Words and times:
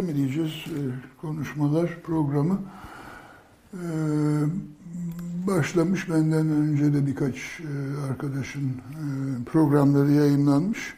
Seminerler 0.00 0.02
mi 0.02 0.16
diyeceğiz, 0.16 0.52
e, 0.66 0.80
konuşmalar 1.20 2.02
programı 2.02 2.60
e, 3.72 3.86
başlamış. 5.46 6.10
Benden 6.10 6.46
önce 6.46 6.94
de 6.94 7.06
birkaç 7.06 7.34
e, 7.60 8.00
arkadaşın 8.10 8.72
programları 9.46 10.10
yayınlanmış. 10.10 10.94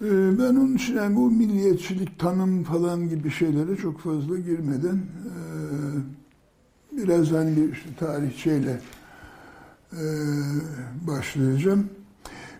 Ben 0.00 0.54
onun 0.56 0.74
için 0.74 0.96
yani 0.96 1.16
bu 1.16 1.30
milliyetçilik 1.30 2.18
tanım 2.18 2.64
falan 2.64 3.08
gibi 3.08 3.30
şeylere 3.30 3.76
çok 3.76 4.00
fazla 4.00 4.38
girmeden 4.38 5.00
biraz 6.92 7.32
hani 7.32 7.56
bir 7.56 7.72
işte 7.72 7.88
tarihçeyle 7.98 8.80
başlayacağım. 11.06 11.88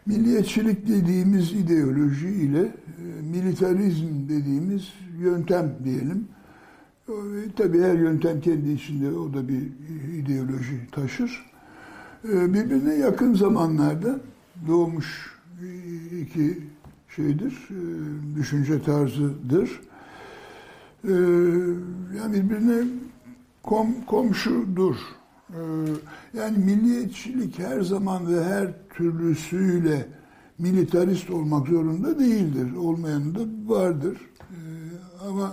Milliyetçilik 0.07 0.89
dediğimiz 0.89 1.53
ideoloji 1.53 2.29
ile 2.29 2.61
e, 2.61 2.73
militarizm 3.31 4.29
dediğimiz 4.29 4.93
yöntem 5.21 5.75
diyelim. 5.85 6.29
Tabii 7.57 7.83
her 7.83 7.95
yöntem 7.95 8.41
kendi 8.41 8.71
içinde 8.71 9.11
o 9.11 9.35
da 9.35 9.49
bir 9.49 9.63
ideoloji 10.13 10.87
taşır. 10.93 11.51
E, 12.29 12.55
birbirine 12.55 12.95
yakın 12.95 13.35
zamanlarda 13.35 14.21
doğmuş 14.69 15.37
iki 16.21 16.59
şeydir, 17.09 17.69
e, 17.71 18.37
düşünce 18.37 18.83
tarzıdır. 18.83 19.81
Yani 22.19 22.35
birbirine 22.35 22.89
kom, 23.63 24.05
komşudur. 24.07 24.97
Yani 26.35 26.59
milliyetçilik 26.59 27.59
her 27.59 27.81
zaman 27.81 28.37
ve 28.37 28.45
her 28.45 28.89
türlüsüyle 28.97 30.07
militarist 30.59 31.31
olmak 31.31 31.69
zorunda 31.69 32.19
değildir. 32.19 32.77
Olmayanı 32.77 33.35
da 33.35 33.75
vardır. 33.75 34.17
Ee, 34.41 34.55
ama 35.29 35.53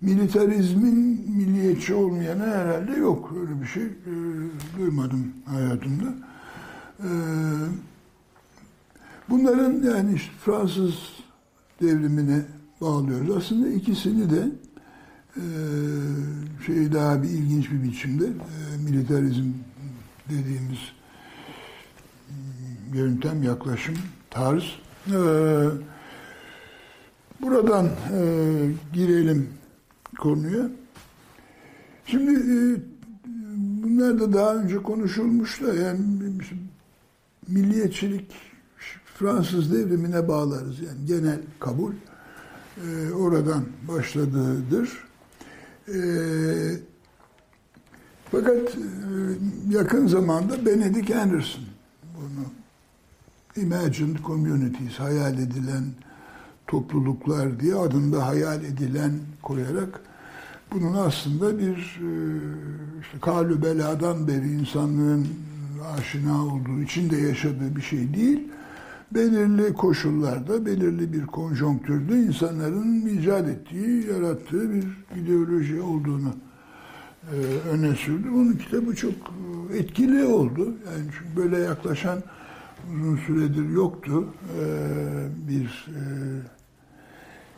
militarizmin 0.00 1.30
milliyetçi 1.36 1.94
olmayanı 1.94 2.42
herhalde 2.42 2.92
yok. 2.92 3.34
Öyle 3.40 3.60
bir 3.60 3.66
şey 3.66 3.82
e, 3.82 4.12
duymadım 4.78 5.32
hayatımda. 5.44 6.14
Ee, 7.00 7.06
bunların 9.28 9.72
yani 9.72 10.14
işte 10.14 10.32
Fransız 10.44 10.94
devrimine 11.82 12.42
bağlıyoruz. 12.80 13.36
Aslında 13.36 13.68
ikisini 13.68 14.30
de 14.30 14.48
şey 16.66 16.92
daha 16.92 17.22
bir 17.22 17.28
ilginç 17.28 17.70
bir 17.70 17.82
biçimde 17.82 18.24
e, 18.24 18.82
militarizm 18.84 19.52
dediğimiz 20.30 20.78
yöntem, 22.94 23.42
yaklaşım, 23.42 23.94
tarz. 24.30 24.64
Ee, 25.06 25.12
buradan 27.42 27.86
e, 27.86 28.20
girelim 28.92 29.48
konuya. 30.18 30.70
Şimdi 32.06 32.32
e, 32.32 32.56
bunlar 33.82 34.20
da 34.20 34.32
daha 34.32 34.54
önce 34.54 34.76
konuşulmuş 34.76 35.62
da 35.62 35.74
yani 35.74 36.00
milliyetçilik 37.48 38.32
Fransız 39.18 39.72
devrimine 39.72 40.28
bağlarız. 40.28 40.80
Yani 40.80 41.06
genel 41.06 41.40
kabul 41.60 41.92
e, 42.86 43.12
oradan 43.12 43.64
başladığıdır. 43.88 45.05
E, 45.88 45.98
fakat 48.30 48.56
e, 48.56 48.78
yakın 49.70 50.06
zamanda 50.06 50.66
Benedict 50.66 51.16
Anderson 51.16 51.64
bunu 52.16 52.46
imagined 53.64 54.16
communities, 54.26 54.98
hayal 54.98 55.34
edilen 55.38 55.84
topluluklar 56.66 57.60
diye 57.60 57.74
adında 57.74 58.26
hayal 58.26 58.64
edilen 58.64 59.12
koyarak 59.42 60.00
bunun 60.72 60.94
aslında 60.94 61.58
bir 61.58 62.00
e, 62.02 62.10
işte 63.00 63.18
kalü 63.20 63.62
beladan 63.62 64.28
beri 64.28 64.52
insanlığın 64.52 65.26
aşina 65.98 66.46
olduğu, 66.46 66.80
içinde 66.80 67.16
yaşadığı 67.16 67.76
bir 67.76 67.82
şey 67.82 68.14
değil. 68.14 68.48
Belirli 69.14 69.72
koşullarda, 69.72 70.66
belirli 70.66 71.12
bir 71.12 71.26
konjonktürde 71.26 72.18
insanların 72.18 73.06
icat 73.06 73.48
ettiği, 73.48 74.06
yarattığı 74.06 74.70
bir 74.74 74.84
ideoloji 75.22 75.82
olduğunu 75.82 76.34
e, 77.32 77.36
öne 77.68 77.94
sürdü. 77.94 78.28
Bunun 78.32 78.52
kitabı 78.52 78.94
çok 78.94 79.12
etkili 79.74 80.24
oldu. 80.24 80.64
Yani 80.64 81.04
çünkü 81.18 81.36
böyle 81.36 81.58
yaklaşan 81.58 82.18
uzun 82.94 83.16
süredir 83.16 83.68
yoktu. 83.68 84.28
Ee, 84.58 85.28
bir 85.48 85.86
e, 85.88 86.02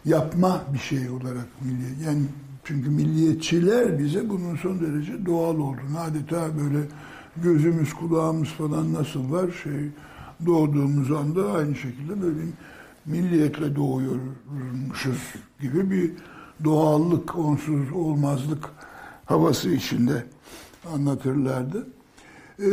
yapma 0.05 0.63
bir 0.75 0.79
şey 0.79 1.11
olarak 1.11 1.47
milli. 1.65 2.05
Yani 2.07 2.23
çünkü 2.65 2.91
milliyetçiler 2.91 3.99
bize 3.99 4.29
bunun 4.29 4.57
son 4.57 4.81
derece 4.81 5.27
doğal 5.27 5.55
olduğunu 5.55 5.99
adeta 5.99 6.49
böyle 6.63 6.85
gözümüz 7.37 7.95
kulağımız 7.95 8.49
falan 8.49 8.93
nasıl 8.93 9.33
var 9.33 9.51
şey 9.63 9.91
doğduğumuz 10.47 11.13
anda 11.13 11.53
aynı 11.53 11.75
şekilde 11.75 12.23
böyle 12.23 12.41
milliyetle 13.07 13.77
doğuyormuşuz 13.77 15.35
gibi 15.61 15.91
bir 15.91 16.13
doğallık, 16.65 17.39
onsuz 17.39 17.93
olmazlık 17.93 18.71
havası 19.25 19.71
içinde 19.71 20.27
anlatırlardı. 20.95 21.87
Ee, 22.61 22.69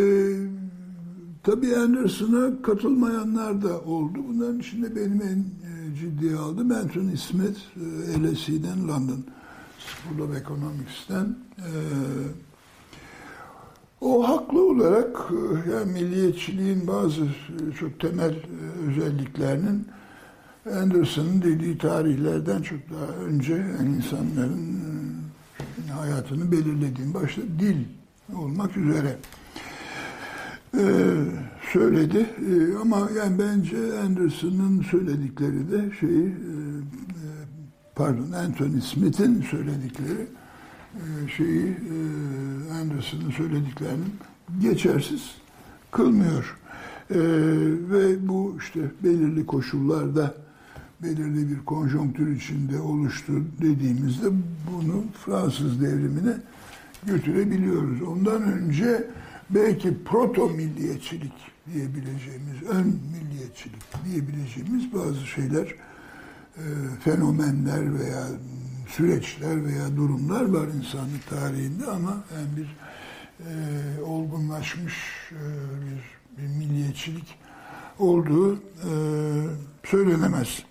Tabii 1.46 1.76
Anderson'a 1.76 2.62
katılmayanlar 2.62 3.62
da 3.62 3.82
oldu. 3.82 4.20
Bunların 4.28 4.60
içinde 4.60 4.96
benim 4.96 5.22
en 5.22 5.38
e, 5.38 5.96
ciddiye 6.00 6.36
aldım. 6.36 6.72
Anthony 6.72 7.18
Smith, 7.18 7.60
e, 7.78 8.24
LSE'den, 8.24 8.88
London 8.88 9.26
School 9.80 10.30
of 10.30 10.38
Economics'ten. 10.38 11.36
E, 11.58 11.70
o 14.02 14.30
haklı 14.30 14.70
olarak 14.70 15.18
e, 15.32 15.72
yani 15.72 15.92
milliyetçiliğin 15.92 16.88
bazı 16.88 17.22
çok 17.80 18.00
temel 18.00 18.36
özelliklerinin 18.88 19.88
Anderson'ın 20.82 21.42
dediği 21.42 21.78
tarihlerden 21.78 22.62
çok 22.62 22.80
daha 22.90 23.18
önce 23.18 23.54
yani 23.54 23.96
insanların 23.96 24.86
hayatını 26.00 26.52
belirlediğin 26.52 27.14
başta 27.14 27.42
dil 27.42 27.78
olmak 28.36 28.78
üzere 28.78 29.18
ee, 30.78 31.26
söyledi. 31.74 32.18
Ee, 32.18 32.78
ama 32.82 33.10
yani 33.18 33.40
bence 33.40 33.78
Anderson'ın 34.00 34.82
söyledikleri 34.82 35.72
de 35.72 35.92
şeyi 36.00 36.26
e, 36.26 36.28
e, 36.28 37.30
pardon 37.96 38.32
Anthony 38.32 38.82
Smith'in 38.82 39.42
söyledikleri 39.42 40.22
e, 40.22 40.45
şeyi 41.38 41.66
e, 41.66 42.74
Anderson'ın 42.74 43.32
söylediklerinin 43.32 44.14
geçersiz 44.62 45.36
kılmıyor. 45.92 46.58
E, 47.10 47.20
ve 47.92 48.28
bu 48.28 48.56
işte 48.60 48.80
belirli 49.04 49.46
koşullarda 49.46 50.36
belirli 51.04 51.50
bir 51.50 51.66
konjonktür 51.66 52.36
içinde 52.36 52.80
oluştu 52.80 53.34
dediğimizde 53.62 54.28
bunu 54.72 55.04
Fransız 55.26 55.82
devrimine 55.82 56.34
götürebiliyoruz. 57.06 58.02
Ondan 58.02 58.44
önce 58.44 59.08
belki 59.50 60.04
proto 60.06 60.50
milliyetçilik 60.50 61.34
diyebileceğimiz, 61.74 62.64
ön 62.70 63.00
milliyetçilik 63.12 63.82
diyebileceğimiz 64.06 64.94
bazı 64.94 65.28
şeyler, 65.28 65.76
e, 66.58 66.64
fenomenler 67.04 68.00
veya 68.00 68.28
süreçler 68.88 69.66
veya 69.66 69.98
durumlar 69.98 70.46
var 70.46 70.68
insanlık 70.68 71.30
tarihinde 71.30 71.86
ama 71.86 72.24
yani 72.36 72.58
bir 72.58 72.78
e, 73.40 74.02
olgunlaşmış 74.02 74.94
e, 75.32 75.42
bir, 75.86 76.44
bir 76.44 76.48
milliyetçilik 76.48 77.38
olduğu 78.00 78.56
e, 78.56 78.92
söylenemez. 79.84 80.64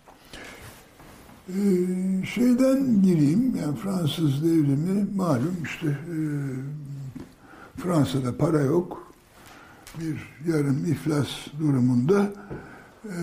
E, 1.49 1.59
şeyden 2.27 3.03
gireyim, 3.03 3.57
yani 3.57 3.77
Fransız 3.77 4.45
devrimi 4.45 5.07
malum 5.17 5.57
işte 5.65 5.87
e, 5.87 6.17
Fransa'da 7.77 8.37
para 8.37 8.61
yok. 8.61 9.13
Bir 10.01 10.35
yarım 10.53 10.85
iflas 10.85 11.29
durumunda 11.59 12.33
e, 13.05 13.17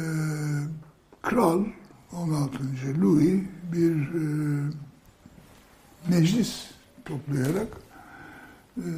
kral 1.22 1.66
16. 2.14 2.58
Louis 3.02 3.44
bir 3.74 3.96
e, 3.96 4.24
meclis 6.10 6.72
toplayarak 7.06 7.68
e, 8.78 8.90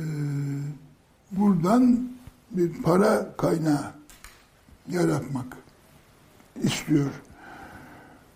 buradan 1.32 2.10
bir 2.52 2.82
para 2.82 3.36
kaynağı 3.38 3.92
yaratmak 4.90 5.58
istiyor. 6.64 7.12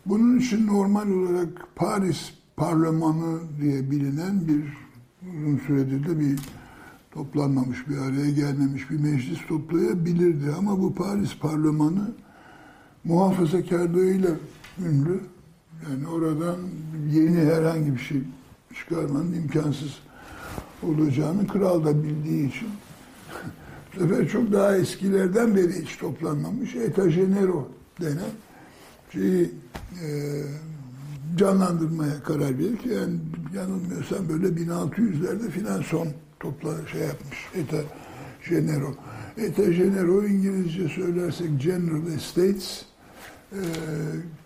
Bunun 0.06 0.40
için 0.40 0.68
normal 0.68 1.10
olarak 1.12 1.50
Paris 1.76 2.34
Parlamenı 2.56 3.40
diye 3.62 3.92
bilinen 3.92 4.48
bir 4.48 4.64
uzun 5.32 5.58
süredir 5.68 6.08
de 6.08 6.20
bir 6.20 6.40
toplanmamış, 7.12 7.90
bir 7.90 7.98
araya 7.98 8.30
gelmemiş 8.30 8.90
bir 8.90 9.00
meclis 9.00 9.40
toplayabilirdi. 9.48 10.52
Ama 10.58 10.82
bu 10.82 10.96
Paris 10.96 11.38
Parlamenı 11.40 12.12
muhafazakarlığıyla 13.04 14.30
ünlü. 14.80 15.20
Yani 15.90 16.08
oradan 16.08 16.58
yeni 17.12 17.38
herhangi 17.38 17.94
bir 17.94 18.00
şey 18.00 18.22
çıkarmanın 18.76 19.34
imkansız 19.34 20.00
olacağını 20.84 21.48
kral 21.48 21.86
da 21.86 22.04
bildiği 22.04 22.50
için 22.50 22.68
bu 23.96 24.00
sefer 24.00 24.28
çok 24.28 24.52
daha 24.52 24.78
eskilerden 24.78 25.56
beri 25.56 25.82
hiç 25.82 25.98
toplanmamış 25.98 26.76
Eta 26.76 27.08
Genero 27.08 27.68
denen 28.02 28.32
şeyi 29.14 29.52
e, 30.04 30.08
canlandırmaya 31.38 32.24
karar 32.24 32.60
verir 32.60 32.78
ki 32.78 32.90
yani 32.90 33.16
yanılmıyorsam 33.56 34.30
böyle 34.30 34.48
1600'lerde 34.48 35.50
filan 35.50 35.82
son 35.82 36.08
topla 36.40 36.88
şey 36.92 37.02
yapmış 37.02 37.38
Eta 37.56 37.78
Genero. 38.50 38.96
Eta 39.38 39.64
Genero 39.64 40.24
İngilizce 40.26 40.90
söylersek 40.90 41.62
General 41.62 42.08
Estates 42.16 42.86
e, 43.52 43.62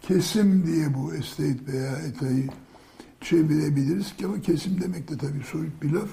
kesim 0.01 0.67
diye 0.67 0.93
bu 0.93 1.13
estate 1.13 1.67
veya 1.67 1.91
etayı 1.91 2.49
çevirebiliriz 3.21 4.15
ki 4.15 4.25
ama 4.25 4.41
kesim 4.41 4.81
demek 4.81 5.09
de 5.09 5.17
tabii 5.17 5.43
soyut 5.51 5.83
bir 5.83 5.91
laf. 5.91 6.09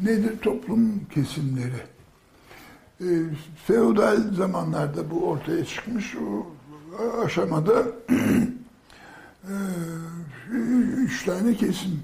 Nedir 0.00 0.38
toplum 0.38 1.04
kesimleri? 1.14 1.82
E, 3.00 3.08
feodal 3.66 4.34
zamanlarda 4.34 5.10
bu 5.10 5.28
ortaya 5.28 5.64
çıkmış. 5.64 6.14
O 6.16 6.46
aşamada 7.24 7.82
e, 9.48 9.54
üç 10.96 11.24
tane 11.24 11.54
kesim 11.54 12.00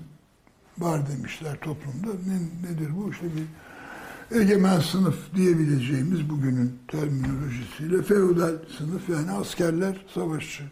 var 0.79 1.09
demişler 1.09 1.61
toplumda. 1.61 2.09
Ne, 2.26 2.71
nedir 2.71 2.91
bu? 2.97 3.11
İşte 3.11 3.26
bir 3.37 4.41
egemen 4.41 4.81
sınıf 4.81 5.35
diyebileceğimiz 5.35 6.31
bugünün 6.31 6.79
terminolojisiyle 6.88 8.03
feodal 8.03 8.55
sınıf 8.79 9.09
yani 9.09 9.31
askerler, 9.31 10.06
savaşçı 10.15 10.65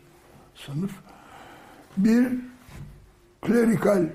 sınıf. 0.67 0.91
Bir 1.97 2.29
klerikal 3.43 4.07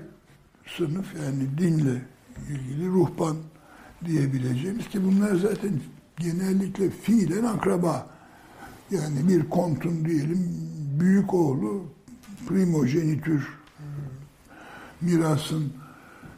sınıf 0.66 1.14
yani 1.24 1.58
dinle 1.58 2.02
ilgili 2.48 2.88
ruhban 2.88 3.36
diyebileceğimiz 4.04 4.88
ki 4.88 5.04
bunlar 5.04 5.34
zaten 5.34 5.80
genellikle 6.18 6.90
fiilen 6.90 7.44
akraba. 7.44 8.06
Yani 8.90 9.28
bir 9.28 9.50
kontun 9.50 10.04
diyelim 10.04 10.70
büyük 11.00 11.34
oğlu 11.34 11.84
primojenitür 12.48 13.48
mirasın 15.00 15.72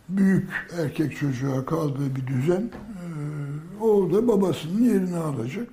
büyük 0.09 0.51
erkek 0.79 1.19
çocuğa 1.19 1.65
kaldığı 1.65 2.17
bir 2.17 2.27
düzen 2.27 2.63
e, 2.63 3.85
o 3.85 4.13
da 4.13 4.29
babasının 4.29 4.83
yerini 4.83 5.17
alacak. 5.17 5.69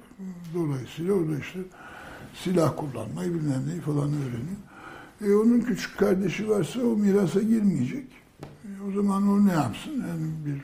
Dolayısıyla 0.53 1.13
o 1.13 1.29
da 1.29 1.39
işte 1.39 1.59
silah 2.33 2.77
kullanmayı 2.77 3.33
bilmem 3.33 3.67
neyi 3.67 3.81
falan 3.81 4.09
öğreniyor. 4.09 4.57
E 5.21 5.35
onun 5.35 5.59
küçük 5.61 5.97
kardeşi 5.97 6.49
varsa 6.49 6.81
o 6.81 6.97
mirasa 6.97 7.41
girmeyecek. 7.41 8.07
E, 8.43 8.69
o 8.89 8.91
zaman 8.91 9.27
o 9.27 9.45
ne 9.45 9.53
yapsın? 9.53 9.91
Yani 9.91 10.27
bir 10.45 10.61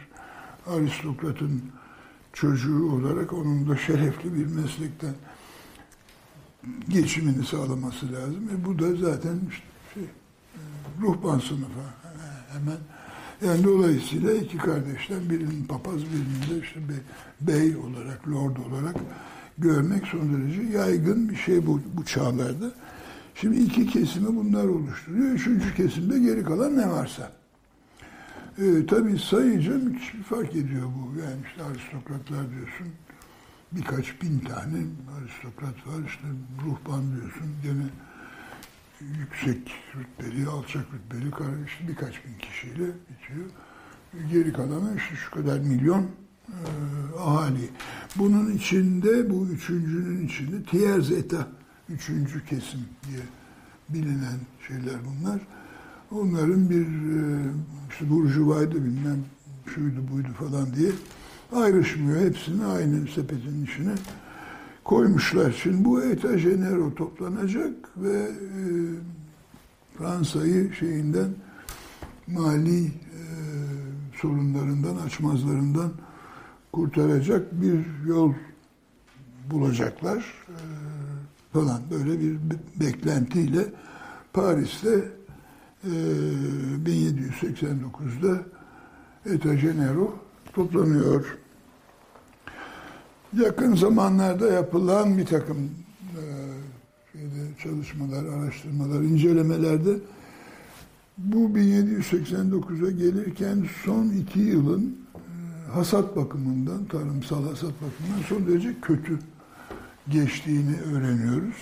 aristokratın 0.73 1.61
çocuğu 2.33 2.91
olarak 2.91 3.33
onun 3.33 3.69
da 3.69 3.77
şerefli 3.77 4.35
bir 4.35 4.45
meslekten 4.45 5.13
geçimini 6.89 7.45
sağlaması 7.45 8.13
lazım. 8.13 8.49
E 8.55 8.65
bu 8.65 8.79
da 8.79 8.95
zaten 8.95 9.39
işte 9.49 9.63
şey, 9.93 10.03
e, 10.03 10.07
ruhban 11.01 11.39
sınıfa 11.39 11.99
hemen 12.53 12.77
yani 13.45 13.63
dolayısıyla 13.63 14.33
iki 14.33 14.57
kardeşten 14.57 15.29
birinin 15.29 15.65
papaz 15.65 15.95
birinin 15.95 16.61
de 16.61 16.65
işte 16.65 16.79
bey 17.41 17.75
olarak, 17.75 18.27
lord 18.27 18.57
olarak 18.57 18.95
görmek 19.59 20.07
son 20.07 20.33
derece 20.33 20.77
yaygın 20.77 21.29
bir 21.29 21.35
şey 21.35 21.67
bu, 21.67 21.81
bu 21.93 22.05
çağlarda. 22.05 22.71
Şimdi 23.35 23.57
iki 23.57 23.87
kesimi 23.87 24.35
bunlar 24.35 24.65
oluşturuyor. 24.65 25.31
Üçüncü 25.31 25.75
kesimde 25.75 26.19
geri 26.19 26.43
kalan 26.43 26.77
ne 26.77 26.89
varsa. 26.89 27.31
Ee, 28.57 28.85
tabii 28.85 29.17
bir 30.17 30.23
fark 30.23 30.55
ediyor 30.55 30.87
bu. 30.87 31.19
Yani 31.19 31.37
işte 31.49 31.63
aristokratlar 31.63 32.51
diyorsun, 32.51 32.87
birkaç 33.71 34.21
bin 34.21 34.39
tane 34.39 34.77
aristokrat 35.17 35.87
var. 35.87 36.07
İşte 36.07 36.27
ruhban 36.65 37.15
diyorsun, 37.15 37.47
gene 37.63 37.85
yüksek 39.19 39.71
rütbeli, 39.95 40.47
alçak 40.47 40.85
rütbeli 40.93 41.31
işte 41.67 41.87
birkaç 41.87 42.25
bin 42.25 42.37
kişiyle 42.39 42.85
bitiyor. 42.85 43.49
Geri 44.31 44.53
kalanı 44.53 44.97
işte 44.97 45.15
şu 45.15 45.31
kadar 45.31 45.59
milyon 45.59 46.07
ahali. 47.19 47.69
Bunun 48.15 48.51
içinde, 48.51 49.29
bu 49.29 49.47
üçüncünün 49.47 50.27
içinde 50.27 50.63
tierz 50.63 51.11
eta, 51.11 51.47
üçüncü 51.89 52.45
kesim 52.45 52.79
diye 53.07 53.21
bilinen 53.89 54.39
şeyler 54.67 54.95
bunlar. 55.05 55.39
Onların 56.11 56.69
bir 56.69 56.85
e, 56.85 57.51
işte 57.89 58.09
burjuvaydı 58.09 58.75
bilmem 58.75 59.25
şuydu 59.75 59.99
buydu 60.13 60.27
falan 60.39 60.75
diye 60.75 60.91
ayrışmıyor. 61.55 62.21
Hepsini 62.21 62.65
aynı 62.65 63.07
sepetin 63.07 63.65
içine 63.65 63.93
koymuşlar. 64.83 65.59
Şimdi 65.63 65.85
bu 65.85 66.03
Eta 66.03 66.35
Genero 66.35 66.95
toplanacak 66.95 67.73
ve 67.97 68.19
e, 68.19 68.61
Fransa'yı 69.97 70.73
şeyinden 70.73 71.29
mali 72.27 72.85
e, 72.85 72.91
sorunlarından, 74.21 74.95
açmazlarından 74.95 75.91
kurtaracak 76.71 77.61
bir 77.61 78.07
yol 78.07 78.33
bulacaklar. 79.51 80.17
E, 80.47 80.55
falan 81.53 81.81
böyle 81.91 82.19
bir 82.19 82.37
beklentiyle 82.79 83.65
Paris'te 84.33 85.11
e, 85.83 85.89
1789'da 86.85 88.41
Eta 89.25 89.53
Genero 89.53 90.15
toplanıyor. 90.53 91.37
Yakın 93.37 93.75
zamanlarda 93.75 94.47
yapılan 94.47 95.17
bir 95.17 95.25
takım 95.25 95.57
e, 96.17 96.23
şeyde, 97.11 97.57
çalışmalar, 97.63 98.25
araştırmalar, 98.25 99.01
incelemelerde 99.01 99.95
bu 101.17 101.37
1789'a 101.37 102.91
gelirken 102.91 103.65
son 103.85 104.09
iki 104.09 104.39
yılın 104.39 104.97
e, 105.08 105.08
hasat 105.69 106.15
bakımından, 106.15 106.85
tarımsal 106.85 107.43
hasat 107.43 107.71
bakımından 107.71 108.23
son 108.29 108.47
derece 108.47 108.81
kötü 108.81 109.19
geçtiğini 110.09 110.75
öğreniyoruz. 110.81 111.55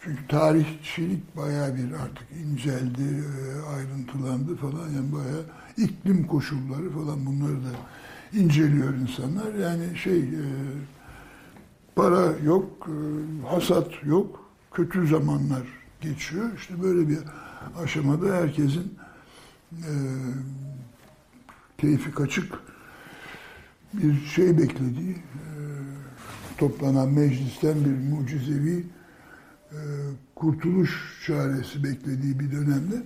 Çünkü 0.00 0.28
tarihçilik 0.28 1.36
bayağı 1.36 1.74
bir 1.74 1.92
artık 1.92 2.26
inceldi, 2.44 3.02
e, 3.02 3.68
ayrıntılandı 3.76 4.56
falan. 4.56 4.88
Yani 4.88 5.12
bayağı 5.12 5.44
iklim 5.76 6.26
koşulları 6.26 6.90
falan 6.90 7.26
bunları 7.26 7.54
da 7.54 7.70
inceliyor 8.32 8.94
insanlar. 8.94 9.54
Yani 9.54 9.98
şey 9.98 10.18
e, 10.18 10.44
para 11.96 12.32
yok, 12.44 12.88
e, 12.88 13.46
hasat 13.48 13.90
yok, 14.04 14.50
kötü 14.72 15.06
zamanlar 15.06 15.62
geçiyor. 16.00 16.50
İşte 16.56 16.82
böyle 16.82 17.08
bir 17.08 17.18
aşamada 17.82 18.34
herkesin 18.34 18.94
keyfi 21.78 22.10
kaçık 22.10 22.58
bir 23.96 24.26
şey 24.26 24.58
beklediği, 24.58 25.12
e, 25.12 25.50
toplanan 26.58 27.08
meclisten 27.08 27.84
bir 27.84 28.16
mucizevi 28.16 28.86
e, 29.72 29.78
kurtuluş 30.34 31.22
çaresi 31.26 31.84
beklediği 31.84 32.40
bir 32.40 32.52
dönemde 32.52 33.02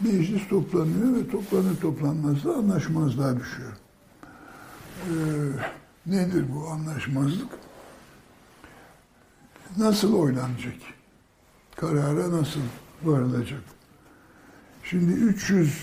meclis 0.00 0.48
toplanıyor 0.48 1.16
ve 1.16 1.28
toplanır 1.30 1.76
toplanmaz 1.76 2.44
da 2.44 2.54
anlaşmazlığa 2.54 3.40
düşüyor 3.40 3.72
e, 5.04 5.14
nedir 6.06 6.44
bu 6.54 6.68
anlaşmazlık? 6.68 7.48
Nasıl 9.76 10.14
oynanacak? 10.14 10.74
Karara 11.76 12.32
nasıl 12.32 12.60
varılacak? 13.02 13.62
Şimdi 14.82 15.12
300 15.12 15.78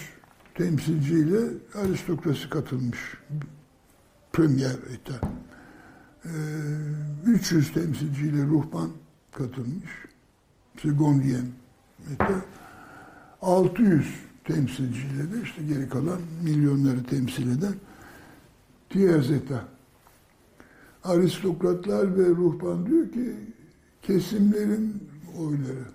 temsilciyle 0.56 1.40
aristokrasi 1.76 2.50
katılmış. 2.50 3.00
Premier 4.34 4.76
etat. 4.94 5.24
Ee, 6.26 6.30
300 7.26 7.74
temsilciyle 7.74 8.44
ruhban 8.44 8.90
katılmış. 9.32 9.92
Segondiyen. 10.82 11.46
Hatta 12.10 12.46
600 13.42 14.06
temsilciyle 14.44 15.34
de 15.34 15.42
işte 15.44 15.64
geri 15.64 15.90
kalan 15.90 16.20
milyonları 16.44 17.04
temsil 17.04 17.58
eden 17.58 17.76
Tierzeta. 18.90 19.68
Aristokratlar 21.04 22.18
ve 22.18 22.26
ruhban 22.26 22.86
diyor 22.86 23.12
ki 23.12 23.36
kesimlerin 24.02 25.04
oyları. 25.38 25.86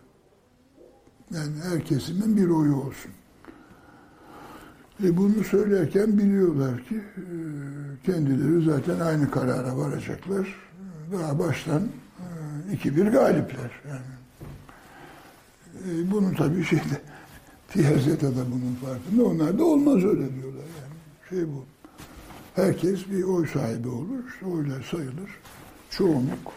Yani 1.35 1.52
her 1.62 1.85
kesimin 1.85 2.37
bir 2.37 2.49
oyu 2.49 2.76
olsun. 2.76 3.12
E 5.05 5.17
bunu 5.17 5.45
söylerken 5.45 6.19
biliyorlar 6.19 6.85
ki 6.85 6.95
e, 6.95 7.25
kendileri 8.07 8.65
zaten 8.65 9.00
aynı 9.00 9.31
karara 9.31 9.76
varacaklar. 9.76 10.55
Daha 11.12 11.38
baştan 11.38 11.83
e, 11.83 12.73
iki 12.73 12.97
bir 12.97 13.07
galipler. 13.07 13.71
Yani. 13.88 14.17
E, 15.85 16.11
bunun 16.11 16.35
tabii 16.35 16.65
şeyde 16.65 17.00
Tiyazeta 17.69 18.26
da 18.26 18.45
bunun 18.50 18.75
farkında. 18.85 19.25
Onlar 19.25 19.59
da 19.59 19.65
olmaz 19.65 20.05
öyle 20.05 20.35
diyorlar 20.35 20.65
yani. 20.81 20.95
Şey 21.29 21.49
bu. 21.49 21.65
Herkes 22.55 23.11
bir 23.11 23.23
oy 23.23 23.47
sahibi 23.47 23.88
olur. 23.88 24.29
İşte 24.29 24.47
oylar 24.47 24.83
sayılır. 24.91 25.31
Çoğunluk 25.91 26.53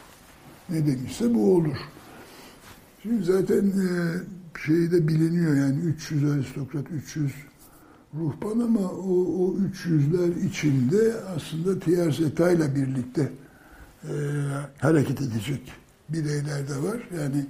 ne 0.69 0.87
demişse 0.87 1.33
bu 1.33 1.55
olur. 1.55 1.77
Şimdi 3.03 3.23
zaten 3.23 3.65
e, 3.65 3.89
şeyi 4.65 4.91
de 4.91 5.07
biliniyor 5.07 5.55
yani 5.55 5.79
300 5.79 6.31
aristokrat, 6.31 6.85
300 6.91 7.33
ruhban 8.17 8.59
ama 8.59 8.89
o, 8.89 9.11
o 9.43 9.55
300'ler 9.55 10.45
içinde 10.47 11.13
aslında 11.35 11.79
Tiyazeta 11.79 12.51
ile 12.51 12.75
birlikte 12.75 13.31
e, 14.03 14.11
hareket 14.79 15.21
edecek 15.21 15.71
bireyler 16.09 16.69
de 16.69 16.83
var. 16.83 17.09
Yani 17.21 17.45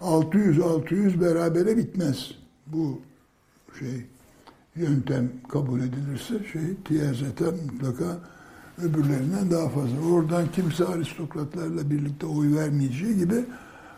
600-600 0.00 1.20
berabere 1.20 1.76
bitmez 1.76 2.30
bu 2.66 3.00
şey 3.78 4.06
yöntem 4.76 5.32
kabul 5.48 5.80
edilirse 5.80 6.44
şey 6.52 6.62
tiyazete 6.84 7.44
mutlaka 7.44 8.18
öbürlerinden 8.82 9.50
daha 9.50 9.68
fazla. 9.68 10.00
Oradan 10.12 10.52
kimse 10.52 10.84
aristokratlarla 10.84 11.90
birlikte 11.90 12.26
oy 12.26 12.56
vermeyeceği 12.56 13.16
gibi 13.16 13.44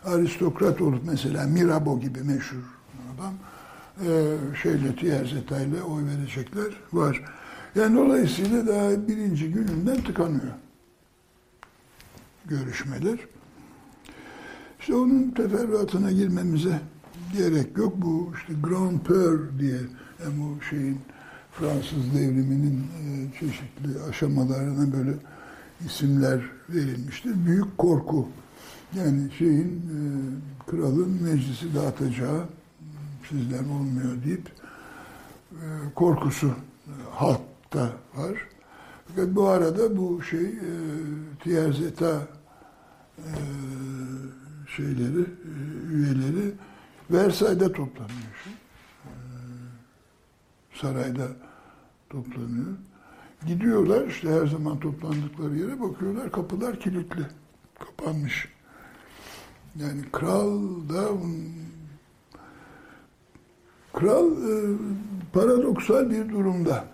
aristokrat 0.05 0.81
olup 0.81 1.01
mesela 1.05 1.47
Mirabeau 1.47 1.99
gibi 1.99 2.19
meşhur 2.21 2.63
adam 3.15 3.33
e, 4.01 4.37
şeyle 4.61 4.95
Tiyazeta 4.95 5.59
ile 5.59 5.81
oy 5.81 6.03
verecekler 6.05 6.73
var. 6.93 7.23
Yani 7.75 7.97
dolayısıyla 7.97 8.67
daha 8.67 9.07
birinci 9.07 9.51
gününden 9.51 10.03
tıkanıyor 10.03 10.53
görüşmeler. 12.45 13.19
İşte 14.79 14.95
onun 14.95 15.31
teferruatına 15.31 16.11
girmemize 16.11 16.79
gerek 17.37 17.77
yok. 17.77 17.93
Bu 17.97 18.31
işte 18.37 18.53
Grand 18.63 18.99
Peur 18.99 19.39
diye 19.59 19.79
yani 20.23 20.33
bu 20.37 20.63
şeyin 20.63 20.99
Fransız 21.51 22.13
devriminin 22.15 22.77
e, 22.77 23.39
çeşitli 23.39 24.03
aşamalarına 24.09 24.93
böyle 24.93 25.13
isimler 25.85 26.41
verilmiştir. 26.69 27.45
Büyük 27.45 27.77
korku. 27.77 28.27
Yani 28.97 29.31
şeyin 29.37 29.67
e, 29.67 29.97
kralın 30.71 31.23
meclisi 31.23 31.75
dağıtacağı 31.75 32.45
sizden 33.29 33.69
olmuyor 33.69 34.23
deyip 34.25 34.51
e, 35.51 35.65
korkusu 35.95 36.51
halkta 37.11 37.89
var. 38.15 38.47
Fakat 39.07 39.35
bu 39.35 39.47
arada 39.47 39.97
bu 39.97 40.21
şey 40.23 40.45
e, 40.45 40.71
Tierzeta 41.43 42.27
e, 43.17 43.31
şeyleri, 44.75 45.21
e, 45.21 45.51
üyeleri 45.87 46.53
Versay'da 47.11 47.71
toplanıyor. 47.71 48.45
E, 49.05 49.09
sarayda 50.73 51.27
toplanıyor. 52.09 52.73
Gidiyorlar 53.47 54.07
işte 54.07 54.29
her 54.29 54.47
zaman 54.47 54.79
toplandıkları 54.79 55.55
yere 55.55 55.81
bakıyorlar 55.81 56.31
kapılar 56.31 56.79
kilitli. 56.79 57.27
Kapanmış. 57.79 58.47
Yani 59.75 60.01
kral 60.11 60.59
da 60.89 61.09
kral 63.93 64.31
e, 64.31 64.75
paradoksal 65.33 66.09
bir 66.09 66.29
durumda. 66.29 66.85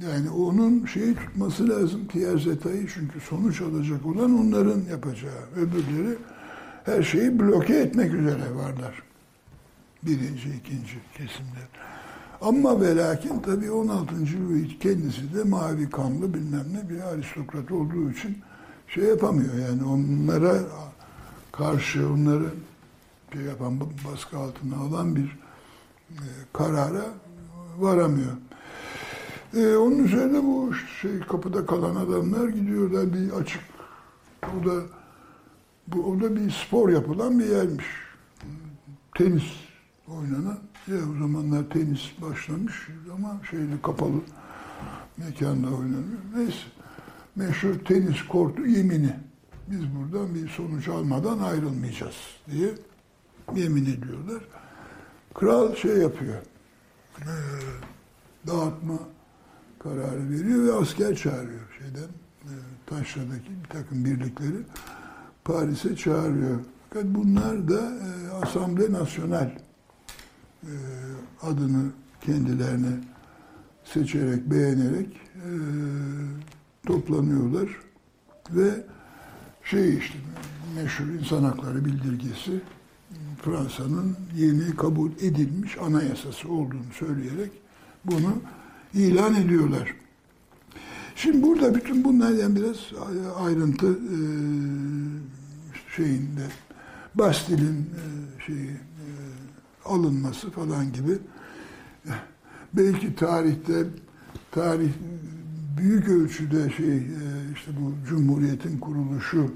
Yani 0.00 0.30
onun 0.30 0.86
şeyi 0.86 1.14
tutması 1.14 1.68
lazım 1.68 2.06
Tiyazeta'yı 2.06 2.88
çünkü 2.94 3.20
sonuç 3.20 3.60
alacak 3.60 4.06
olan 4.06 4.38
onların 4.38 4.80
yapacağı. 4.90 5.42
Öbürleri 5.56 6.18
her 6.84 7.02
şeyi 7.02 7.40
bloke 7.40 7.74
etmek 7.74 8.14
üzere 8.14 8.54
varlar. 8.54 9.02
Birinci, 10.02 10.48
ikinci 10.48 10.94
kesimler. 11.14 11.68
Ama 12.40 12.80
ve 12.80 12.96
lakin 12.96 13.40
tabii 13.40 13.70
16. 13.70 14.14
Louis 14.14 14.78
kendisi 14.80 15.34
de 15.34 15.44
mavi 15.44 15.90
kanlı 15.90 16.34
bilmem 16.34 16.66
ne 16.72 16.90
bir 16.90 17.00
aristokrat 17.00 17.72
olduğu 17.72 18.10
için 18.10 18.38
şey 18.88 19.04
yapamıyor. 19.04 19.54
Yani 19.54 19.84
onlara 19.84 20.58
karşı 21.52 22.08
onları 22.12 22.50
şey 23.32 23.42
yapan 23.42 23.80
baskı 23.80 24.38
altına 24.38 24.76
alan 24.76 25.16
bir 25.16 25.41
karara 26.52 27.04
varamıyor. 27.78 28.32
E, 29.56 29.76
onun 29.76 29.98
üzerine 29.98 30.42
bu 30.42 30.74
şey 31.00 31.20
kapıda 31.20 31.66
kalan 31.66 31.96
adamlar 31.96 32.48
gidiyorlar 32.48 33.14
bir 33.14 33.30
açık. 33.30 33.60
O 34.42 34.66
da 34.66 34.82
bu 35.88 36.04
o 36.04 36.20
da 36.20 36.36
bir 36.36 36.50
spor 36.50 36.88
yapılan 36.88 37.38
bir 37.38 37.46
yermiş. 37.46 37.86
Tenis 39.14 39.44
oynanan. 40.08 40.58
Ya 40.86 40.96
o 40.96 41.18
zamanlar 41.18 41.70
tenis 41.70 42.00
başlamış 42.22 42.88
ama 43.14 43.40
şeyli 43.50 43.82
kapalı 43.82 44.20
mekanda 45.16 45.66
oynanıyor. 45.66 46.20
Neyse. 46.36 46.64
Meşhur 47.36 47.74
tenis 47.74 48.22
kortu 48.22 48.66
yemini. 48.66 49.16
Biz 49.70 49.80
buradan 49.96 50.34
bir 50.34 50.48
sonuç 50.48 50.88
almadan 50.88 51.38
ayrılmayacağız 51.38 52.16
diye 52.50 52.68
yemin 53.56 53.84
ediyorlar. 53.84 54.42
Kral 55.34 55.74
şey 55.74 55.96
yapıyor. 55.96 56.36
E, 57.18 57.32
dağıtma 58.46 58.98
kararı 59.78 60.30
veriyor 60.30 60.66
ve 60.66 60.72
asker 60.72 61.16
çağırıyor 61.16 61.78
şeyden. 61.78 62.08
E, 62.42 62.52
Taşra'daki 62.86 63.50
bir 63.64 63.68
takım 63.68 64.04
birlikleri 64.04 64.56
Paris'e 65.44 65.96
çağırıyor. 65.96 66.58
Fakat 66.88 67.04
bunlar 67.04 67.68
da 67.68 67.80
e, 67.80 68.30
Asamble 68.42 68.92
Nasyonel 68.92 69.58
e, 70.62 70.72
adını 71.42 71.90
kendilerine 72.20 73.00
seçerek, 73.84 74.50
beğenerek 74.50 75.20
toplanıyorlar 76.86 77.68
ve 78.50 78.70
şey 79.64 79.98
işte 79.98 80.14
meşhur 80.76 81.06
insan 81.06 81.44
hakları 81.44 81.84
bildirgesi 81.84 82.60
Fransa'nın 83.42 84.16
yeni 84.36 84.76
kabul 84.76 85.10
edilmiş 85.10 85.78
anayasası 85.78 86.48
olduğunu 86.48 86.92
söyleyerek 86.98 87.50
bunu 88.04 88.34
ilan 88.94 89.34
ediyorlar. 89.34 89.94
Şimdi 91.16 91.42
burada 91.42 91.74
bütün 91.74 92.04
bunlardan 92.04 92.56
biraz 92.56 92.76
ayrıntı 93.36 93.86
e, 93.86 94.18
şeyinde 95.96 96.46
Bastil'in 97.14 97.80
e, 97.80 98.02
şeyi 98.46 98.70
e, 98.70 99.06
alınması 99.84 100.50
falan 100.50 100.92
gibi 100.92 101.18
belki 102.72 103.14
tarihte 103.14 103.86
tarih 104.50 104.90
büyük 105.78 106.08
ölçüde 106.08 106.70
şey 106.70 106.96
işte 107.54 107.70
bu 107.80 108.08
cumhuriyetin 108.08 108.78
kuruluşu 108.78 109.50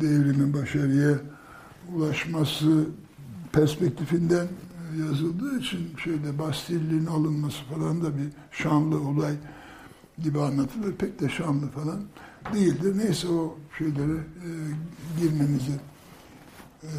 devrimin 0.00 0.52
başarıya 0.54 1.18
ulaşması 1.94 2.86
perspektifinden 3.52 4.48
yazıldığı 4.98 5.58
için 5.58 5.96
şeyde 6.04 6.38
Bastil'in 6.38 7.06
alınması 7.06 7.64
falan 7.64 8.02
da 8.02 8.16
bir 8.16 8.28
şanlı 8.50 9.08
olay 9.08 9.34
gibi 10.22 10.40
anlatılır. 10.40 10.92
Pek 10.96 11.20
de 11.20 11.28
şanlı 11.28 11.68
falan 11.68 12.04
değildir. 12.54 12.98
Neyse 12.98 13.28
o 13.28 13.58
şeylere 13.78 14.16
e, 14.16 14.50
girmemize 15.20 15.80
e, 16.82 16.90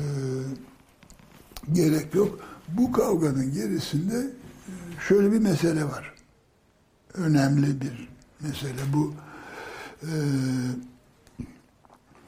gerek 1.74 2.16
yok. 2.16 2.40
Bu 2.68 2.92
kavganın 2.92 3.54
gerisinde 3.54 4.18
e, 4.18 4.72
şöyle 5.08 5.32
bir 5.32 5.40
mesele 5.40 5.84
var. 5.84 6.14
Önemli 7.14 7.82
bir 7.82 8.10
mesele 8.42 8.82
bu. 8.94 9.14
E, 10.02 10.12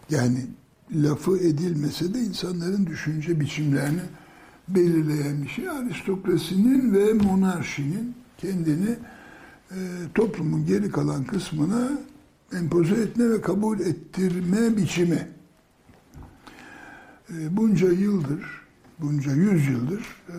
yani 0.09 0.47
lafı 0.95 1.37
edilmese 1.37 2.13
de 2.13 2.19
insanların 2.19 2.85
düşünce 2.85 3.39
biçimlerini 3.39 4.01
belirleyen 4.67 5.43
bir 5.43 5.47
şey. 5.47 5.69
Aristokrasinin 5.69 6.93
ve 6.93 7.13
monarşinin 7.13 8.15
kendini 8.37 8.95
e, 9.71 9.77
toplumun 10.15 10.65
geri 10.65 10.91
kalan 10.91 11.23
kısmına 11.23 11.91
empoze 12.53 12.95
etme 12.95 13.29
ve 13.29 13.41
kabul 13.41 13.79
ettirme 13.79 14.77
biçimi. 14.77 15.27
e, 17.29 17.57
bunca 17.57 17.91
yıldır, 17.91 18.45
bunca 18.99 19.31
yüz 19.31 19.67
yıldır 19.67 20.01
e, 20.29 20.37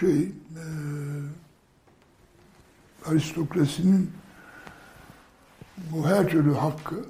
şey 0.00 0.20
e, 0.22 0.64
aristokrasinin 3.06 4.10
bu 5.92 6.06
her 6.06 6.28
türlü 6.28 6.54
hakkı 6.54 7.04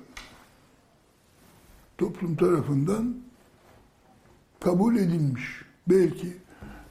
toplum 1.99 2.37
tarafından 2.37 3.17
kabul 4.61 4.97
edilmiş. 4.97 5.62
Belki 5.88 6.37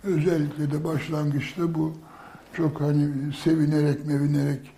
özellikle 0.03 0.71
de 0.71 0.83
başlangıçta 0.83 1.75
bu 1.75 1.93
çok 2.53 2.81
hani 2.81 3.33
sevinerek 3.43 4.05
mevinerek 4.05 4.71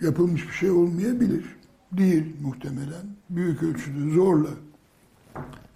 yapılmış 0.00 0.48
bir 0.48 0.52
şey 0.52 0.70
olmayabilir. 0.70 1.44
Değil 1.92 2.36
muhtemelen. 2.42 3.06
Büyük 3.30 3.62
ölçüde 3.62 4.14
zorla 4.14 4.50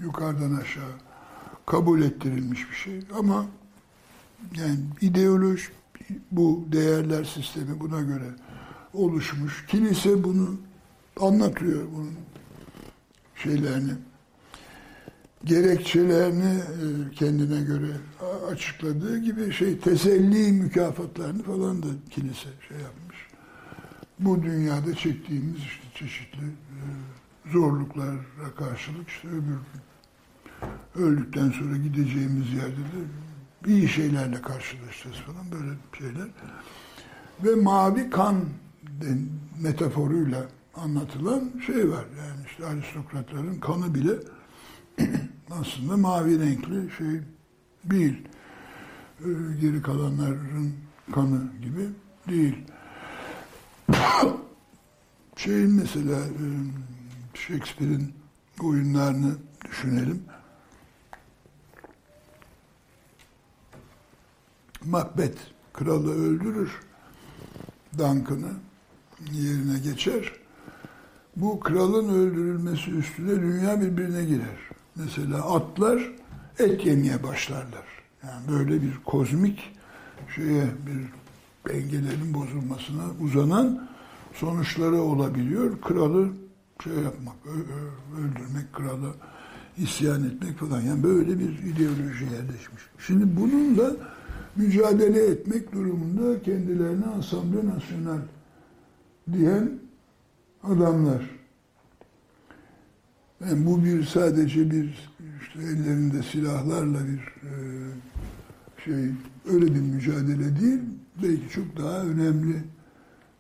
yukarıdan 0.01 0.55
aşağı 0.55 0.93
kabul 1.67 2.03
ettirilmiş 2.03 2.71
bir 2.71 2.77
şey. 2.77 3.01
Ama 3.19 3.47
yani 4.57 4.79
ideoloji 5.01 5.69
bu 6.31 6.65
değerler 6.73 7.25
sistemi 7.25 7.81
buna 7.81 8.01
göre 8.01 8.31
oluşmuş. 8.93 9.67
Kilise 9.67 10.25
bunu 10.25 10.57
anlatıyor 11.21 11.83
bunun 11.97 12.15
şeylerini 13.45 13.93
gerekçelerini 15.45 16.55
e, 16.55 17.11
kendine 17.15 17.63
göre 17.63 17.97
açıkladığı 18.53 19.19
gibi 19.19 19.53
şey 19.53 19.79
teselli 19.79 20.53
mükafatlarını 20.53 21.43
falan 21.43 21.83
da 21.83 21.87
kilise 22.11 22.49
şey 22.69 22.79
yapmış. 22.79 23.17
Bu 24.19 24.43
dünyada 24.43 24.95
çektiğimiz 24.95 25.57
işte 25.57 25.85
çeşitli 25.95 26.47
e, 26.47 26.81
zorluklara 27.53 28.17
karşılık 28.57 29.09
işte 29.09 29.29
öbür 29.29 29.59
öldükten 30.97 31.51
sonra 31.51 31.77
gideceğimiz 31.77 32.53
yerde 32.53 32.77
de 32.77 33.01
iyi 33.67 33.89
şeylerle 33.89 34.43
karşılaşacağız 34.43 35.17
falan 35.17 35.47
böyle 35.53 35.77
şeyler. 35.99 36.29
Ve 37.45 37.63
mavi 37.63 38.11
kan 38.11 38.37
metaforuyla 39.61 40.47
anlatılan 40.77 41.53
şey 41.67 41.91
var. 41.91 42.05
Yani 42.19 42.47
işte 42.47 42.67
aristokratların 42.67 43.61
kanı 43.61 43.95
bile 43.95 44.13
aslında 45.51 45.97
mavi 45.97 46.41
renkli 46.41 46.91
şey 46.97 47.21
değil. 47.85 48.29
Ee, 49.21 49.25
geri 49.61 49.83
kalanların 49.83 50.75
kanı 51.13 51.43
gibi 51.63 51.89
değil. 52.29 52.57
Şeyin 55.37 55.75
mesela 55.75 56.19
e, 56.19 56.45
Shakespeare'in 57.35 58.15
oyunlarını 58.63 59.35
düşünelim. 59.69 60.23
Macbeth 64.85 65.41
kralı 65.73 66.15
öldürür. 66.15 66.81
Duncan'ı 67.99 68.53
yerine 69.33 69.79
geçer. 69.79 70.44
Bu 71.37 71.61
kralın 71.61 72.09
öldürülmesi 72.09 72.91
üstüne 72.91 73.43
dünya 73.43 73.81
birbirine 73.81 74.25
girer. 74.25 74.59
Mesela 74.97 75.55
atlar 75.55 76.13
et 76.59 76.87
yemeye 76.87 77.23
başlarlar. 77.23 77.85
Yani 78.23 78.49
böyle 78.49 78.83
bir 78.83 78.93
kozmik 79.05 79.73
şeye 80.35 80.65
bir 80.87 81.15
dengelerin 81.73 82.35
bozulmasına 82.35 83.03
uzanan 83.23 83.89
sonuçları 84.35 84.97
olabiliyor. 84.97 85.81
Kralı 85.81 86.29
şey 86.85 86.93
yapmak, 86.93 87.37
öldürmek, 88.19 88.73
kralı 88.73 89.15
isyan 89.79 90.25
etmek 90.25 90.59
falan. 90.59 90.81
Yani 90.81 91.03
böyle 91.03 91.39
bir 91.39 91.59
ideoloji 91.59 92.25
yerleşmiş. 92.25 92.83
Şimdi 92.99 93.37
bununla 93.41 93.91
mücadele 94.57 95.27
etmek 95.27 95.73
durumunda 95.73 96.43
kendilerine 96.43 97.07
Asamble 97.07 97.67
Nasyonel 97.67 98.21
diyen 99.33 99.84
adamlar. 100.65 101.31
Yani 103.41 103.67
bu 103.67 103.85
bir 103.85 104.05
sadece 104.05 104.71
bir 104.71 105.11
işte 105.43 105.63
ellerinde 105.63 106.23
silahlarla 106.23 106.99
bir 107.07 107.49
e, 107.49 107.53
şey 108.85 109.11
öyle 109.55 109.75
bir 109.75 109.81
mücadele 109.81 110.61
değil. 110.61 110.81
Belki 111.23 111.49
çok 111.49 111.77
daha 111.77 112.03
önemli 112.03 112.57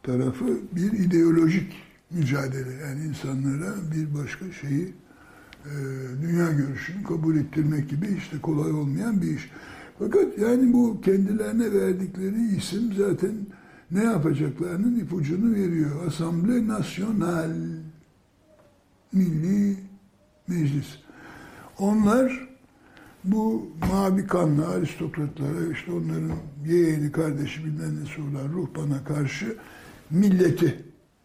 tarafı 0.02 0.44
bir 0.72 0.92
ideolojik 0.92 1.72
mücadele. 2.10 2.72
Yani 2.72 3.04
insanlara 3.04 3.74
bir 3.94 4.14
başka 4.14 4.52
şeyi 4.52 4.94
e, 5.64 5.72
dünya 6.22 6.52
görüşünü 6.52 7.02
kabul 7.02 7.36
ettirmek 7.36 7.90
gibi 7.90 8.06
işte 8.18 8.40
kolay 8.40 8.72
olmayan 8.72 9.22
bir 9.22 9.30
iş. 9.30 9.50
Fakat 9.98 10.38
yani 10.38 10.72
bu 10.72 11.00
kendilerine 11.00 11.72
verdikleri 11.72 12.56
isim 12.56 12.92
zaten 12.98 13.34
ne 13.94 14.04
yapacaklarının 14.04 15.00
ipucunu 15.00 15.54
veriyor. 15.54 16.06
Asamble 16.06 16.68
Nasyonal 16.68 17.56
Milli 19.12 19.76
Meclis. 20.48 20.86
Onlar 21.78 22.48
bu 23.24 23.66
mavi 23.90 24.26
kanlı 24.26 24.68
aristokratlara 24.68 25.72
işte 25.72 25.92
onların 25.92 26.32
yeğeni, 26.66 27.12
kardeşi 27.12 27.64
bilmem 27.64 28.00
nesi 28.00 28.20
olan 28.20 28.52
ruhbana 28.52 29.04
karşı 29.04 29.56
milleti 30.10 30.84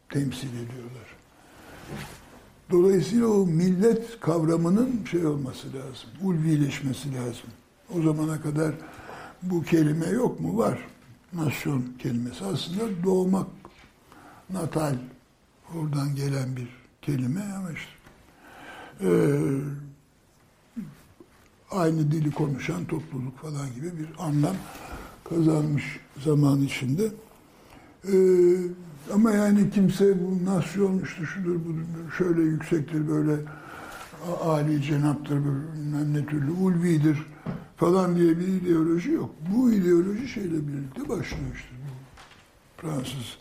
temsil 0.10 0.48
ediyorlar. 0.48 1.16
Dolayısıyla 2.72 3.28
o 3.28 3.46
millet 3.46 4.20
kavramının 4.20 5.06
şey 5.12 5.26
olması 5.26 5.68
lazım, 5.68 6.10
ulvileşmesi 6.22 7.16
lazım. 7.16 7.50
O 7.98 8.02
zamana 8.02 8.42
kadar 8.42 8.74
bu 9.44 9.64
kelime 9.64 10.08
yok 10.08 10.40
mu? 10.40 10.58
Var. 10.58 10.80
Nasyon 11.34 11.86
kelimesi. 12.00 12.46
Aslında 12.46 13.04
doğmak, 13.04 13.48
natal, 14.50 14.96
oradan 15.76 16.16
gelen 16.16 16.56
bir 16.56 16.68
kelime 17.02 17.42
ama 17.58 17.70
işte 17.72 17.92
e, 19.02 19.10
aynı 21.72 22.12
dili 22.12 22.32
konuşan 22.32 22.86
topluluk 22.86 23.38
falan 23.38 23.74
gibi 23.76 23.86
bir 23.86 24.08
anlam 24.20 24.56
kazanmış 25.30 26.00
zaman 26.24 26.62
içinde. 26.62 27.08
E, 28.08 28.16
ama 29.14 29.32
yani 29.32 29.70
kimse 29.72 30.16
bu 30.22 30.46
nasyon 30.46 31.02
işte 31.04 31.26
şudur 31.26 31.56
budur 31.56 32.12
şöyle 32.18 32.42
yüksektir 32.42 33.08
böyle 33.08 33.36
Ali 34.44 34.82
cenaptır 34.82 35.36
bilmem 35.36 36.14
ne 36.14 36.26
türlü 36.26 36.52
ulvidir 36.52 37.26
falan 37.80 38.16
diye 38.16 38.40
bir 38.40 38.48
ideoloji 38.48 39.12
yok. 39.12 39.30
Bu 39.54 39.72
ideoloji 39.72 40.28
şeyle 40.28 40.68
birlikte 40.68 41.10
başlıyor 41.10 41.56
işte 41.56 41.70
Fransız 42.78 43.38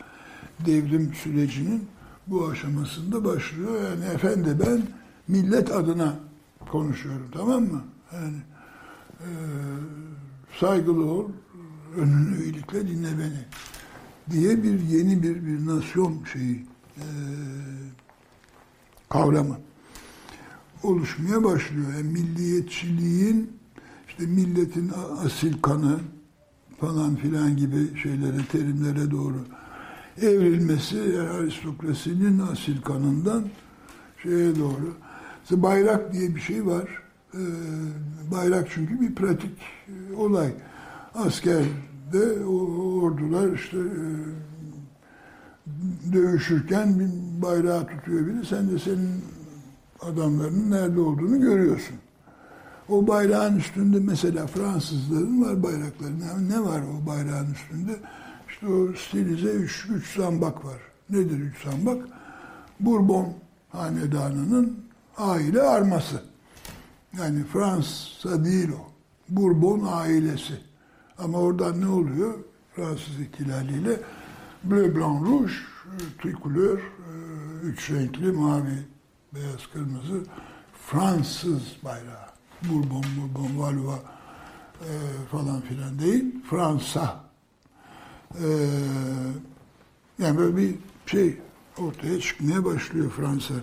devrim 0.66 1.14
sürecinin 1.14 1.88
bu 2.26 2.48
aşamasında 2.48 3.24
başlıyor. 3.24 3.82
Yani 3.82 4.04
efendi 4.04 4.56
ben 4.66 4.82
millet 5.28 5.70
adına 5.70 6.18
konuşuyorum 6.70 7.26
tamam 7.32 7.62
mı? 7.62 7.84
Yani 8.12 8.36
e, 9.20 9.28
saygılı 10.60 11.10
ol, 11.10 11.28
önünü 11.96 12.44
iyilikle 12.44 12.88
dinle 12.88 13.18
beni 13.18 13.44
diye 14.30 14.62
bir 14.62 14.80
yeni 14.80 15.22
bir 15.22 15.46
bir 15.46 15.66
nasyon 15.66 16.24
şeyi 16.32 16.66
e, 16.96 17.04
kavramı 19.08 19.58
oluşmaya 20.82 21.44
başlıyor. 21.44 21.86
Yani 21.96 22.12
milliyetçiliğin 22.12 23.57
işte 24.18 24.30
milletin 24.30 24.92
asil 25.24 25.62
kanı 25.62 25.98
falan 26.80 27.16
filan 27.16 27.56
gibi 27.56 27.98
şeylere, 28.02 28.44
terimlere 28.52 29.10
doğru 29.10 29.44
evrilmesi 30.22 31.20
aristokrasinin 31.20 32.38
asil 32.38 32.82
kanından 32.82 33.44
şeye 34.22 34.56
doğru. 34.56 34.94
İşte 35.42 35.62
bayrak 35.62 36.12
diye 36.12 36.34
bir 36.34 36.40
şey 36.40 36.66
var. 36.66 37.02
Ee, 37.34 37.38
bayrak 38.32 38.68
çünkü 38.70 39.00
bir 39.00 39.14
pratik 39.14 39.58
e, 39.88 40.16
olay. 40.16 40.52
Askerde 41.14 42.44
ordular 43.02 43.52
işte 43.52 43.78
e, 43.78 44.06
dövüşürken 46.12 46.98
bir 46.98 47.08
bayrağı 47.42 47.86
tutuyor 47.86 48.26
biri. 48.26 48.46
Sen 48.46 48.70
de 48.70 48.78
senin 48.78 49.24
adamlarının 50.00 50.70
nerede 50.70 51.00
olduğunu 51.00 51.40
görüyorsun. 51.40 51.96
O 52.88 53.06
bayrağın 53.06 53.56
üstünde 53.56 54.00
mesela 54.00 54.46
Fransızların 54.46 55.42
var 55.42 55.62
bayrakları. 55.62 56.48
Ne, 56.48 56.60
var 56.60 56.82
o 56.82 57.06
bayrağın 57.06 57.52
üstünde? 57.52 57.96
İşte 58.48 58.66
o 58.66 58.92
stilize 58.92 59.50
üç, 59.50 59.86
üç 59.90 60.16
zambak 60.16 60.64
var. 60.64 60.78
Nedir 61.10 61.38
üç 61.38 61.64
zambak? 61.64 62.08
Bourbon 62.80 63.34
hanedanının 63.68 64.84
aile 65.16 65.62
arması. 65.62 66.22
Yani 67.18 67.44
Fransa 67.44 68.44
değil 68.44 68.68
o. 68.68 68.90
Bourbon 69.28 69.88
ailesi. 69.90 70.54
Ama 71.18 71.38
oradan 71.38 71.80
ne 71.80 71.88
oluyor? 71.88 72.34
Fransız 72.76 73.20
ihtilaliyle 73.20 74.00
bleu, 74.64 74.96
blanc, 74.96 75.26
rouge, 75.26 75.52
tricolor, 76.22 76.78
üç 77.62 77.90
renkli 77.90 78.32
mavi, 78.32 78.86
beyaz, 79.34 79.66
kırmızı 79.72 80.24
Fransız 80.86 81.62
bayrağı. 81.84 82.27
Bourbon, 82.62 83.04
Bourbon, 83.16 83.58
Valois 83.58 83.98
e, 84.80 84.90
falan 85.30 85.60
filan 85.60 85.98
değil. 85.98 86.24
Fransa. 86.50 87.24
E, 88.34 88.46
yani 90.18 90.38
böyle 90.38 90.56
bir 90.56 90.74
şey 91.06 91.38
ortaya 91.78 92.20
çıkmaya 92.20 92.64
başlıyor 92.64 93.10
Fransa 93.10 93.54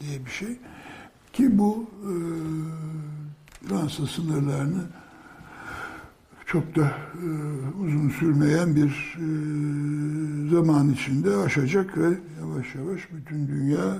diye 0.00 0.24
bir 0.24 0.30
şey. 0.30 0.58
Ki 1.32 1.58
bu 1.58 1.86
e, 2.02 2.12
Fransa 3.68 4.06
sınırlarını 4.06 4.84
çok 6.46 6.76
da 6.76 6.92
e, 7.14 7.26
uzun 7.84 8.08
sürmeyen 8.08 8.76
bir 8.76 9.16
e, 9.16 9.26
zaman 10.50 10.90
içinde 10.90 11.36
aşacak 11.36 11.98
ve 11.98 12.18
yavaş 12.40 12.74
yavaş 12.74 13.00
bütün 13.12 13.48
dünya 13.48 13.98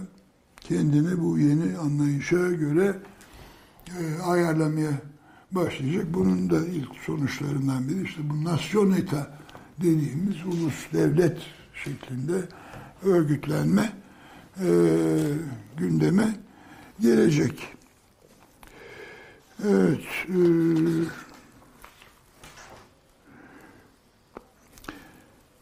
kendini 0.60 1.22
bu 1.22 1.38
yeni 1.38 1.78
anlayışa 1.78 2.52
göre 2.52 2.98
ayarlamaya 4.24 4.92
başlayacak. 5.52 6.06
Bunun 6.14 6.50
da 6.50 6.66
ilk 6.66 6.94
sonuçlarından 7.06 7.88
biri 7.88 8.02
işte 8.02 8.30
bu 8.30 8.44
nasyoneta 8.44 9.38
dediğimiz 9.78 10.46
ulus 10.46 10.92
devlet 10.92 11.38
şeklinde 11.84 12.48
örgütlenme 13.02 13.92
e, 14.60 14.68
gündeme 15.76 16.36
gelecek. 17.00 17.74
Evet. 19.64 20.04
E, 20.28 20.38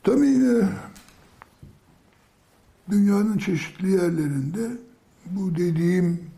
tabii 0.02 0.26
e, 0.26 0.68
dünyanın 2.90 3.38
çeşitli 3.38 3.90
yerlerinde 3.90 4.70
bu 5.26 5.54
dediğim 5.56 6.30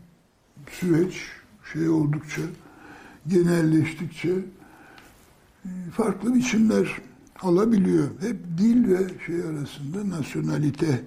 süreç 0.71 1.34
şey 1.75 1.89
oldukça 1.89 2.41
genelleştikçe 3.27 4.29
e, 5.65 5.69
farklı 5.91 6.35
biçimler 6.35 7.01
alabiliyor. 7.41 8.07
Hep 8.21 8.37
dil 8.57 8.87
ve 8.87 8.97
şey 9.25 9.43
arasında 9.43 10.17
nasyonalite, 10.17 11.03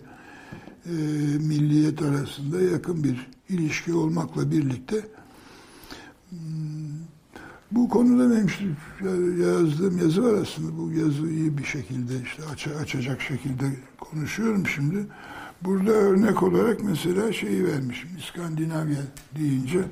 e, 0.87 0.93
milliyet 1.39 2.03
arasında 2.03 2.61
yakın 2.61 3.05
bir 3.05 3.31
ilişki 3.49 3.95
olmakla 3.95 4.51
birlikte 4.51 4.97
hmm, 6.31 6.39
bu 7.71 7.89
konuda 7.89 8.31
benim 8.31 8.77
yazdığım 9.43 9.99
yazı 9.99 10.25
var 10.25 10.35
aslında. 10.43 10.79
Bu 10.79 10.93
yazıyı 10.93 11.59
bir 11.59 11.65
şekilde 11.65 12.13
işte 12.25 12.43
aç, 12.53 12.67
açacak 12.67 13.21
şekilde 13.21 13.65
konuşuyorum 14.01 14.67
şimdi. 14.67 15.07
Burada 15.65 15.91
örnek 15.91 16.43
olarak 16.43 16.83
mesela 16.83 17.33
şeyi 17.33 17.65
vermişim. 17.65 18.11
İskandinavya 18.19 18.99
deyince 19.39 19.85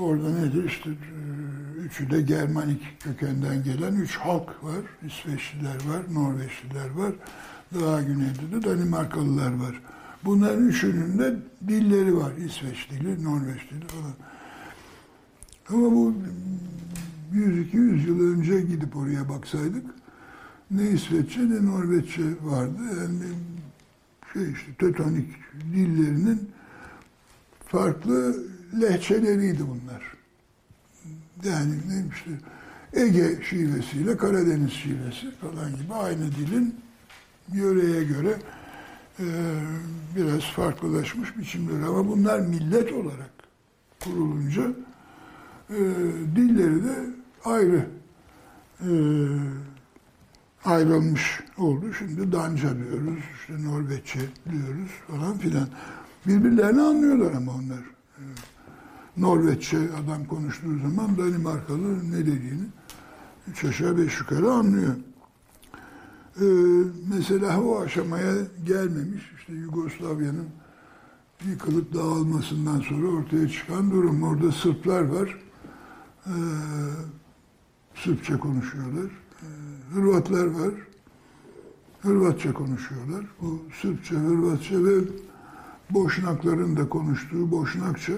orada 0.00 0.30
nedir 0.30 0.64
işte 0.64 0.90
e, 0.90 1.80
üçü 1.80 2.10
de 2.10 2.22
Germanik 2.22 3.00
kökenden 3.00 3.64
gelen 3.64 3.94
üç 3.94 4.16
halk 4.16 4.64
var. 4.64 4.80
İsveçliler 5.06 5.74
var, 5.74 6.14
Norveçliler 6.14 6.90
var. 6.90 7.12
Daha 7.80 8.02
güneyde 8.02 8.52
de 8.52 8.62
Danimarkalılar 8.62 9.52
var. 9.52 9.82
Bunların 10.24 10.68
üçünün 10.68 11.18
de 11.18 11.36
dilleri 11.68 12.16
var. 12.16 12.32
İsveç 12.36 12.90
dili, 12.90 13.24
Norveç 13.24 13.70
dili 13.70 13.86
falan. 13.86 14.14
Ama 15.68 15.96
bu 15.96 16.14
100-200 17.34 18.06
yıl 18.06 18.32
önce 18.32 18.60
gidip 18.60 18.96
oraya 18.96 19.28
baksaydık 19.28 19.84
ne 20.70 20.90
İsveççe 20.90 21.40
ne 21.40 21.66
Norveççe 21.66 22.22
vardı. 22.42 22.80
Yani 23.00 23.18
şey 24.32 24.52
işte 24.52 24.74
Tetonik 24.78 25.28
dillerinin 25.72 26.50
farklı 27.66 28.36
lehçeleriydi 28.80 29.62
bunlar. 29.68 30.02
Yani 31.44 31.74
ne 31.88 32.04
işte 32.14 32.30
Ege 32.92 33.42
şivesiyle 33.42 34.16
Karadeniz 34.16 34.72
şivesi 34.72 35.30
falan 35.40 35.76
gibi 35.76 35.94
aynı 35.94 36.32
dilin 36.32 36.80
yöreye 37.52 38.04
göre 38.04 38.36
e, 39.20 39.24
biraz 40.16 40.42
farklılaşmış 40.42 41.38
biçimleri 41.38 41.84
ama 41.84 42.08
bunlar 42.08 42.40
millet 42.40 42.92
olarak 42.92 43.30
kurulunca 44.04 44.62
e, 45.70 45.78
dilleri 46.36 46.84
de 46.84 46.94
ayrı 47.44 47.86
e, 48.80 48.90
ayrılmış 50.64 51.40
oldu. 51.58 51.94
Şimdi 51.98 52.32
Danca 52.32 52.76
diyoruz, 52.76 53.24
işte 53.40 53.64
Norveççe 53.64 54.20
diyoruz 54.50 54.90
falan 55.08 55.38
filan. 55.38 55.68
Birbirlerini 56.26 56.80
anlıyorlar 56.82 57.32
ama 57.32 57.52
onlar. 57.52 57.80
E, 58.18 58.22
Norveççe 59.20 59.78
adam 59.78 60.24
konuştuğu 60.24 60.78
zaman 60.78 61.18
Danimarkalı 61.18 62.10
ne 62.10 62.18
dediğini 62.18 62.66
üç 63.48 63.64
aşağı 63.64 63.98
beş 63.98 64.20
yukarı 64.20 64.50
anlıyor. 64.50 64.94
Ee, 66.40 66.44
mesela 67.14 67.62
o 67.62 67.80
aşamaya 67.80 68.34
gelmemiş 68.66 69.32
işte 69.38 69.52
Yugoslavya'nın 69.52 70.48
yıkılıp 71.48 71.94
dağılmasından 71.94 72.80
sonra 72.80 73.06
ortaya 73.06 73.48
çıkan 73.48 73.90
durum. 73.90 74.22
Orada 74.22 74.52
Sırplar 74.52 75.02
var. 75.02 75.38
Ee, 76.26 76.30
Sırpça 77.94 78.38
konuşuyorlar. 78.38 79.10
Ee, 79.42 79.46
Hırvatlar 79.94 80.46
var. 80.46 80.74
Hırvatça 82.02 82.52
konuşuyorlar. 82.52 83.26
Bu 83.40 83.62
Sırpça, 83.82 84.14
Hırvatça 84.14 84.84
ve 84.84 84.94
Boşnakların 85.90 86.76
da 86.76 86.88
konuştuğu 86.88 87.50
Boşnakça 87.50 88.12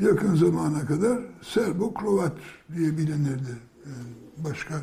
yakın 0.00 0.34
zamana 0.34 0.86
kadar 0.86 1.18
Serbo-Krovat 1.42 2.32
diye 2.76 2.98
bilinirdi. 2.98 3.56
Başka 4.36 4.74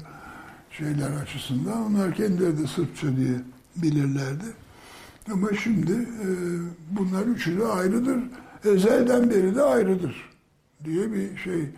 şeyler 0.72 1.12
açısından. 1.12 1.84
Onlar 1.84 2.16
kendileri 2.16 2.58
de 2.58 2.68
Sırpça 2.68 3.16
diye 3.18 3.36
bilirlerdi. 3.76 4.46
Ama 5.32 5.48
şimdi 5.64 5.92
e, 5.92 6.28
bunlar 6.92 7.26
üçü 7.26 7.60
de 7.60 7.66
ayrıdır. 7.66 8.20
Ezelden 8.66 9.30
beri 9.30 9.56
de 9.56 9.62
ayrıdır 9.62 10.30
diye 10.86 11.14
bir 11.14 11.38
şey 11.38 11.70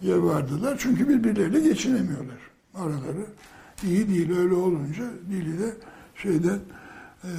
yer 0.00 0.16
vardılar. 0.16 0.76
Çünkü 0.78 1.08
birbirleriyle 1.08 1.60
geçinemiyorlar. 1.60 2.38
Araları 2.74 3.26
iyi 3.82 4.08
değil. 4.08 4.38
Öyle 4.38 4.54
olunca 4.54 5.04
dili 5.30 5.58
de 5.58 5.74
şeyden 6.16 6.58
e, 7.24 7.30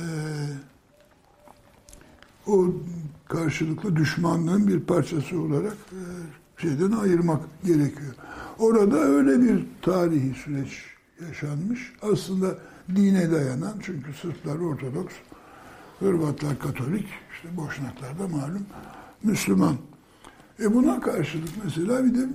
o 2.48 2.74
karşılıklı 3.28 3.96
düşmanlığın 3.96 4.68
bir 4.68 4.80
parçası 4.80 5.40
olarak 5.40 5.78
e, 5.92 6.02
şeyden 6.62 6.92
ayırmak 6.92 7.42
gerekiyor. 7.66 8.16
Orada 8.60 8.98
öyle 8.98 9.42
bir 9.42 9.66
tarihi 9.82 10.34
süreç 10.34 10.84
yaşanmış. 11.28 11.94
Aslında 12.02 12.58
dine 12.96 13.32
dayanan 13.32 13.74
çünkü 13.84 14.14
Sırplar 14.14 14.56
Ortodoks, 14.56 15.14
Hırvatlar 16.00 16.60
Katolik, 16.60 17.08
işte 17.36 17.58
Boşnaklar 17.58 18.20
da 18.20 18.28
malum 18.28 18.66
Müslüman. 19.24 19.76
E 20.60 20.74
buna 20.74 21.00
karşılık 21.00 21.50
mesela 21.64 22.06
bir 22.06 22.16
de 22.16 22.28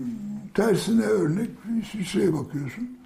tersine 0.54 1.04
örnek 1.04 1.50
İsviçre'ye 1.82 2.32
bakıyorsun. 2.32 2.98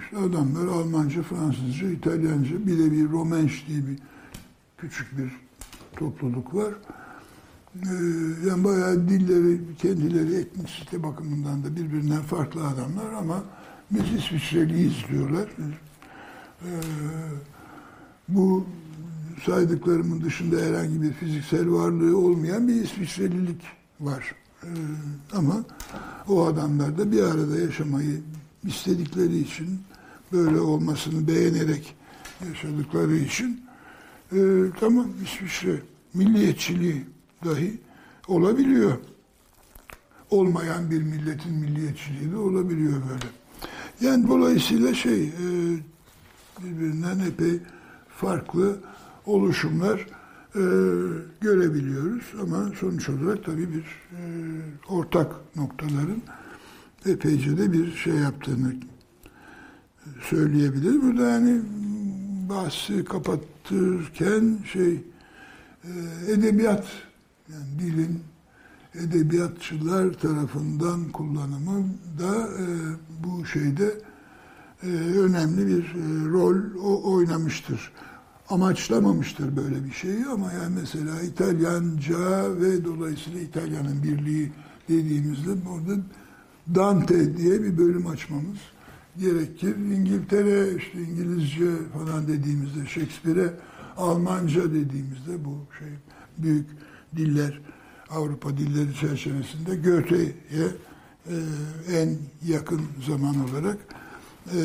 İşte 0.00 0.16
adamlar 0.16 0.66
Almanca, 0.66 1.22
Fransızca, 1.22 1.90
İtalyanca, 1.90 2.66
bir 2.66 2.78
de 2.78 2.92
bir 2.92 3.10
Romenş 3.10 3.66
diye 3.68 3.78
bir 3.78 3.98
küçük 4.78 5.18
bir 5.18 5.32
topluluk 5.96 6.54
var. 6.54 6.74
Ee, 7.76 7.88
yani 8.48 8.64
bayağı 8.64 9.08
dilleri, 9.08 9.76
kendileri 9.78 10.34
etnisite 10.34 11.02
bakımından 11.02 11.64
da 11.64 11.76
birbirinden 11.76 12.22
farklı 12.22 12.66
adamlar 12.66 13.12
ama 13.12 13.44
biz 13.90 14.24
İsviçreliyiz 14.24 14.94
diyorlar. 15.10 15.48
Ee, 15.58 16.70
bu 18.28 18.66
saydıklarımın 19.46 20.22
dışında 20.24 20.56
herhangi 20.56 21.02
bir 21.02 21.12
fiziksel 21.12 21.70
varlığı 21.70 22.18
olmayan 22.18 22.68
bir 22.68 22.74
İsviçrelilik 22.74 23.62
var. 24.00 24.34
Ee, 24.64 24.68
ama 25.32 25.64
o 26.28 26.46
adamlar 26.46 26.98
da 26.98 27.12
bir 27.12 27.22
arada 27.22 27.58
yaşamayı 27.58 28.20
istedikleri 28.64 29.38
için, 29.38 29.80
böyle 30.32 30.60
olmasını 30.60 31.28
beğenerek 31.28 31.94
yaşadıkları 32.48 33.16
için 33.16 33.62
e, 34.32 34.70
tamam 34.80 35.06
İsviçre 35.24 35.82
milliyetçiliği 36.14 37.04
dahi 37.44 37.78
olabiliyor. 38.28 38.92
Olmayan 40.30 40.90
bir 40.90 41.02
milletin 41.02 41.52
milliyetçiliği 41.54 42.32
de 42.32 42.36
olabiliyor 42.36 42.92
böyle. 42.92 43.26
Yani 44.00 44.28
dolayısıyla 44.28 44.94
şey 44.94 45.24
e, 45.24 45.32
birbirinden 46.62 47.18
epey 47.18 47.60
farklı 48.08 48.76
oluşumlar 49.26 50.06
e, 50.54 50.62
görebiliyoruz 51.40 52.24
ama 52.42 52.72
sonuç 52.80 53.08
olarak 53.08 53.44
tabii 53.44 53.68
bir 53.74 53.84
e, 54.12 54.22
ortak 54.88 55.32
noktaların 55.56 56.22
epeyce 57.06 57.58
de 57.58 57.72
bir 57.72 57.92
şey 57.92 58.14
yaptığını 58.14 58.74
söyleyebiliriz. 60.20 61.02
Burada 61.02 61.28
yani 61.28 61.60
bahsi 62.54 63.04
kapatırken 63.04 64.58
şey 64.72 64.92
e, 65.84 65.90
edebiyat 66.28 66.84
yani 67.52 67.78
dilin 67.78 68.20
edebiyatçılar 68.94 70.12
tarafından 70.12 71.12
kullanımı 71.12 71.84
da 72.18 72.48
e, 72.48 72.64
bu 73.24 73.46
şeyde 73.46 73.94
e, 74.82 74.86
önemli 75.18 75.66
bir 75.66 75.94
rol 76.30 76.56
o, 76.82 77.12
oynamıştır. 77.14 77.92
Amaçlamamıştır 78.48 79.56
böyle 79.56 79.84
bir 79.84 79.92
şeyi 79.92 80.26
ama 80.26 80.52
yani 80.52 80.74
mesela 80.80 81.22
İtalyanca 81.22 82.60
ve 82.60 82.84
dolayısıyla 82.84 83.40
İtalya'nın 83.40 84.02
birliği 84.02 84.52
dediğimizde 84.88 85.66
burada 85.66 86.00
Dante 86.74 87.36
diye 87.36 87.62
bir 87.62 87.78
bölüm 87.78 88.06
açmamız 88.06 88.58
gerekir. 89.18 89.76
İngiltere, 89.76 90.76
işte 90.76 91.02
İngilizce 91.02 91.70
falan 91.92 92.28
dediğimizde, 92.28 92.86
Shakespeare'e 92.86 93.52
Almanca 93.96 94.62
dediğimizde 94.62 95.44
bu 95.44 95.58
şey 95.78 95.88
büyük 96.38 96.66
diller, 97.16 97.60
Avrupa 98.10 98.56
dilleri 98.56 98.94
çerçevesinde 98.94 99.76
Goethe'ye 99.76 100.68
e, 101.26 101.36
en 101.96 102.18
yakın 102.46 102.82
zaman 103.06 103.50
olarak 103.50 103.78
e, 104.54 104.60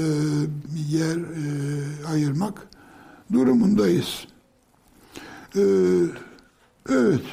yer 0.90 1.18
e, 1.18 2.08
ayırmak 2.08 2.68
durumundayız. 3.34 4.28
E, 5.56 5.62
evet. 6.90 7.24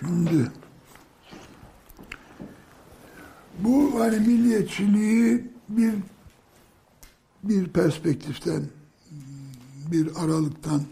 Şimdi 0.00 0.50
bu 3.58 4.00
hani 4.00 4.18
milliyetçiliği 4.18 5.44
bir 5.68 5.94
bir 7.42 7.68
perspektiften, 7.68 8.62
bir 9.92 10.08
aralıktan 10.16 10.82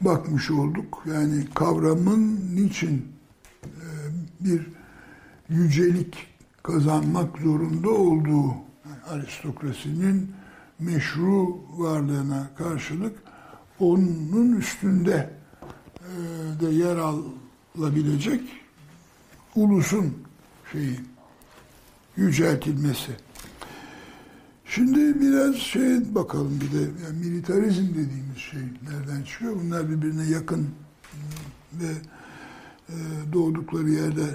bakmış 0.00 0.50
olduk. 0.50 1.02
Yani 1.06 1.44
kavramın 1.54 2.40
niçin 2.54 3.08
e, 3.64 3.86
bir 4.40 4.66
yücelik 5.48 6.16
kazanmak 6.62 7.38
zorunda 7.38 7.90
olduğu 7.90 8.46
yani 8.86 9.02
aristokrasinin 9.08 10.32
meşru 10.78 11.58
varlığına 11.76 12.50
karşılık 12.56 13.18
onun 13.80 14.56
üstünde 14.56 15.30
e, 16.00 16.10
de 16.60 16.68
yer 16.68 16.96
alabilecek 16.96 18.40
ulusun 19.54 20.14
şeyi 20.72 21.00
yüceltilmesi. 22.16 23.12
Şimdi 24.64 25.20
biraz 25.20 25.56
şey 25.56 26.14
bakalım 26.14 26.60
bir 26.60 26.78
de 26.78 26.82
yani 26.82 27.18
militarizm 27.18 27.88
dediğimiz 27.88 28.36
şey 28.36 28.60
nereden 28.60 29.22
çıkıyor? 29.22 29.56
Bunlar 29.64 29.90
birbirine 29.90 30.24
yakın 30.24 30.68
ve 31.72 31.92
e, 32.88 32.94
doğdukları 33.32 33.90
yerde 33.90 34.26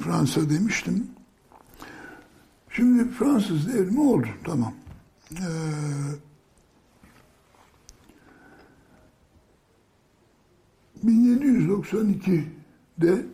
Fransa 0.00 0.50
demiştim. 0.50 1.06
Şimdi 2.70 3.10
Fransız 3.10 3.72
devrimi 3.72 4.00
oldu 4.00 4.26
tamam. 4.44 4.74
Ee, 5.32 5.44
...1792'de... 11.06 13.26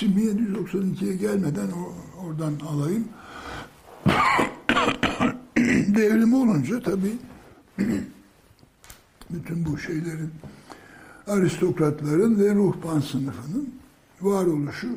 Şimdi 0.00 0.20
1792'ye 0.20 1.16
gelmeden 1.16 1.68
oradan 2.24 2.54
alayım. 2.68 3.08
Devrim 5.96 6.34
olunca 6.34 6.82
tabii 6.82 7.18
bütün 9.30 9.66
bu 9.66 9.78
şeylerin 9.78 10.30
aristokratların 11.26 12.38
ve 12.40 12.54
ruhban 12.54 13.00
sınıfının 13.00 13.74
varoluşu 14.20 14.88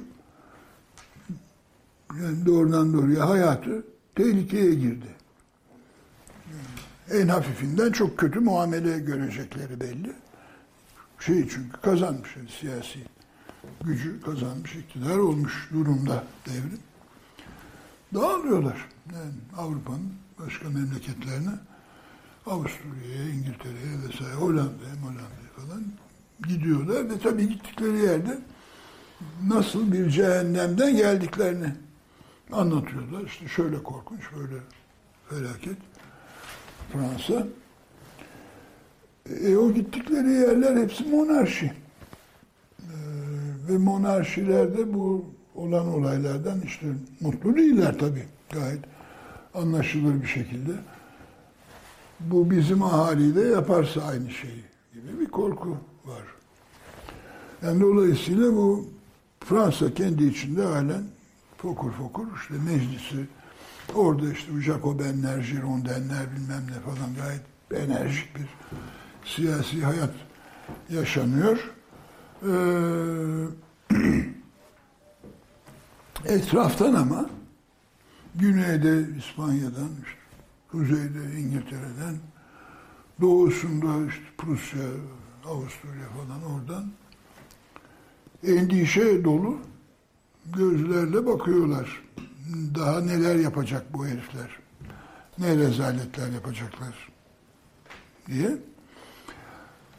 yani 2.21 2.45
doğrudan 2.45 2.93
doğruya 2.93 3.29
hayatı 3.29 3.85
tehlikeye 4.15 4.73
girdi. 4.73 5.07
En 7.11 7.27
hafifinden 7.27 7.91
çok 7.91 8.17
kötü 8.17 8.39
muamele 8.39 8.99
görecekleri 8.99 9.79
belli. 9.79 10.13
Şey 11.19 11.49
çünkü 11.49 11.81
kazanmış 11.81 12.29
siyasi 12.59 12.99
gücü 13.83 14.21
kazanmış, 14.21 14.75
iktidar 14.75 15.17
olmuş 15.17 15.69
durumda 15.73 16.23
devrim. 16.45 16.79
Dağılıyorlar. 18.13 18.85
Yani 19.13 19.33
Avrupa'nın 19.57 20.13
başka 20.39 20.69
memleketlerine, 20.69 21.53
Avusturya'ya, 22.45 23.29
İngiltere'ye 23.29 24.09
vesaire, 24.09 24.33
Hollanda'ya, 24.33 24.95
Hollanda'ya 25.01 25.51
falan 25.55 25.83
gidiyorlar 26.47 27.09
ve 27.09 27.19
tabii 27.19 27.49
gittikleri 27.49 27.97
yerde 27.97 28.39
nasıl 29.47 29.91
bir 29.91 30.09
cehennemden 30.09 30.95
geldiklerini 30.95 31.73
anlatıyorlar. 32.51 33.21
İşte 33.21 33.47
şöyle 33.47 33.83
korkunç, 33.83 34.21
böyle 34.37 34.55
felaket. 35.29 35.77
Fransa. 36.93 37.47
E, 39.29 39.55
o 39.57 39.73
gittikleri 39.73 40.31
yerler 40.31 40.77
hepsi 40.77 41.03
monarşi. 41.03 41.82
Ve 43.69 43.77
monarşilerde 43.77 44.93
bu 44.93 45.25
olan 45.55 45.87
olaylardan 45.87 46.61
işte 46.61 46.85
mutlu 47.21 47.55
değiller 47.55 47.99
tabii. 47.99 48.27
Gayet 48.51 48.79
anlaşılır 49.53 50.21
bir 50.21 50.27
şekilde. 50.27 50.71
Bu 52.19 52.51
bizim 52.51 52.83
ahaliyle 52.83 53.41
yaparsa 53.41 54.01
aynı 54.01 54.29
şeyi 54.29 54.63
gibi 54.93 55.19
bir 55.19 55.25
korku 55.25 55.77
var. 56.05 56.23
Yani 57.63 57.81
dolayısıyla 57.81 58.53
bu 58.53 58.85
Fransa 59.39 59.93
kendi 59.93 60.23
içinde 60.23 60.63
halen 60.63 61.03
fokur 61.57 61.91
fokur 61.91 62.27
işte 62.41 62.53
meclisi 62.53 63.27
orada 63.95 64.31
işte 64.31 64.61
Jacobenler, 64.61 65.37
Girondenler 65.37 66.25
bilmem 66.35 66.63
ne 66.67 66.79
falan 66.79 67.15
gayet 67.15 67.41
enerjik 67.89 68.35
bir 68.35 68.47
siyasi 69.25 69.81
hayat 69.81 70.13
yaşanıyor. 70.89 71.73
Ee, 72.43 73.47
etraftan 76.33 76.93
ama 76.93 77.29
güneyde 78.35 79.05
İspanya'dan, 79.17 79.89
işte, 80.03 80.19
kuzeyde 80.71 81.39
İngiltere'den, 81.39 82.15
doğusunda 83.21 84.07
işte 84.07 84.23
Prusya, 84.37 84.83
Avusturya 85.45 86.07
falan 86.09 86.43
oradan 86.43 86.91
endişe 88.47 89.23
dolu 89.23 89.57
gözlerle 90.45 91.25
bakıyorlar. 91.25 92.03
Daha 92.75 93.01
neler 93.01 93.35
yapacak 93.35 93.93
bu 93.93 94.05
herifler? 94.05 94.59
Ne 95.37 95.57
rezaletler 95.57 96.29
yapacaklar 96.29 97.09
diye. 98.27 98.57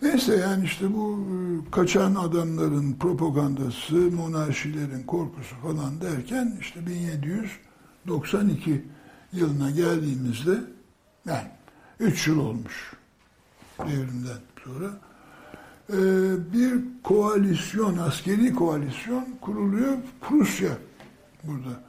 Neyse 0.04 0.36
yani 0.36 0.64
işte 0.64 0.94
bu 0.94 1.18
e, 1.18 1.70
kaçan 1.70 2.14
adamların 2.14 2.92
propagandası, 2.92 3.94
monarşilerin 3.94 5.02
korkusu 5.02 5.56
falan 5.56 6.00
derken 6.00 6.56
işte 6.60 6.86
1792 6.86 8.84
yılına 9.32 9.70
geldiğimizde 9.70 10.60
yani 11.26 11.48
3 12.00 12.26
yıl 12.26 12.38
olmuş 12.38 12.92
devrimden 13.78 14.38
sonra 14.64 14.86
e, 15.92 15.96
bir 16.52 16.80
koalisyon, 17.02 17.98
askeri 17.98 18.54
koalisyon 18.54 19.26
kuruluyor. 19.40 19.96
Prusya 20.20 20.70
burada 21.44 21.80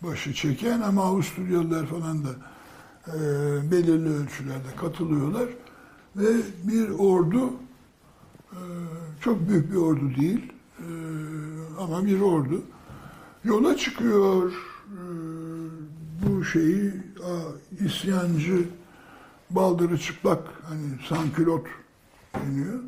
başı 0.00 0.34
çeken 0.34 0.80
ama 0.80 1.04
Avusturyalılar 1.04 1.86
falan 1.86 2.24
da 2.24 2.30
e, 3.06 3.16
belirli 3.70 4.08
ölçülerde 4.08 4.76
katılıyorlar. 4.76 5.48
Ve 6.16 6.36
bir 6.64 6.88
ordu, 6.90 7.52
e, 8.52 8.60
çok 9.20 9.48
büyük 9.48 9.72
bir 9.72 9.76
ordu 9.76 10.14
değil 10.20 10.52
e, 10.78 10.86
ama 11.78 12.06
bir 12.06 12.20
ordu 12.20 12.62
yola 13.44 13.76
çıkıyor. 13.76 14.52
E, 14.52 15.00
bu 16.22 16.44
şeyi 16.44 16.92
isyancı 17.80 18.64
baldırı 19.50 19.98
çıplak 19.98 20.48
hani 20.68 20.88
sankülot 21.08 21.66
deniyor. 22.34 22.80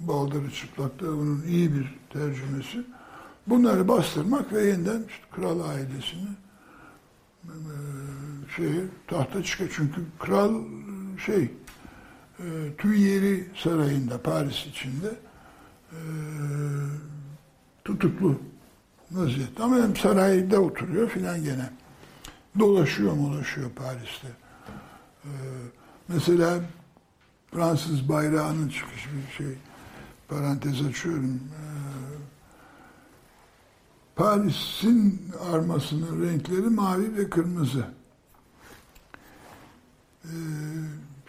Baldırı 0.00 0.50
çıplak 0.50 1.00
da 1.00 1.10
onun 1.10 1.42
iyi 1.42 1.74
bir 1.74 1.98
tercümesi. 2.10 2.84
Bunları 3.46 3.88
bastırmak 3.88 4.52
ve 4.52 4.66
yeniden 4.66 5.04
kral 5.32 5.60
ailesini 5.60 6.28
şey 8.56 8.72
tahta 9.06 9.42
çıkıyor. 9.42 9.70
Çünkü 9.76 10.00
kral 10.18 10.54
şey 11.26 11.50
e, 12.38 12.76
Tüyeri 12.78 13.48
Sarayı'nda 13.62 14.22
Paris 14.22 14.66
içinde 14.66 15.08
e, 15.90 15.98
tutuklu 17.84 18.40
vaziyette. 19.10 19.62
Ama 19.62 19.76
hem 19.76 19.96
sarayda 19.96 20.60
oturuyor 20.60 21.08
filan 21.08 21.44
gene. 21.44 21.70
Dolaşıyor 22.58 23.16
dolaşıyor 23.16 23.70
Paris'te. 23.70 24.28
E, 25.24 25.30
mesela 26.08 26.60
Fransız 27.52 28.08
bayrağının 28.08 28.68
çıkışı 28.68 29.08
bir 29.16 29.32
şey 29.32 29.58
parantez 30.28 30.86
açıyorum. 30.86 31.40
Paris'in 34.16 35.32
armasının 35.52 36.26
renkleri 36.26 36.60
mavi 36.60 37.16
ve 37.16 37.30
kırmızı. 37.30 37.86
Ee, 40.24 40.28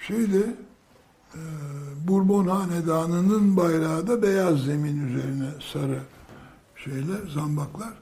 şeyde 0.07 0.55
Bourbon 2.07 2.47
Hanedanı'nın 2.47 3.57
bayrağı 3.57 4.07
da 4.07 4.21
beyaz 4.21 4.63
zemin 4.63 5.07
üzerine 5.07 5.49
sarı 5.73 5.99
şeyler, 6.75 7.27
zambaklar. 7.33 7.93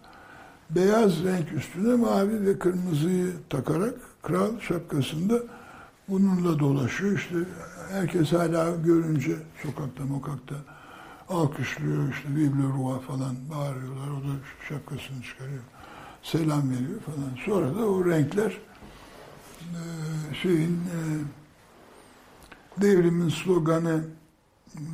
Beyaz 0.70 1.24
renk 1.24 1.54
üstüne 1.54 1.96
mavi 1.96 2.46
ve 2.46 2.60
kırmızıyı 2.60 3.32
takarak 3.50 3.94
kral 4.24 4.60
şapkasında 4.60 5.40
bununla 6.10 6.60
dolaşıyor. 6.60 7.18
İşte 7.18 7.36
herkes 7.92 8.32
hala 8.32 8.76
görünce 8.76 9.36
sokakta 9.64 10.06
mokakta 10.06 10.56
alkışlıyor 11.30 12.10
işte 12.10 12.30
Vive 12.36 12.64
Roi 12.64 13.02
falan 13.02 13.36
bağırıyorlar. 13.50 14.08
O 14.08 14.24
da 14.24 14.34
şapkasını 14.70 15.24
çıkarıyor. 15.24 15.64
Selam 16.24 16.70
veriyor 16.70 17.00
falan. 17.06 17.30
Sonra 17.46 17.80
da 17.82 17.86
o 17.86 18.06
renkler 18.06 18.58
e, 19.62 19.82
şeyin 20.42 20.74
e, 20.74 21.00
devrimin 22.82 23.30
sloganı 23.30 24.04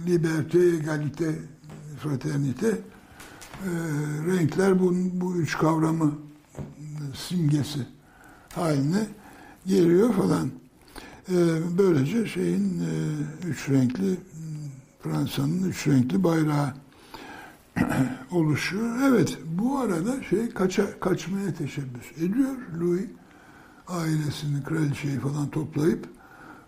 liberté, 0.07 0.75
egalite, 0.75 1.35
fraternite 1.99 2.67
e, 2.67 3.69
renkler 4.27 4.79
bu, 4.79 4.93
bu 5.13 5.35
üç 5.35 5.57
kavramı 5.57 6.13
simgesi 7.15 7.79
haline 8.55 9.07
geliyor 9.65 10.13
falan. 10.13 10.49
Böylece 11.77 12.25
şeyin 12.25 12.83
üç 13.47 13.69
renkli 13.69 14.17
Fransa'nın 15.03 15.63
üç 15.69 15.87
renkli 15.87 16.23
bayrağı 16.23 16.73
oluşuyor. 18.31 18.95
Evet 19.03 19.37
bu 19.45 19.77
arada 19.77 20.23
şey 20.23 20.49
kaça, 20.49 20.99
kaçmaya 20.99 21.53
teşebbüs 21.53 22.11
ediyor 22.17 22.55
Louis 22.81 23.05
ailesini, 23.87 24.63
kraliçeyi 24.63 25.19
falan 25.19 25.49
toplayıp 25.49 26.18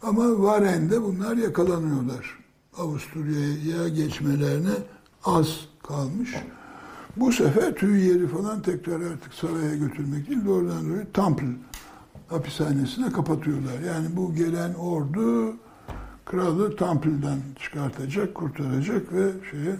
ama 0.03 0.41
Varen'de 0.41 1.01
bunlar 1.01 1.37
yakalanıyorlar. 1.37 2.39
Avusturya'ya 2.77 3.87
geçmelerine 3.87 4.73
az 5.25 5.59
kalmış. 5.87 6.35
Bu 7.17 7.31
sefer 7.31 7.75
tüy 7.75 8.07
yeri 8.07 8.27
falan 8.27 8.61
tekrar 8.61 9.01
artık 9.01 9.33
saraya 9.33 9.75
götürmek 9.75 10.29
değil, 10.29 10.45
doğrudan 10.45 10.89
doğruya 10.89 11.11
Temple 11.13 11.55
hapishanesine 12.27 13.11
kapatıyorlar. 13.11 13.79
Yani 13.79 14.07
bu 14.15 14.35
gelen 14.35 14.73
ordu 14.73 15.55
kralı 16.25 16.75
Tampil'den 16.75 17.37
çıkartacak, 17.59 18.35
kurtaracak 18.35 19.13
ve 19.13 19.31
şeye 19.51 19.75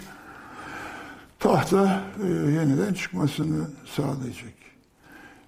tahta 1.40 2.04
e, 2.24 2.28
yeniden 2.28 2.94
çıkmasını 2.94 3.68
sağlayacak. 3.96 4.54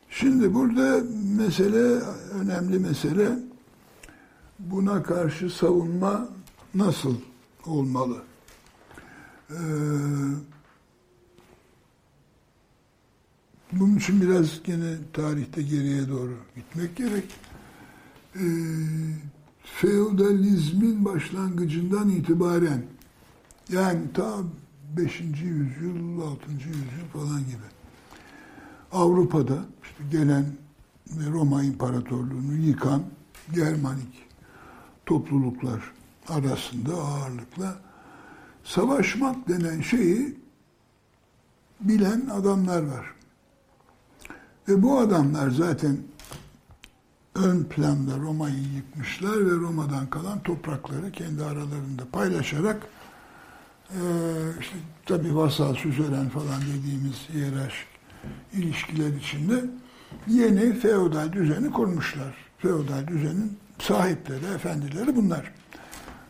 Şimdi 0.10 0.54
burada 0.54 1.04
mesele, 1.38 2.02
önemli 2.42 2.80
mesele 2.80 3.30
buna 4.72 5.04
karşı 5.04 5.50
savunma 5.50 6.30
nasıl 6.76 7.16
olmalı? 7.66 8.24
Ee, 9.50 9.56
bunun 13.72 13.98
için 13.98 14.22
biraz 14.22 14.64
gene 14.64 14.96
tarihte 15.14 15.62
geriye 15.62 16.10
doğru 16.10 16.38
gitmek 16.56 16.96
gerek. 16.96 17.26
Ee, 18.36 18.42
feodalizmin 19.64 21.06
başlangıcından 21.06 22.10
itibaren 22.10 22.86
yani 23.70 24.14
ta 24.14 24.38
5. 24.98 25.20
yüzyıl, 25.22 26.22
6. 26.22 26.52
yüzyıl 26.52 27.08
falan 27.14 27.40
gibi 27.40 27.74
Avrupa'da 28.92 29.66
işte 29.84 30.18
gelen 30.18 30.46
Roma 31.32 31.64
İmparatorluğunu 31.64 32.54
yıkan 32.54 33.04
Germanik 33.54 34.23
topluluklar 35.14 35.82
arasında 36.30 36.94
ağırlıkla 36.96 37.76
savaşmak 38.64 39.48
denen 39.48 39.82
şeyi 39.82 40.38
bilen 41.82 42.22
adamlar 42.34 42.82
var. 42.82 43.14
Ve 44.68 44.82
bu 44.84 45.00
adamlar 45.00 45.50
zaten 45.50 45.98
ön 47.36 47.64
planda 47.64 48.18
Roma'yı 48.18 48.64
yıkmışlar 48.76 49.46
ve 49.46 49.52
Roma'dan 49.52 50.10
kalan 50.10 50.44
toprakları 50.44 51.12
kendi 51.12 51.44
aralarında 51.44 52.04
paylaşarak 52.12 52.88
e, 53.90 54.00
işte 54.60 54.76
tabi 55.06 55.36
vasal, 55.36 55.76
süzeren 55.76 56.30
falan 56.30 56.62
dediğimiz 56.62 57.30
hiyerarşik 57.34 57.88
ilişkiler 58.54 59.10
içinde 59.10 59.66
yeni 60.28 60.74
feodal 60.74 61.34
düzeni 61.34 61.72
kurmuşlar. 61.72 62.36
Feodal 62.58 63.08
düzenin 63.08 63.63
sahipleri, 63.88 64.46
efendileri 64.46 65.16
bunlar. 65.16 65.54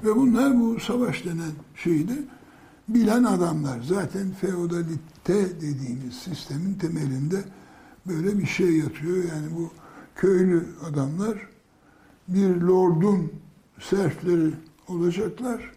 Ve 0.04 0.16
bunlar 0.16 0.60
bu 0.60 0.80
savaş 0.80 1.26
denen 1.26 1.52
şeyi 1.76 2.08
bilen 2.88 3.24
adamlar. 3.24 3.82
Zaten 3.82 4.32
feodalite 4.32 5.62
dediğimiz 5.62 6.14
sistemin 6.14 6.74
temelinde 6.74 7.44
böyle 8.06 8.38
bir 8.38 8.46
şey 8.46 8.78
yatıyor. 8.78 9.18
Yani 9.18 9.56
bu 9.56 9.72
köylü 10.16 10.66
adamlar 10.90 11.38
bir 12.28 12.62
lordun 12.62 13.32
serfleri 13.80 14.54
olacaklar. 14.88 15.72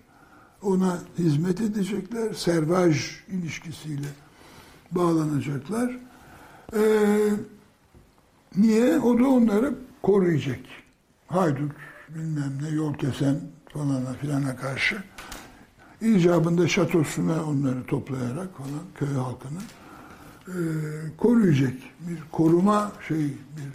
Ona 0.63 0.99
hizmet 1.19 1.61
edecekler. 1.61 2.35
Servaj 2.35 3.11
ilişkisiyle 3.29 4.09
bağlanacaklar. 4.91 5.99
Ee, 6.77 7.19
niye? 8.57 8.99
O 8.99 9.19
da 9.19 9.29
onları 9.29 9.75
koruyacak. 10.03 10.61
Haydut, 11.29 11.73
bilmem 12.09 12.53
ne, 12.63 12.69
yol 12.69 12.95
kesen 12.95 13.41
falana 13.69 14.13
filana 14.13 14.57
karşı. 14.57 15.03
icabında 16.01 16.69
şatosuna 16.69 17.45
onları 17.45 17.87
toplayarak 17.87 18.57
falan 18.57 18.83
köy 18.95 19.15
halkını 19.15 19.59
e, 20.49 20.57
koruyacak. 21.17 21.75
Bir 22.01 22.19
koruma 22.33 22.93
şey, 23.09 23.25
bir 23.27 23.73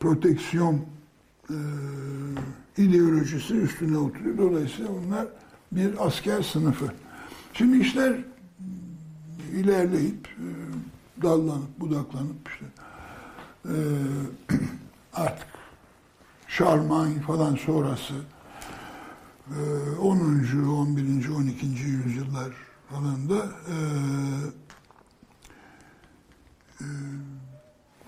proteksiyon 0.00 0.80
e, 1.50 1.56
ideolojisi 2.76 3.54
üstüne 3.54 3.98
oturuyor. 3.98 4.38
Dolayısıyla 4.38 4.90
onlar 4.90 5.26
bir 5.72 6.06
asker 6.06 6.42
sınıfı. 6.42 6.92
Şimdi 7.52 7.78
işler 7.78 8.16
ilerleyip 9.52 10.28
e, 10.28 10.46
dallanıp 11.22 11.80
budaklanıp 11.80 12.48
işte 12.48 12.66
e, 13.64 13.74
artık 15.12 15.57
Şarman 16.48 17.20
falan 17.20 17.54
sonrası 17.54 18.14
e, 19.50 19.60
10. 20.00 20.18
11. 20.68 21.28
12. 21.28 21.66
yüzyıllar 21.66 22.52
falan 22.90 23.30
da 23.30 23.36
e, 23.68 23.76
e, 26.80 26.86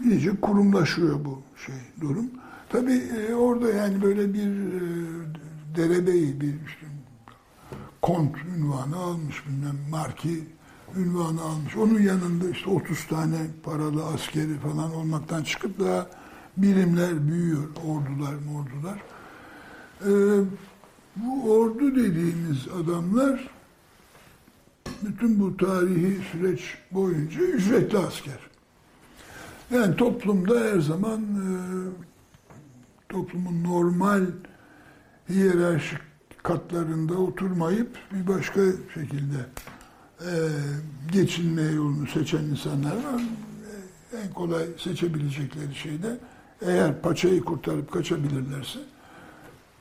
iyice 0.04 0.40
kurumlaşıyor 0.40 1.24
bu 1.24 1.42
şey 1.66 1.74
durum. 2.00 2.30
Tabii 2.68 2.92
e, 2.92 3.34
orada 3.34 3.68
yani 3.68 4.02
böyle 4.02 4.34
bir 4.34 4.50
derebeyi, 5.76 6.40
bir 6.40 6.54
işte, 6.66 6.86
kont 8.02 8.36
ünvanı 8.56 8.96
almış 8.96 9.46
bilmem 9.46 9.76
marki 9.90 10.44
ünvanı 10.96 11.42
almış. 11.42 11.76
Onun 11.76 12.00
yanında 12.02 12.50
işte 12.50 12.70
30 12.70 13.06
tane 13.06 13.36
paralı 13.62 14.06
askeri 14.06 14.58
falan 14.58 14.94
olmaktan 14.94 15.42
çıkıp 15.42 15.80
daha 15.80 16.19
birimler 16.56 17.28
büyüyor. 17.28 17.62
Ordular 17.86 18.34
mordular. 18.34 19.02
Ee, 20.06 20.44
bu 21.16 21.52
ordu 21.52 21.96
dediğimiz 21.96 22.68
adamlar 22.68 23.50
bütün 25.02 25.40
bu 25.40 25.56
tarihi 25.56 26.18
süreç 26.32 26.78
boyunca 26.90 27.40
ücretli 27.40 27.98
asker. 27.98 28.38
Yani 29.70 29.96
toplumda 29.96 30.60
her 30.60 30.80
zaman 30.80 31.20
e, 31.20 31.46
toplumun 33.08 33.64
normal 33.64 34.26
hiyerarşik 35.28 35.98
katlarında 36.42 37.14
oturmayıp 37.14 37.98
bir 38.12 38.26
başka 38.26 38.60
şekilde 38.94 39.38
e, 40.20 40.32
geçinme 41.12 41.62
yolunu 41.62 42.06
seçen 42.06 42.44
insanlar 42.44 42.96
var. 42.96 43.22
E, 44.12 44.16
en 44.16 44.32
kolay 44.32 44.64
seçebilecekleri 44.78 45.74
şey 45.74 46.02
de 46.02 46.18
eğer 46.62 47.02
paçayı 47.02 47.44
kurtarıp 47.44 47.92
kaçabilirlerse 47.92 48.78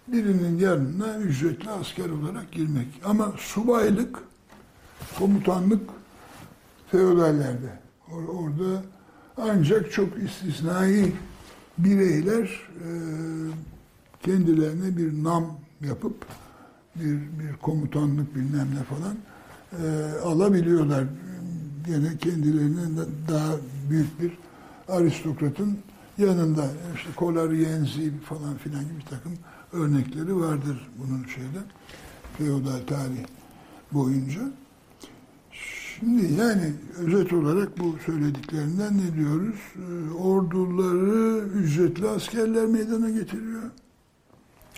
birinin 0.07 0.57
yanına 0.57 1.17
ücretli 1.17 1.69
asker 1.69 2.09
olarak 2.09 2.51
girmek. 2.51 2.87
Ama 3.05 3.33
subaylık, 3.37 4.19
komutanlık 5.19 5.89
feodallerde. 6.91 7.79
Or 8.11 8.23
orada 8.23 8.83
ancak 9.37 9.91
çok 9.91 10.09
istisnai 10.23 11.13
bireyler 11.77 12.69
e, 12.85 12.89
kendilerine 14.23 14.97
bir 14.97 15.23
nam 15.23 15.59
yapıp 15.81 16.25
bir, 16.95 17.13
bir 17.15 17.57
komutanlık 17.61 18.35
bilmem 18.35 18.67
ne 18.79 18.83
falan 18.83 19.15
e, 19.83 20.19
alabiliyorlar. 20.19 21.03
Gene 21.85 22.17
kendilerine 22.17 23.05
daha 23.29 23.55
büyük 23.89 24.21
bir 24.21 24.31
aristokratın 24.87 25.77
yanında 26.19 26.65
işte 26.95 27.09
Kolarienzi 27.15 28.19
falan 28.19 28.57
filan 28.57 28.83
gibi 28.83 28.97
bir 28.97 29.05
takım 29.05 29.33
örnekleri 29.73 30.35
vardır 30.35 30.89
bunun 30.97 31.23
şeyde 31.23 31.59
feodal 32.37 32.87
tarih 32.87 33.25
boyunca. 33.91 34.41
Şimdi 35.51 36.33
yani 36.33 36.73
özet 36.97 37.33
olarak 37.33 37.79
bu 37.79 37.95
söylediklerinden 38.05 38.97
ne 38.97 39.13
diyoruz? 39.13 39.55
Ee, 39.75 40.13
orduları 40.13 41.39
ücretli 41.39 42.07
askerler 42.07 42.65
meydana 42.65 43.09
getiriyor. 43.09 43.63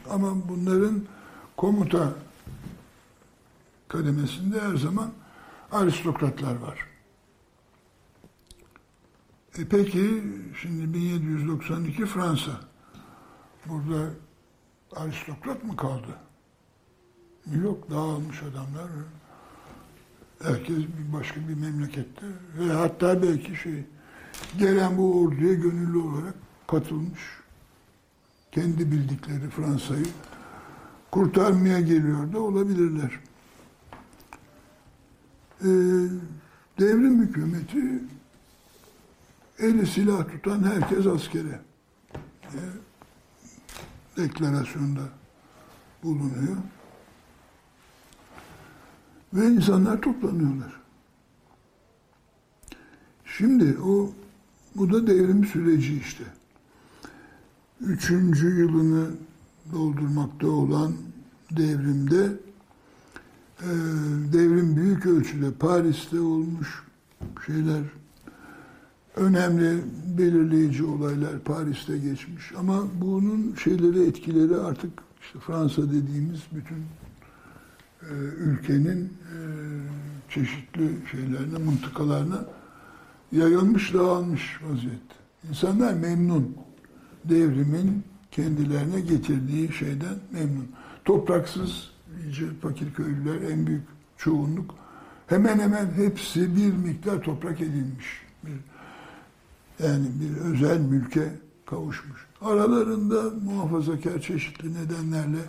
Ama 0.10 0.50
bunların 0.50 1.02
komuta 1.58 2.14
kademesinde 3.88 4.62
her 4.62 4.76
zaman 4.76 5.10
aristokratlar 5.72 6.56
var. 6.56 6.91
E 9.60 9.66
peki 9.66 10.24
şimdi 10.62 10.94
1792 10.94 12.06
Fransa. 12.06 12.52
Burada 13.66 14.10
aristokrat 14.96 15.64
mı 15.64 15.76
kaldı? 15.76 16.18
Yok 17.64 17.92
dağılmış 17.92 18.44
adamlar. 18.44 18.92
Herkes 20.44 20.78
başka 21.14 21.48
bir 21.48 21.54
memlekette 21.54 22.26
ve 22.60 22.72
hatta 22.72 23.24
belki 23.24 23.56
şey 23.56 23.86
gelen 24.58 24.98
bu 24.98 25.22
orduya 25.22 25.54
gönüllü 25.54 25.98
olarak 25.98 26.34
katılmış. 26.68 27.22
Kendi 28.52 28.92
bildikleri 28.92 29.50
Fransa'yı 29.50 30.06
kurtarmaya 31.12 31.80
geliyor 31.80 32.34
da 32.34 32.40
olabilirler. 32.40 33.20
Ee, 35.62 35.68
devrim 36.80 37.22
hükümeti 37.22 38.04
eli 39.62 39.86
silah 39.88 40.28
tutan 40.32 40.64
herkes 40.64 41.08
askere 41.08 41.60
diye 42.52 42.64
deklarasyonda 44.18 45.02
bulunuyor. 46.04 46.58
Ve 49.34 49.46
insanlar 49.46 50.02
toplanıyorlar. 50.02 50.82
Şimdi 53.26 53.78
o 53.80 54.14
bu 54.76 54.94
da 54.94 55.08
devrim 55.08 55.46
süreci 55.46 55.98
işte. 55.98 56.24
Üçüncü 57.82 58.60
yılını 58.60 59.10
doldurmakta 59.74 60.48
olan 60.48 60.94
devrimde 61.52 62.34
e, 63.62 63.70
devrim 64.34 64.76
büyük 64.76 65.06
ölçüde 65.06 65.52
Paris'te 65.52 66.20
olmuş 66.20 66.84
şeyler 67.46 67.84
önemli 69.16 69.84
belirleyici 70.18 70.84
olaylar 70.84 71.40
Paris'te 71.40 71.98
geçmiş 71.98 72.52
ama 72.58 72.84
bunun 73.02 73.56
şeyleri 73.56 74.08
etkileri 74.08 74.56
artık 74.56 74.92
işte 75.22 75.40
Fransa 75.40 75.82
dediğimiz 75.92 76.42
bütün 76.52 76.86
e, 78.02 78.14
ülkenin 78.38 79.06
e, 79.06 79.38
çeşitli 80.30 80.90
şeylerine, 81.12 81.58
mıntıkalarına 81.58 82.46
yayılmış, 83.32 83.94
dağılmış 83.94 84.60
vaziyette. 84.64 85.16
İnsanlar 85.50 85.94
memnun. 85.94 86.56
Devrimin 87.26 88.04
kendilerine 88.32 89.00
getirdiği 89.00 89.74
şeyden 89.74 90.16
memnun. 90.32 90.68
Topraksız, 91.06 91.92
iyice 92.24 92.46
fakir 92.62 92.94
köylüler 92.94 93.52
en 93.52 93.68
büyük 93.68 93.84
çoğunluk. 94.18 94.76
Hemen 95.28 95.60
hemen 95.60 95.92
hepsi 95.92 96.56
bir 96.56 96.74
miktar 96.74 97.22
toprak 97.22 97.62
edilmiş. 97.62 98.22
Bir, 98.44 98.54
yani 99.84 100.06
bir 100.22 100.54
özel 100.54 100.80
mülke 100.80 101.32
kavuşmuş. 101.66 102.28
Aralarında 102.42 103.24
muhafazakar 103.44 104.20
çeşitli 104.20 104.74
nedenlerle 104.74 105.42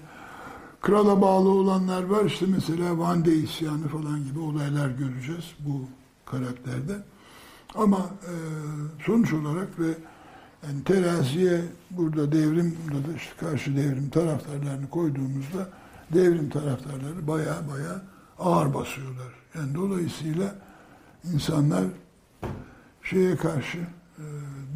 krala 0.81 1.23
bağlı 1.23 1.49
olanlar 1.49 2.03
var. 2.03 2.25
İşte 2.25 2.47
mesela 2.49 2.99
Van 2.99 3.25
de 3.25 3.35
isyanı 3.35 3.89
falan 3.89 4.25
gibi 4.25 4.39
olaylar 4.39 4.91
göreceğiz 4.91 5.45
bu 5.59 5.85
karakterde. 6.27 6.97
Ama 7.75 7.99
e, 7.99 8.33
sonuç 9.07 9.33
olarak 9.33 9.79
ve 9.79 9.89
yani 10.67 10.85
teraziye 10.85 11.61
burada 11.91 12.33
devrim, 12.33 12.77
burada 12.85 13.09
da 13.09 13.17
işte 13.17 13.33
karşı 13.41 13.77
devrim 13.77 14.11
taraftarlarını 14.11 14.91
koyduğumuzda 14.91 15.69
devrim 16.15 16.51
taraftarları 16.51 17.29
baya 17.29 17.55
baya 17.73 18.03
ağır 18.39 18.75
basıyorlar. 18.75 19.33
Yani 19.55 19.75
dolayısıyla 19.75 20.55
insanlar 21.33 21.85
şeye 23.03 23.37
karşı 23.37 23.79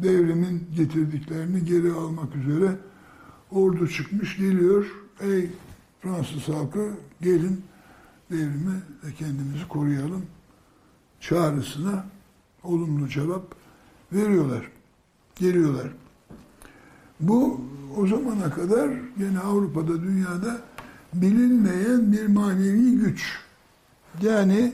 devrimin 0.03 0.67
getirdiklerini 0.75 1.65
geri 1.65 1.91
almak 1.91 2.35
üzere 2.35 2.75
ordu 3.51 3.87
çıkmış 3.87 4.37
geliyor. 4.37 4.85
Ey 5.19 5.49
Fransız 6.01 6.47
halkı 6.47 6.91
gelin 7.21 7.63
devrimi 8.31 8.81
ve 9.03 9.13
kendimizi 9.19 9.67
koruyalım 9.67 10.25
çağrısına 11.19 12.05
olumlu 12.63 13.09
cevap 13.09 13.55
veriyorlar. 14.13 14.71
Geliyorlar. 15.35 15.87
Bu 17.19 17.61
o 17.97 18.07
zamana 18.07 18.49
kadar 18.49 18.89
yine 19.19 19.39
Avrupa'da, 19.39 20.03
dünyada 20.03 20.61
bilinmeyen 21.13 22.11
bir 22.11 22.27
manevi 22.27 22.91
güç. 22.91 23.39
Yani 24.21 24.73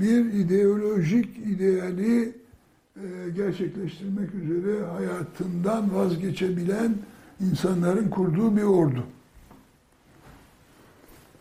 bir 0.00 0.24
ideolojik 0.24 1.38
ideali 1.38 2.22
e, 2.28 2.32
gerçekleştirmek 3.36 4.34
üzere 4.34 4.84
hayatından 4.84 5.94
vazgeçebilen 5.94 6.94
insanların 7.40 8.08
kurduğu 8.08 8.56
bir 8.56 8.62
ordu. 8.62 9.06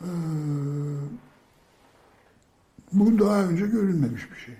Ee, 0.01 0.07
bu 2.93 3.19
daha 3.19 3.43
önce 3.43 3.65
görülmemiş 3.65 4.31
bir 4.31 4.37
şey. 4.37 4.55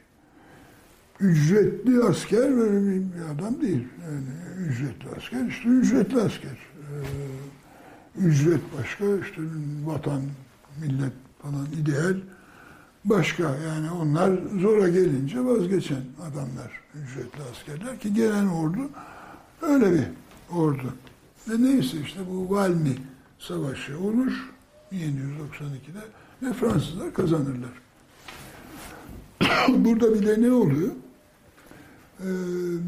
Ücretli 1.20 2.04
asker 2.04 2.58
böyle 2.58 2.86
bir 2.86 3.36
adam 3.36 3.62
değil. 3.62 3.88
Yani 4.06 4.24
ücretli 4.68 5.10
asker 5.18 5.46
işte 5.46 5.70
ücretli 5.70 6.22
asker. 6.22 6.58
Ee, 6.78 8.22
ücret 8.22 8.62
başka 8.78 9.06
işte 9.26 9.42
vatan, 9.86 10.22
millet 10.82 11.14
falan 11.42 11.66
ideal 11.82 12.16
başka. 13.06 13.44
Yani 13.44 13.92
onlar 13.92 14.32
zora 14.62 14.88
gelince 14.90 15.46
vazgeçen 15.46 16.04
adamlar, 16.22 16.82
ücretli 16.96 17.42
askerler 17.52 18.00
ki 18.00 18.14
gelen 18.14 18.48
ordu 18.48 18.90
öyle 19.62 19.92
bir 19.92 20.04
ordu. 20.56 20.94
Ve 21.50 21.64
neyse 21.64 21.98
işte 22.02 22.20
bu 22.32 22.56
Valmy 22.56 22.98
Savaşı 23.40 24.00
olur 24.00 24.50
1792'de 24.92 26.02
ve 26.42 26.54
Fransızlar 26.54 27.14
kazanırlar. 27.14 27.84
Burada 29.86 30.14
bir 30.14 30.28
de 30.28 30.42
ne 30.42 30.52
oluyor? 30.52 30.92
Ee, 32.20 32.26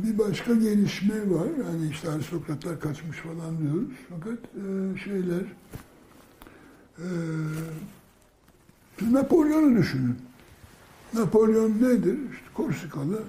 bir 0.03 0.17
başka 0.17 0.53
gelişme 0.53 1.15
var. 1.15 1.47
Yani 1.65 1.89
işte 1.91 2.11
aristokratlar 2.11 2.79
kaçmış 2.79 3.17
falan 3.17 3.57
diyoruz. 3.61 3.89
Fakat 4.09 4.39
e, 4.39 4.97
şeyler 5.03 5.45
e, 6.97 7.07
Napolyon'u 9.01 9.77
düşünün. 9.77 10.15
Napolyon 11.13 11.71
nedir? 11.71 12.17
İşte 12.31 12.45
Korsikalı 12.53 13.23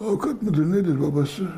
avukat 0.00 0.42
mıdır 0.42 0.70
nedir 0.70 1.00
babası? 1.00 1.48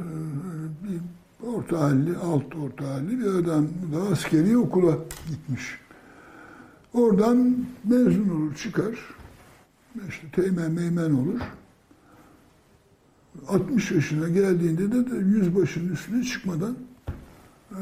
Bir 0.83 1.01
orta 1.47 1.81
halli, 1.81 2.17
alt 2.17 2.57
orta 2.57 2.89
halli 2.89 3.19
bir 3.19 3.27
adam. 3.27 3.65
da 3.65 4.03
askeri 4.13 4.59
okula 4.59 4.99
gitmiş. 5.29 5.79
Oradan 6.95 7.57
mezun 7.85 8.29
olur, 8.29 8.55
çıkar. 8.55 8.99
İşte 10.09 10.27
teğmen 10.33 10.71
meymen 10.71 11.11
olur. 11.11 11.41
60 13.49 13.91
yaşına 13.91 14.29
geldiğinde 14.29 14.93
de, 14.93 15.11
de 15.11 15.17
yüzbaşının 15.17 15.93
üstüne 15.93 16.25
çıkmadan 16.25 16.77
e, 17.71 17.81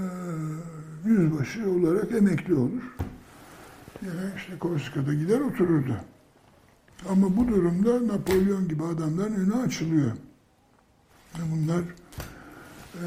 yüzbaşı 1.05 1.70
olarak 1.70 2.12
emekli 2.12 2.55
olur. 2.55 2.82
İşte 4.03 4.59
Korsika'da 4.59 5.14
gider 5.14 5.40
otururdu. 5.40 5.96
Ama 7.09 7.36
bu 7.36 7.49
durumda 7.49 8.14
Napolyon 8.14 8.68
gibi 8.68 8.84
adamların 8.84 9.34
önü 9.34 9.55
açılıyor. 9.55 10.12
Bunlar 11.53 11.80
e, 12.94 13.07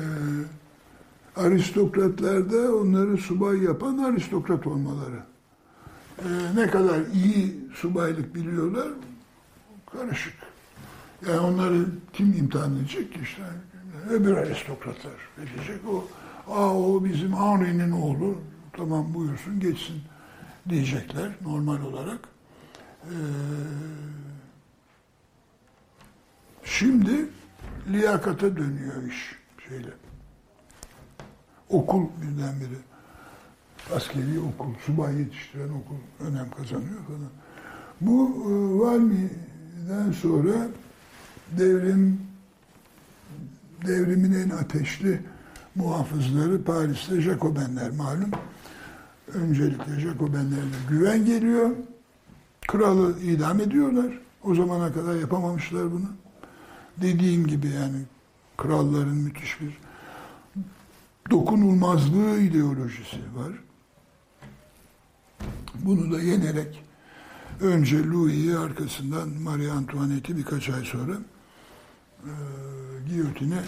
aristokratlarda 1.36 2.76
onları 2.76 3.18
subay 3.18 3.64
yapan 3.64 3.98
aristokrat 3.98 4.68
olmaları. 4.68 5.24
E, 6.20 6.28
ne 6.56 6.68
kadar 6.68 7.00
iyi 7.14 7.56
subaylık 7.74 8.36
biliyorlar, 8.36 8.88
karışık. 9.92 10.34
Yani 11.28 11.40
onları 11.40 11.86
kim 12.14 12.34
imtihan 12.34 12.76
edecek? 12.76 13.20
İşte 13.24 13.42
öbür 14.10 14.38
aristokratlar 14.38 15.14
verecek. 15.38 15.82
O, 15.90 16.08
Aa, 16.48 16.78
o 16.78 17.04
bizim 17.04 17.34
Henri'nin 17.34 17.92
oğlu, 17.92 18.36
tamam 18.74 19.14
buyursun 19.14 19.60
geçsin 19.60 20.02
diyecekler 20.70 21.32
normal 21.42 21.82
olarak. 21.82 22.20
Ee, 23.04 23.14
şimdi 26.64 27.30
liyakata 27.92 28.58
dönüyor 28.58 29.04
iş 29.04 29.36
şeyle. 29.70 29.90
Okul 31.70 32.04
birdenbire. 32.22 32.80
Askeri 33.96 34.40
okul, 34.40 34.74
subay 34.86 35.20
yetiştiren 35.20 35.70
okul 35.70 35.96
önem 36.20 36.52
kazanıyor 36.52 37.00
falan. 37.08 37.30
Bu 38.02 38.28
e, 38.28 38.80
Valmi'den 38.80 40.12
sonra 40.12 40.68
devrim 41.58 42.32
devrimin 43.88 44.34
en 44.34 44.50
ateşli 44.50 45.22
muhafızları 45.76 46.64
Paris'te 46.64 47.22
Jacobenler 47.22 47.92
malum. 47.92 48.32
Öncelikle 49.34 50.00
Jacobenlerle 50.00 50.78
güven 50.90 51.26
geliyor. 51.26 51.70
Kralı 52.68 53.20
idam 53.20 53.60
ediyorlar. 53.60 54.20
O 54.44 54.56
zamana 54.56 54.94
kadar 54.94 55.16
yapamamışlar 55.16 55.92
bunu. 55.92 56.08
Dediğim 56.98 57.48
gibi 57.48 57.68
yani 57.68 58.02
kralların 58.58 59.16
müthiş 59.16 59.62
bir 59.62 59.78
dokunulmazlığı 61.32 62.40
ideolojisi 62.40 63.18
var. 63.36 63.52
Bunu 65.76 66.12
da 66.12 66.22
yenerek 66.22 66.84
önce 67.62 68.10
Louis'i 68.10 68.58
arkasından 68.58 69.30
Marie 69.30 69.70
Antoinette'i 69.72 70.38
birkaç 70.38 70.70
ay 70.70 70.84
sonra 70.84 71.14
e, 72.24 72.32
giyotine 73.10 73.60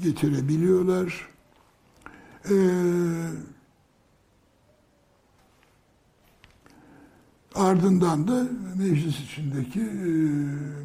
getirebiliyorlar. 0.00 1.28
E, 2.50 2.54
ardından 7.54 8.28
da 8.28 8.46
meclis 8.78 9.20
içindeki 9.20 9.80
e, 9.80 10.10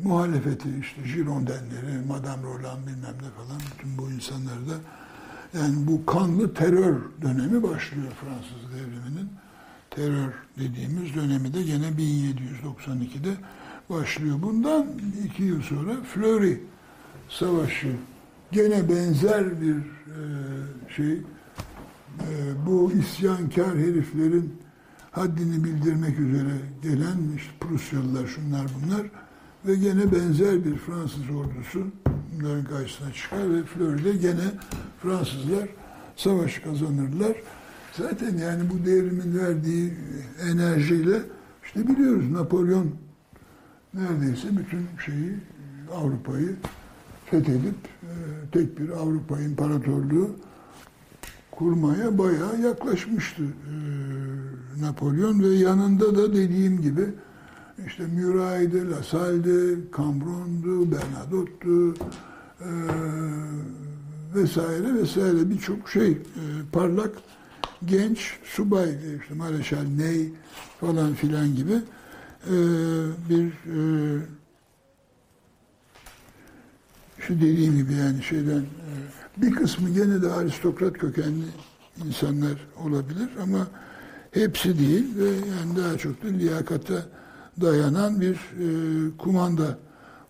muhalefeti 0.03 0.70
işte 0.82 1.01
Girondenleri, 1.16 2.05
Madame 2.07 2.43
Roland 2.43 2.88
bilmem 2.88 3.16
ne 3.22 3.30
falan 3.38 3.61
bütün 3.74 3.97
bu 3.97 4.11
insanları 4.11 4.70
da 4.70 4.76
yani 5.53 5.88
bu 5.88 6.05
kanlı 6.05 6.53
terör 6.53 6.95
dönemi 7.22 7.63
başlıyor 7.63 8.11
Fransız 8.22 8.74
devriminin. 8.74 9.30
Terör 9.89 10.34
dediğimiz 10.59 11.16
dönemi 11.16 11.53
de 11.53 11.63
gene 11.63 11.88
1792'de 11.88 13.34
başlıyor. 13.89 14.36
Bundan 14.41 14.88
iki 15.26 15.43
yıl 15.43 15.61
sonra 15.61 15.93
Fleury 16.13 16.57
Savaşı 17.30 17.91
gene 18.51 18.89
benzer 18.89 19.61
bir 19.61 19.76
e, 19.76 20.20
şey 20.95 21.13
e, 21.13 21.22
bu 22.66 22.91
isyankar 22.91 23.78
heriflerin 23.78 24.64
haddini 25.16 25.63
bildirmek 25.63 26.20
üzere 26.20 26.53
gelen 26.82 27.18
işte 27.36 27.51
Prusyalılar 27.59 28.28
şunlar 28.28 28.68
bunlar 28.76 29.07
ve 29.68 29.76
gene 29.76 30.11
benzer 30.11 30.66
bir 30.66 30.76
Fransız 30.76 31.30
ordusu 31.30 31.88
bunların 32.34 32.63
karşısına 32.66 33.13
çıkar 33.13 33.53
ve 33.53 33.63
Fleury'de 33.63 34.11
gene 34.11 34.51
Fransızlar 35.01 35.70
savaş 36.16 36.59
kazanırlar. 36.59 37.36
Zaten 37.93 38.38
yani 38.38 38.63
bu 38.70 38.86
devrimin 38.86 39.39
verdiği 39.39 39.93
enerjiyle 40.51 41.22
işte 41.66 41.88
biliyoruz 41.88 42.32
Napolyon 42.32 42.91
neredeyse 43.93 44.47
bütün 44.51 44.88
şeyi 45.05 45.34
Avrupa'yı 45.93 46.55
fethedip 47.26 47.76
e, 48.03 48.13
tek 48.51 48.80
bir 48.80 48.89
Avrupa 48.89 49.41
İmparatorluğu 49.41 50.36
kurmaya 51.56 52.18
bayağı 52.18 52.62
yaklaşmıştı 52.62 53.43
e, 53.43 53.76
Napolyon. 54.82 55.39
Ve 55.39 55.47
yanında 55.47 56.18
da 56.18 56.34
dediğim 56.34 56.82
gibi 56.82 57.06
işte 57.88 58.06
Muray'dı, 58.06 58.91
La 58.91 59.03
Salle'di, 59.03 59.80
Cambron'du, 59.97 60.91
Bernadotte'du 60.91 61.95
e, 62.62 62.70
vesaire 64.36 64.93
vesaire. 64.93 65.49
Birçok 65.49 65.89
şey 65.89 66.12
e, 66.12 66.18
parlak 66.72 67.12
genç 67.86 68.38
subay 68.43 68.89
işte 69.22 69.34
Mareşal 69.34 69.84
Ney 69.97 70.30
falan 70.80 71.14
filan 71.14 71.56
gibi 71.56 71.74
e, 72.47 72.56
bir 73.30 73.45
e, 73.45 73.80
şu 77.20 77.36
dediğim 77.36 77.78
gibi 77.78 77.93
yani 77.93 78.24
şeyden 78.24 78.60
e, 78.60 79.24
bir 79.38 79.51
kısmı 79.51 79.89
gene 79.89 80.21
de 80.21 80.31
aristokrat 80.31 80.93
kökenli 80.93 81.45
insanlar 82.05 82.67
olabilir 82.86 83.29
ama 83.41 83.67
hepsi 84.31 84.79
değil 84.79 85.17
ve 85.17 85.29
yani 85.29 85.75
daha 85.77 85.97
çok 85.97 86.23
da 86.23 86.27
liyakata 86.27 87.05
dayanan 87.61 88.21
bir 88.21 88.36
e, 88.36 88.67
kumanda 89.17 89.77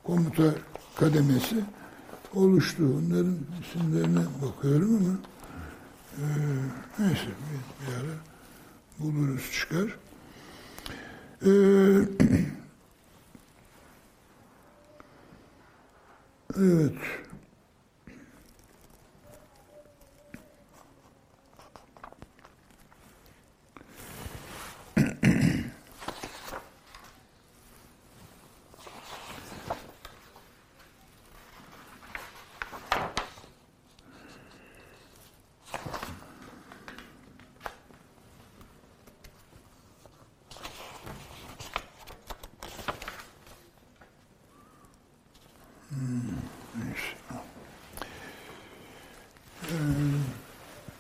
komuta 0.03 0.53
kademesi 0.95 1.63
oluştu. 2.33 2.83
Onların 2.83 3.37
isimlerine 3.61 4.25
bakıyorum 4.41 4.95
ama 4.95 5.17
e, 6.17 6.25
neyse 6.99 7.25
bir, 7.25 7.87
bir 7.87 7.93
ara 7.95 8.15
buluruz 8.99 9.51
çıkar. 9.51 9.97
E, 11.41 11.51
evet. 16.57 16.95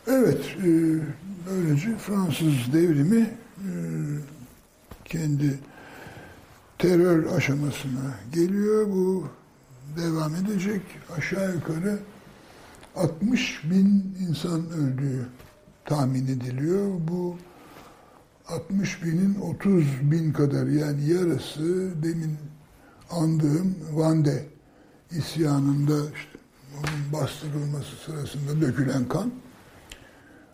Evet, 0.07 0.55
e, 0.63 0.69
böylece 1.49 1.97
Fransız 1.97 2.73
devrimi 2.73 3.29
kendi 5.05 5.59
terör 6.77 7.35
aşamasına 7.35 8.19
geliyor. 8.33 8.87
Bu 8.87 9.27
devam 9.97 10.35
edecek. 10.35 10.81
Aşağı 11.17 11.55
yukarı 11.55 11.99
60 12.95 13.61
bin 13.63 14.15
insan 14.29 14.69
öldüğü 14.69 15.27
tahmin 15.85 16.23
ediliyor. 16.23 16.91
Bu 17.07 17.37
60 18.47 19.03
binin 19.03 19.35
30 19.41 19.85
bin 20.01 20.33
kadar 20.33 20.67
yani 20.67 21.09
yarısı 21.09 21.89
demin 22.03 22.37
andığım 23.11 23.75
Vande 23.91 24.45
isyanında 25.11 25.97
işte 26.15 26.39
onun 26.73 27.13
bastırılması 27.13 27.95
sırasında 28.05 28.61
dökülen 28.61 29.07
kan. 29.07 29.31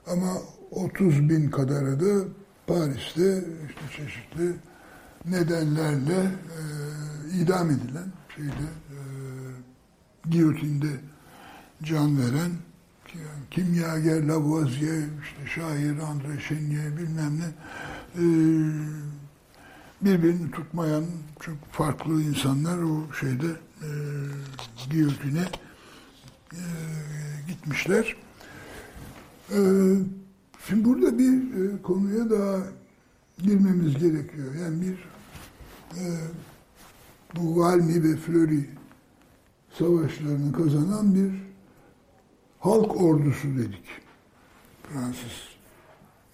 Ama 0.07 0.33
30 0.71 1.29
bin 1.29 1.49
kadarı 1.49 1.99
da 1.99 2.27
Paris'te 2.71 3.43
işte 3.69 3.81
çeşitli 3.97 4.55
nedenlerle 5.25 6.21
e, 6.23 6.61
idam 7.37 7.69
edilen 7.69 8.11
şeyde 8.35 8.67
e, 8.89 8.99
giyotinde 10.29 10.87
can 11.83 12.19
veren 12.19 12.51
kimyager 13.51 14.23
Lavoisier, 14.23 15.03
işte 15.23 15.47
şair 15.55 15.97
André 15.97 16.47
Chenier 16.47 16.97
bilmem 16.97 17.39
ne 17.39 17.45
e, 18.15 18.23
birbirini 20.01 20.51
tutmayan 20.51 21.05
çok 21.39 21.55
farklı 21.71 22.21
insanlar 22.21 22.77
o 22.77 23.13
şeyde 23.13 23.47
e, 23.81 23.89
giyotine 24.89 25.45
e, 26.53 26.61
gitmişler. 27.47 28.15
Ee, 29.51 29.57
şimdi 30.67 30.85
burada 30.85 31.19
bir 31.19 31.33
e, 31.33 31.81
konuya 31.81 32.29
daha 32.29 32.57
girmemiz 33.37 33.93
gerekiyor. 33.93 34.55
Yani 34.61 34.81
bir 34.81 34.93
e, 35.99 36.05
bu 37.35 37.59
Valmy 37.59 38.03
ve 38.03 38.15
Fleury 38.15 38.63
savaşlarını 39.77 40.53
kazanan 40.53 41.15
bir 41.15 41.31
halk 42.59 43.01
ordusu 43.01 43.47
dedik. 43.57 43.85
Fransız 44.83 45.51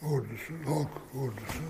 ordusu, 0.02 0.54
halk 0.66 0.92
ordusu. 1.16 1.64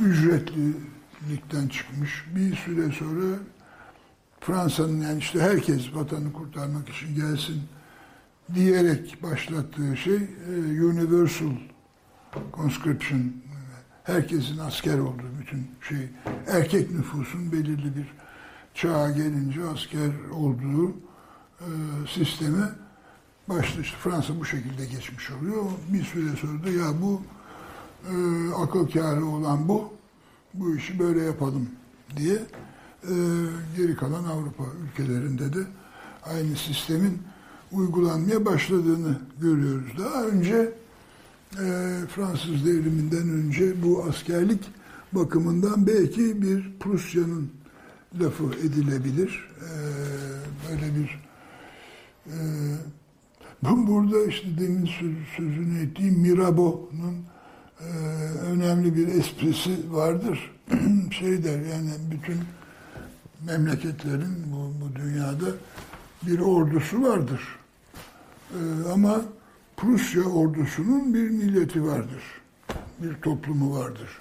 Ücretlilikten 0.00 1.68
çıkmış. 1.68 2.24
Bir 2.36 2.56
süre 2.56 2.92
sonra 2.92 3.38
Fransa'nın 4.40 5.00
yani 5.00 5.18
işte 5.18 5.40
herkes 5.40 5.94
vatanı 5.94 6.32
kurtarmak 6.32 6.88
için 6.88 7.14
gelsin 7.14 7.62
diyerek 8.54 9.22
başlattığı 9.22 9.96
şey 9.96 10.16
e, 10.16 10.84
universal 10.84 11.56
conscription 12.52 13.32
herkesin 14.04 14.58
asker 14.58 14.98
olduğu 14.98 15.38
bütün 15.40 15.66
şey, 15.88 16.08
erkek 16.46 16.90
nüfusun 16.90 17.52
belirli 17.52 17.96
bir 17.96 18.06
çağa 18.74 19.10
gelince 19.10 19.60
asker 19.68 20.10
olduğu 20.32 20.90
e, 21.60 21.68
sisteme 22.14 22.70
başta 23.48 23.82
Fransa 23.82 24.40
bu 24.40 24.44
şekilde 24.44 24.86
geçmiş 24.86 25.30
oluyor. 25.30 25.64
Bir 25.92 26.04
süre 26.04 26.36
sonra 26.36 26.64
da 26.64 26.70
ya 26.70 27.02
bu 27.02 27.22
e, 28.10 28.14
akıl 28.54 28.90
kârı 28.90 29.26
olan 29.26 29.68
bu, 29.68 29.92
bu 30.54 30.76
işi 30.76 30.98
böyle 30.98 31.22
yapalım 31.22 31.68
diye 32.16 32.34
e, 33.02 33.14
geri 33.76 33.96
kalan 33.96 34.24
Avrupa 34.24 34.64
ülkelerinde 34.84 35.52
de 35.52 35.66
aynı 36.24 36.56
sistemin 36.56 37.22
uygulanmaya 37.76 38.44
başladığını 38.44 39.18
görüyoruz. 39.40 39.92
Daha 39.98 40.24
önce 40.24 40.72
e, 41.52 41.66
Fransız 42.14 42.66
devriminden 42.66 43.28
önce 43.28 43.82
bu 43.82 44.04
askerlik 44.08 44.60
bakımından 45.12 45.86
belki 45.86 46.42
bir 46.42 46.72
Prusya'nın 46.80 47.50
lafı 48.20 48.44
edilebilir. 48.44 49.48
E, 49.60 49.70
böyle 50.70 50.94
bir 50.96 51.20
e, 52.26 52.36
burada 53.62 54.24
işte 54.24 54.48
demin 54.58 54.90
sözünü 55.36 55.82
ettiğim 55.82 56.20
Mirabeau'nun 56.20 57.16
e, 57.80 57.88
önemli 58.38 58.96
bir 58.96 59.08
esprisi 59.08 59.76
vardır. 59.90 60.50
şey 61.10 61.44
der 61.44 61.60
yani 61.60 61.90
bütün 62.10 62.38
memleketlerin 63.46 64.44
bu, 64.52 64.84
bu 64.84 64.96
dünyada 64.96 65.46
bir 66.22 66.38
ordusu 66.38 67.02
vardır. 67.02 67.40
E, 68.50 68.92
ama 68.92 69.20
Prusya 69.76 70.22
ordusunun 70.22 71.14
bir 71.14 71.30
milleti 71.30 71.84
vardır. 71.84 72.22
Bir 73.02 73.14
toplumu 73.14 73.78
vardır. 73.78 74.18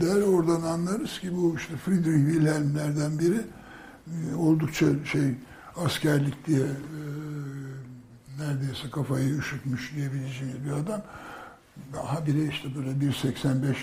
Der 0.00 0.22
oradan 0.22 0.62
anlarız 0.62 1.20
ki 1.20 1.36
bu 1.36 1.54
işte 1.56 1.76
Friedrich 1.76 2.32
Wilhelm'lerden 2.32 3.18
biri 3.18 3.40
e, 4.06 4.34
oldukça 4.34 4.86
şey 5.04 5.34
askerlik 5.76 6.46
diye 6.46 6.66
e, 6.66 7.00
neredeyse 8.38 8.90
kafayı 8.90 9.28
üşütmüş 9.28 9.92
diyebileceğimiz 9.94 10.64
bir 10.64 10.72
adam. 10.72 11.02
Daha 11.92 12.26
biri 12.26 12.48
işte 12.48 12.68
böyle 12.76 12.90
1.85 12.90 13.74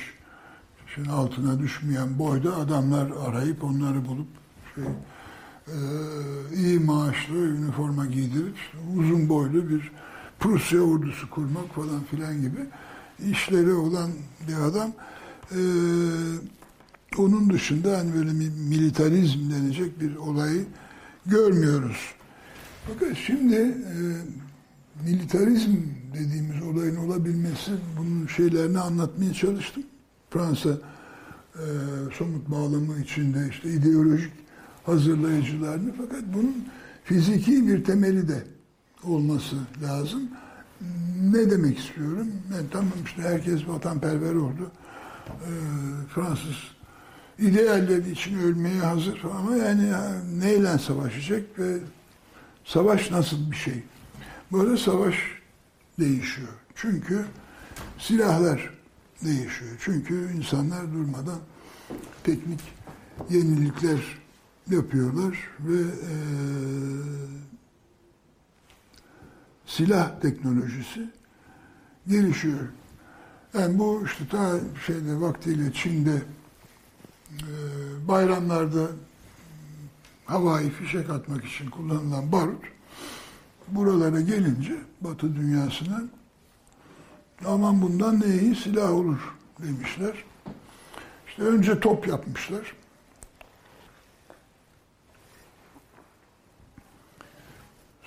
şunun 0.88 1.09
altına 1.09 1.59
düşmeyen 1.59 2.19
boyda 2.19 2.55
adamlar 2.55 3.07
arayıp 3.28 3.63
onları 3.63 4.05
bulup 4.05 4.28
şey, 4.76 4.84
iyi 6.55 6.80
maaşlı 6.80 7.36
üniforma 7.36 8.05
giydirip 8.05 8.55
uzun 8.97 9.30
boylu 9.30 9.70
bir 9.70 9.91
Prusya 10.39 10.82
ordusu 10.82 11.30
kurmak 11.30 11.76
falan 11.76 12.03
filan 12.03 12.41
gibi 12.41 12.59
işleri 13.32 13.74
olan 13.74 14.11
bir 14.47 14.53
adam. 14.53 14.91
E, 15.51 15.59
onun 17.18 17.49
dışında 17.49 17.97
hani 17.97 18.14
böyle 18.14 18.32
militarizm 18.70 19.51
denecek 19.51 20.01
bir 20.01 20.16
olayı 20.16 20.66
görmüyoruz. 21.26 21.97
Fakat 22.88 23.18
şimdi 23.18 23.55
e, 23.55 23.97
militarizm 25.05 25.76
dediğimiz 26.14 26.64
olayın 26.64 26.95
olabilmesi 26.95 27.72
bunun 27.97 28.28
şeylerini 28.28 28.80
anlatmaya 28.80 29.34
çalıştım. 29.34 29.84
Fransa 30.30 30.70
e, 31.55 31.66
somut 32.18 32.51
bağlamı 32.51 32.99
içinde 33.01 33.47
işte 33.49 33.70
ideolojik 33.70 34.42
hazırlayıcılarını 34.86 35.93
fakat 35.97 36.23
bunun 36.34 36.67
fiziki 37.03 37.67
bir 37.67 37.84
temeli 37.84 38.27
de 38.27 38.43
olması 39.03 39.55
lazım. 39.84 40.29
Ne 41.21 41.51
demek 41.51 41.79
istiyorum? 41.79 42.27
Yani 42.53 42.67
tamam 42.71 42.91
işte 43.05 43.21
herkes 43.21 43.67
vatanperver 43.67 44.36
oldu. 44.36 44.71
E, 45.27 45.51
Fransız 46.15 46.55
idealleri 47.39 48.11
için 48.11 48.39
ölmeye 48.39 48.79
hazır 48.79 49.21
ama 49.38 49.55
yani 49.55 49.91
neyle 50.39 50.77
savaşacak 50.77 51.59
ve 51.59 51.77
savaş 52.65 53.11
nasıl 53.11 53.51
bir 53.51 53.55
şey? 53.55 53.84
Böyle 54.51 54.77
savaş 54.77 55.15
değişiyor. 55.99 56.53
Çünkü 56.75 57.25
silahlar 57.99 58.69
değişiyor. 59.23 59.71
Çünkü 59.79 60.31
insanlar 60.38 60.93
durmadan 60.93 61.39
teknik 62.23 62.59
yenilikler 63.29 64.22
yapıyorlar 64.70 65.49
ve 65.59 65.80
e, 65.82 66.14
silah 69.66 70.22
teknolojisi 70.22 71.09
gelişiyor. 72.07 72.68
Yani 73.53 73.80
bu 73.80 74.03
işte 74.05 74.28
ta 74.28 74.59
şeyde 74.86 75.22
vaktiyle 75.22 75.74
Çin'de 75.74 76.22
e, 77.32 77.47
bayramlarda 78.07 78.88
havai 80.26 80.70
fişek 80.70 81.09
atmak 81.09 81.45
için 81.45 81.70
kullanılan 81.70 82.32
barut 82.32 82.64
buralara 83.68 84.22
gelince 84.22 84.78
Batı 85.01 85.36
dünyasına 85.36 86.03
aman 87.45 87.82
bundan 87.82 88.22
ne 88.22 88.39
iyi 88.41 88.55
silah 88.55 88.91
olur 88.91 89.36
demişler. 89.59 90.24
İşte 91.28 91.41
önce 91.41 91.80
top 91.80 92.07
yapmışlar. 92.07 92.74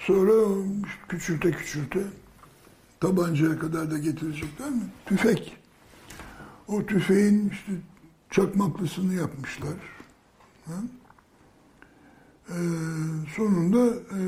Sonra 0.06 0.64
küçülte 1.08 1.50
küçülte 1.50 2.00
tabancaya 3.00 3.58
kadar 3.58 3.90
da 3.90 3.98
getirecekler 3.98 4.70
mi? 4.70 4.82
Tüfek. 5.06 5.56
O 6.68 6.86
tüfeğin 6.86 7.50
işte 7.50 7.72
çakmaklısını 8.30 9.14
yapmışlar. 9.14 9.74
Ha? 10.66 10.74
Ee, 12.48 12.54
sonunda 13.36 13.86
e, 13.94 14.20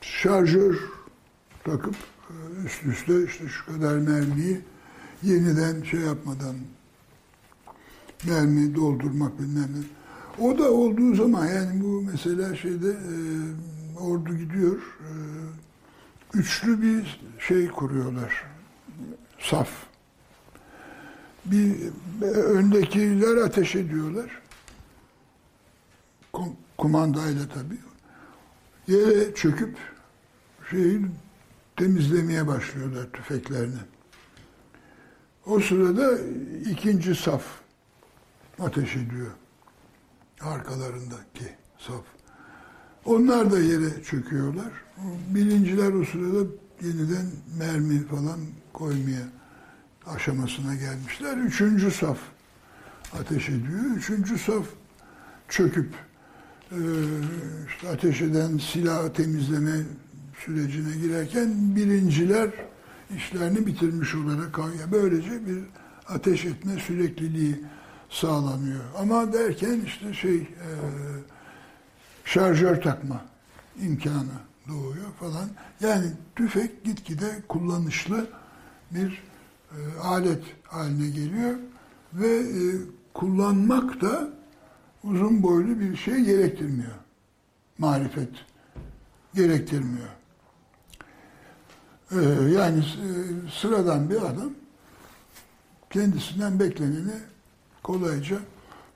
şarjör 0.00 0.78
takıp 1.64 1.94
e, 2.30 2.64
üst 2.66 2.84
üste 2.84 3.24
işte 3.24 3.48
şu 3.48 3.66
kadar 3.66 3.98
mermiyi 3.98 4.60
yeniden 5.22 5.82
şey 5.82 6.00
yapmadan 6.00 6.56
mermi 8.24 8.74
doldurmak 8.74 9.38
bilmem 9.38 9.68
ne. 9.74 10.03
O 10.40 10.58
da 10.58 10.72
olduğu 10.72 11.14
zaman 11.14 11.46
yani 11.46 11.84
bu 11.84 12.02
mesela 12.02 12.56
şeyde 12.56 12.88
e, 12.88 13.14
ordu 14.00 14.36
gidiyor 14.36 14.76
e, 14.76 15.10
üçlü 16.38 16.82
bir 16.82 17.20
şey 17.38 17.68
kuruyorlar. 17.68 18.44
Saf. 19.38 19.68
Bir 21.44 21.76
öndekiler 22.32 23.36
ateş 23.36 23.74
ediyorlar. 23.74 24.42
Kumandayla 26.78 27.48
tabii. 27.48 27.78
Yere 28.86 29.34
çöküp 29.34 29.76
şeyi 30.70 31.00
temizlemeye 31.76 32.46
başlıyorlar 32.46 33.06
tüfeklerini. 33.12 33.80
O 35.46 35.60
sırada 35.60 36.18
ikinci 36.70 37.14
saf 37.14 37.42
ateş 38.58 38.96
ediyor. 38.96 39.30
Arkalarındaki 40.40 41.44
saf. 41.78 42.04
Onlar 43.04 43.52
da 43.52 43.58
yere 43.58 44.02
çöküyorlar. 44.02 44.72
Birinciler 45.28 45.92
o 45.92 46.04
sırada 46.04 46.50
yeniden 46.82 47.26
mermi 47.58 48.06
falan 48.06 48.40
koymaya 48.72 49.28
aşamasına 50.06 50.74
gelmişler. 50.74 51.36
Üçüncü 51.36 51.90
saf 51.90 52.18
ateş 53.20 53.48
ediyor. 53.48 53.84
Üçüncü 53.96 54.38
saf 54.38 54.66
çöküp 55.48 55.94
işte 57.68 57.88
ateş 57.88 58.22
eden 58.22 58.58
silah 58.58 59.08
temizleme 59.08 59.82
sürecine 60.44 60.96
girerken 60.96 61.76
birinciler 61.76 62.50
işlerini 63.16 63.66
bitirmiş 63.66 64.14
olarak 64.14 64.58
böylece 64.92 65.46
bir 65.46 65.58
ateş 66.08 66.44
etme 66.44 66.72
sürekliliği 66.86 67.60
sağlanıyor. 68.10 68.80
Ama 68.98 69.32
derken 69.32 69.80
işte 69.86 70.14
şey 70.14 70.36
e, 70.36 70.68
şarjör 72.24 72.82
takma 72.82 73.24
imkanı 73.82 74.34
doğuyor 74.68 75.12
falan. 75.20 75.48
Yani 75.80 76.06
tüfek 76.36 76.84
gitgide 76.84 77.42
kullanışlı 77.48 78.26
bir 78.90 79.22
e, 79.70 79.98
alet 80.02 80.42
haline 80.64 81.08
geliyor 81.08 81.56
ve 82.12 82.36
e, 82.36 82.62
kullanmak 83.14 84.00
da 84.00 84.28
uzun 85.04 85.42
boylu 85.42 85.80
bir 85.80 85.96
şey 85.96 86.20
gerektirmiyor. 86.20 86.94
Marifet 87.78 88.30
gerektirmiyor. 89.34 90.08
Ee, 92.12 92.16
yani 92.52 92.78
e, 92.78 93.08
sıradan 93.60 94.10
bir 94.10 94.16
adam 94.16 94.50
kendisinden 95.90 96.60
bekleneni 96.60 97.14
kolayca 97.84 98.38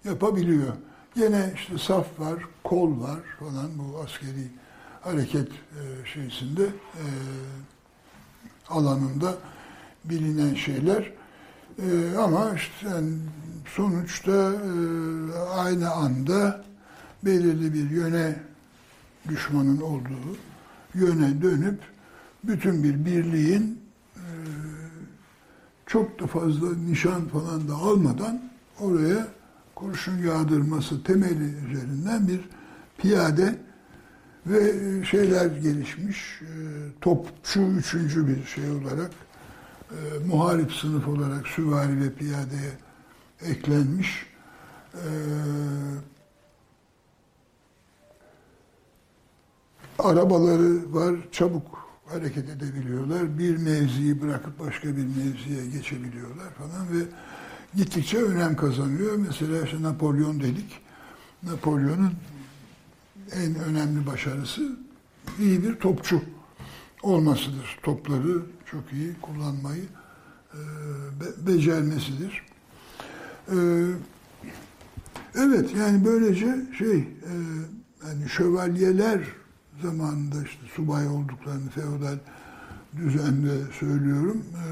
yapabiliyor. 0.05 0.73
Yine 1.17 1.53
işte 1.55 1.79
saf 1.79 2.21
var, 2.21 2.35
kol 2.65 3.01
var 3.01 3.21
falan 3.39 3.71
bu 3.79 3.99
askeri 3.99 4.49
hareket 5.01 5.49
e, 5.49 6.07
şeysinde 6.15 6.63
e, 6.65 7.05
alanında 8.69 9.35
bilinen 10.05 10.55
şeyler. 10.55 11.13
E, 11.79 12.17
ama 12.17 12.55
işte 12.55 12.89
sonuçta 13.77 14.53
aynı 15.57 15.91
anda 15.91 16.65
belirli 17.25 17.75
bir 17.75 17.91
yöne 17.91 18.37
düşmanın 19.29 19.81
olduğu 19.81 20.37
yöne 20.95 21.43
dönüp 21.43 21.81
bütün 22.45 22.85
bir 22.85 23.05
birliğin 23.05 23.81
çok 25.87 26.21
da 26.21 26.27
fazla 26.27 26.77
nişan 26.77 27.29
falan 27.29 27.69
da 27.69 27.75
almadan 27.75 28.48
oraya 28.81 29.27
kurşun 29.75 30.19
yağdırması 30.19 31.03
temeli 31.03 31.55
üzerinden 31.67 32.29
bir 32.29 32.41
piyade 32.99 33.59
ve 34.47 34.73
şeyler 35.05 35.47
gelişmiş. 35.47 36.43
E, 36.43 36.51
topçu 37.01 37.61
üçüncü 37.61 38.29
bir 38.29 38.45
şey 38.45 38.71
olarak 38.71 39.11
e, 39.91 40.27
muharip 40.27 40.73
sınıf 40.73 41.09
olarak 41.09 41.47
süvari 41.47 42.01
ve 42.01 42.13
piyadeye 42.13 42.73
eklenmiş. 43.43 44.27
E, 44.95 45.05
arabaları 49.99 50.95
var, 50.95 51.15
çabuk 51.33 51.89
hareket 52.07 52.49
edebiliyorlar. 52.49 53.39
Bir 53.39 53.57
mevziyi 53.57 54.23
bırakıp 54.23 54.59
başka 54.59 54.89
bir 54.89 55.07
mevziye 55.07 55.67
geçebiliyorlar 55.73 56.51
falan 56.51 56.93
ve 56.93 57.05
gittikçe 57.77 58.23
önem 58.23 58.57
kazanıyor. 58.57 59.17
Mesela 59.17 59.65
işte 59.65 59.83
Napolyon 59.83 60.41
dedik. 60.41 60.81
Napolyon'un 61.43 62.13
en 63.33 63.55
önemli 63.55 64.07
başarısı 64.07 64.77
iyi 65.39 65.63
bir 65.63 65.75
topçu 65.75 66.23
olmasıdır. 67.03 67.79
Topları 67.83 68.43
çok 68.71 68.93
iyi 68.93 69.15
kullanmayı 69.23 69.85
e, 70.55 70.59
be, 71.21 71.53
becermesidir. 71.53 72.43
E, 73.49 73.57
evet 75.35 75.77
yani 75.77 76.05
böylece 76.05 76.57
şey 76.79 76.97
e, 76.99 77.35
yani 78.07 78.29
şövalyeler 78.29 79.21
zamanında 79.83 80.43
işte 80.45 80.63
subay 80.77 81.09
olduklarını 81.09 81.71
feodal 81.71 82.19
düzende 82.97 83.73
söylüyorum. 83.81 84.45
E, 84.55 84.69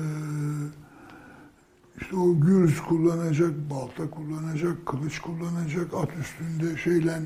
işte 2.01 2.17
o 2.17 2.41
gürz 2.41 2.81
kullanacak, 2.81 3.71
balta 3.71 4.11
kullanacak, 4.11 4.87
kılıç 4.87 5.19
kullanacak, 5.19 5.95
at 5.95 6.09
üstünde 6.21 6.77
şeyle 6.77 7.21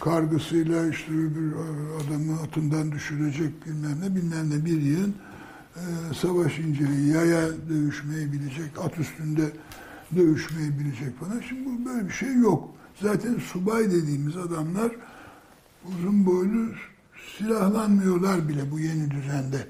kargısıyla 0.00 0.88
işte 0.88 1.12
bir 1.12 1.52
adamı 1.96 2.40
atından 2.42 2.92
düşürecek 2.92 3.66
bilmem 3.66 4.00
ne 4.00 4.14
bilmem 4.14 4.50
ne 4.50 4.64
bir 4.64 4.82
yığın 4.82 5.14
e, 5.76 5.84
savaş 6.14 6.58
inceliği, 6.58 7.12
yaya 7.12 7.48
dövüşmeyi 7.68 8.32
bilecek, 8.32 8.70
at 8.84 8.98
üstünde 8.98 9.50
dövüşmeyi 10.16 10.78
bilecek 10.78 11.20
falan. 11.20 11.40
Şimdi 11.48 11.64
bu 11.64 11.86
böyle 11.86 12.08
bir 12.08 12.12
şey 12.12 12.34
yok. 12.34 12.74
Zaten 13.02 13.38
subay 13.38 13.90
dediğimiz 13.90 14.36
adamlar 14.36 14.92
uzun 15.84 16.26
boylu 16.26 16.70
silahlanmıyorlar 17.38 18.48
bile 18.48 18.70
bu 18.70 18.80
yeni 18.80 19.10
düzende. 19.10 19.66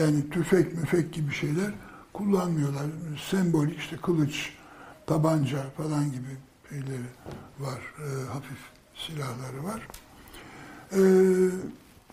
Yani 0.00 0.30
tüfek 0.30 0.74
müfek 0.74 1.12
gibi 1.12 1.32
şeyler 1.32 1.72
kullanmıyorlar. 2.14 2.86
Sembolik 3.30 3.78
işte 3.78 3.96
kılıç, 3.96 4.52
tabanca 5.06 5.70
falan 5.76 6.04
gibi 6.04 6.36
şeyleri 6.68 7.06
var. 7.60 7.80
E, 7.98 8.06
hafif 8.32 8.58
silahları 8.94 9.64
var. 9.64 9.88
E, 10.92 11.00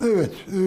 evet. 0.00 0.34
E, 0.48 0.60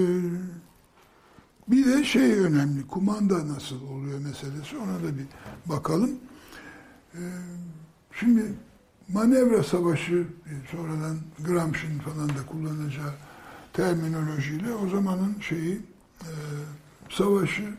bir 1.68 1.86
de 1.86 2.04
şey 2.04 2.40
önemli. 2.40 2.88
Kumanda 2.88 3.48
nasıl 3.48 3.88
oluyor 3.88 4.20
meselesi. 4.20 4.78
Ona 4.78 4.96
da 5.04 5.18
bir 5.18 5.26
bakalım. 5.66 6.12
E, 7.14 7.22
şimdi 8.20 8.54
manevra 9.08 9.64
savaşı 9.64 10.28
sonradan 10.72 11.18
Gramsci'nin 11.46 12.00
falan 12.00 12.30
da 12.30 12.46
kullanacağı 12.52 13.14
terminolojiyle 13.74 14.74
o 14.74 14.90
zamanın 14.90 15.36
şeyi 15.42 15.82
e, 16.22 16.32
savaşı 17.10 17.74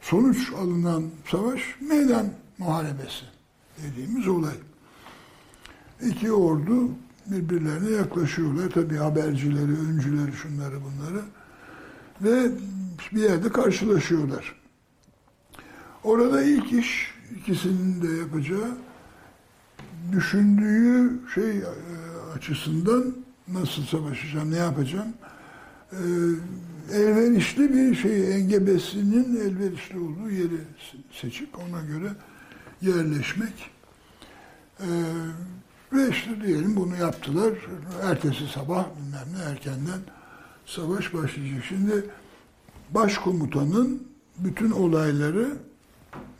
sonuç 0.00 0.52
alınan 0.52 1.04
savaş 1.30 1.60
meydan 1.80 2.26
muharebesi 2.58 3.24
dediğimiz 3.82 4.28
olay. 4.28 4.54
İki 6.02 6.32
ordu 6.32 6.88
birbirlerine 7.26 7.90
yaklaşıyorlar. 7.90 8.70
Tabi 8.70 8.96
habercileri, 8.96 9.78
öncüleri, 9.88 10.32
şunları 10.32 10.76
bunları. 10.84 11.22
Ve 12.20 12.50
bir 13.12 13.22
yerde 13.22 13.48
karşılaşıyorlar. 13.48 14.54
Orada 16.04 16.42
ilk 16.42 16.72
iş 16.72 17.14
ikisinin 17.36 18.02
de 18.02 18.12
yapacağı 18.16 18.76
düşündüğü 20.12 21.20
şey 21.34 21.58
e, 21.58 21.64
açısından 22.36 23.14
nasıl 23.48 23.82
savaşacağım, 23.82 24.50
ne 24.50 24.56
yapacağım? 24.56 25.14
Elverişli 26.92 27.74
bir 27.74 27.94
şey, 27.94 28.36
engebesinin 28.36 29.36
elverişli 29.36 29.98
olduğu 29.98 30.30
yeri 30.30 30.60
seçip 31.12 31.58
ona 31.58 31.80
göre 31.80 32.12
yerleşmek. 32.82 33.70
Ee, 34.80 34.86
ve 35.92 36.08
işte 36.08 36.30
diyelim 36.46 36.76
bunu 36.76 36.96
yaptılar. 36.96 37.52
Ertesi 38.02 38.48
sabah 38.54 38.86
bilmem 38.96 39.28
ne 39.38 39.52
erkenden 39.52 40.00
savaş 40.66 41.14
başlayacak. 41.14 41.64
Şimdi 41.68 42.04
başkomutanın 42.90 44.02
bütün 44.38 44.70
olayları 44.70 45.56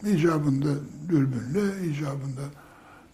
icabında 0.06 0.68
dürbünle, 1.08 1.90
icabında 1.90 2.42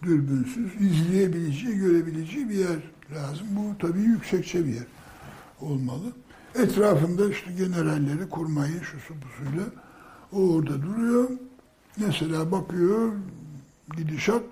dürbünsüz 0.02 0.74
izleyebileceği, 0.80 1.78
görebileceği 1.78 2.48
bir 2.48 2.54
yer 2.54 2.78
lazım. 3.14 3.46
Bu 3.50 3.78
tabii 3.78 4.00
yüksekçe 4.00 4.66
bir 4.66 4.74
yer 4.74 4.86
olmalı. 5.60 6.12
Etrafında 6.58 7.30
işte 7.30 7.52
generalleri, 7.52 8.28
kurmayı, 8.28 8.84
şusu 8.84 9.14
busuyla 9.14 9.64
o 10.32 10.54
orada 10.54 10.82
duruyor. 10.82 11.30
Mesela 11.96 12.50
bakıyor, 12.52 13.12
gidişat 13.96 14.44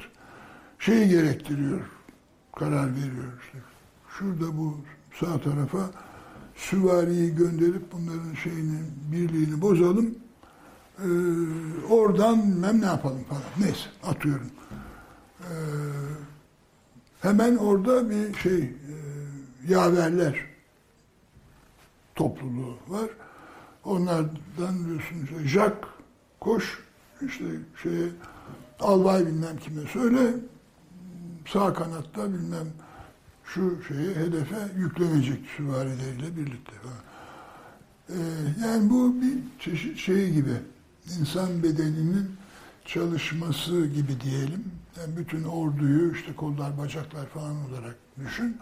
şeyi 0.79 1.09
gerektiriyor, 1.09 1.81
karar 2.57 2.91
veriyor 2.93 3.33
işte. 3.45 3.59
Şurada 4.19 4.59
bu 4.59 4.77
sağ 5.21 5.41
tarafa 5.41 5.91
süvariyi 6.57 7.35
gönderip 7.35 7.93
bunların 7.93 8.35
şeyini, 8.43 8.79
birliğini 9.13 9.61
bozalım. 9.61 10.15
Ee, 10.99 11.05
oradan 11.91 12.43
bilmem 12.43 12.81
ne 12.81 12.87
yapalım 12.87 13.25
falan. 13.25 13.43
Neyse 13.61 13.89
atıyorum. 14.05 14.51
Ee, 15.41 15.45
hemen 17.21 17.57
orada 17.57 18.11
bir 18.11 18.35
şey 18.35 18.59
e, 18.59 18.73
yaverler 19.69 20.54
topluluğu 22.15 22.77
var. 22.89 23.11
Onlardan 23.85 24.85
diyorsunuz 24.85 25.47
Jack 25.47 25.77
koş 26.41 26.79
işte 27.27 27.45
şeye 27.83 28.09
albay 28.81 29.27
bilmem 29.27 29.57
kime 29.57 29.83
söyle 29.93 30.35
sağ 31.47 31.75
kanatta 31.75 32.33
bilmem 32.33 32.67
şu 33.45 33.83
şeye 33.89 34.15
hedefe 34.15 34.57
yüklenecek 34.77 35.41
süvarileriyle 35.57 36.37
birlikte. 36.37 36.73
Ee, 38.09 38.15
yani 38.63 38.91
bu 38.91 39.15
bir 39.21 39.33
çeşit 39.61 39.99
şey 39.99 40.31
gibi 40.31 40.55
insan 41.21 41.63
bedeninin 41.63 42.31
çalışması 42.85 43.87
gibi 43.87 44.21
diyelim. 44.21 44.65
Yani 44.99 45.17
bütün 45.17 45.45
orduyu 45.45 46.13
işte 46.13 46.35
kollar 46.37 46.79
bacaklar 46.79 47.27
falan 47.27 47.57
olarak 47.71 47.97
düşün. 48.25 48.57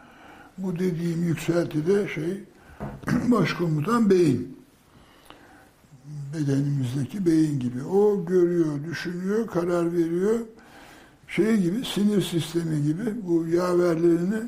Bu 0.58 0.78
dediğim 0.78 1.22
yükseltide 1.22 2.08
şey 2.08 2.44
başkomutan 3.30 4.10
beyin. 4.10 4.58
Bedenimizdeki 6.34 7.26
beyin 7.26 7.60
gibi. 7.60 7.84
O 7.84 8.26
görüyor, 8.26 8.84
düşünüyor, 8.84 9.46
karar 9.46 9.92
veriyor. 9.92 10.40
Şey 11.28 11.56
gibi, 11.56 11.84
sinir 11.84 12.22
sistemi 12.22 12.82
gibi 12.82 13.26
bu 13.26 13.46
yaverlerini 13.46 14.42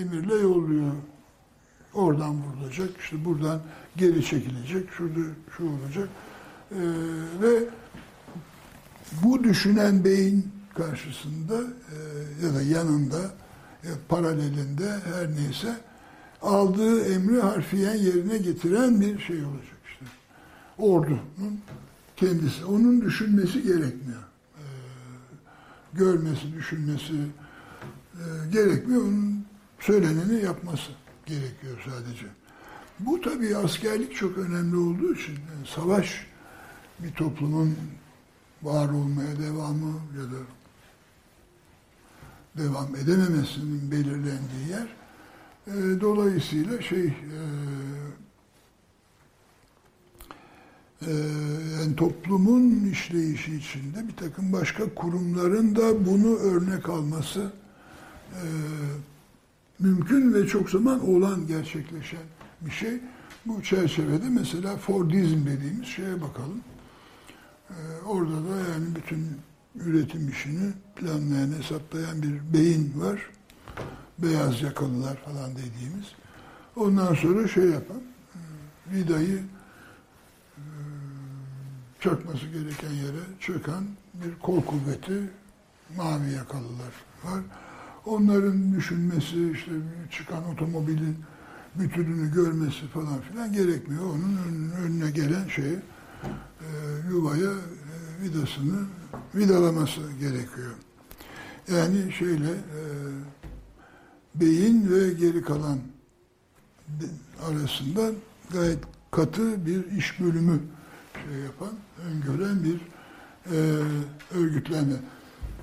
emirle 0.00 0.34
yolluyor. 0.34 0.92
Oradan 1.94 2.42
vurulacak, 2.42 2.90
işte 3.00 3.24
buradan 3.24 3.60
geri 3.96 4.24
çekilecek, 4.24 4.90
şurada 4.90 5.20
şu 5.56 5.64
olacak. 5.64 6.08
Ee, 6.72 6.76
ve 7.42 7.64
bu 9.22 9.44
düşünen 9.44 10.04
beyin 10.04 10.52
karşısında 10.74 11.54
e, 11.60 11.96
ya 12.46 12.54
da 12.54 12.62
yanında 12.62 13.20
ya 13.82 13.92
paralelinde 14.08 14.90
her 15.14 15.30
neyse 15.30 15.76
aldığı 16.42 17.04
emri 17.04 17.40
harfiyen 17.40 17.94
yerine 17.94 18.38
getiren 18.38 19.00
bir 19.00 19.18
şey 19.18 19.36
olacak 19.36 19.78
işte. 19.88 20.04
Ordunun 20.78 21.60
kendisi. 22.16 22.64
Onun 22.64 23.00
düşünmesi 23.00 23.62
gerekmiyor. 23.62 24.22
Ee, 24.56 24.62
görmesi, 25.92 26.52
düşünmesi 26.54 27.14
e, 28.14 28.24
gerekmiyor. 28.52 29.02
Onun 29.02 29.46
söyleneni 29.80 30.44
yapması 30.44 30.90
gerekiyor 31.26 31.78
sadece. 31.84 32.26
Bu 33.00 33.20
tabii 33.20 33.56
askerlik 33.56 34.16
çok 34.16 34.38
önemli 34.38 34.76
olduğu 34.76 35.14
için 35.14 35.32
yani 35.32 35.66
savaş 35.74 36.26
bir 36.98 37.12
toplumun 37.12 37.76
var 38.62 38.88
olmaya 38.88 39.38
devamı 39.38 40.00
ya 40.16 40.22
da 40.22 40.42
devam 42.64 42.96
edememesinin 42.96 43.90
belirlendiği 43.90 44.68
yer. 44.70 45.05
E, 45.66 46.00
dolayısıyla 46.00 46.82
şey 46.82 47.04
e, 47.06 47.40
e, 51.02 51.12
yani 51.78 51.96
toplumun 51.96 52.90
işleyişi 52.92 53.56
içinde 53.56 54.08
bir 54.08 54.16
takım 54.16 54.52
başka 54.52 54.94
kurumların 54.94 55.76
da 55.76 56.06
bunu 56.06 56.36
örnek 56.36 56.88
alması 56.88 57.52
e, 58.32 58.42
mümkün 59.78 60.34
ve 60.34 60.46
çok 60.46 60.70
zaman 60.70 61.08
olan 61.08 61.46
gerçekleşen 61.46 62.26
bir 62.60 62.70
şey. 62.70 63.00
Bu 63.46 63.62
çerçevede 63.62 64.28
mesela 64.28 64.76
Fordizm 64.76 65.46
dediğimiz 65.46 65.86
şeye 65.86 66.22
bakalım. 66.22 66.60
Ee, 67.70 67.74
orada 68.06 68.34
da 68.34 68.56
yani 68.72 68.94
bütün 68.94 69.26
üretim 69.74 70.28
işini 70.28 70.72
planlayan, 70.96 71.52
hesaplayan 71.52 72.22
bir 72.22 72.52
beyin 72.52 72.92
var. 72.96 73.30
Beyaz 74.18 74.62
yakalılar 74.62 75.16
falan 75.16 75.50
dediğimiz. 75.50 76.06
Ondan 76.76 77.14
sonra 77.14 77.48
şey 77.48 77.64
yapan, 77.64 77.96
e, 77.96 78.40
vidayı 78.94 79.38
e, 80.56 80.62
çökmesi 82.00 82.50
gereken 82.52 82.90
yere 82.90 83.22
çöken 83.40 83.84
bir 84.14 84.38
kol 84.42 84.62
kuvveti 84.62 85.30
mavi 85.96 86.32
yakalılar 86.32 86.92
var. 87.24 87.42
Onların 88.06 88.74
düşünmesi, 88.74 89.50
işte 89.52 89.70
çıkan 90.10 90.48
otomobilin 90.48 91.16
bütününü 91.74 92.32
görmesi 92.34 92.86
falan 92.86 93.20
filan 93.20 93.52
gerekmiyor. 93.52 94.04
Onun 94.04 94.70
önüne 94.84 95.10
gelen 95.10 95.48
şey 95.48 95.72
e, 95.72 95.78
yuvaya 97.10 97.52
vidasını 98.22 98.86
vidalaması 99.34 100.00
gerekiyor. 100.20 100.74
Yani 101.68 102.12
şeyle 102.12 102.50
beyin 104.40 104.90
ve 104.90 105.12
geri 105.12 105.42
kalan 105.42 105.78
arasında 107.50 108.10
gayet 108.52 108.78
katı 109.10 109.66
bir 109.66 109.98
iş 109.98 110.20
bölümü 110.20 110.60
şey 111.14 111.40
yapan, 111.40 111.72
öngören 112.10 112.64
bir 112.64 112.80
e, 113.52 113.58
örgütlenme. 114.38 114.96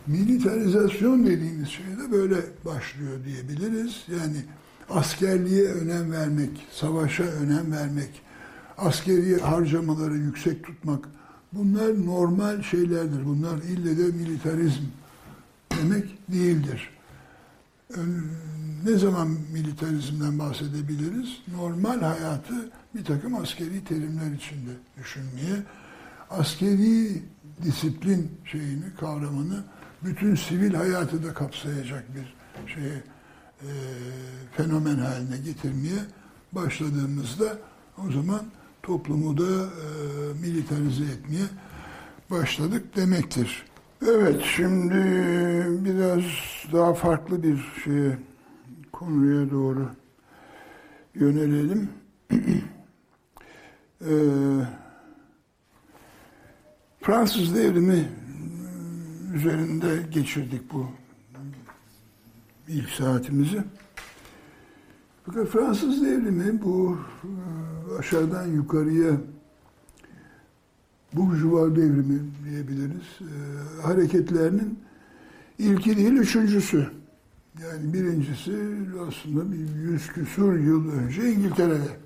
Militarizasyon 0.08 1.26
dediğimiz 1.26 1.70
şey 1.70 1.86
de 1.86 2.12
böyle 2.12 2.36
başlıyor 2.66 3.26
diyebiliriz. 3.26 4.04
Yani 4.12 4.38
askerliğe 4.90 5.64
önem 5.64 6.12
vermek, 6.12 6.68
savaşa 6.72 7.24
önem 7.24 7.72
vermek, 7.72 8.22
askeri 8.78 9.42
harcamaları 9.42 10.18
yüksek 10.18 10.64
tutmak 10.64 11.06
bunlar 11.54 12.06
normal 12.06 12.62
şeylerdir. 12.62 13.26
Bunlar 13.26 13.58
ille 13.58 13.98
de 13.98 14.04
militarizm 14.04 14.84
demek 15.82 16.32
değildir. 16.32 16.90
Ne 18.86 18.98
zaman 18.98 19.28
militarizmden 19.54 20.40
bahsedebiliriz? 20.40 21.42
Normal 21.58 22.02
hayatı 22.02 22.70
bir 22.96 23.06
takım 23.06 23.36
askeri 23.36 23.84
terimler 23.84 24.32
içinde 24.38 24.72
düşünmeye, 24.98 25.64
askeri 26.30 27.22
disiplin 27.64 28.32
şeyini, 28.46 28.84
kavramını 29.00 29.64
bütün 30.04 30.36
sivil 30.36 30.74
hayatı 30.74 31.24
da 31.24 31.34
kapsayacak 31.34 32.04
bir 32.16 32.36
şeye 32.74 33.04
e, 33.62 33.70
fenomen 34.52 34.98
haline 34.98 35.38
getirmeye 35.38 36.00
başladığımızda 36.52 37.58
o 38.08 38.12
zaman 38.12 38.42
toplumu 38.84 39.38
da 39.38 39.64
e, 39.64 39.68
militarize 40.42 41.04
etmeye 41.04 41.46
başladık 42.32 42.96
demektir. 42.96 43.66
Evet, 44.08 44.42
şimdi 44.56 44.96
biraz 45.86 46.24
daha 46.74 46.94
farklı 46.94 47.44
bir 47.44 47.66
şeye, 47.84 48.18
konuya 48.94 49.52
doğru 49.52 49.90
yönelelim. 51.16 51.90
ee, 54.02 54.08
Fransız 57.02 57.56
devrimi 57.56 58.10
üzerinde 59.34 60.00
geçirdik 60.12 60.74
bu 60.74 60.88
ilk 62.68 62.90
saatimizi. 62.90 63.64
Fakat 65.26 65.48
Fransız 65.48 66.02
devrimi 66.02 66.62
bu 66.62 66.98
e, 67.24 67.98
aşağıdan 68.00 68.48
yukarıya 68.48 69.12
Burjuva 71.14 71.76
devrimi 71.76 72.20
diyebiliriz. 72.46 73.20
E, 73.22 73.32
hareketlerinin 73.82 74.80
ilki 75.58 75.98
değil, 75.98 76.14
üçüncüsü. 76.14 77.03
Yani 77.62 77.94
birincisi 77.94 78.52
aslında 79.08 79.52
bir 79.52 79.76
yüz 79.76 80.08
küsur 80.08 80.54
yıl 80.54 80.92
önce 80.92 81.32
İngiltere'de 81.32 81.98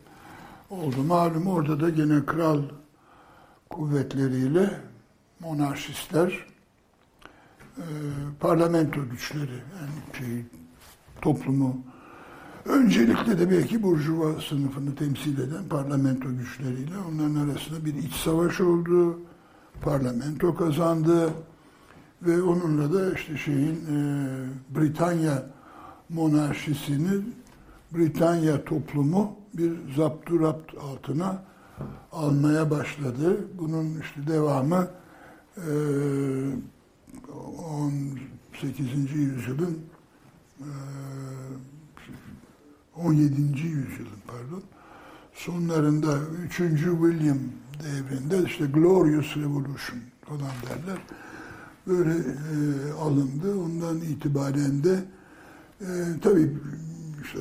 oldu. 0.69 1.03
Malum 1.03 1.47
orada 1.47 1.79
da 1.79 1.89
gene 1.89 2.25
kral 2.25 2.61
kuvvetleriyle 3.69 4.81
monarşistler 5.39 6.45
e, 7.77 7.85
parlamento 8.39 9.09
güçleri 9.09 9.51
yani 9.79 10.17
şey, 10.17 10.45
toplumu 11.21 11.81
öncelikle 12.65 13.39
de 13.39 13.51
belki 13.51 13.83
burjuva 13.83 14.41
sınıfını 14.41 14.95
temsil 14.95 15.39
eden 15.39 15.69
parlamento 15.69 16.29
güçleriyle 16.37 16.97
onların 17.09 17.35
arasında 17.35 17.85
bir 17.85 17.93
iç 17.93 18.13
savaş 18.13 18.61
oldu. 18.61 19.19
Parlamento 19.81 20.55
kazandı 20.55 21.33
ve 22.21 22.41
onunla 22.41 22.93
da 22.93 23.13
işte 23.13 23.37
şeyin 23.37 23.75
e, 23.75 23.99
Britanya 24.75 25.45
monarşisini 26.09 27.21
Britanya 27.91 28.65
toplumu 28.65 29.35
bir 29.53 29.93
zapturapt 29.95 30.77
altına 30.77 31.43
almaya 32.11 32.71
başladı. 32.71 33.37
Bunun 33.59 33.99
işte 34.01 34.27
devamı 34.27 34.87
e, 35.57 35.69
18. 38.61 39.13
yüzyılın 39.13 39.79
17. 42.95 43.41
yüzyılın 43.61 44.19
pardon 44.27 44.63
sonlarında 45.33 46.19
3. 46.45 46.57
William 46.57 47.37
devrinde 47.83 48.43
işte 48.47 48.65
Glorious 48.65 49.37
Revolution 49.37 49.99
falan 50.25 50.51
derler. 50.69 50.97
Böyle 51.87 52.13
e, 52.13 52.91
alındı. 52.91 53.59
Ondan 53.59 53.97
itibaren 53.97 54.83
de 54.83 55.03
e, 55.81 55.87
tabii 56.21 56.57
işte 57.23 57.39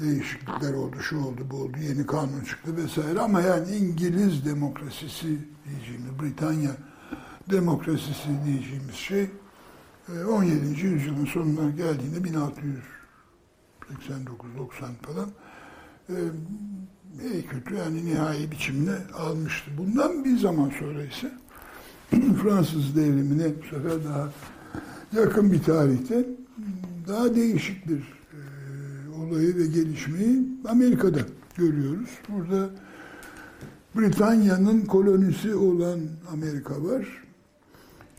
değişiklikler 0.00 0.72
oldu, 0.72 0.96
şu 1.00 1.18
oldu, 1.18 1.40
bu 1.50 1.56
oldu, 1.56 1.78
yeni 1.88 2.06
kanun 2.06 2.40
çıktı 2.40 2.76
vesaire 2.76 3.20
ama 3.20 3.40
yani 3.40 3.76
İngiliz 3.76 4.44
demokrasisi 4.44 5.38
diyeceğimiz, 5.68 6.22
Britanya 6.22 6.70
demokrasisi 7.50 8.28
diyeceğimiz 8.46 8.94
şey 8.94 9.30
17. 10.28 10.66
E, 10.66 10.86
yüzyılın 10.86 11.26
sonuna 11.26 11.70
geldiğinde 11.70 12.18
1689-90 12.18 12.44
falan 15.02 15.30
e, 16.08 16.16
iyi 17.32 17.46
kötü 17.46 17.74
yani 17.74 18.06
nihai 18.06 18.50
biçimde 18.50 18.98
almıştı. 19.14 19.70
Bundan 19.78 20.24
bir 20.24 20.38
zaman 20.38 20.72
sonra 20.78 21.04
ise 21.04 21.32
Fransız 22.42 22.96
devrimine 22.96 23.52
bu 23.62 23.76
sefer 23.76 24.04
daha 24.04 24.32
yakın 25.12 25.52
bir 25.52 25.62
tarihte 25.62 26.24
daha 27.08 27.34
değişik 27.34 27.88
bir 27.88 27.98
e, 27.98 28.38
olayı 29.16 29.56
ve 29.56 29.66
gelişmeyi 29.66 30.48
Amerika'da 30.68 31.20
görüyoruz. 31.56 32.10
Burada 32.28 32.70
Britanya'nın 33.96 34.80
kolonisi 34.80 35.54
olan 35.54 36.00
Amerika 36.32 36.84
var. 36.84 37.24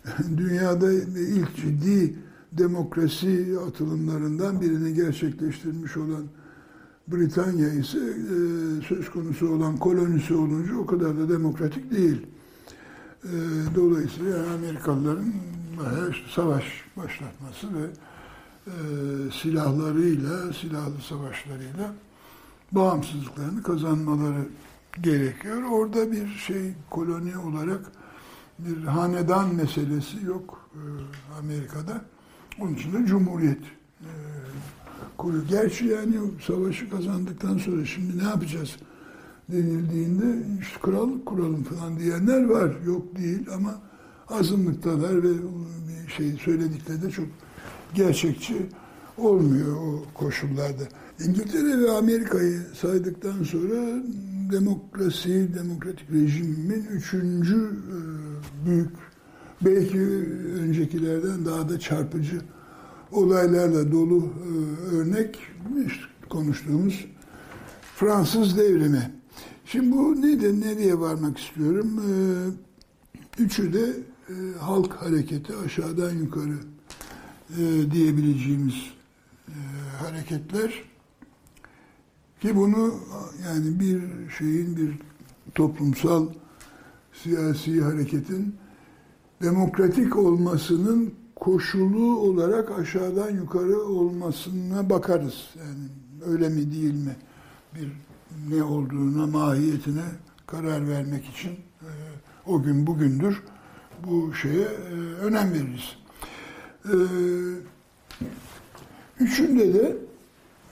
dünyada 0.38 0.94
ilk 0.94 1.56
ciddi 1.56 2.16
demokrasi 2.52 3.56
atılımlarından 3.68 4.62
birini 4.62 4.94
gerçekleştirmiş 4.94 5.98
olan 5.98 6.24
Britanya 7.08 7.70
ise 7.70 7.98
e, 7.98 8.36
söz 8.88 9.12
konusu 9.12 9.50
olan 9.50 9.78
kolonisi 9.78 10.34
olunca 10.34 10.76
o 10.76 10.86
kadar 10.86 11.18
da 11.18 11.30
demokratik 11.30 11.92
değil. 11.92 12.28
E, 13.24 13.30
dolayısıyla 13.76 14.54
Amerikalıların 14.54 15.34
savaş 16.36 16.64
başlatması 16.98 17.68
ve 17.74 17.86
e, 18.68 18.74
silahlarıyla, 19.42 20.54
silahlı 20.54 21.02
savaşlarıyla 21.10 21.94
bağımsızlıklarını 22.72 23.64
kazanmaları 23.64 24.48
gerekiyor. 25.02 25.64
Orada 25.72 26.12
bir 26.12 26.28
şey 26.28 26.74
koloni 26.90 27.38
olarak 27.38 27.92
bir 28.60 28.84
hanedan 28.84 29.56
meselesi 29.56 30.26
yok 30.26 30.70
e, 30.74 30.82
Amerika'da. 31.40 32.02
Onun 32.60 32.74
için 32.74 32.94
de 32.94 33.06
Cumhuriyet 33.06 33.64
e, 34.02 34.10
kuruyor. 35.18 35.44
Gerçi 35.50 35.86
yani 35.86 36.16
savaşı 36.48 36.90
kazandıktan 36.90 37.58
sonra 37.58 37.86
şimdi 37.86 38.24
ne 38.24 38.24
yapacağız 38.24 38.78
denildiğinde 39.52 40.44
işte 40.62 40.80
krallık 40.82 41.26
kuralım 41.26 41.64
falan 41.64 42.00
diyenler 42.00 42.46
var. 42.46 42.72
Yok 42.86 43.18
değil 43.18 43.48
ama 43.56 43.82
azınlıktalar 44.30 45.24
ve 45.24 45.30
şey 46.18 46.32
söyledikleri 46.32 47.02
de 47.02 47.12
çok 47.12 47.26
gerçekçi 47.94 48.56
olmuyor 49.18 49.76
o 49.76 50.04
koşullarda. 50.14 50.84
İngiltere 51.26 51.80
ve 51.80 51.92
Amerika'yı 51.92 52.60
saydıktan 52.74 53.44
sonra 53.44 54.04
demokrasi, 54.52 55.56
demokratik 55.56 56.12
rejimin 56.12 56.86
üçüncü 56.92 57.56
e, 57.56 57.98
büyük, 58.66 58.92
belki 59.62 60.00
öncekilerden 60.62 61.46
daha 61.46 61.70
da 61.70 61.80
çarpıcı 61.80 62.42
olaylarla 63.12 63.92
dolu 63.92 64.26
e, 64.26 64.96
örnek 64.96 65.40
işte 65.88 66.04
konuştuğumuz 66.30 67.06
Fransız 67.96 68.58
devrimi. 68.58 69.21
Şimdi 69.72 69.92
bu 69.92 70.22
nedir, 70.22 70.62
nereye 70.62 71.00
varmak 71.00 71.38
istiyorum? 71.38 72.00
E, 72.00 73.44
üçü 73.44 73.74
de 73.74 73.94
halk 74.60 74.94
hareketi 74.94 75.54
aşağıdan 75.66 76.12
yukarı 76.12 76.58
diyebileceğimiz 77.92 78.74
hareketler. 80.00 80.84
Ki 82.42 82.56
bunu 82.56 82.96
yani 83.46 83.80
bir 83.80 84.02
şeyin 84.38 84.78
bir 84.78 85.00
toplumsal 85.56 86.28
siyasi 87.14 87.82
hareketin 87.82 88.56
demokratik 89.42 90.18
olmasının 90.18 91.14
koşulu 91.36 92.20
olarak 92.20 92.80
aşağıdan 92.80 93.30
yukarı 93.30 93.80
olmasına 93.80 94.90
bakarız. 94.90 95.50
Yani 95.58 95.88
öyle 96.26 96.50
mi 96.50 96.72
değil 96.72 96.94
mi 96.94 97.16
bir 97.76 98.11
ne 98.50 98.64
olduğuna, 98.64 99.28
mahiyetine 99.28 100.04
karar 100.48 100.88
vermek 100.90 101.26
için 101.26 101.52
e, 101.82 101.90
o 102.46 102.64
gün 102.64 102.88
bugündür 102.88 103.44
bu 104.08 104.34
şeye 104.34 104.66
e, 104.66 104.94
önem 105.22 105.54
veririz. 105.54 105.98
E, 106.86 106.96
üçünde 109.20 109.74
de 109.74 109.98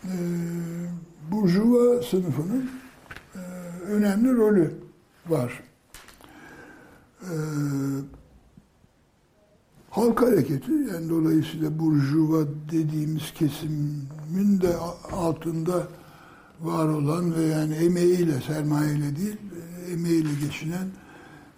e, 0.04 0.14
burjuva 1.32 2.02
sınıfının 2.04 2.70
önemli 3.88 4.36
rolü 4.36 4.74
var. 5.28 5.64
Halk 9.90 10.22
hareketi 10.22 10.72
yani 10.72 11.10
dolayısıyla 11.10 11.80
burjuva 11.80 12.46
dediğimiz 12.72 13.34
kesimin 13.34 14.62
de 14.62 14.78
altında 15.12 15.88
var 16.62 16.88
olan 16.88 17.36
ve 17.36 17.42
yani 17.42 17.76
emeğiyle, 17.76 18.42
sermayeyle 18.42 19.16
değil, 19.16 19.38
emeğiyle 19.94 20.30
geçinen 20.42 20.88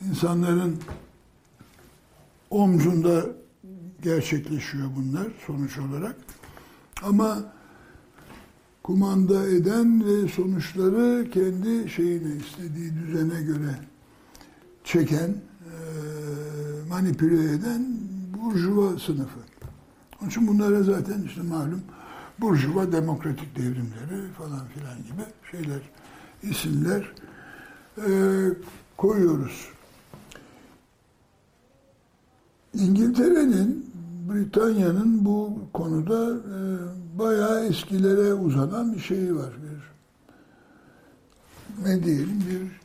insanların 0.09 0.79
omzunda 2.49 3.25
gerçekleşiyor 4.01 4.89
bunlar 4.95 5.27
sonuç 5.47 5.77
olarak. 5.77 6.15
Ama 7.03 7.53
kumanda 8.83 9.47
eden 9.47 10.05
ve 10.05 10.27
sonuçları 10.27 11.29
kendi 11.31 11.89
şeyine 11.89 12.35
istediği 12.35 12.93
düzene 12.95 13.41
göre 13.41 13.75
çeken, 14.83 15.29
e, 15.29 15.73
manipüle 16.89 17.51
eden 17.51 17.87
burjuva 18.37 18.99
sınıfı. 18.99 19.39
Onun 20.21 20.29
için 20.29 20.47
bunlara 20.47 20.83
zaten 20.83 21.23
işte 21.23 21.41
malum 21.41 21.81
burjuva 22.41 22.91
demokratik 22.91 23.55
devrimleri 23.55 24.31
falan 24.37 24.67
filan 24.67 24.97
gibi 24.97 25.25
şeyler, 25.51 25.81
isimler 26.43 27.13
e, 27.97 28.11
koyuyoruz. 28.97 29.69
İngiltere'nin 32.73 33.91
Britanya'nın 34.29 35.25
bu 35.25 35.59
konuda 35.73 36.35
e, 36.35 36.57
bayağı 37.19 37.65
eskilere 37.65 38.33
uzanan 38.33 38.93
bir 38.93 38.99
şeyi 38.99 39.35
var. 39.35 39.53
Bir 39.63 39.81
ne 41.85 42.03
diyelim 42.03 42.43
bir 42.49 42.81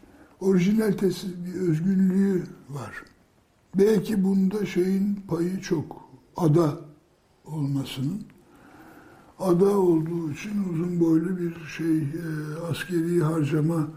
orijinalitesi, 0.47 1.27
bir 1.47 1.61
özgünlüğü 1.69 2.43
var. 2.69 3.03
Belki 3.75 4.25
bunda 4.25 4.67
şeyin 4.67 5.15
payı 5.29 5.61
çok. 5.61 6.07
Ada 6.37 6.79
olmasının. 7.45 8.36
Ada 9.39 9.78
olduğu 9.78 10.32
için 10.32 10.64
uzun 10.72 11.01
boylu 11.01 11.39
bir 11.39 11.66
şey 11.76 11.97
e, 11.99 12.03
askeri 12.70 13.22
harcama 13.22 13.89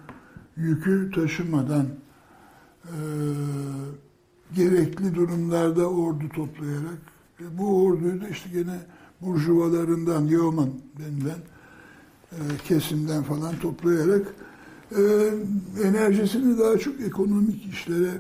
yükü 0.58 1.12
taşımadan 1.16 1.86
e, 2.86 2.96
gerekli 4.56 5.16
durumlarda 5.16 5.90
ordu 5.90 6.30
toplayarak 6.36 7.00
e, 7.42 7.58
bu 7.58 7.84
orduyu 7.84 8.22
da 8.22 8.30
işte 8.30 8.50
gene 8.50 8.80
burjuvalarından, 9.22 10.26
Yeoman 10.26 10.70
denilen 11.00 11.40
e, 12.32 12.38
kesimden 12.68 13.24
falan 13.24 13.60
toplayarak 13.60 14.36
e, 14.92 15.02
enerjisini 15.84 16.60
daha 16.60 16.78
çok 16.78 17.02
ekonomik 17.02 17.66
işlere 17.74 18.12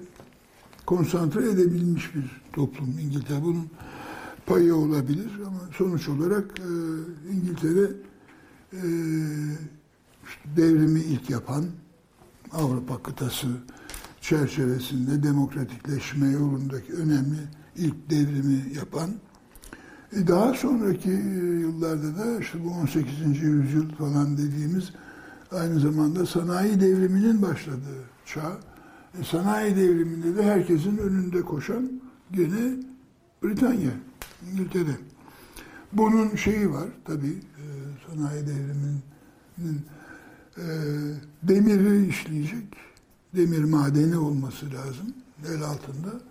konsantre 0.86 1.49
edebilmiş 1.49 2.15
bir 2.15 2.41
toplum 2.53 2.99
İngiltere. 2.99 3.43
Bunun 3.43 3.70
payı 4.50 4.76
olabilir 4.76 5.30
ama 5.47 5.60
sonuç 5.78 6.10
olarak 6.10 6.60
e, 6.60 6.72
İngiltere 7.34 7.91
e, 8.74 8.82
devrimi 10.58 11.00
ilk 11.00 11.30
yapan 11.30 11.66
Avrupa 12.52 13.04
kıtası 13.04 13.47
çerçevesinde 14.22 15.24
demokratikleşme 15.24 16.28
yolundaki 16.28 16.93
önemli 16.93 17.38
ilk 17.76 18.10
devrimi 18.10 18.74
yapan 18.76 19.10
e 20.14 20.28
daha 20.28 20.54
sonraki 20.54 21.10
yıllarda 21.60 22.18
da 22.18 22.39
işte 22.39 22.64
bu 22.64 22.70
18. 22.70 23.41
yüzyıl 23.41 23.89
falan 23.89 24.38
dediğimiz 24.38 24.93
aynı 25.52 25.80
zamanda 25.80 26.26
sanayi 26.26 26.82
devriminin 26.82 27.41
başladığı 27.41 28.04
çağ. 28.26 28.58
E 29.22 29.24
sanayi 29.24 29.76
devriminde 29.76 30.36
de 30.36 30.43
herkesin 30.43 30.97
önünde 30.97 31.41
koşan 31.41 32.02
gene 32.32 32.76
Britanya, 33.43 33.91
İngiltere. 34.48 34.98
Bunun 35.94 36.36
şeyi 36.36 36.72
var 36.72 36.88
tabii 37.06 37.38
e, 37.58 37.64
sanayi 38.08 38.48
devriminin 38.48 39.02
e, 40.58 40.66
demiri 41.44 42.08
işleyecek, 42.08 42.66
demir 43.36 43.64
madeni 43.64 44.18
olması 44.18 44.66
lazım 44.66 45.14
el 45.48 45.64
altında 45.64 46.22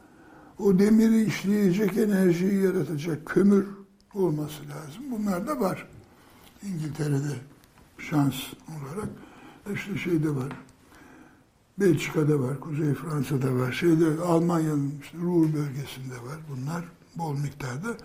o 0.58 0.78
demiri 0.78 1.24
işleyecek 1.24 1.96
enerjiyi 1.96 2.62
yaratacak 2.62 3.26
kömür 3.26 3.66
olması 4.14 4.62
lazım. 4.62 5.02
Bunlar 5.10 5.46
da 5.46 5.60
var. 5.60 5.86
İngiltere'de 6.62 7.34
şans 7.98 8.34
olarak. 8.68 9.08
İşte 9.74 9.98
şeyde 9.98 10.36
var. 10.36 10.52
Belçika'da 11.80 12.40
var, 12.40 12.60
Kuzey 12.60 12.94
Fransa'da 12.94 13.54
var, 13.54 13.72
şeyde 13.72 14.20
Almanya'nın 14.22 14.94
işte 15.02 15.18
Ruhr 15.18 15.54
bölgesinde 15.54 16.14
var 16.14 16.38
bunlar 16.50 16.84
bol 17.18 17.38
miktarda. 17.38 17.96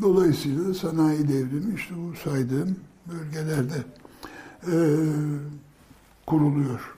Dolayısıyla 0.00 0.74
sanayi 0.74 1.28
devrimi 1.28 1.74
işte 1.74 1.94
bu 1.96 2.16
saydığım 2.16 2.76
bölgelerde 3.06 3.84
e, 4.66 4.74
kuruluyor. 6.26 6.94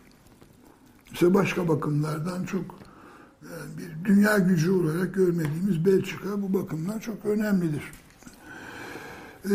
İşte 1.12 1.34
başka 1.34 1.68
bakımlardan 1.68 2.44
çok 2.44 2.64
yani 3.42 3.78
bir 3.78 4.04
dünya 4.04 4.38
gücü 4.38 4.70
olarak 4.70 5.14
görmediğimiz 5.14 5.84
Belçika 5.84 6.42
bu 6.42 6.54
bakımdan 6.54 6.98
çok 6.98 7.24
önemlidir. 7.24 7.82
Ee, 9.44 9.54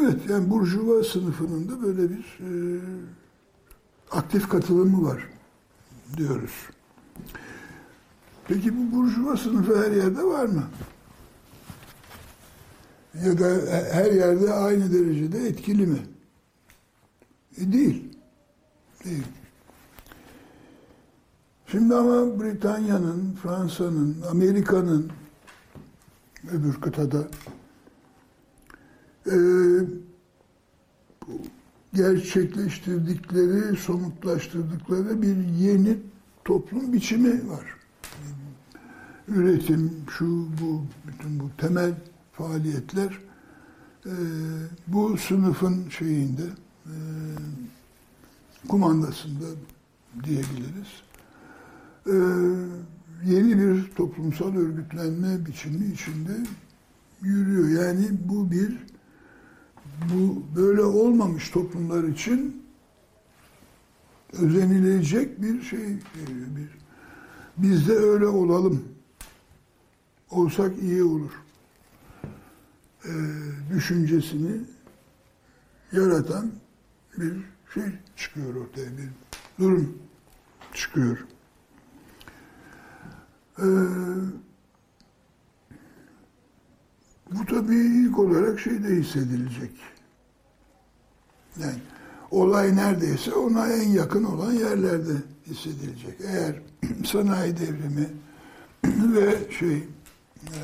evet, 0.00 0.30
yani 0.30 0.50
Burjuva 0.50 1.04
sınıfının 1.04 1.68
da 1.68 1.82
böyle 1.82 2.10
bir 2.10 2.38
e, 2.40 2.80
aktif 4.10 4.48
katılımı 4.48 5.08
var 5.08 5.28
diyoruz. 6.16 6.52
Peki 8.48 8.72
bu 8.76 8.96
Burjuva 8.96 9.36
sınıfı 9.36 9.84
her 9.84 9.90
yerde 9.90 10.22
var 10.22 10.46
mı? 10.46 10.64
Ya 13.22 13.38
da 13.38 13.48
her 13.92 14.12
yerde 14.12 14.52
aynı 14.52 14.92
derecede 14.92 15.48
etkili 15.48 15.86
mi? 15.86 15.98
E 17.58 17.72
değil. 17.72 18.18
Değil. 19.04 19.24
Şimdi 21.66 21.94
ama 21.94 22.40
Britanya'nın, 22.40 23.34
Fransa'nın, 23.42 24.16
Amerika'nın 24.30 25.10
öbür 26.52 26.80
kıtada 26.80 27.28
e, 29.26 29.36
gerçekleştirdikleri, 31.94 33.76
somutlaştırdıkları 33.76 35.22
bir 35.22 35.36
yeni 35.36 35.98
toplum 36.44 36.92
biçimi 36.92 37.50
var. 37.50 37.76
Üretim, 39.28 39.92
şu, 40.10 40.46
bu, 40.60 40.82
bütün 41.06 41.40
bu 41.40 41.50
temel 41.58 41.94
faaliyetler 42.36 43.18
e, 44.06 44.14
bu 44.86 45.16
sınıfın 45.18 45.88
şeyinde, 45.90 46.42
e, 46.86 46.94
kumandasında 48.68 49.44
diyebiliriz. 50.24 51.02
Ee, 52.06 52.12
yeni 53.24 53.58
bir 53.58 53.90
toplumsal 53.90 54.56
örgütlenme 54.56 55.46
biçimi 55.46 55.86
içinde 55.86 56.32
yürüyor. 57.22 57.84
Yani 57.84 58.06
bu 58.24 58.50
bir 58.50 58.78
bu 60.14 60.42
böyle 60.56 60.82
olmamış 60.82 61.50
toplumlar 61.50 62.04
için 62.04 62.62
özenilecek 64.32 65.42
bir 65.42 65.62
şey. 65.62 65.88
Bir, 66.56 66.68
biz 67.56 67.88
de 67.88 67.92
öyle 67.92 68.26
olalım. 68.26 68.84
Olsak 70.30 70.78
iyi 70.82 71.02
olur. 71.02 71.43
Ee, 73.06 73.10
düşüncesini 73.74 74.60
yaratan 75.92 76.52
bir 77.18 77.32
şey 77.74 77.84
çıkıyor 78.16 78.54
ortaya. 78.54 78.86
Bir 78.98 79.08
durum 79.58 79.98
çıkıyor. 80.74 81.18
Ee, 83.58 83.64
bu 87.30 87.46
tabii 87.46 87.76
ilk 87.76 88.18
olarak 88.18 88.60
şeyde 88.60 88.88
hissedilecek. 88.88 89.72
Yani 91.60 91.78
olay 92.30 92.76
neredeyse 92.76 93.34
ona 93.34 93.68
en 93.68 93.88
yakın 93.88 94.24
olan 94.24 94.52
yerlerde 94.52 95.12
hissedilecek. 95.46 96.20
Eğer 96.20 96.54
sanayi 97.04 97.56
devrimi 97.56 98.08
ve 99.14 99.52
şey 99.58 99.76
e, 99.76 100.56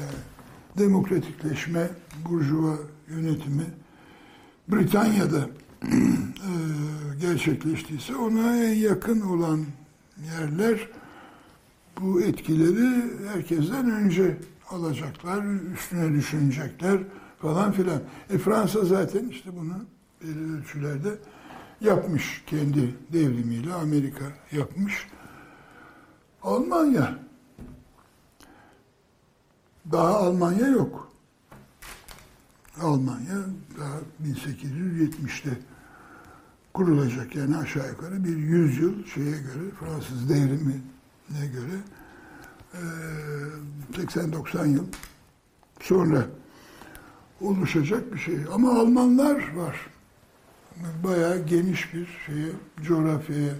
demokratikleşme, 0.79 1.91
burjuva 2.29 2.77
yönetimi 3.09 3.65
Britanya'da 4.69 5.39
e, 5.83 5.91
gerçekleştiyse 7.21 8.17
ona 8.17 8.57
en 8.65 8.75
yakın 8.75 9.21
olan 9.21 9.65
yerler 10.25 10.89
bu 12.01 12.23
etkileri 12.23 13.05
herkesten 13.33 13.91
önce 13.91 14.37
alacaklar, 14.71 15.45
üstüne 15.75 16.13
düşünecekler 16.13 16.99
falan 17.39 17.73
filan. 17.73 18.01
E 18.31 18.39
Fransa 18.39 18.85
zaten 18.85 19.29
işte 19.29 19.51
bunu 19.57 19.75
belli 20.23 20.53
ölçülerde 20.59 21.19
yapmış 21.81 22.43
kendi 22.47 22.95
devrimiyle 23.13 23.75
Amerika 23.75 24.25
yapmış. 24.53 25.09
Almanya 26.43 27.19
daha 29.93 30.17
Almanya 30.17 30.69
yok. 30.69 31.10
Almanya 32.81 33.39
daha 33.79 33.99
1870'te 34.25 35.59
kurulacak 36.75 37.37
yani 37.37 37.57
aşağı 37.57 37.89
yukarı 37.89 38.25
bir 38.25 38.37
yüzyıl 38.37 39.05
şeye 39.05 39.31
göre 39.31 39.71
Fransız 39.81 40.29
devrimine 40.29 41.47
göre 41.53 41.81
80-90 43.93 44.69
yıl 44.69 44.85
sonra 45.81 46.27
oluşacak 47.41 48.15
bir 48.15 48.19
şey. 48.19 48.39
Ama 48.53 48.71
Almanlar 48.81 49.55
var. 49.57 49.77
Bayağı 51.05 51.47
geniş 51.47 51.95
bir 51.95 52.09
şeye, 52.27 52.53
coğrafyaya 52.83 53.55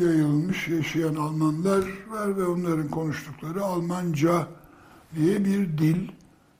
yayılmış 0.00 0.68
yaşayan 0.68 1.14
Almanlar 1.14 1.84
var 2.08 2.36
ve 2.36 2.44
onların 2.44 2.88
konuştukları 2.88 3.62
Almanca 3.62 4.46
diye 5.14 5.44
bir 5.44 5.78
dil 5.78 6.08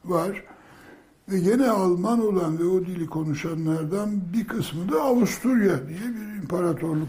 var. 0.05 0.45
Ve 1.29 1.39
gene 1.39 1.71
Alman 1.71 2.27
olan 2.27 2.59
ve 2.59 2.65
o 2.65 2.81
dili 2.81 3.07
konuşanlardan 3.07 4.11
bir 4.33 4.45
kısmı 4.47 4.93
da 4.93 5.03
Avusturya 5.03 5.89
diye 5.89 6.01
bir 6.01 6.43
imparatorluk 6.43 7.09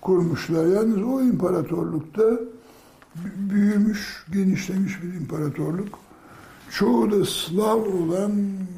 kurmuşlar. 0.00 0.66
Yalnız 0.66 1.02
o 1.02 1.22
imparatorlukta 1.22 2.22
büyümüş, 3.36 4.26
genişlemiş 4.32 5.02
bir 5.02 5.14
imparatorluk. 5.14 5.98
Çoğu 6.70 7.10
da 7.10 7.24
Slav 7.24 7.76
olan 7.76 8.32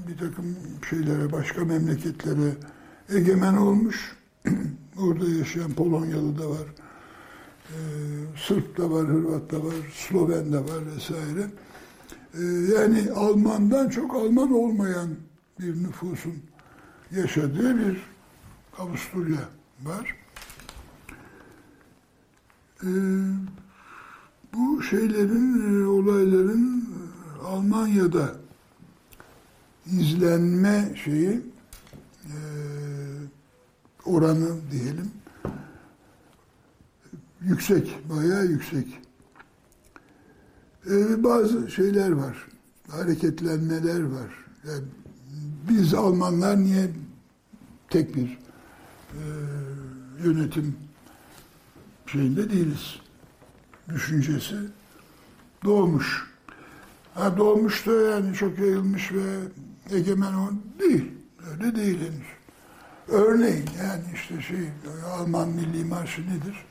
bir 0.09 0.19
takım 0.19 0.57
şeylere, 0.91 1.33
başka 1.33 1.65
memleketlere 1.65 2.55
egemen 3.15 3.57
olmuş. 3.57 4.17
Orada 4.99 5.29
yaşayan 5.29 5.73
Polonyalı 5.73 6.39
da 6.39 6.51
var, 6.51 6.67
ee, 7.69 7.75
Sırp 8.47 8.79
da 8.79 8.91
var, 8.91 9.07
Hırvat 9.07 9.53
da 9.53 9.65
var, 9.65 9.75
Sloven 9.95 10.53
de 10.53 10.59
var 10.59 10.87
vesaire. 10.97 11.51
Ee, 12.35 12.43
yani 12.75 13.13
Almandan 13.13 13.89
çok 13.89 14.17
Alman 14.17 14.53
olmayan 14.53 15.09
bir 15.61 15.83
nüfusun 15.83 16.35
yaşadığı 17.11 17.79
bir 17.79 18.01
Avusturya 18.79 19.49
var. 19.83 20.17
Ee, 22.83 22.89
bu 24.55 24.83
şeylerin, 24.83 25.83
e, 25.83 25.87
olayların 25.87 26.81
e, 26.81 27.47
Almanya'da 27.47 28.37
izlenme 29.87 30.95
şeyi 31.05 31.41
e, 32.25 32.37
oranı 34.05 34.71
diyelim 34.73 35.11
yüksek, 37.41 37.99
bayağı 38.11 38.47
yüksek. 38.47 39.01
Ee, 40.87 41.25
bazı 41.25 41.71
şeyler 41.71 42.11
var, 42.11 42.47
hareketlenmeler 42.91 44.03
var. 44.03 44.45
Yani 44.69 44.85
biz 45.69 45.95
Almanlar 45.95 46.61
niye 46.61 46.91
tek 47.91 48.17
bir 48.17 48.39
e, 49.13 49.23
yönetim 50.25 50.77
şeyinde 52.07 52.51
değiliz? 52.51 53.01
Düşüncesi 53.89 54.57
doğmuş. 55.65 56.31
Ha 57.15 57.37
doğmuş 57.37 57.87
da 57.87 57.93
yani 57.93 58.35
çok 58.35 58.59
yayılmış 58.59 59.13
ve 59.13 59.39
egemen 59.91 60.35
o 60.35 60.51
değil. 60.81 61.13
Öyle 61.51 61.77
değil 61.77 61.99
henüz. 61.99 62.27
Örneğin 63.09 63.69
yani 63.79 64.05
işte 64.15 64.43
şey 64.43 64.69
Alman 65.13 65.49
Milli 65.49 65.85
Marşı 65.85 66.23
nedir? 66.23 66.65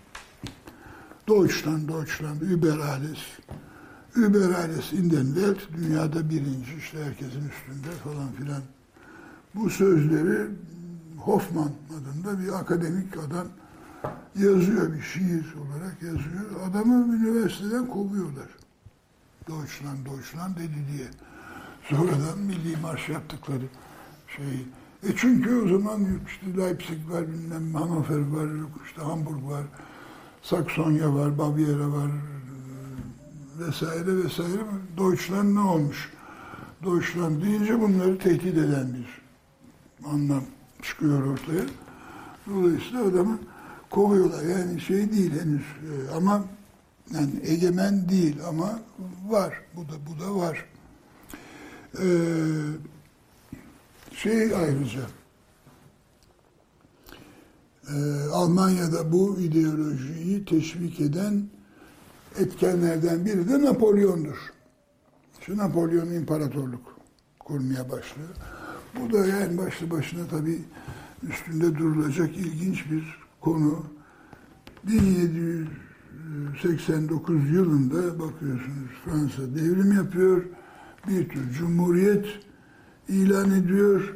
Deutschland, 1.28 1.90
Deutschland, 1.90 2.42
über 2.42 2.80
alles. 4.16 4.30
Über 4.30 4.56
alles 4.56 4.94
in 4.94 5.10
Welt, 5.10 5.60
dünyada 5.78 6.30
birinci, 6.30 6.76
işte 6.78 7.04
herkesin 7.04 7.50
üstünde 7.50 7.92
falan 8.04 8.32
filan. 8.32 8.62
Bu 9.56 9.70
sözleri 9.70 10.50
Hoffman 11.18 11.72
adında 11.90 12.40
bir 12.40 12.60
akademik 12.60 13.18
adam 13.18 13.48
yazıyor, 14.36 14.94
bir 14.94 15.02
şiir 15.02 15.56
olarak 15.56 16.02
yazıyor. 16.02 16.70
Adamı 16.70 17.16
üniversiteden 17.16 17.88
kovuyorlar. 17.88 18.48
Deutschland, 19.48 20.06
Deutschland 20.06 20.56
dedi 20.56 20.86
diye. 20.94 21.08
Sonradan 21.84 22.40
milli 22.40 22.78
marş 22.82 23.10
yaptıkları 23.10 23.66
şey. 24.38 24.66
E 25.04 25.16
çünkü 25.16 25.56
o 25.56 25.68
zaman 25.68 26.08
işte 26.28 26.58
Leipzig 26.58 27.10
var, 27.10 27.28
bilmem 27.28 27.74
Hannover 27.76 28.20
var, 28.20 28.50
işte 28.86 29.02
Hamburg 29.02 29.44
var, 29.44 29.64
Saksonya 30.42 31.16
var, 31.16 31.38
Baviera 31.38 31.92
var 31.92 32.12
vesaire 33.60 34.24
vesaire. 34.24 34.62
Deutschland 34.98 35.56
ne 35.56 35.60
olmuş? 35.60 36.12
Deutschland 36.84 37.42
deyince 37.44 37.82
bunları 37.82 38.18
tehdit 38.18 38.58
eden 38.58 38.94
bir 38.94 39.22
anlam 40.10 40.44
çıkıyor 40.82 41.24
ortaya. 41.24 41.64
Dolayısıyla 42.50 43.04
adamı 43.04 43.40
kovuyorlar. 43.90 44.44
Yani 44.44 44.82
şey 44.82 45.12
değil 45.12 45.32
henüz 45.42 45.62
e, 45.62 46.16
ama 46.16 46.46
yani 47.14 47.32
egemen 47.44 48.10
değil 48.10 48.38
ama 48.48 48.80
var. 49.28 49.62
Bu 49.76 49.82
da 49.82 49.94
bu 50.08 50.20
da 50.26 50.36
var. 50.36 50.66
Ee, 52.02 52.08
şey 54.14 54.56
ayrıca 54.56 55.02
e, 57.90 57.96
Almanya'da 58.32 59.12
bu 59.12 59.40
ideolojiyi 59.40 60.46
teşvik 60.46 61.00
eden 61.00 61.50
etkenlerden 62.38 63.26
biri 63.26 63.50
de 63.50 63.62
Napolyon'dur. 63.62 64.54
Şu 65.42 65.58
Napolyon 65.58 66.12
imparatorluk 66.12 67.00
kurmaya 67.40 67.90
başlıyor. 67.90 68.30
Bu 68.96 69.14
da 69.14 69.26
yani 69.26 69.58
başlı 69.58 69.92
başına 69.92 70.28
tabii 70.28 70.62
üstünde 71.30 71.78
durulacak 71.78 72.38
ilginç 72.38 72.92
bir 72.92 73.20
konu. 73.42 73.86
1789 74.84 77.52
yılında 77.52 78.20
bakıyorsunuz 78.20 78.92
Fransa 79.06 79.56
devrim 79.56 79.94
yapıyor. 79.94 80.46
Bir 81.08 81.30
tür 81.30 81.52
cumhuriyet 81.52 82.26
ilan 83.08 83.52
ediyor. 83.52 84.16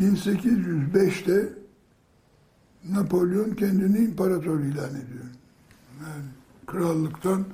1805'te 0.00 1.58
Napolyon 2.84 3.50
kendini 3.50 3.98
imparator 3.98 4.60
ilan 4.60 4.90
ediyor. 4.90 5.27
Yani 6.02 6.24
krallıktan 6.66 7.44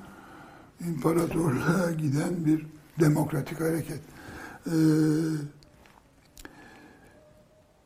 imparatorluğa 0.81 1.91
giden 1.91 2.45
bir 2.45 2.67
demokratik 3.01 3.61
hareket. 3.61 4.01
Ee, 4.67 4.73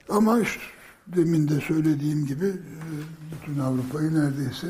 ama 0.08 0.40
işte 0.40 0.62
demin 1.06 1.48
de 1.48 1.60
söylediğim 1.60 2.26
gibi 2.26 2.46
e, 2.46 2.56
bütün 3.32 3.60
Avrupa'yı 3.60 4.14
neredeyse 4.14 4.66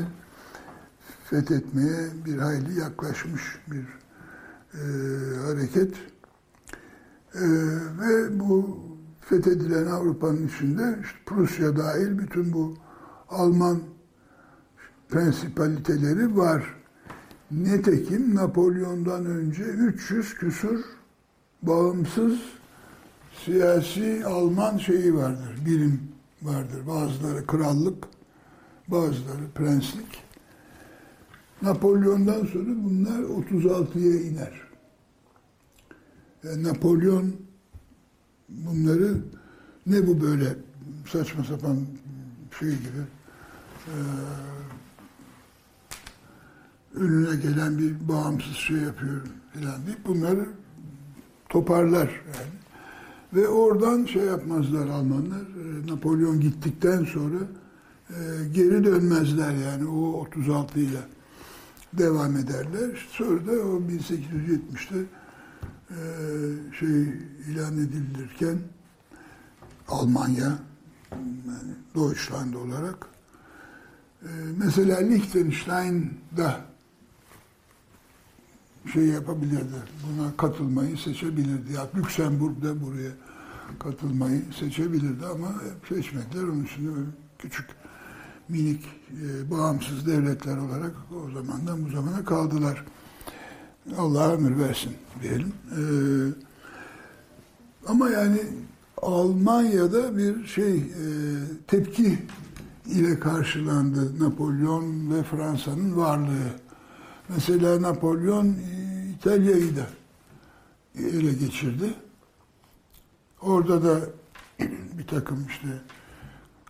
fethetmeye 1.23 2.09
bir 2.25 2.37
hayli 2.37 2.79
yaklaşmış 2.79 3.41
bir 3.67 3.85
e, 4.73 4.81
hareket. 5.45 5.93
E, 7.33 7.43
ve 7.99 8.39
bu 8.39 8.79
fethedilen 9.21 9.85
Avrupa'nın 9.85 10.47
içinde 10.47 10.99
işte 11.03 11.17
Prusya 11.25 11.77
dahil 11.77 12.17
bütün 12.17 12.53
bu 12.53 12.77
Alman 13.29 13.79
prensipaliteleri 15.09 16.37
var. 16.37 16.63
Netekim 17.51 18.35
Napolyon'dan 18.35 19.25
önce 19.25 19.63
300 19.63 20.33
küsur 20.33 20.79
bağımsız 21.61 22.39
siyasi 23.45 24.25
Alman 24.25 24.77
şeyi 24.77 25.15
vardır, 25.15 25.65
birim 25.65 26.01
vardır. 26.41 26.87
Bazıları 26.87 27.47
krallık, 27.47 28.03
bazıları 28.87 29.51
prenslik. 29.55 30.23
Napolyon'dan 31.61 32.45
sonra 32.45 32.69
bunlar 32.83 33.19
36'ya 33.19 34.21
iner. 34.21 34.69
Yani 36.43 36.63
Napolyon 36.63 37.35
bunları 38.49 39.17
ne 39.85 40.07
bu 40.07 40.21
böyle 40.21 40.55
saçma 41.11 41.43
sapan 41.43 41.77
şey 42.59 42.69
gibi 42.69 43.01
e, 43.87 43.95
önüne 46.95 47.35
gelen 47.35 47.77
bir 47.77 48.07
bağımsız 48.07 48.55
şey 48.55 48.77
yapıyor 48.77 49.21
filan 49.53 49.85
deyip 49.85 50.05
bunları 50.05 50.49
toparlar 51.49 52.07
yani. 52.07 52.59
Ve 53.33 53.47
oradan 53.47 54.05
şey 54.05 54.23
yapmazlar 54.23 54.87
Almanlar. 54.87 55.41
E, 55.41 55.87
Napolyon 55.87 56.39
gittikten 56.39 57.03
sonra 57.03 57.37
e, 58.09 58.15
geri 58.53 58.83
dönmezler 58.85 59.51
yani 59.51 59.87
o 59.87 60.13
36 60.13 60.79
ile 60.79 60.99
devam 61.93 62.37
ederler. 62.37 63.07
Sonra 63.11 63.47
da 63.47 63.51
o 63.51 63.81
1870'te 63.81 64.97
e, 65.89 65.97
şey 66.79 67.01
ilan 67.47 67.73
edilirken 67.73 68.57
Almanya 69.87 70.59
yani 71.11 71.73
Deutschland 71.95 72.53
olarak 72.53 73.07
mesela 74.57 74.97
Liechtenstein'da 74.99 76.68
şey 78.93 79.03
yapabilirdi. 79.03 79.75
Buna 80.07 80.37
katılmayı 80.37 80.97
seçebilirdi. 80.97 81.73
Ya 81.73 81.87
Lüksemburg'da 81.95 82.81
buraya 82.81 83.11
katılmayı 83.79 84.41
seçebilirdi 84.59 85.25
ama 85.25 85.47
seçmediler. 85.89 86.43
Onun 86.43 86.63
için 86.63 87.07
küçük 87.39 87.65
minik 88.49 88.85
e, 89.11 89.51
bağımsız 89.51 90.07
devletler 90.07 90.57
olarak 90.57 90.91
o 91.11 91.31
zamandan 91.31 91.85
bu 91.85 91.89
zamana 91.89 92.25
kaldılar. 92.25 92.85
Allah 93.97 94.33
ömür 94.33 94.59
versin 94.59 94.91
diyelim. 95.21 95.53
E, 95.71 95.81
ama 97.87 98.09
yani 98.09 98.41
Almanya'da 99.01 100.17
bir 100.17 100.45
şey 100.45 100.77
e, 100.77 100.83
tepki 101.67 102.19
ile 102.85 103.19
karşılandı 103.19 104.23
Napolyon 104.23 105.15
ve 105.15 105.23
Fransa'nın 105.23 105.97
varlığı. 105.97 106.68
Mesela 107.29 107.81
Napolyon 107.81 108.47
e, 108.47 109.09
İtalya'yı 109.15 109.75
da 109.75 109.87
ele 110.95 111.33
geçirdi. 111.33 111.93
Orada 113.41 113.83
da 113.83 113.99
bir 114.97 115.07
takım 115.07 115.47
işte 115.49 115.67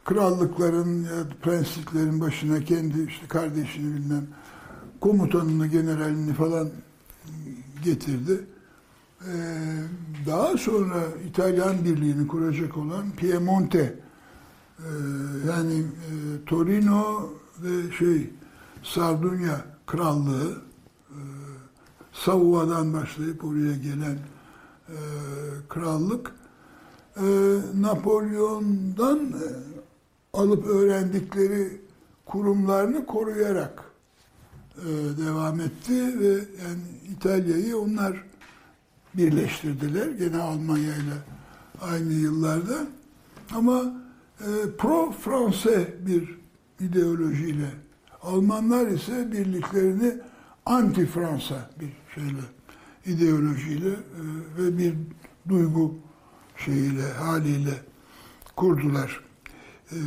krallıkların 0.06 1.04
ya 1.04 1.28
prensliklerin 1.42 2.22
başına 2.22 2.64
kendi 2.64 3.04
işte 3.04 3.28
kardeşini 3.28 3.96
bilmem 3.96 4.28
komutanını, 5.02 5.68
generalini 5.68 6.34
falan 6.34 6.70
getirdi. 7.84 8.46
Ee, 9.22 9.32
daha 10.26 10.58
sonra 10.58 11.04
İtalyan 11.30 11.86
birliğini 11.86 12.28
kuracak 12.28 12.78
olan 12.78 13.12
Piemonte 13.12 13.96
e, 14.80 14.90
yani 15.50 15.80
e, 15.80 16.46
Torino 16.46 17.30
ve 17.60 17.92
şey 17.92 18.30
Sardunya 18.84 19.66
krallığı 19.90 20.52
e, 21.10 21.20
Savuva'dan 22.14 22.94
başlayıp 22.94 23.44
oraya 23.44 23.76
gelen 23.76 24.18
e, 24.90 24.98
krallık 25.70 26.32
e, 27.18 27.26
Napolyon'dan 27.76 29.34
alıp 30.34 30.68
öğrendikleri 30.68 31.82
kurumlarını 32.26 33.06
koruyarak 33.06 33.84
devam 35.18 35.60
etti 35.60 36.20
ve 36.20 36.32
yani 36.34 36.82
İtalya'yı 37.12 37.78
onlar 37.78 38.24
birleştirdiler. 39.14 40.08
Gene 40.08 40.38
Almanya 40.38 40.96
ile 40.96 41.18
aynı 41.82 42.14
yıllarda. 42.14 42.88
Ama 43.56 43.84
pro 44.78 45.12
Franse 45.12 45.98
bir 46.06 46.40
ideolojiyle 46.80 47.70
Almanlar 48.30 48.88
ise 48.88 49.32
birliklerini 49.32 50.18
anti 50.66 51.06
Fransa 51.06 51.70
bir 51.80 51.90
şeyle 52.16 52.42
ideolojiyle 53.06 53.90
e, 53.90 54.22
ve 54.58 54.78
bir 54.78 54.94
duygu 55.50 55.96
şeyiyle 56.58 57.14
haliyle 57.14 57.74
kurdular. 58.56 59.24
E, 59.92 59.98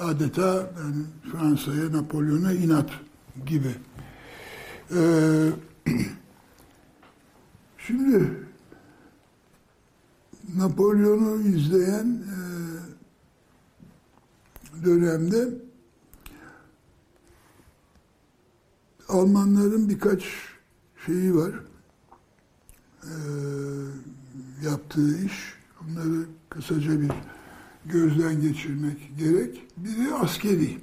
adeta 0.00 0.54
yani 0.56 1.04
Fransa'ya 1.32 1.92
Napolyon'a 1.92 2.52
inat 2.52 2.90
gibi. 3.46 3.74
E, 4.90 5.00
şimdi 7.78 8.30
Napolyon'u 10.56 11.40
izleyen 11.40 12.24
dönemde 14.84 15.48
Almanların 19.08 19.88
birkaç 19.88 20.22
şeyi 21.06 21.34
var. 21.34 21.52
E, 23.02 23.12
yaptığı 24.64 25.24
iş. 25.24 25.54
Bunları 25.80 26.26
kısaca 26.48 27.00
bir 27.00 27.10
gözden 27.86 28.40
geçirmek 28.40 29.18
gerek. 29.18 29.62
Biri 29.76 30.14
askeri. 30.14 30.78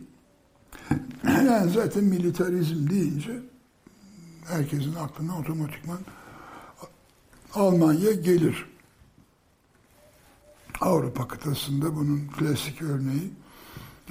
Yani 1.24 1.72
zaten 1.72 2.04
militarizm 2.04 2.90
deyince 2.90 3.42
herkesin 4.46 4.96
aklına 4.96 5.40
otomatikman 5.40 6.00
Almanya 7.54 8.12
gelir. 8.12 8.66
Avrupa 10.82 11.28
kıtasında 11.28 11.96
bunun 11.96 12.28
klasik 12.28 12.82
örneği 12.82 13.32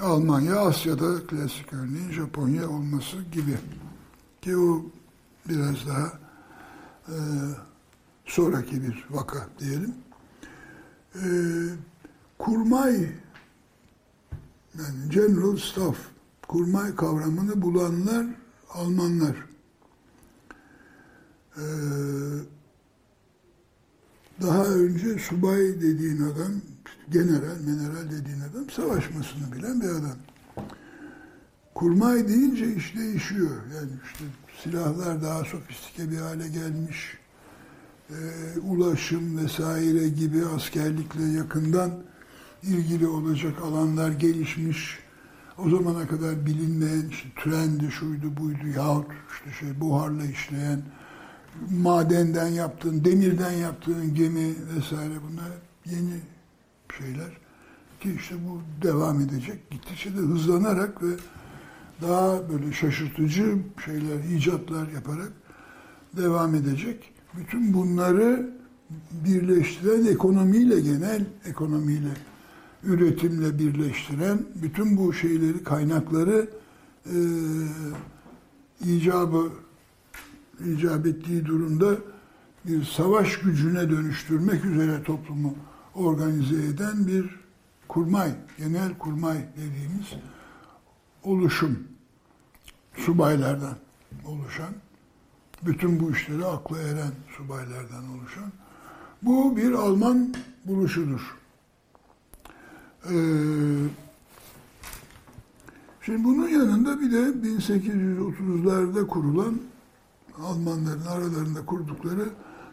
Almanya, 0.01 0.56
Asya'da 0.60 1.26
klasik 1.26 1.72
örneği 1.72 2.12
Japonya 2.12 2.68
olması 2.68 3.16
gibi. 3.32 3.59
Ki 4.43 4.56
o 4.56 4.82
biraz 5.48 5.86
daha 5.86 6.12
e, 7.09 7.16
sonraki 8.27 8.82
bir 8.82 9.06
vaka 9.10 9.48
diyelim. 9.59 9.94
E, 11.15 11.27
kurmay 12.39 12.94
yani 14.78 15.10
General 15.10 15.56
Staff 15.56 15.97
kurmay 16.48 16.97
kavramını 16.97 17.62
bulanlar 17.62 18.27
Almanlar. 18.70 19.36
Ee, 21.56 21.62
daha 24.43 24.65
önce 24.65 25.19
subay 25.19 25.59
dediğin 25.59 26.23
adam, 26.23 26.52
general, 27.10 27.59
general 27.59 28.10
dediğin 28.10 28.40
adam 28.40 28.70
savaşmasını 28.70 29.52
bilen 29.52 29.81
bir 29.81 29.89
adam. 29.89 30.16
Kurmay 31.79 32.29
deyince 32.29 32.75
iş 32.75 32.97
değişiyor. 32.97 33.51
Yani 33.75 33.91
işte 34.05 34.25
silahlar 34.63 35.23
daha 35.23 35.45
sofistike 35.45 36.11
bir 36.11 36.17
hale 36.17 36.49
gelmiş. 36.49 37.19
Ee, 38.11 38.15
ulaşım 38.61 39.39
vesaire 39.39 40.09
gibi 40.09 40.47
askerlikle 40.57 41.25
yakından 41.25 41.91
ilgili 42.63 43.07
olacak 43.07 43.53
alanlar 43.63 44.11
gelişmiş. 44.11 44.99
O 45.59 45.71
zamana 45.71 46.07
kadar 46.07 46.47
bilinmeyen 46.47 47.09
işte 47.09 47.29
trendi, 47.45 47.91
şuydu, 47.91 48.37
buydu 48.37 48.67
yahut 48.77 49.07
işte 49.33 49.61
şey 49.61 49.81
buharla 49.81 50.25
işleyen 50.25 50.83
madenden 51.71 52.49
yaptığın, 52.49 53.05
demirden 53.05 53.53
yaptığın 53.53 54.15
gemi 54.15 54.55
vesaire 54.77 55.15
bunlar 55.31 55.53
yeni 55.87 56.21
şeyler 56.99 57.31
ki 58.01 58.15
işte 58.19 58.35
bu 58.49 58.63
devam 58.83 59.21
edecek. 59.21 59.71
Gittikçe 59.71 60.13
de 60.13 60.21
hızlanarak 60.21 61.03
ve 61.03 61.17
daha 62.03 62.51
böyle 62.51 62.73
şaşırtıcı 62.73 63.57
şeyler, 63.85 64.37
icatlar 64.37 64.89
yaparak 64.89 65.33
devam 66.16 66.55
edecek. 66.55 67.12
Bütün 67.37 67.75
bunları 67.75 68.51
birleştiren 69.11 70.07
ekonomiyle, 70.07 70.81
genel 70.81 71.27
ekonomiyle, 71.45 72.11
üretimle 72.85 73.59
birleştiren 73.59 74.39
bütün 74.62 74.97
bu 74.97 75.12
şeyleri, 75.12 75.65
kaynakları 75.65 76.49
e, 77.07 77.19
icabı 78.85 79.51
icap 80.66 81.07
ettiği 81.07 81.47
durumda 81.47 81.97
bir 82.65 82.85
savaş 82.85 83.39
gücüne 83.39 83.91
dönüştürmek 83.91 84.65
üzere 84.65 85.03
toplumu 85.03 85.55
organize 85.95 86.65
eden 86.65 87.07
bir 87.07 87.41
kurmay, 87.89 88.31
genel 88.59 88.99
kurmay 88.99 89.37
dediğimiz 89.57 90.07
oluşum, 91.29 91.79
subaylardan 92.97 93.77
oluşan, 94.27 94.75
bütün 95.63 96.01
bu 96.01 96.11
işleri 96.11 96.45
akla 96.45 96.79
eren 96.79 97.13
subaylardan 97.37 98.05
oluşan, 98.19 98.53
bu 99.23 99.57
bir 99.57 99.73
Alman 99.73 100.35
buluşudur. 100.65 101.37
Ee, 103.05 103.11
şimdi 106.03 106.25
bunun 106.25 106.49
yanında 106.49 107.01
bir 107.01 107.13
de 107.13 107.19
1830'larda 107.19 109.07
kurulan 109.07 109.61
Almanların 110.43 111.07
aralarında 111.07 111.67
kurdukları 111.67 112.29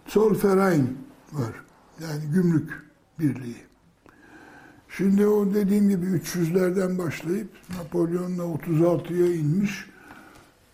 Zollverein 0.08 0.98
var. 1.34 1.54
Yani 2.02 2.24
gümrük 2.34 2.72
birliği. 3.20 3.75
Şimdi 4.98 5.28
o 5.28 5.54
dediğim 5.54 5.90
gibi 5.90 6.06
300'lerden 6.06 6.98
başlayıp 6.98 7.50
Napolyon'la 7.78 8.44
36'ya 8.44 9.36
inmiş 9.36 9.86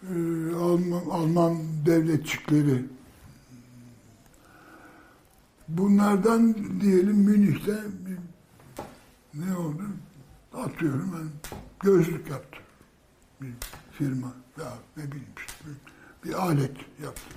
e, 0.03 0.15
Alman, 0.55 1.01
Alman 1.11 1.57
devletçikleri. 1.85 2.85
Bunlardan 5.67 6.55
diyelim 6.81 7.17
Münih'te 7.17 7.77
ne 9.33 9.57
oldu? 9.57 9.83
Atıyorum 10.53 11.11
ben 11.13 11.51
gözlük 11.79 12.29
yaptı 12.29 12.59
bir 13.41 13.53
firma 13.91 14.33
ya 14.59 14.73
ne 14.97 15.03
bileyim 15.03 15.33
işte 15.37 15.53
bir, 15.65 16.29
bir 16.29 16.33
alet 16.33 16.75
yaptı. 17.03 17.35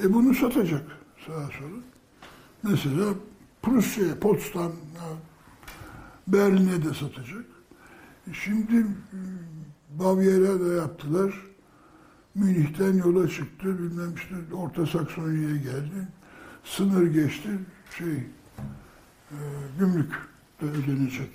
E 0.00 0.14
bunu 0.14 0.34
satacak 0.34 0.82
sağa 1.26 1.46
sola. 1.58 1.80
Mesela 2.62 3.14
Prusya'ya, 3.62 4.20
Potsdam, 4.20 4.72
Berlin'e 6.32 6.84
de 6.84 6.94
satacak. 6.94 7.44
Şimdi 8.32 8.76
ıı, 8.76 8.86
Bavyera 9.98 10.60
da 10.60 10.74
yaptılar. 10.74 11.34
Münih'ten 12.34 12.96
yola 12.96 13.28
çıktı. 13.28 13.78
Bilmem 13.78 14.14
işte 14.14 14.54
Orta 14.54 14.86
Saksonya'ya 14.86 15.56
geldi. 15.56 16.08
Sınır 16.64 17.06
geçti. 17.06 17.48
Şey, 17.98 18.12
e, 19.30 19.38
gümrük 19.78 20.12
de 20.62 20.66
ödenecek. 20.66 21.30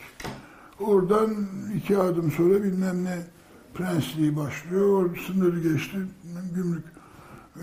Oradan 0.79 1.35
iki 1.75 1.97
adım 1.97 2.31
sonra 2.31 2.63
bilmem 2.63 3.03
ne 3.03 3.17
prensliği 3.73 4.35
başlıyor. 4.35 4.87
Orada 4.87 5.13
sınır 5.27 5.63
geçti. 5.63 5.97
Gümrük 6.55 6.85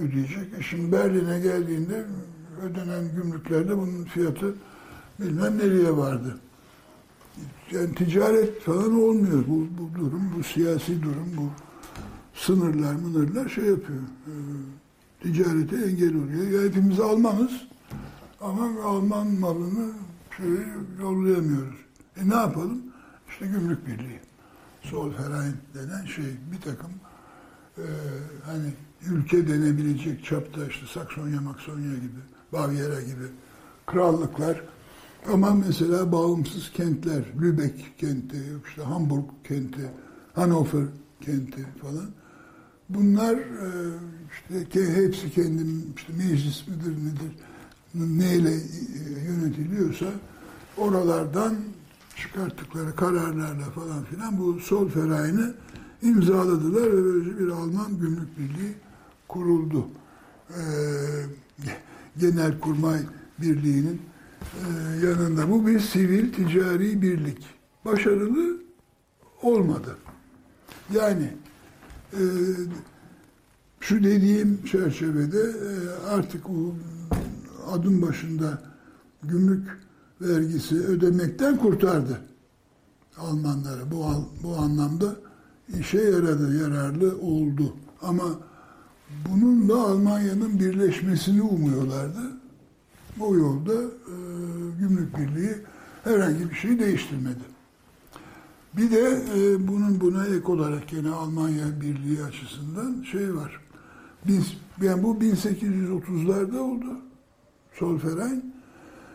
ödeyecek. 0.00 0.58
E 0.58 0.62
şimdi 0.62 0.92
Berlin'e 0.92 1.40
geldiğinde 1.40 2.04
ödenen 2.62 3.14
gümrüklerde 3.14 3.76
bunun 3.78 4.04
fiyatı 4.04 4.54
bilmem 5.20 5.58
nereye 5.58 5.96
vardı. 5.96 6.36
Yani 7.72 7.94
ticaret 7.94 8.62
falan 8.62 9.00
olmuyor. 9.00 9.44
Bu, 9.46 9.66
bu 9.78 9.98
durum, 9.98 10.32
bu 10.38 10.42
siyasi 10.42 11.02
durum, 11.02 11.28
bu 11.36 11.50
sınırlar, 12.34 12.94
mınırlar 12.94 13.48
şey 13.48 13.64
yapıyor. 13.64 14.02
E, 14.26 14.32
ticarete 15.22 15.76
engel 15.76 16.14
oluyor. 16.14 16.48
Ya 16.48 16.68
hepimiz 16.68 17.00
Almanız 17.00 17.52
ama 18.40 18.82
Alman 18.84 19.26
malını 19.26 19.92
şöyle 20.36 20.60
yollayamıyoruz. 21.00 21.76
E 22.16 22.28
ne 22.28 22.34
yapalım? 22.34 22.82
İşte 23.28 23.46
gümrük 23.46 23.86
birliği. 23.86 24.20
Solferein 24.82 25.56
denen 25.74 26.06
şey 26.06 26.24
bir 26.52 26.60
takım 26.60 26.90
e, 27.78 27.86
hani 28.46 28.72
ülke 29.10 29.48
denebilecek 29.48 30.24
çapta 30.24 30.66
işte 30.66 30.86
Saksonya, 30.86 31.40
Maksonya 31.40 31.94
gibi, 31.94 32.20
Bavyera 32.52 33.00
gibi 33.00 33.24
krallıklar 33.86 34.60
ama 35.32 35.54
mesela 35.54 36.12
bağımsız 36.12 36.72
kentler, 36.72 37.24
Lübeck 37.40 37.98
kenti, 37.98 38.42
işte 38.68 38.82
Hamburg 38.82 39.24
kenti, 39.44 39.90
Hannover 40.34 40.84
kenti 41.20 41.66
falan. 41.82 42.10
Bunlar 42.88 43.34
e, 43.34 43.68
işte 44.32 44.94
hepsi 44.94 45.30
kendim 45.30 45.94
işte 45.96 46.12
meclis 46.12 46.68
midir 46.68 46.90
nedir 46.90 47.32
neyle 47.94 48.54
e, 48.54 48.60
yönetiliyorsa 49.24 50.06
oralardan 50.76 51.56
çıkarttıkları 52.16 52.96
kararlarla 52.96 53.64
falan 53.64 54.04
filan 54.04 54.38
bu 54.38 54.60
sol 54.60 54.88
ferayını 54.88 55.54
imzaladılar 56.02 56.86
ve 56.86 57.04
böylece 57.04 57.38
bir 57.38 57.48
Alman 57.48 57.98
Gümrük 58.00 58.38
Birliği 58.38 58.74
kuruldu. 59.28 59.88
Ee, 60.50 60.62
Genel 62.20 62.60
Kurmay 62.60 63.00
Birliği'nin 63.38 63.94
e, 63.94 64.09
yanında. 65.04 65.50
Bu 65.50 65.66
bir 65.66 65.80
sivil 65.80 66.32
ticari 66.32 67.02
birlik. 67.02 67.38
Başarılı 67.84 68.56
olmadı. 69.42 69.96
Yani 70.94 71.32
e, 72.12 72.22
şu 73.80 74.04
dediğim 74.04 74.64
çerçevede 74.64 75.40
e, 75.40 75.70
artık 76.08 76.50
o 76.50 76.74
adım 77.72 78.02
başında 78.02 78.62
gümrük 79.22 79.68
vergisi 80.20 80.74
ödemekten 80.74 81.56
kurtardı 81.56 82.20
Almanları. 83.20 83.90
Bu, 83.90 84.04
bu 84.42 84.56
anlamda 84.56 85.16
işe 85.78 85.98
yaradı, 85.98 86.62
yararlı 86.62 87.18
oldu. 87.20 87.76
Ama 88.02 88.24
bunun 89.28 89.68
da 89.68 89.80
Almanya'nın 89.80 90.60
birleşmesini 90.60 91.42
umuyorlardı. 91.42 92.40
O 93.20 93.34
yolda 93.34 93.74
e, 93.74 94.14
gümrük 94.78 95.18
birliği 95.18 95.54
herhangi 96.04 96.50
bir 96.50 96.54
şey 96.54 96.78
değiştirmedi. 96.78 97.60
Bir 98.76 98.90
de 98.90 99.22
e, 99.36 99.68
bunun 99.68 100.00
buna 100.00 100.26
ek 100.26 100.52
olarak 100.52 100.92
yine 100.92 101.10
Almanya 101.10 101.80
Birliği 101.80 102.24
açısından 102.24 103.02
şey 103.02 103.34
var. 103.34 103.60
Biz, 104.26 104.56
yani 104.82 105.02
bu 105.02 105.14
1830'larda 105.14 106.58
oldu. 106.58 106.86
Solferein. 107.78 108.54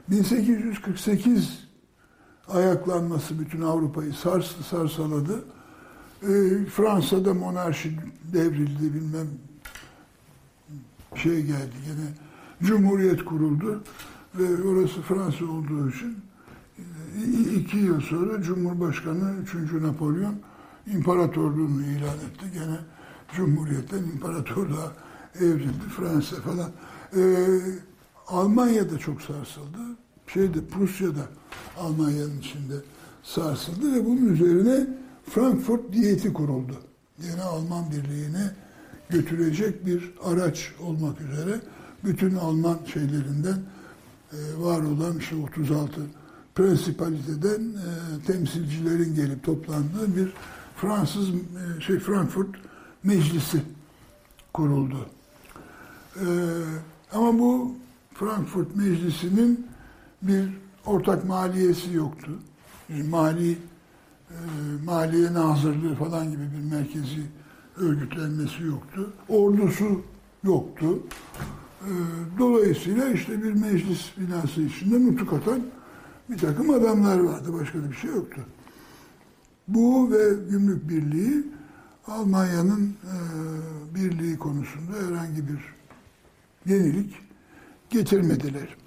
1848 0.08 1.68
ayaklanması 2.48 3.40
bütün 3.40 3.62
Avrupa'yı 3.62 4.14
sarstı, 4.14 4.64
sarsaladı. 4.64 5.46
E, 6.22 6.66
Fransa'da 6.66 7.34
monarşi 7.34 8.00
devrildi 8.34 8.94
bilmem 8.94 9.28
şey 11.16 11.42
geldi 11.42 11.76
yine 11.88 12.08
Cumhuriyet 12.64 13.26
kuruldu 13.26 13.84
ve 14.40 14.68
orası 14.68 15.02
Fransa 15.02 15.46
olduğu 15.46 15.90
için 15.90 16.18
e, 16.78 17.54
iki 17.56 17.78
yıl 17.78 18.02
sonra 18.02 18.42
Cumhurbaşkanı 18.42 19.34
3. 19.44 19.54
Napolyon 19.82 20.36
imparatorluğunu 20.94 21.82
ilan 21.82 22.18
etti. 22.18 22.46
Gene 22.54 22.78
Cumhuriyet'ten 23.36 24.04
imparatorluğa 24.04 24.92
evrildi 25.40 25.90
Fransa 25.98 26.36
falan. 26.36 26.72
Ee, 27.18 27.60
Almanya'da 28.28 28.98
çok 29.00 29.22
sarsıldı. 29.22 29.78
Şeyde 30.28 30.66
Prusya'da 30.66 31.28
Almanya'nın 31.78 32.40
içinde 32.40 32.74
sarsıldı 33.24 33.96
ve 33.96 34.06
bunun 34.06 34.34
üzerine 34.34 34.88
Frankfurt 35.30 35.94
diyeti 35.94 36.34
kuruldu. 36.34 36.74
Yine 37.24 37.42
Alman 37.42 37.92
Birliği'ne 37.92 38.52
götürecek 39.10 39.86
bir 39.86 40.14
araç 40.24 40.72
olmak 40.82 41.22
üzere 41.22 41.62
bütün 42.04 42.36
Alman 42.36 42.78
şeylerinden 42.94 43.58
var 44.58 44.82
olan 44.82 45.18
işte 45.18 45.36
36 45.36 46.02
prensipaliteden 46.56 47.62
e, 47.62 48.26
temsilcilerin 48.28 49.16
gelip 49.16 49.44
toplandığı 49.44 50.16
bir 50.16 50.34
Fransız 50.76 51.30
e, 51.30 51.82
şey 51.82 52.00
Frankfurt 52.00 52.56
Meclisi 53.04 53.62
kuruldu. 54.54 55.10
E, 56.16 56.26
ama 57.12 57.40
bu 57.40 57.76
Frankfurt 58.14 58.76
Meclisi'nin 58.76 59.68
bir 60.22 60.50
ortak 60.86 61.26
maliyesi 61.26 61.94
yoktu. 61.94 62.32
Yani 62.90 63.04
mali 63.04 63.52
e, 63.52 63.58
maliye 64.86 65.34
nazırlığı 65.34 65.96
falan 65.96 66.32
gibi 66.32 66.44
bir 66.58 66.76
merkezi 66.76 67.22
örgütlenmesi 67.78 68.64
yoktu. 68.64 69.14
Ordusu 69.30 70.02
yoktu. 70.44 71.00
Ee, 71.86 71.90
dolayısıyla 72.40 73.10
işte 73.10 73.44
bir 73.44 73.54
meclis 73.54 74.12
binası 74.18 74.62
içinde 74.62 75.06
nutuk 75.06 75.34
atan 75.34 75.62
bir 76.30 76.38
takım 76.38 76.70
adamlar 76.70 77.20
vardı. 77.20 77.54
Başka 77.54 77.90
bir 77.90 77.96
şey 77.96 78.10
yoktu. 78.10 78.42
Bu 79.68 80.12
ve 80.12 80.50
gümrük 80.50 80.90
birliği 80.90 81.44
Almanya'nın 82.08 82.96
e, 83.04 83.16
birliği 83.96 84.38
konusunda 84.38 84.98
herhangi 85.08 85.48
bir 85.48 85.76
yenilik 86.74 87.16
getirmediler. 87.90 88.78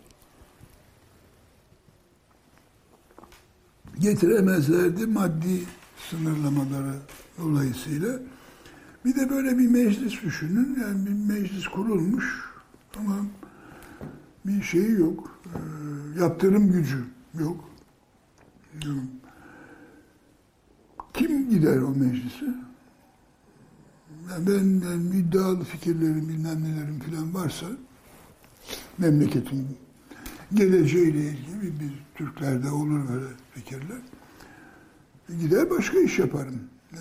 Getiremezlerdi 3.98 5.06
maddi 5.06 5.62
sınırlamaları 6.10 6.94
dolayısıyla. 7.38 8.18
Bir 9.04 9.16
de 9.16 9.30
böyle 9.30 9.58
bir 9.58 9.68
meclis 9.68 10.22
düşünün. 10.22 10.78
Yani 10.80 11.06
bir 11.06 11.34
meclis 11.34 11.68
kurulmuş 11.68 12.47
ama 12.96 13.16
bir 14.46 14.62
şeyi 14.62 14.92
yok. 14.92 15.40
E, 15.46 16.20
yaptırım 16.20 16.72
gücü 16.72 17.04
yok. 17.40 17.64
Kim 21.14 21.50
gider 21.50 21.76
o 21.76 21.90
meclise? 21.90 22.46
Yani 24.30 24.46
ben, 24.46 24.82
ben 24.82 25.18
iddialı 25.18 25.64
fikirlerim, 25.64 26.28
bilmem 26.28 26.64
nelerim 26.64 27.00
falan 27.00 27.34
varsa 27.34 27.66
memleketin 28.98 29.66
geleceğiyle 30.54 31.24
ilgili 31.24 31.80
bir 31.80 31.92
Türklerde 32.14 32.70
olur 32.70 33.08
böyle 33.08 33.26
fikirler. 33.54 33.98
Gider 35.40 35.70
başka 35.70 35.98
iş 35.98 36.18
yaparım. 36.18 36.60
Ee, 36.92 36.98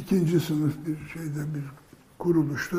ikinci 0.00 0.40
sınıf 0.40 0.74
bir 0.86 1.08
şeyde 1.08 1.54
bir 1.54 1.64
kuruluşta 2.18 2.76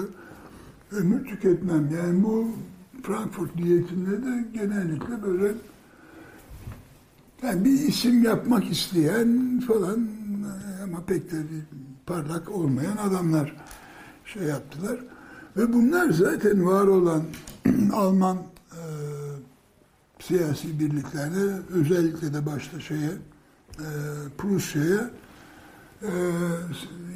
ömür 0.95 1.25
tüketmem. 1.25 1.89
Yani 1.97 2.23
bu 2.23 2.47
Frankfurt 3.03 3.57
diyetinde 3.57 4.25
de 4.25 4.45
genellikle 4.53 5.23
böyle 5.23 5.53
yani 7.43 7.65
bir 7.65 7.71
isim 7.71 8.23
yapmak 8.23 8.71
isteyen 8.71 9.59
falan 9.67 10.07
ama 10.83 11.05
pek 11.05 11.31
de 11.31 11.35
bir 11.37 11.63
parlak 12.05 12.49
olmayan 12.49 12.97
adamlar 12.97 13.55
şey 14.25 14.43
yaptılar. 14.43 14.99
Ve 15.57 15.73
bunlar 15.73 16.09
zaten 16.09 16.65
var 16.65 16.87
olan 16.87 17.23
Alman 17.93 18.37
e, 18.71 18.81
siyasi 20.19 20.79
birliklerine 20.79 21.59
özellikle 21.73 22.33
de 22.33 22.45
başta 22.45 22.79
şeye 22.79 23.11
e, 23.79 23.87
Prusya'ya 24.37 25.09
e, 26.01 26.11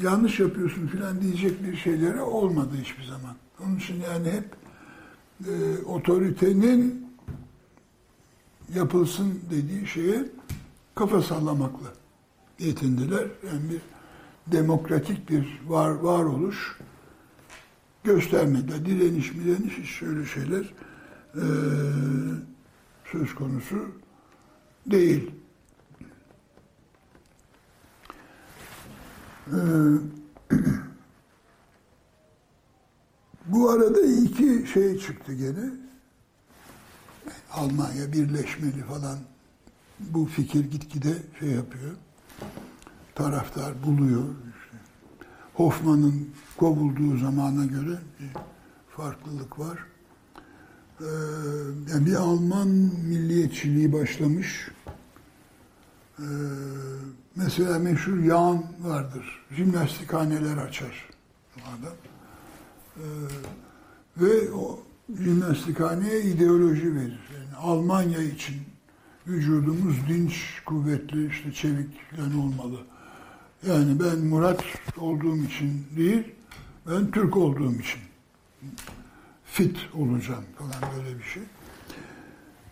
yanlış 0.03 0.39
yapıyorsun 0.39 0.87
filan 0.87 1.21
diyecek 1.21 1.63
bir 1.63 1.75
şeyleri 1.75 2.21
olmadı 2.21 2.75
hiçbir 2.81 3.03
zaman. 3.03 3.35
Onun 3.63 3.75
için 3.75 4.01
yani 4.01 4.31
hep 4.31 4.55
e, 5.47 5.83
otoritenin 5.85 7.07
yapılsın 8.75 9.41
dediği 9.49 9.87
şeye 9.87 10.25
kafa 10.95 11.21
sallamakla 11.21 11.87
yetindiler. 12.59 13.27
Yani 13.47 13.69
bir 13.69 13.81
demokratik 14.51 15.29
bir 15.29 15.61
var 15.67 15.89
varoluş 15.89 16.77
göstermediler. 18.03 18.85
Direniş 18.85 19.33
direniş 19.33 19.77
hiç 19.77 19.89
şöyle 19.89 20.25
şeyler 20.25 20.73
e, 21.35 21.45
söz 23.11 23.35
konusu 23.35 23.75
değil. 24.85 25.31
E, 29.47 29.59
bu 33.47 33.69
arada 33.69 34.01
iki 34.01 34.67
şey 34.73 34.99
çıktı 34.99 35.33
gene. 35.33 35.71
Almanya 37.51 38.13
birleşmeli 38.13 38.83
falan 38.83 39.17
bu 39.99 40.25
fikir 40.25 40.71
gitgide 40.71 41.13
şey 41.39 41.49
yapıyor. 41.49 41.91
Taraftar 43.15 43.83
buluyor. 43.83 44.23
İşte. 44.23 44.77
Hoffman'ın 45.53 46.29
kovulduğu 46.57 47.17
zamana 47.17 47.65
göre 47.65 47.97
bir 48.19 48.29
farklılık 48.89 49.59
var. 49.59 49.79
Ee, 51.01 51.05
yani 51.91 52.05
bir 52.05 52.15
Alman 52.15 52.67
milliyetçiliği 53.07 53.93
başlamış. 53.93 54.71
Ee, 56.19 56.23
mesela 57.35 57.79
meşhur 57.79 58.19
Yağan 58.19 58.63
vardır. 58.79 59.45
Jimnastikhaneler 59.51 60.57
açar 60.57 61.09
adam. 61.57 61.93
Ee, 62.97 63.03
ve 64.17 64.51
o 64.51 64.79
jimnastikhaneye 65.23 66.21
ideoloji 66.21 66.95
verir. 66.95 67.19
Yani 67.37 67.55
Almanya 67.57 68.21
için 68.21 68.55
vücudumuz 69.27 69.95
dinç, 70.09 70.61
kuvvetli, 70.65 71.27
işte 71.27 71.53
çevik 71.53 71.89
falan 72.11 72.37
olmalı. 72.37 72.79
Yani 73.67 73.99
ben 73.99 74.19
Murat 74.19 74.63
olduğum 74.97 75.37
için 75.37 75.83
değil, 75.97 76.23
ben 76.87 77.11
Türk 77.11 77.37
olduğum 77.37 77.73
için 77.73 78.01
fit 79.45 79.77
olacağım 79.93 80.43
falan 80.55 80.93
böyle 80.97 81.17
bir 81.19 81.23
şey. 81.23 81.43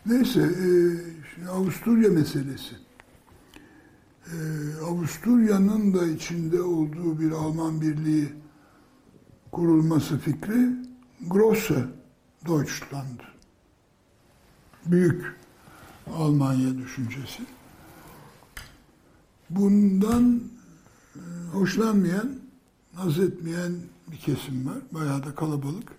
Neyse, 0.06 0.42
e, 0.42 1.48
Avusturya 1.48 2.10
meselesi. 2.10 2.76
E, 4.26 4.38
Avusturya'nın 4.84 5.94
da 5.94 6.08
içinde 6.08 6.62
olduğu 6.62 7.20
bir 7.20 7.32
Alman 7.32 7.82
birliği 7.82 8.30
kurulması 9.56 10.18
fikri 10.18 10.70
Grosse 11.22 11.86
Deutschland. 12.48 13.20
Büyük 14.86 15.36
Almanya 16.16 16.78
düşüncesi. 16.78 17.44
Bundan 19.50 20.42
e, 21.16 21.20
hoşlanmayan, 21.54 22.32
naz 22.98 23.20
etmeyen 23.20 23.72
bir 24.12 24.18
kesim 24.18 24.68
var. 24.68 24.78
Bayağı 24.92 25.24
da 25.24 25.36
kalabalık. 25.36 25.92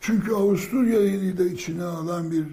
Çünkü 0.00 0.32
Avusturya'yı 0.32 1.38
da 1.38 1.44
içine 1.44 1.84
alan 1.84 2.30
bir 2.30 2.46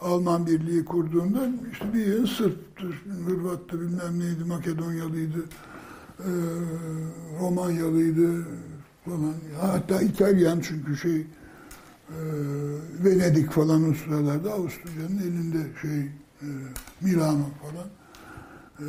Alman 0.00 0.46
birliği 0.46 0.84
kurduğunda 0.84 1.50
işte 1.72 1.94
bir 1.94 2.06
yığın 2.06 2.26
Sırp'tır, 2.26 3.04
Hırvat'tı, 3.26 3.80
bilmem 3.80 4.20
neydi, 4.20 4.44
Makedonyalıydı, 4.44 5.44
e, 6.18 6.30
Romanyalıydı 7.40 8.46
falan. 9.04 9.34
Hatta 9.60 10.02
İtalyan 10.02 10.60
çünkü 10.60 10.96
şey 10.96 11.16
e, 11.20 11.26
Venedik 13.04 13.50
falan 13.50 13.90
o 13.90 13.94
sıralarda 13.94 14.52
Avusturya'nın 14.52 15.18
elinde 15.18 15.80
şey 15.82 16.00
e, 16.00 16.48
Milano 17.00 17.46
falan. 17.62 17.88
E, 18.78 18.86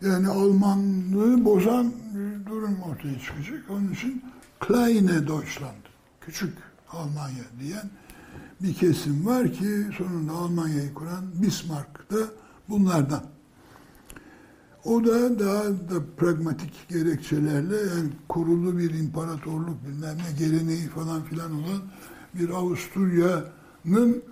yani 0.00 0.28
Almanlığı 0.28 1.44
bozan 1.44 1.92
bir 2.14 2.46
durum 2.46 2.80
ortaya 2.82 3.18
çıkacak. 3.18 3.70
Onun 3.70 3.92
için 3.92 4.24
Kleine 4.60 5.28
Deutschland, 5.28 5.82
küçük 6.20 6.54
Almanya 6.90 7.44
diyen 7.60 7.90
bir 8.62 8.74
kesim 8.74 9.26
var 9.26 9.52
ki 9.52 9.86
sonunda 9.98 10.32
Almanya'yı 10.32 10.94
kuran 10.94 11.24
Bismarck 11.42 12.10
da 12.10 12.16
bunlardan. 12.68 13.35
O 14.86 15.04
da 15.04 15.38
daha 15.38 15.64
da 15.64 16.04
pragmatik 16.16 16.88
gerekçelerle 16.88 17.76
yani 17.76 18.10
kurulu 18.28 18.78
bir 18.78 18.94
imparatorluk 18.94 19.84
bilmem 19.88 20.16
ne 20.18 20.46
geleneği 20.46 20.88
falan 20.88 21.22
filan 21.22 21.52
olan 21.52 21.82
bir 22.34 22.50
Avusturya'nın 22.50 24.22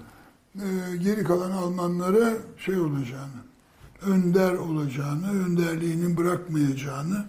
e, 0.55 0.97
geri 0.97 1.25
kalan 1.25 1.51
Almanlara 1.51 2.33
şey 2.59 2.79
olacağını, 2.79 3.41
önder 4.03 4.53
olacağını, 4.53 5.45
önderliğini 5.45 6.17
bırakmayacağını, 6.17 7.25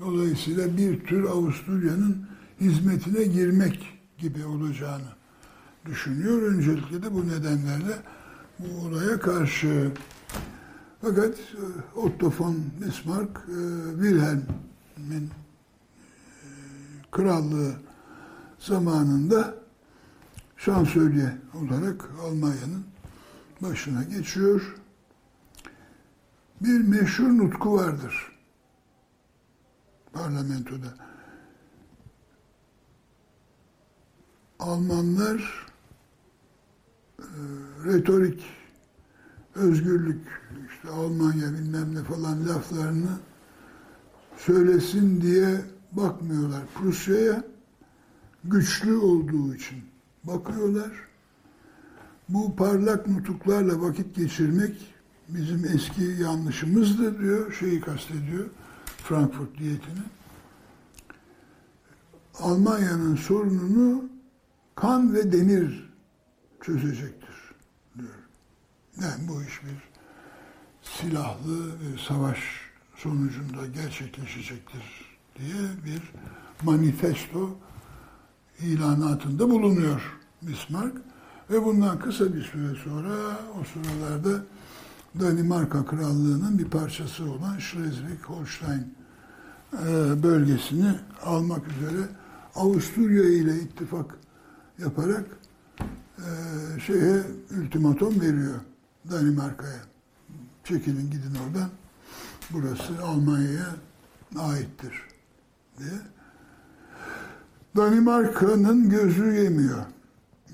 dolayısıyla 0.00 0.76
bir 0.76 1.06
tür 1.06 1.24
Avusturya'nın 1.24 2.26
hizmetine 2.60 3.24
girmek 3.24 3.98
gibi 4.18 4.44
olacağını 4.44 5.14
düşünüyor. 5.86 6.42
Öncelikle 6.42 7.02
de 7.02 7.14
bu 7.14 7.28
nedenlerle 7.28 7.98
bu 8.58 8.86
olaya 8.86 9.20
karşı 9.20 9.92
fakat 11.04 11.38
e, 11.38 11.98
Otto 11.98 12.32
von 12.38 12.56
Bismarck, 12.80 13.30
e, 13.48 13.58
Wilhelm'in 14.02 15.26
e, 15.26 15.30
krallığı 17.10 17.72
zamanında 18.58 19.54
şansölye 20.56 21.38
olarak 21.54 22.10
Almanya'nın 22.22 22.84
başına 23.60 24.02
geçiyor. 24.02 24.76
Bir 26.60 26.80
meşhur 26.80 27.28
nutku 27.28 27.74
vardır 27.74 28.32
parlamentoda. 30.12 30.94
Almanlar 34.58 35.66
e, 37.18 37.24
retorik 37.84 38.44
özgürlük, 39.54 40.43
işte 40.84 40.96
Almanya 40.96 41.52
bilmem 41.52 41.94
ne 41.94 42.02
falan 42.02 42.48
laflarını 42.48 43.18
söylesin 44.36 45.20
diye 45.20 45.60
bakmıyorlar. 45.92 46.62
Prusya'ya 46.74 47.44
güçlü 48.44 48.96
olduğu 48.96 49.54
için 49.54 49.84
bakıyorlar. 50.24 50.92
Bu 52.28 52.56
parlak 52.56 53.08
nutuklarla 53.08 53.80
vakit 53.80 54.16
geçirmek 54.16 54.94
bizim 55.28 55.64
eski 55.64 56.22
yanlışımızdı 56.22 57.18
diyor, 57.18 57.52
şeyi 57.52 57.80
kastediyor, 57.80 58.46
Frankfurt 58.84 59.58
diyetini. 59.58 60.02
Almanya'nın 62.38 63.16
sorununu 63.16 64.04
kan 64.74 65.14
ve 65.14 65.32
demir 65.32 65.92
çözecektir 66.60 67.54
diyor. 67.98 68.28
Yani 69.00 69.28
bu 69.28 69.42
iş 69.42 69.62
bir 69.62 69.93
silahlı 71.00 71.72
savaş 72.08 72.38
sonucunda 72.96 73.66
gerçekleşecektir 73.66 74.82
diye 75.38 75.62
bir 75.84 76.02
manifesto 76.62 77.50
ilanatında 78.60 79.50
bulunuyor 79.50 80.18
Bismarck. 80.42 80.96
Ve 81.50 81.64
bundan 81.64 81.98
kısa 81.98 82.34
bir 82.34 82.42
süre 82.42 82.74
sonra 82.84 83.38
o 83.60 83.64
sıralarda 83.64 84.44
Danimarka 85.20 85.86
Krallığı'nın 85.86 86.58
bir 86.58 86.64
parçası 86.64 87.30
olan 87.30 87.58
Schleswig-Holstein 87.58 88.84
e, 89.72 90.22
bölgesini 90.22 90.94
almak 91.22 91.62
üzere 91.68 92.08
Avusturya 92.54 93.24
ile 93.24 93.56
ittifak 93.56 94.18
yaparak 94.78 95.24
e, 96.18 96.30
şeye 96.80 97.22
ultimatom 97.60 98.20
veriyor 98.20 98.60
Danimarka'ya. 99.10 99.93
Çekilin 100.64 101.10
gidin 101.10 101.34
oradan. 101.46 101.70
Burası 102.50 103.04
Almanya'ya 103.04 103.76
aittir 104.38 105.02
diye. 105.78 106.00
Danimarka'nın 107.76 108.90
gözü 108.90 109.24
yemiyor 109.24 109.84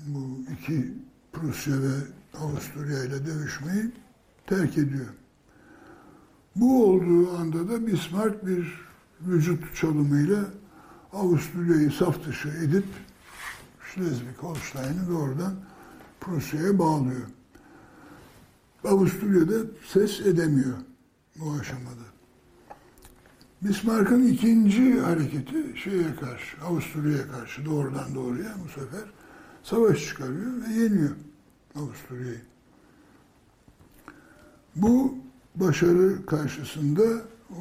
bu 0.07 0.51
iki 0.53 0.93
Prusya 1.33 1.81
ve 1.81 1.93
Avusturya 2.39 3.03
ile 3.03 3.25
dövüşmeyi 3.25 3.91
terk 4.47 4.77
ediyor. 4.77 5.07
Bu 6.55 6.85
olduğu 6.85 7.37
anda 7.37 7.69
da 7.69 7.87
Bismarck 7.87 8.45
bir 8.45 8.81
vücut 9.21 9.75
çalımıyla 9.75 10.45
Avusturya'yı 11.13 11.91
saf 11.91 12.25
dışı 12.25 12.49
edip 12.49 12.85
Schleswig-Holstein'i 13.81 15.09
doğrudan 15.09 15.53
Prusya'ya 16.21 16.79
bağlıyor. 16.79 17.27
Avusturya'da 18.83 19.65
ses 19.93 20.19
edemiyor 20.19 20.77
bu 21.35 21.51
aşamada. 21.51 22.11
Bismarck'ın 23.61 24.27
ikinci 24.27 24.99
hareketi 24.99 25.79
şeye 25.83 26.15
karşı, 26.15 26.61
Avusturya'ya 26.65 27.31
karşı 27.31 27.65
doğrudan 27.65 28.15
doğruya 28.15 28.55
bu 28.65 28.69
sefer 28.69 29.03
savaş 29.63 30.07
çıkarıyor 30.07 30.51
ve 30.61 30.73
yeniyor 30.73 31.15
Avusturya'yı. 31.75 32.41
Bu 34.75 35.15
başarı 35.55 36.25
karşısında 36.25 37.03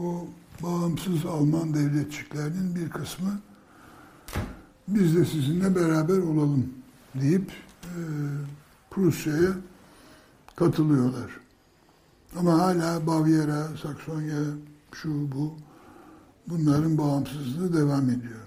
o 0.00 0.26
bağımsız 0.62 1.26
Alman 1.26 1.74
devletçiklerinin 1.74 2.74
bir 2.74 2.90
kısmı 2.90 3.40
biz 4.88 5.16
de 5.16 5.24
sizinle 5.24 5.74
beraber 5.76 6.18
olalım 6.18 6.68
deyip 7.14 7.52
e, 7.82 7.92
Prusya'ya 8.90 9.50
katılıyorlar. 10.60 11.40
Ama 12.36 12.58
hala 12.58 13.06
Bavyera, 13.06 13.68
Saksonya, 13.82 14.38
şu 14.92 15.32
bu 15.32 15.56
bunların 16.46 16.98
bağımsızlığı 16.98 17.76
devam 17.76 18.10
ediyor. 18.10 18.40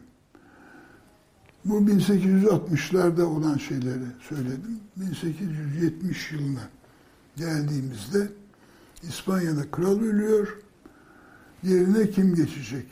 Bu 1.65 1.79
1860'larda 1.79 3.23
olan 3.23 3.57
şeyleri 3.57 4.05
söyledim. 4.29 4.79
1870 4.95 6.31
yılına 6.31 6.69
geldiğimizde 7.35 8.31
İspanya'da 9.03 9.71
kral 9.71 9.99
ölüyor. 9.99 10.57
Yerine 11.63 12.09
kim 12.09 12.35
geçecek? 12.35 12.87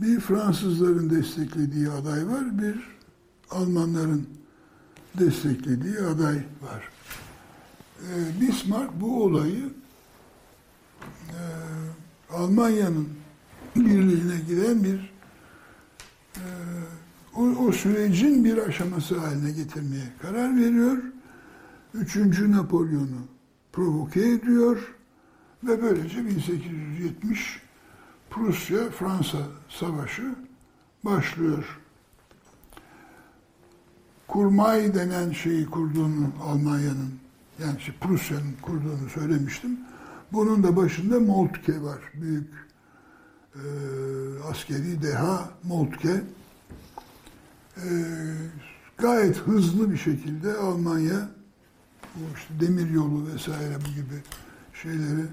Bir 0.00 0.20
Fransızların 0.20 1.10
desteklediği 1.10 1.90
aday 1.90 2.28
var, 2.28 2.58
bir 2.58 2.98
Almanların 3.50 4.26
desteklediği 5.18 5.98
aday 5.98 6.36
var. 6.62 6.97
Ee, 7.98 8.40
Bismarck 8.40 8.92
bu 9.00 9.24
olayı 9.24 9.70
e, 11.28 11.40
Almanya'nın 12.30 13.08
birliğine 13.76 14.40
giden 14.48 14.84
bir 14.84 15.12
e, 16.36 16.44
o, 17.36 17.42
o 17.42 17.72
sürecin 17.72 18.44
bir 18.44 18.58
aşaması 18.58 19.18
haline 19.18 19.50
getirmeye 19.50 20.12
karar 20.22 20.56
veriyor. 20.56 21.02
Üçüncü 21.94 22.52
Napolyon'u 22.52 23.26
provoke 23.72 24.28
ediyor 24.28 24.94
ve 25.64 25.82
böylece 25.82 26.26
1870 26.26 27.62
Prusya-Fransa 28.30 29.38
savaşı 29.68 30.34
başlıyor. 31.04 31.80
Kurmay 34.28 34.94
denen 34.94 35.32
şeyi 35.32 35.66
kurduğunu 35.66 36.32
Almanya'nın 36.42 37.27
yani 37.58 37.78
işte 37.78 37.92
Prusya'nın 38.00 38.54
kurduğunu 38.62 39.08
söylemiştim. 39.14 39.70
Bunun 40.32 40.62
da 40.62 40.76
başında 40.76 41.20
Moltke 41.20 41.82
var. 41.82 41.98
Büyük 42.14 42.50
e, 43.54 43.62
askeri 44.50 45.02
deha 45.02 45.50
Moltke. 45.64 46.22
E, 47.76 47.90
gayet 48.98 49.36
hızlı 49.36 49.90
bir 49.90 49.96
şekilde 49.96 50.54
Almanya 50.54 51.28
bu 52.14 52.20
işte 52.38 52.66
demir 52.66 52.90
yolu 52.90 53.26
vesaire 53.34 53.74
bu 53.80 53.94
gibi 53.94 54.22
şeyleri 54.82 55.26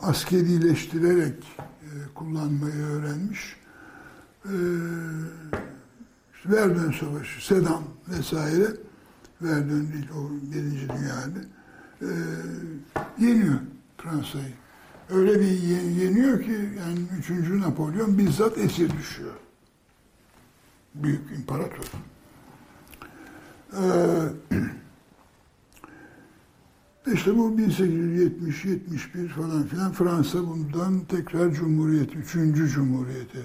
askerileştirerek 0.00 1.44
e, 1.58 1.90
kullanmayı 2.14 2.82
öğrenmiş. 2.84 3.56
E, 4.44 4.54
Verdun 6.46 6.92
Savaşı, 6.92 7.46
Sedan 7.46 7.82
vesaire 8.08 8.66
Verdun 9.42 9.92
değil 9.92 10.08
o 10.10 10.52
birinci 10.52 10.88
dünyada 10.88 11.40
e, 12.02 12.08
yeniyor 13.18 13.58
Fransa'yı. 13.98 14.54
Öyle 15.10 15.40
bir 15.40 15.50
yeniyor 16.00 16.42
ki 16.42 16.70
yani 16.78 16.98
3. 17.18 17.30
Napolyon 17.50 18.18
bizzat 18.18 18.58
esir 18.58 18.90
düşüyor. 18.90 19.34
Büyük 20.94 21.30
imparator. 21.38 21.84
Ee, 23.72 23.82
işte 27.12 27.36
bu 27.36 27.50
1870-71 27.50 29.28
falan 29.28 29.66
filan 29.66 29.92
Fransa 29.92 30.46
bundan 30.46 31.00
tekrar 31.00 31.52
Cumhuriyet, 31.52 32.16
3. 32.16 32.32
Cumhuriyete 32.74 33.38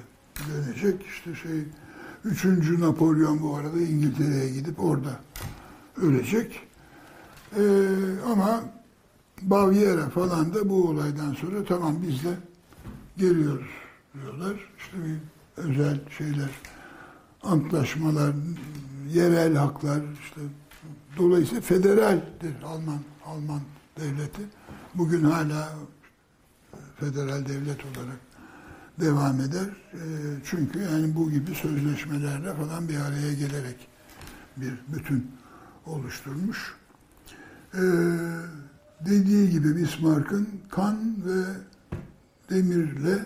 dönecek. 0.50 1.06
İşte 1.06 1.36
şey 1.36 1.64
3. 2.26 2.46
Napolyon 2.80 3.42
bu 3.42 3.56
arada 3.56 3.80
İngiltere'ye 3.80 4.50
gidip 4.50 4.84
orada 4.84 5.20
ölecek. 6.02 6.60
Ee, 7.58 7.62
ama 8.32 8.64
Baviera 9.42 10.10
falan 10.10 10.54
da 10.54 10.70
bu 10.70 10.88
olaydan 10.90 11.34
sonra 11.34 11.64
tamam 11.68 11.96
biz 12.08 12.24
de 12.24 12.34
geliyoruz 13.18 13.72
diyorlar. 14.14 14.70
İşte 14.78 14.98
bir 14.98 15.18
özel 15.64 16.00
şeyler, 16.18 16.50
antlaşmalar, 17.44 18.34
yerel 19.14 19.56
haklar 19.56 20.02
işte 20.24 20.42
dolayısıyla 21.18 21.62
federaldir 21.62 22.54
Alman 22.66 23.00
Alman 23.26 23.62
devleti. 24.00 24.42
Bugün 24.96 25.24
hala 25.24 25.70
federal 27.00 27.46
devlet 27.46 27.80
olarak 27.86 28.20
devam 29.00 29.42
eder. 29.42 29.68
Ee, 29.94 29.98
çünkü 30.46 30.80
yani 30.80 31.16
bu 31.16 31.32
gibi 31.32 31.56
sözleşmelerle 31.56 32.54
falan 32.54 32.90
bir 32.90 32.98
araya 32.98 33.34
gelerek 33.34 33.88
bir 34.58 34.74
bütün 34.88 35.32
oluşturmuş. 35.86 36.76
Ee, 37.74 37.80
dediği 39.06 39.50
gibi 39.50 39.76
Bismarck'ın 39.76 40.48
kan 40.70 40.98
ve 41.26 41.44
demirle 42.50 43.26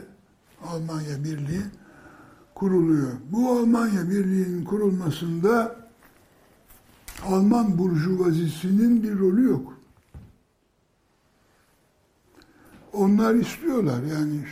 Almanya 0.64 1.24
Birliği 1.24 1.62
kuruluyor. 2.56 3.12
Bu 3.32 3.52
Almanya 3.52 4.10
Birliği'nin 4.10 4.66
kurulmasında 4.66 5.76
Alman 7.26 7.78
burjuvazisinin 7.78 9.04
bir 9.04 9.20
rolü 9.20 9.44
yok. 9.44 9.74
Onlar 12.94 13.34
istiyorlar 13.34 14.04
yani 14.04 14.46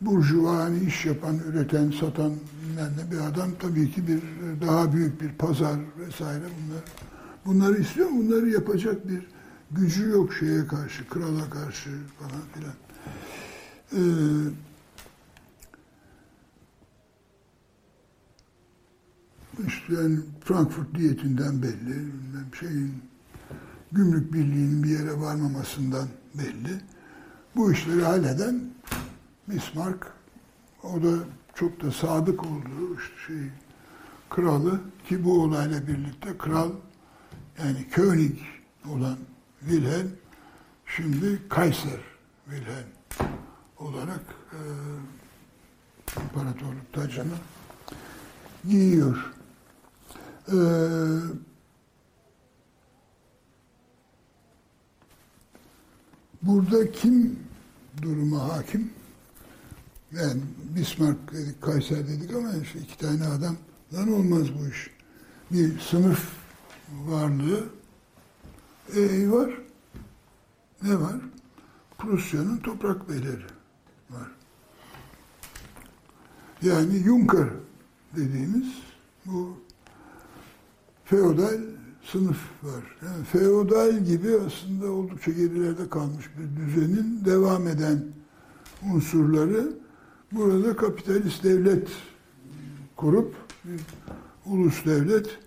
burjuva 0.00 0.56
hani 0.56 0.84
iş 0.84 1.06
yapan, 1.06 1.38
üreten, 1.38 1.90
satan 2.00 2.32
yani 2.78 3.10
bir 3.10 3.18
adam 3.18 3.50
tabii 3.60 3.90
ki 3.90 4.02
bir 4.08 4.20
daha 4.66 4.92
büyük 4.92 5.20
bir 5.20 5.32
pazar 5.32 5.76
vesaire 5.98 6.44
bunlar. 6.44 6.82
Bunları 7.46 7.80
istiyor, 7.80 8.10
bunları 8.10 8.48
yapacak 8.48 9.08
bir 9.08 9.26
gücü 9.70 10.08
yok 10.08 10.34
şeye 10.34 10.66
karşı, 10.66 11.08
krala 11.08 11.50
karşı 11.50 11.90
falan 12.18 12.42
filan. 12.54 12.74
Ee, 13.92 14.00
işte 19.66 19.94
yani 19.94 20.18
Frankfurt 20.44 20.94
diyetinden 20.94 21.62
belli, 21.62 22.12
şeyin 22.60 22.94
gümrük 23.92 24.32
birliğinin 24.32 24.82
bir 24.82 24.88
yere 24.88 25.20
varmamasından 25.20 26.08
belli. 26.34 26.80
Bu 27.56 27.72
işleri 27.72 28.02
halleden 28.02 28.60
Bismarck, 29.48 30.06
o 30.82 31.02
da 31.02 31.18
çok 31.56 31.82
da 31.82 31.90
sadık 31.90 32.44
olduğu 32.44 33.00
işte 33.00 33.26
şey 33.26 33.50
kralı 34.30 34.80
ki 35.08 35.24
bu 35.24 35.42
olayla 35.42 35.86
birlikte 35.86 36.38
kral 36.38 36.70
yani 37.58 37.88
König 37.90 38.38
olan 38.90 39.16
Wilhelm 39.60 40.10
şimdi 40.86 41.48
Kaiser 41.48 42.00
Wilhelm 42.44 42.86
olarak 43.78 44.24
e, 44.52 44.60
imparatorluk 46.20 46.92
tacını 46.92 47.36
giyiyor. 48.68 49.32
Ee, 50.48 50.54
burada 56.42 56.92
kim 56.92 57.38
duruma 58.02 58.48
hakim? 58.48 58.90
Yani 60.20 60.40
Bismarck 60.76 61.32
dedik, 61.32 61.62
Kayser 61.62 62.08
dedik 62.08 62.34
ama 62.34 62.52
işte 62.62 62.78
iki 62.78 62.98
tane 62.98 63.24
adamdan 63.24 64.12
olmaz 64.12 64.46
bu 64.58 64.68
iş. 64.68 64.90
Bir 65.52 65.80
sınıf 65.80 66.32
varlığı 66.92 67.64
e, 68.96 69.30
var. 69.30 69.50
Ne 70.82 71.00
var? 71.00 71.16
Prusya'nın 71.98 72.56
toprak 72.56 73.08
beyleri 73.08 73.44
var. 74.10 74.30
Yani 76.62 76.98
Juncker 77.04 77.48
dediğimiz 78.16 78.66
bu 79.26 79.56
feodal 81.04 81.60
sınıf 82.04 82.38
var. 82.62 82.96
Yani 83.06 83.24
feodal 83.24 83.98
gibi 83.98 84.38
aslında 84.46 84.90
oldukça 84.92 85.30
gerilerde 85.30 85.88
kalmış 85.88 86.30
bir 86.38 86.60
düzenin 86.60 87.24
devam 87.24 87.68
eden 87.68 88.04
unsurları 88.94 89.85
burada 90.32 90.76
kapitalist 90.76 91.44
devlet 91.44 91.88
kurup 92.96 93.34
ulus 94.46 94.84
devlet 94.84 95.38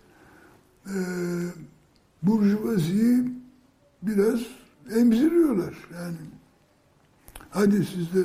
e, 0.85 0.95
burjuvaziyi 2.23 3.31
biraz 4.01 4.39
emziriyorlar. 4.95 5.73
Yani 5.93 6.17
hadi 7.49 7.85
siz 7.85 8.13
de 8.13 8.23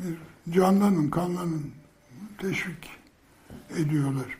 bir 0.00 0.18
canlanın, 0.52 1.10
kanlanın 1.10 1.62
teşvik 2.38 2.90
ediyorlar. 3.76 4.38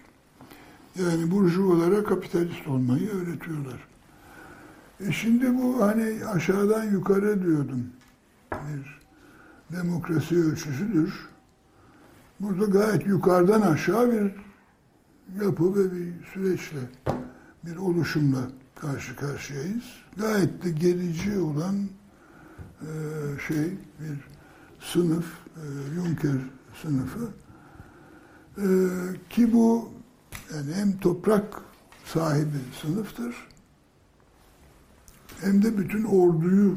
Yani 0.97 1.31
burjuvalara 1.31 2.05
kapitalist 2.05 2.69
olmayı 2.69 3.11
öğretiyorlar. 3.11 3.87
E 5.01 5.13
şimdi 5.13 5.55
bu 5.55 5.83
hani 5.83 6.27
aşağıdan 6.27 6.85
yukarı 6.85 7.43
diyordum. 7.43 7.87
Bir 8.53 8.96
demokrasi 9.73 10.37
ölçüsüdür. 10.37 11.29
Burada 12.41 12.65
gayet 12.65 13.07
yukarıdan 13.07 13.61
aşağı 13.61 14.13
bir 14.13 14.33
yapı 15.45 15.75
ve 15.75 15.93
bir 15.93 16.25
süreçle, 16.25 16.81
bir 17.65 17.77
oluşumla 17.77 18.41
karşı 18.75 19.17
karşıyayız. 19.17 19.85
Gayet 20.17 20.65
de 20.65 20.71
gerici 20.71 21.39
olan 21.39 21.75
e, 22.81 22.89
şey 23.49 23.79
bir 24.01 24.19
sınıf, 24.81 25.27
e, 25.57 25.95
Juncker 25.95 26.41
sınıfı. 26.83 27.29
E, 28.59 28.67
ki 29.31 29.53
bu 29.53 29.93
yani 30.55 30.75
hem 30.75 30.99
toprak 30.99 31.61
sahibi 32.05 32.59
sınıftır 32.83 33.35
hem 35.41 35.63
de 35.63 35.79
bütün 35.79 36.05
orduyu 36.05 36.77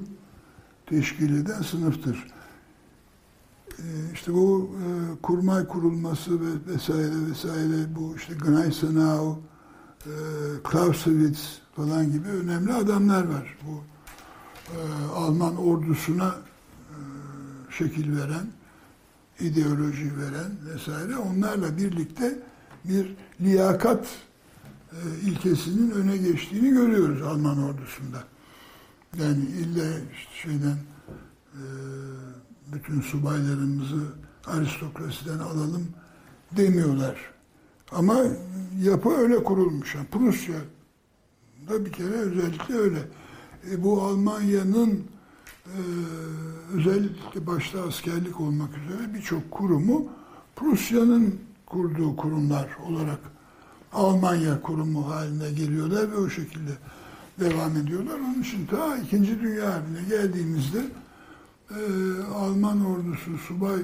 teşkil 0.85 1.41
eden 1.41 1.61
sınıftır. 1.61 2.27
E, 3.79 4.13
işte 4.13 4.33
bu 4.33 4.69
e, 4.75 5.21
kurmay 5.21 5.67
kurulması 5.67 6.41
ve 6.41 6.73
vesaire 6.73 7.29
vesaire 7.29 7.95
bu 7.95 8.15
işte 8.15 8.33
Gneisenau, 8.45 9.39
e, 10.05 10.11
Clausewitz 10.71 11.61
falan 11.75 12.11
gibi 12.11 12.27
önemli 12.27 12.73
adamlar 12.73 13.23
var. 13.27 13.57
Bu 13.67 13.83
e, 14.73 14.77
Alman 15.15 15.57
ordusuna 15.57 16.27
e, 16.27 16.95
şekil 17.71 18.17
veren, 18.17 18.47
ideoloji 19.39 20.17
veren 20.17 20.51
vesaire 20.73 21.17
onlarla 21.17 21.77
birlikte 21.77 22.39
bir 22.85 23.15
liyakat 23.41 24.07
ilkesinin 25.25 25.91
öne 25.91 26.17
geçtiğini 26.17 26.69
görüyoruz 26.69 27.21
Alman 27.21 27.63
ordusunda. 27.63 28.23
Yani 29.17 29.43
illa 29.45 29.85
işte 30.13 30.31
şeyden 30.43 30.77
e, 31.53 31.63
bütün 32.73 33.01
subaylarımızı 33.01 34.03
aristokrasiden 34.45 35.39
alalım 35.39 35.87
demiyorlar. 36.51 37.15
Ama 37.91 38.17
yapı 38.83 39.09
öyle 39.09 39.43
kurulmuş. 39.43 39.95
Yani 39.95 40.07
Prusya 40.07 40.55
da 41.69 41.85
bir 41.85 41.91
kere 41.91 42.13
özellikle 42.13 42.75
öyle. 42.75 42.99
E, 43.71 43.83
bu 43.83 44.01
Almanya'nın 44.01 45.03
e, 45.65 45.79
özellikle 46.73 47.47
başta 47.47 47.81
askerlik 47.83 48.41
olmak 48.41 48.69
üzere 48.77 49.13
birçok 49.13 49.51
kurumu 49.51 50.07
Prusya'nın 50.55 51.39
kurduğu 51.65 52.15
kurumlar 52.15 52.69
olarak 52.89 53.19
Almanya 53.93 54.61
kurumu 54.61 55.09
haline 55.09 55.51
geliyorlar 55.51 56.11
ve 56.11 56.17
o 56.17 56.29
şekilde 56.29 56.71
devam 57.39 57.77
ediyorlar. 57.77 58.19
Onun 58.19 58.41
için 58.41 58.65
ta 58.65 58.97
İkinci 58.97 59.39
Dünya 59.39 59.73
Harbi'ne 59.73 60.09
geldiğimizde 60.09 60.85
e, 61.69 61.81
Alman 62.35 62.85
ordusu 62.85 63.37
subay 63.37 63.79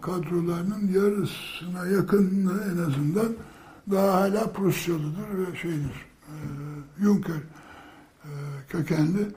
kadrolarının 0.00 0.92
yarısına 0.92 1.86
yakınını 1.86 2.62
en 2.72 2.90
azından 2.90 3.32
daha 3.90 4.14
hala 4.14 4.52
Prusyalıdır 4.52 5.38
ve 5.38 5.56
şeydir, 5.56 6.06
e, 6.28 6.34
Juncker 7.02 7.34
e, 7.34 8.30
kökenli 8.68 9.28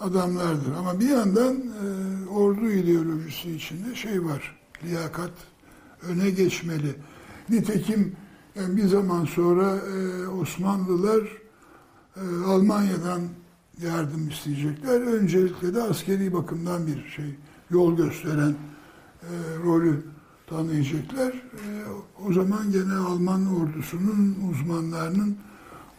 adamlardır. 0.00 0.72
Ama 0.78 1.00
bir 1.00 1.08
yandan 1.08 1.56
e, 1.56 2.28
ordu 2.28 2.70
ideolojisi 2.70 3.52
içinde 3.52 3.94
şey 3.94 4.24
var, 4.24 4.58
liyakat 4.84 5.32
öne 6.02 6.30
geçmeli. 6.30 6.94
Nitekim 7.48 8.16
yani 8.54 8.76
bir 8.76 8.86
zaman 8.86 9.24
sonra 9.24 9.76
e, 9.76 10.26
Osmanlılar 10.28 11.22
e, 12.16 12.44
Almanya'dan 12.46 13.20
yardım 13.82 14.28
isteyecekler. 14.28 15.00
Öncelikle 15.00 15.74
de 15.74 15.82
askeri 15.82 16.32
bakımdan 16.32 16.86
bir 16.86 17.08
şey 17.08 17.36
yol 17.70 17.96
gösteren 17.96 18.54
e, 19.22 19.32
rolü 19.64 20.02
tanıyacaklar. 20.46 21.32
E, 21.32 21.66
o 22.26 22.32
zaman 22.32 22.72
gene 22.72 22.94
Alman 22.94 23.56
ordusunun 23.56 24.36
uzmanlarının 24.50 25.36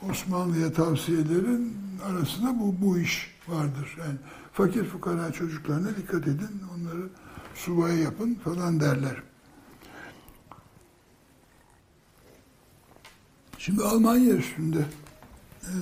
Osmanlı'ya 0.09 0.73
tavsiyelerin 0.73 1.77
arasında 2.03 2.59
bu, 2.59 2.75
bu 2.81 2.97
iş 2.97 3.35
vardır. 3.47 3.97
Yani 3.99 4.17
fakir 4.53 4.83
fukara 4.83 5.31
çocuklarına 5.31 5.95
dikkat 5.97 6.27
edin, 6.27 6.61
onları 6.75 7.09
subaya 7.55 7.97
yapın 7.97 8.35
falan 8.35 8.79
derler. 8.79 9.23
Şimdi 13.57 13.83
Almanya 13.83 14.35
üstünde 14.35 14.85
e, 15.61 15.73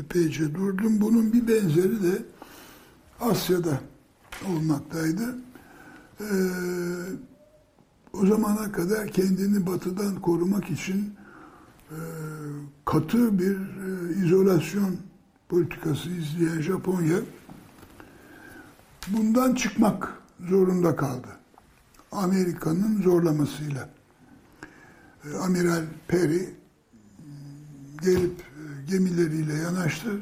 epeyce 0.00 0.54
durdum. 0.54 1.00
Bunun 1.00 1.32
bir 1.32 1.48
benzeri 1.48 2.02
de 2.02 2.22
Asya'da 3.20 3.80
olmaktaydı. 4.44 5.36
E, 6.20 6.28
o 8.12 8.26
zamana 8.26 8.72
kadar 8.72 9.08
kendini 9.08 9.66
batıdan 9.66 10.20
korumak 10.20 10.70
için 10.70 11.14
e, 11.90 11.98
katı 12.84 13.38
bir 13.38 13.56
e, 13.56 14.14
izolasyon 14.24 14.96
politikası 15.48 16.10
izleyen 16.10 16.60
Japonya 16.60 17.18
bundan 19.08 19.54
çıkmak 19.54 20.22
zorunda 20.48 20.96
kaldı. 20.96 21.28
Amerika'nın 22.12 23.02
zorlamasıyla. 23.02 23.88
E, 25.24 25.36
Amiral 25.36 25.84
Perry 26.08 26.54
gelip 28.02 28.42
gemileriyle 28.88 29.54
yanaştı. 29.54 30.20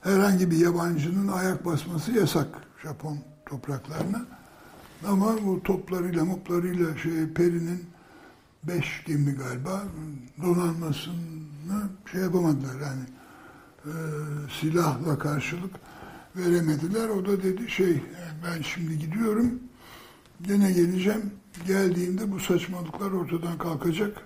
Herhangi 0.00 0.50
bir 0.50 0.56
yabancının 0.56 1.28
ayak 1.28 1.64
basması 1.64 2.12
yasak 2.12 2.48
Japon 2.82 3.18
topraklarına. 3.46 4.26
Ama 5.06 5.46
bu 5.46 5.62
toplarıyla 5.62 6.24
moplarıyla 6.24 6.96
şey 6.96 7.32
Peri'nin 7.34 7.86
beş 8.64 9.04
gemi 9.06 9.34
galiba 9.34 9.82
donanmasını 10.42 11.88
şey 12.12 12.20
yapamadılar 12.20 12.80
yani 12.80 13.02
e, 13.84 13.92
silahla 14.60 15.18
karşılık 15.18 15.74
veremediler. 16.36 17.08
O 17.08 17.26
da 17.26 17.42
dedi 17.42 17.70
şey 17.70 18.02
ben 18.44 18.62
şimdi 18.62 18.98
gidiyorum 18.98 19.60
gene 20.42 20.72
geleceğim 20.72 21.30
geldiğimde 21.66 22.32
bu 22.32 22.40
saçmalıklar 22.40 23.10
ortadan 23.12 23.58
kalkacak. 23.58 24.22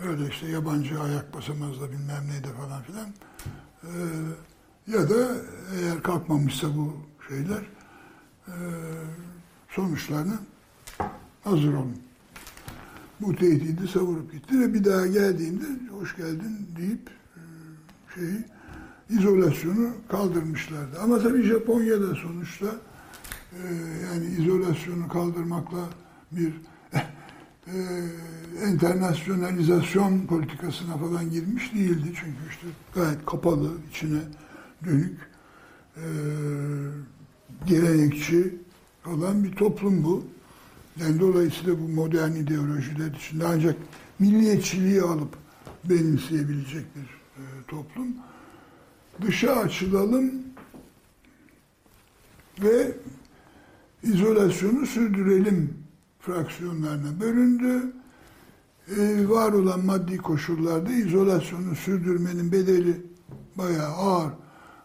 Öyle 0.00 0.28
işte 0.28 0.48
yabancı 0.48 1.00
ayak 1.00 1.34
basamaz 1.34 1.80
da 1.80 1.90
bilmem 1.90 2.24
neydi 2.30 2.48
falan 2.60 2.82
filan. 2.82 3.08
Ee, 3.82 3.88
ya 4.92 5.10
da 5.10 5.36
eğer 5.76 6.02
kalkmamışsa 6.02 6.76
bu 6.76 6.96
şeyler 7.28 7.77
e, 8.48 8.58
sonuçlarını 9.68 10.38
hazır 11.44 11.74
olun. 11.74 11.96
Bu 13.20 13.36
tehdidi 13.36 13.88
savurup 13.88 14.32
gitti 14.32 14.60
ve 14.60 14.74
bir 14.74 14.84
daha 14.84 15.06
geldiğinde 15.06 15.64
hoş 15.90 16.16
geldin 16.16 16.68
deyip 16.76 17.10
e, 17.36 17.40
şeyi 18.14 18.44
izolasyonu 19.10 19.90
kaldırmışlardı. 20.08 21.00
Ama 21.00 21.18
tabii 21.18 21.42
Japonya'da 21.42 22.14
sonuçta 22.14 22.66
e, 23.52 23.62
yani 24.12 24.26
izolasyonu 24.26 25.08
kaldırmakla 25.08 25.88
bir 26.32 26.52
e, 27.66 27.76
internasyonalizasyon 28.70 30.26
politikasına 30.26 30.96
falan 30.96 31.30
girmiş 31.30 31.74
değildi. 31.74 32.12
Çünkü 32.14 32.38
işte 32.50 32.66
gayet 32.94 33.26
kapalı, 33.26 33.70
içine 33.90 34.20
dönük, 34.84 35.18
e, 35.96 36.04
gelenekçi 37.66 38.56
olan 39.06 39.44
bir 39.44 39.56
toplum 39.56 40.04
bu. 40.04 40.24
Yani 41.00 41.20
dolayısıyla 41.20 41.80
bu 41.80 41.88
modern 41.88 42.32
ideolojiler 42.32 43.10
içinde 43.16 43.46
ancak 43.46 43.76
milliyetçiliği 44.18 45.02
alıp 45.02 45.36
benimseyebilecek 45.84 46.84
bir 46.96 47.02
e, 47.42 47.44
toplum. 47.68 48.08
Dışa 49.22 49.56
açılalım 49.56 50.32
ve 52.62 52.92
izolasyonu 54.02 54.86
sürdürelim 54.86 55.74
fraksiyonlarına 56.20 57.20
bölündü. 57.20 57.92
Ee, 58.96 59.28
var 59.28 59.52
olan 59.52 59.84
maddi 59.84 60.16
koşullarda 60.16 60.92
izolasyonu 60.92 61.74
sürdürmenin 61.76 62.52
bedeli 62.52 62.96
bayağı 63.56 63.92
ağır 63.92 64.32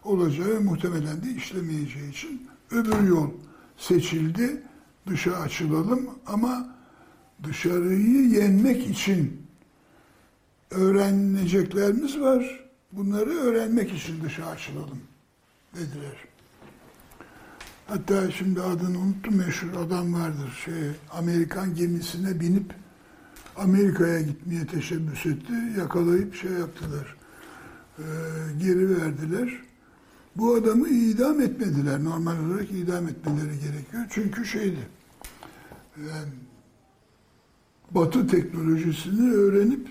olacağı 0.04 0.60
muhtemelen 0.60 1.22
de 1.22 1.30
işlemeyeceği 1.36 2.10
için 2.10 2.48
öbür 2.74 3.08
yol 3.08 3.30
seçildi. 3.76 4.62
Dışa 5.08 5.36
açılalım 5.36 6.10
ama 6.26 6.74
dışarıyı 7.44 8.28
yenmek 8.28 8.86
için 8.86 9.46
öğreneceklerimiz 10.70 12.20
var. 12.20 12.64
Bunları 12.92 13.30
öğrenmek 13.30 13.92
için 13.92 14.24
dışa 14.24 14.46
açılalım 14.46 15.00
dediler. 15.74 16.24
Hatta 17.86 18.30
şimdi 18.30 18.60
adını 18.62 18.98
unuttum 18.98 19.36
meşhur 19.36 19.86
adam 19.86 20.14
vardır. 20.14 20.62
Şey, 20.64 20.90
Amerikan 21.12 21.74
gemisine 21.74 22.40
binip 22.40 22.74
Amerika'ya 23.56 24.20
gitmeye 24.20 24.66
teşebbüs 24.66 25.26
etti. 25.26 25.52
Yakalayıp 25.78 26.34
şey 26.34 26.50
yaptılar. 26.50 27.16
E, 27.98 28.04
geri 28.58 29.00
verdiler. 29.00 29.62
Bu 30.36 30.54
adamı 30.54 30.88
idam 30.88 31.40
etmediler. 31.40 32.04
Normal 32.04 32.44
olarak 32.46 32.70
idam 32.70 33.08
etmeleri 33.08 33.60
gerekiyor. 33.60 34.04
Çünkü 34.10 34.44
şeydi. 34.46 34.88
Yani 35.98 36.32
Batı 37.90 38.26
teknolojisini 38.26 39.32
öğrenip 39.32 39.88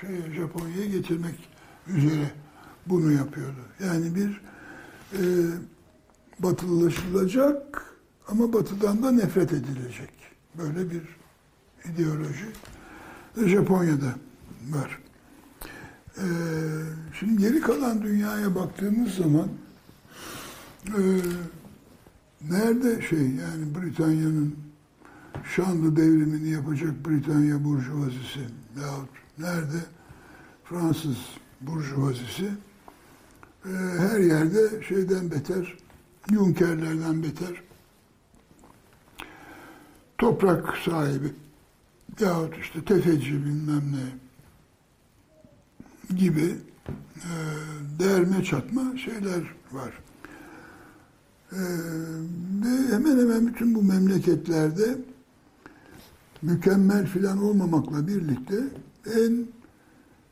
şey 0.00 0.34
Japonya'ya 0.34 0.86
getirmek 0.86 1.48
üzere 1.86 2.30
bunu 2.86 3.12
yapıyordu. 3.12 3.60
Yani 3.84 4.14
bir 4.14 4.40
e, 5.12 5.22
batılılaşılacak 6.38 7.94
ama 8.28 8.52
batıdan 8.52 9.02
da 9.02 9.10
nefret 9.10 9.52
edilecek. 9.52 10.10
Böyle 10.58 10.90
bir 10.90 11.02
ideoloji 11.84 12.46
Japonya'da 13.44 14.14
var. 14.70 14.98
Ee, 16.18 16.22
şimdi 17.18 17.42
geri 17.42 17.60
kalan 17.60 18.02
dünyaya 18.02 18.54
baktığımız 18.54 19.14
zaman 19.14 19.48
e, 20.88 21.00
nerede 22.50 23.02
şey 23.02 23.18
yani 23.18 23.74
Britanya'nın 23.74 24.56
şanlı 25.54 25.96
devrimini 25.96 26.48
yapacak 26.48 27.08
Britanya 27.08 27.64
burjuvazisi 27.64 28.40
yahut 28.80 29.08
nerede? 29.38 29.84
Fransız 30.64 31.16
burjuvazisi. 31.60 32.50
E, 33.64 33.70
her 33.98 34.20
yerde 34.20 34.82
şeyden 34.82 35.30
beter 35.30 35.76
Yunkerlerden 36.30 37.22
beter. 37.22 37.62
Toprak 40.18 40.76
sahibi 40.76 41.32
yahut 42.20 42.58
işte 42.58 42.84
tefeci 42.84 43.32
bilmem 43.32 43.82
ne 43.92 44.26
gibi 46.16 46.56
e, 47.16 47.32
derme 47.98 48.44
çatma 48.44 48.96
şeyler 48.96 49.54
var. 49.72 49.92
E, 51.52 51.60
ve 52.64 52.94
hemen 52.94 53.18
hemen 53.18 53.46
bütün 53.46 53.74
bu 53.74 53.82
memleketlerde 53.82 54.98
mükemmel 56.42 57.06
filan 57.06 57.42
olmamakla 57.42 58.06
birlikte 58.06 58.56
en 59.14 59.46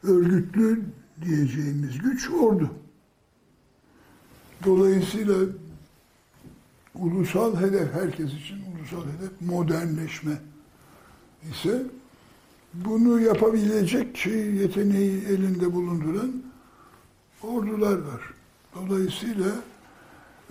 örgütlü 0.02 0.82
diyeceğimiz 1.22 1.98
güç 1.98 2.30
ordu. 2.30 2.70
Dolayısıyla 4.64 5.34
ulusal 6.94 7.56
hedef, 7.56 7.94
herkes 7.94 8.32
için 8.32 8.56
ulusal 8.56 9.06
hedef 9.06 9.40
modernleşme 9.40 10.38
ise 11.50 11.82
bunu 12.74 13.20
yapabilecek 13.20 14.16
şey, 14.16 14.54
yeteneği 14.54 15.24
elinde 15.24 15.72
bulunduran 15.72 16.32
ordular 17.42 17.98
var. 17.98 18.34
Dolayısıyla 18.74 19.46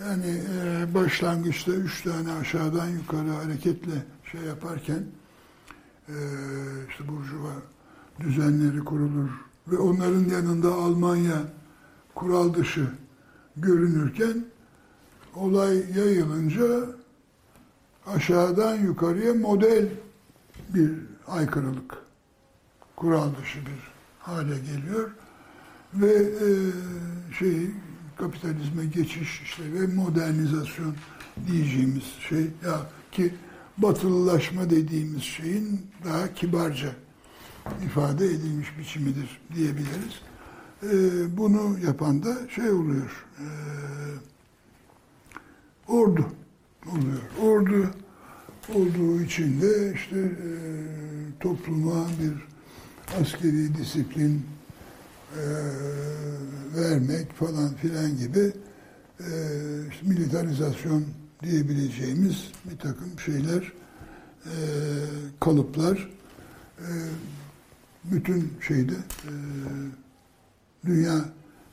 yani 0.03 0.41
e, 0.55 0.93
başlangıçta 0.93 1.71
üç 1.71 2.01
tane 2.01 2.31
aşağıdan 2.31 2.87
yukarı 2.87 3.29
hareketle 3.29 4.05
şey 4.31 4.41
yaparken 4.41 5.03
e, 6.07 6.15
işte 6.89 7.07
Burjuva 7.07 7.53
düzenleri 8.19 8.79
kurulur 8.79 9.29
ve 9.67 9.77
onların 9.77 10.25
yanında 10.29 10.73
Almanya 10.73 11.41
kural 12.15 12.53
dışı 12.53 12.87
görünürken 13.57 14.45
olay 15.35 15.97
yayılınca 15.97 16.65
aşağıdan 18.07 18.75
yukarıya 18.75 19.33
model 19.33 19.89
bir 20.69 20.91
aykırılık, 21.27 21.97
kural 22.95 23.29
dışı 23.41 23.59
bir 23.59 23.93
hale 24.19 24.59
geliyor 24.59 25.11
ve 25.93 26.13
e, 26.13 26.47
şey 27.33 27.71
kapitalizme 28.17 28.85
geçiş 28.85 29.41
işte 29.41 29.63
ve 29.73 29.87
modernizasyon 29.87 30.95
diyeceğimiz 31.47 32.03
şey 32.29 32.41
ya 32.41 32.81
ki 33.11 33.33
batılılaşma 33.77 34.69
dediğimiz 34.69 35.23
şeyin 35.23 35.81
daha 36.05 36.33
kibarca 36.33 36.89
ifade 37.85 38.25
edilmiş 38.25 38.77
biçimidir 38.79 39.41
diyebiliriz. 39.55 40.21
E, 40.83 41.37
bunu 41.37 41.79
yapan 41.85 42.23
da 42.23 42.49
şey 42.49 42.71
oluyor. 42.71 43.25
E, 43.39 43.45
ordu 45.87 46.25
oluyor. 46.91 47.21
Ordu 47.41 47.89
olduğu 48.75 49.21
için 49.21 49.61
de 49.61 49.93
işte 49.93 50.19
e, 50.19 50.49
topluma 51.39 52.05
bir 52.21 52.33
askeri 53.21 53.75
disiplin 53.75 54.45
vermek 56.75 57.33
falan 57.33 57.73
filan 57.73 58.17
gibi 58.17 58.53
e, 59.19 59.29
işte 59.91 60.07
militarizasyon 60.07 61.05
diyebileceğimiz 61.43 62.51
bir 62.71 62.77
takım 62.77 63.19
şeyler, 63.25 63.73
e, 64.45 64.53
kalıplar 65.39 66.09
e, 66.79 66.89
bütün 68.03 68.53
şeyde 68.67 68.93
e, 68.93 69.33
dünya 70.85 71.25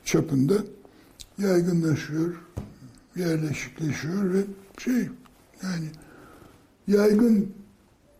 çapında 0.05 0.53
yaygınlaşıyor, 1.37 2.35
yerleşikleşiyor 3.15 4.33
ve 4.33 4.43
şey 4.77 5.09
yani 5.63 5.87
yaygın 6.87 7.53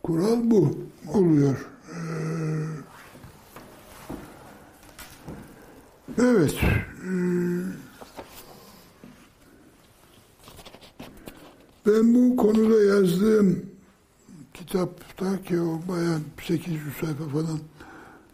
kural 0.02 0.50
bu 0.50 0.78
oluyor. 1.08 1.66
Ee, 1.90 1.96
evet. 6.18 6.54
Ee, 6.62 7.62
ben 11.86 12.14
bu 12.14 12.36
konuda 12.36 12.82
yazdığım 12.82 13.66
kitapta 14.54 15.42
ki 15.42 15.60
o 15.60 15.80
bayağı 15.88 16.20
800 16.46 16.96
sayfa 17.00 17.24
falan 17.28 17.58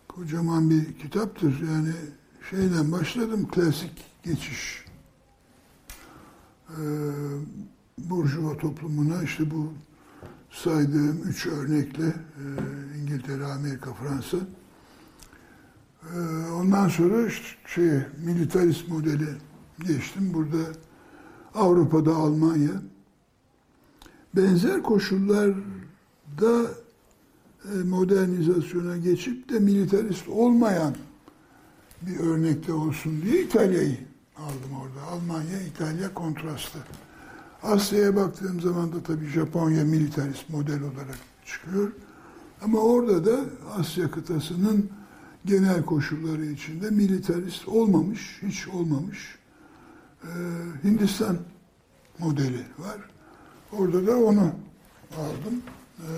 kocaman 0.09 0.71
bir 0.71 0.99
kitaptır. 0.99 1.61
Yani 1.69 1.93
şeyden 2.51 2.93
başladım 2.93 3.49
klasik 3.53 3.93
geçiş 4.23 4.85
e, 6.71 6.83
Burjuva 7.99 8.57
toplumuna 8.57 9.23
işte 9.23 9.51
bu 9.51 9.73
saydığım 10.51 11.23
üç 11.29 11.47
örnekle 11.47 12.07
e, 12.07 12.45
İngiltere, 13.01 13.45
Amerika, 13.45 13.95
Fransa 13.95 14.37
ondan 16.55 16.89
sonra 16.89 17.27
işte 17.27 17.47
şey, 17.67 17.91
militarist 18.25 18.89
modeli 18.89 19.29
geçtim. 19.81 20.35
Burada 20.35 20.59
Avrupa'da 21.55 22.15
Almanya 22.15 22.83
benzer 24.37 24.83
koşullarda 24.83 26.71
e, 27.65 27.77
modernizasyona 27.85 28.97
geçip 28.97 29.49
de 29.49 29.59
militarist 29.59 30.29
olmayan 30.29 30.95
bir 32.03 32.21
örnekte 32.21 32.73
olsun 32.73 33.23
diye 33.23 33.43
İtalya'yı 33.43 33.99
aldım 34.37 34.73
orada. 34.83 35.07
Almanya, 35.07 35.61
İtalya 35.61 36.15
kontrastı. 36.15 36.79
Asya'ya 37.63 38.17
baktığım 38.17 38.61
zaman 38.61 38.93
da 38.93 39.03
tabii 39.03 39.27
Japonya 39.27 39.85
militarist 39.85 40.51
model 40.51 40.83
olarak 40.83 41.19
çıkıyor. 41.47 41.93
Ama 42.63 42.79
orada 42.79 43.27
da 43.27 43.41
Asya 43.79 44.11
kıtasının 44.11 44.91
genel 45.45 45.85
koşulları 45.85 46.45
içinde 46.47 46.91
militarist 46.91 47.69
olmamış, 47.69 48.39
hiç 48.43 48.69
olmamış 48.69 49.39
e, 50.23 50.31
Hindistan 50.85 51.39
modeli 52.19 52.65
var. 52.79 52.99
Orada 53.73 54.07
da 54.07 54.17
onu 54.17 54.53
aldım. 55.17 55.63
E, 55.99 56.09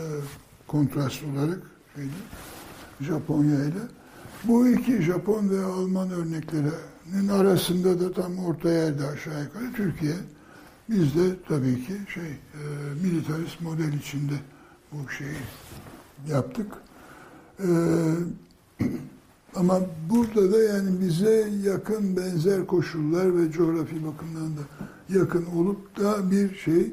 kontrast 0.67 1.23
olarak 1.25 1.61
şeyde, 1.95 2.11
Japonya 3.01 3.65
ile. 3.65 3.83
Bu 4.45 4.69
iki 4.69 5.03
Japon 5.03 5.51
ve 5.51 5.65
Alman 5.65 6.11
örneklerinin 6.11 7.29
arasında 7.29 8.01
da 8.01 8.13
tam 8.13 8.39
orta 8.39 8.71
yerde 8.71 9.07
aşağı 9.07 9.43
yukarı 9.43 9.73
Türkiye. 9.73 10.15
Biz 10.89 11.15
de 11.15 11.43
tabii 11.49 11.87
ki 11.87 11.93
şey 12.15 12.31
e, 12.31 12.63
militarist 13.03 13.61
model 13.61 13.93
içinde 13.93 14.35
bu 14.93 15.11
şeyi 15.11 15.37
yaptık. 16.29 16.67
E, 17.59 17.69
ama 19.55 19.81
burada 20.11 20.53
da 20.53 20.63
yani 20.63 21.01
bize 21.01 21.51
yakın 21.65 22.17
benzer 22.17 22.67
koşullar 22.67 23.39
ve 23.39 23.53
coğrafi 23.53 24.07
bakımdan 24.07 24.57
da 24.57 24.63
yakın 25.09 25.47
olup 25.47 25.99
da 25.99 26.31
bir 26.31 26.55
şey 26.55 26.81
e, 26.81 26.93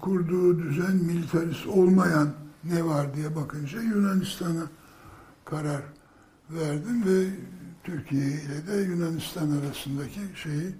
kurduğu 0.00 0.58
düzen 0.58 0.96
militarist 0.96 1.66
olmayan 1.66 2.30
ne 2.64 2.84
var 2.84 3.16
diye 3.16 3.36
bakınca 3.36 3.82
Yunanistan'a 3.82 4.66
karar 5.44 5.82
verdim 6.50 7.04
ve 7.06 7.26
Türkiye 7.84 8.26
ile 8.26 8.66
de 8.66 8.76
Yunanistan 8.76 9.50
arasındaki 9.50 10.20
şeyi 10.34 10.74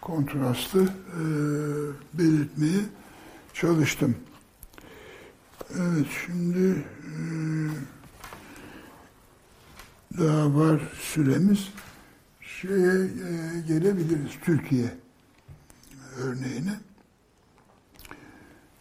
kontrastı 0.00 0.82
e, 0.82 1.22
belirtmeye 2.18 2.80
çalıştım. 3.54 4.16
Evet 5.76 6.06
şimdi 6.26 6.84
e, 7.04 7.14
daha 10.18 10.54
var 10.54 10.80
süremiz. 11.00 11.68
Şeye 12.40 13.04
e, 13.04 13.60
gelebiliriz 13.68 14.32
Türkiye 14.44 14.94
örneğine. 16.18 16.80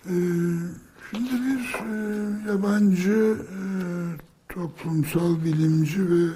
E, 0.06 0.14
şimdi 1.12 1.32
bir 1.32 1.74
e, 1.74 2.52
yabancı 2.52 3.38
toplumsal 4.50 5.44
bilimci 5.44 6.12
ve 6.12 6.30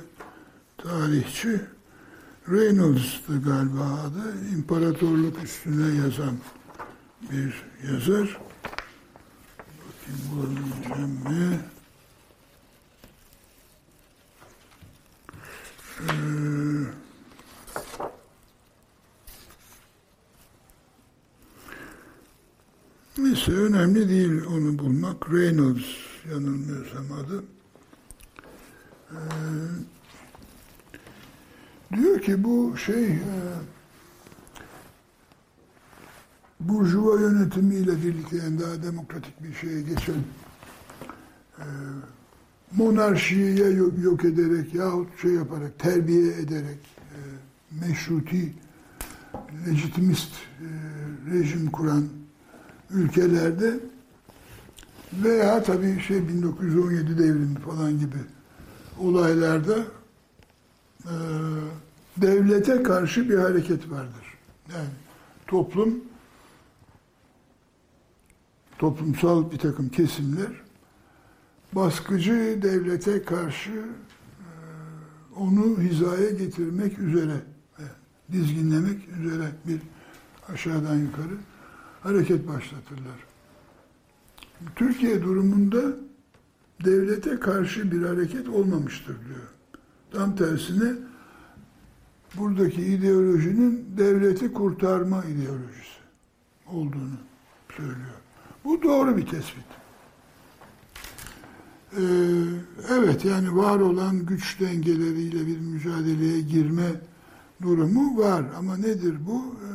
tarihçi 0.78 1.62
Reynolds'tı 2.50 3.42
galiba 3.42 3.84
adı. 3.84 4.48
İmparatorluk 4.56 5.44
üstüne 5.44 5.96
yazan 5.96 6.38
bir 7.32 7.64
yazar. 7.92 8.40
Bakayım 9.80 10.22
bulabileceğim 10.32 11.10
mi? 11.10 11.60
Neyse 23.18 23.52
önemli 23.52 24.10
değil 24.10 24.46
onu 24.46 24.80
bulmak. 24.80 25.34
Reynolds 25.34 25.86
yanılmıyorsam 26.32 27.06
adı. 27.12 27.44
Ee, 29.12 29.18
diyor 31.96 32.22
ki 32.22 32.44
bu 32.44 32.78
şey 32.78 33.06
e, 33.06 33.18
Burjuva 36.60 37.20
yönetimiyle 37.20 38.04
birlikte 38.04 38.38
yani 38.38 38.60
daha 38.60 38.84
demokratik 38.84 39.44
bir 39.44 39.54
şeye 39.54 39.82
geçen 39.82 40.24
e, 41.58 41.66
monarşiyi 42.78 43.60
ya 43.60 43.68
yok, 43.68 43.94
yok 44.04 44.26
ederek 44.26 44.74
yahut 44.74 45.22
şey 45.22 45.32
yaparak, 45.32 45.80
terbiye 45.80 46.34
ederek 46.34 46.80
e, 46.98 47.20
meşruti, 47.86 48.54
legitimist 49.68 50.32
e, 50.32 50.68
rejim 51.34 51.72
kuran 51.72 52.04
ülkelerde 52.90 53.80
veya 55.14 55.64
tabii 55.64 56.00
şey 56.00 56.28
1917 56.28 57.18
devrimi 57.18 57.60
falan 57.60 58.00
gibi 58.00 58.18
olaylarda 59.00 59.78
e, 61.04 61.14
devlete 62.18 62.84
karşı 62.84 63.30
bir 63.30 63.38
hareket 63.38 63.92
vardır. 63.92 64.38
Yani 64.74 64.90
toplum 65.48 66.04
toplumsal 68.80 69.52
bir 69.52 69.58
takım 69.58 69.90
kesimler 69.90 70.63
baskıcı 71.76 72.60
devlete 72.62 73.24
karşı 73.24 73.72
e, 73.72 73.86
onu 75.36 75.82
hizaya 75.82 76.30
getirmek 76.30 77.00
üzere, 77.00 77.36
e, 77.80 77.84
dizginlemek 78.32 79.10
üzere 79.20 79.52
bir 79.68 79.80
aşağıdan 80.54 80.96
yukarı 80.96 81.38
hareket 82.02 82.48
başlatırlar. 82.48 83.26
Türkiye 84.76 85.24
durumunda 85.24 85.82
devlete 86.86 87.40
karşı 87.40 87.92
bir 87.92 88.04
hareket 88.04 88.50
olmamıştır 88.50 89.16
diyor. 89.28 89.48
Tam 90.12 90.36
tersine 90.36 90.94
buradaki 92.38 92.82
ideolojinin 92.82 93.86
devleti 93.98 94.54
kurtarma 94.54 95.24
ideolojisi 95.24 96.00
olduğunu 96.68 97.18
söylüyor. 97.78 98.20
Bu 98.66 98.84
doğru 98.84 99.18
bir 99.18 99.26
tespit. 99.26 99.66
Ee, 101.98 102.04
evet 102.90 103.26
yani 103.26 103.56
var 103.56 103.80
olan 103.80 104.26
güç 104.26 104.60
dengeleriyle 104.60 105.48
bir 105.48 105.60
mücadeleye 105.60 106.42
girme 106.42 106.92
durumu 107.62 108.18
var. 108.18 108.46
Ama 108.58 108.78
nedir 108.78 109.16
bu? 109.28 109.38
Ee, 109.38 109.74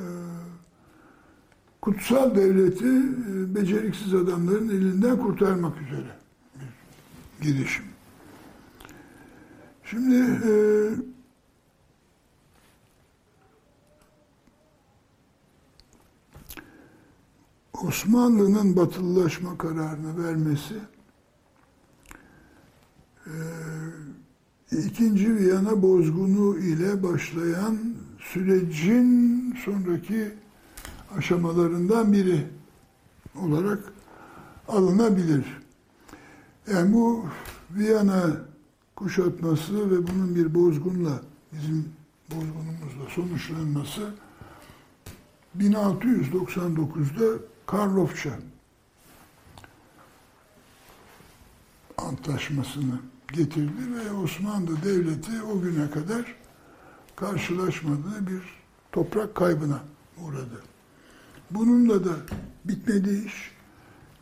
kutsal 1.81 2.35
devleti 2.35 2.87
e, 2.87 3.55
beceriksiz 3.55 4.15
adamların 4.15 4.69
elinden 4.69 5.19
kurtarmak 5.19 5.83
üzere 5.83 6.17
bir 7.41 7.55
girişim. 7.55 7.85
Şimdi 9.85 10.17
e, 10.49 10.53
Osmanlı'nın 17.73 18.77
batılılaşma 18.77 19.59
kararını 19.59 20.25
vermesi 20.25 20.75
ikinci 24.73 25.37
Viyana 25.37 25.83
bozgunu 25.83 26.59
ile 26.59 27.03
başlayan 27.03 27.79
sürecin 28.19 29.55
sonraki 29.65 30.31
aşamalarından 31.17 32.13
biri 32.13 32.47
olarak 33.37 33.93
alınabilir. 34.69 35.45
Yani 36.73 36.93
bu 36.93 37.27
Viyana 37.71 38.37
kuşatması 38.97 39.91
ve 39.91 40.07
bunun 40.07 40.35
bir 40.35 40.55
bozgunla, 40.55 41.23
bizim 41.53 41.93
bozgunumuzla 42.31 43.11
sonuçlanması 43.15 44.15
1699'da 45.59 47.39
Karlofça 47.67 48.31
antlaşmasını 51.99 53.01
getirdi 53.33 53.95
ve 53.95 54.13
Osmanlı 54.13 54.83
Devleti 54.83 55.43
o 55.43 55.61
güne 55.61 55.91
kadar 55.91 56.35
karşılaşmadığı 57.17 58.27
bir 58.27 58.43
toprak 58.93 59.35
kaybına 59.35 59.81
uğradı. 60.23 60.63
Bununla 61.51 62.05
da 62.05 62.17
bitmedi 62.65 63.25
iş. 63.27 63.53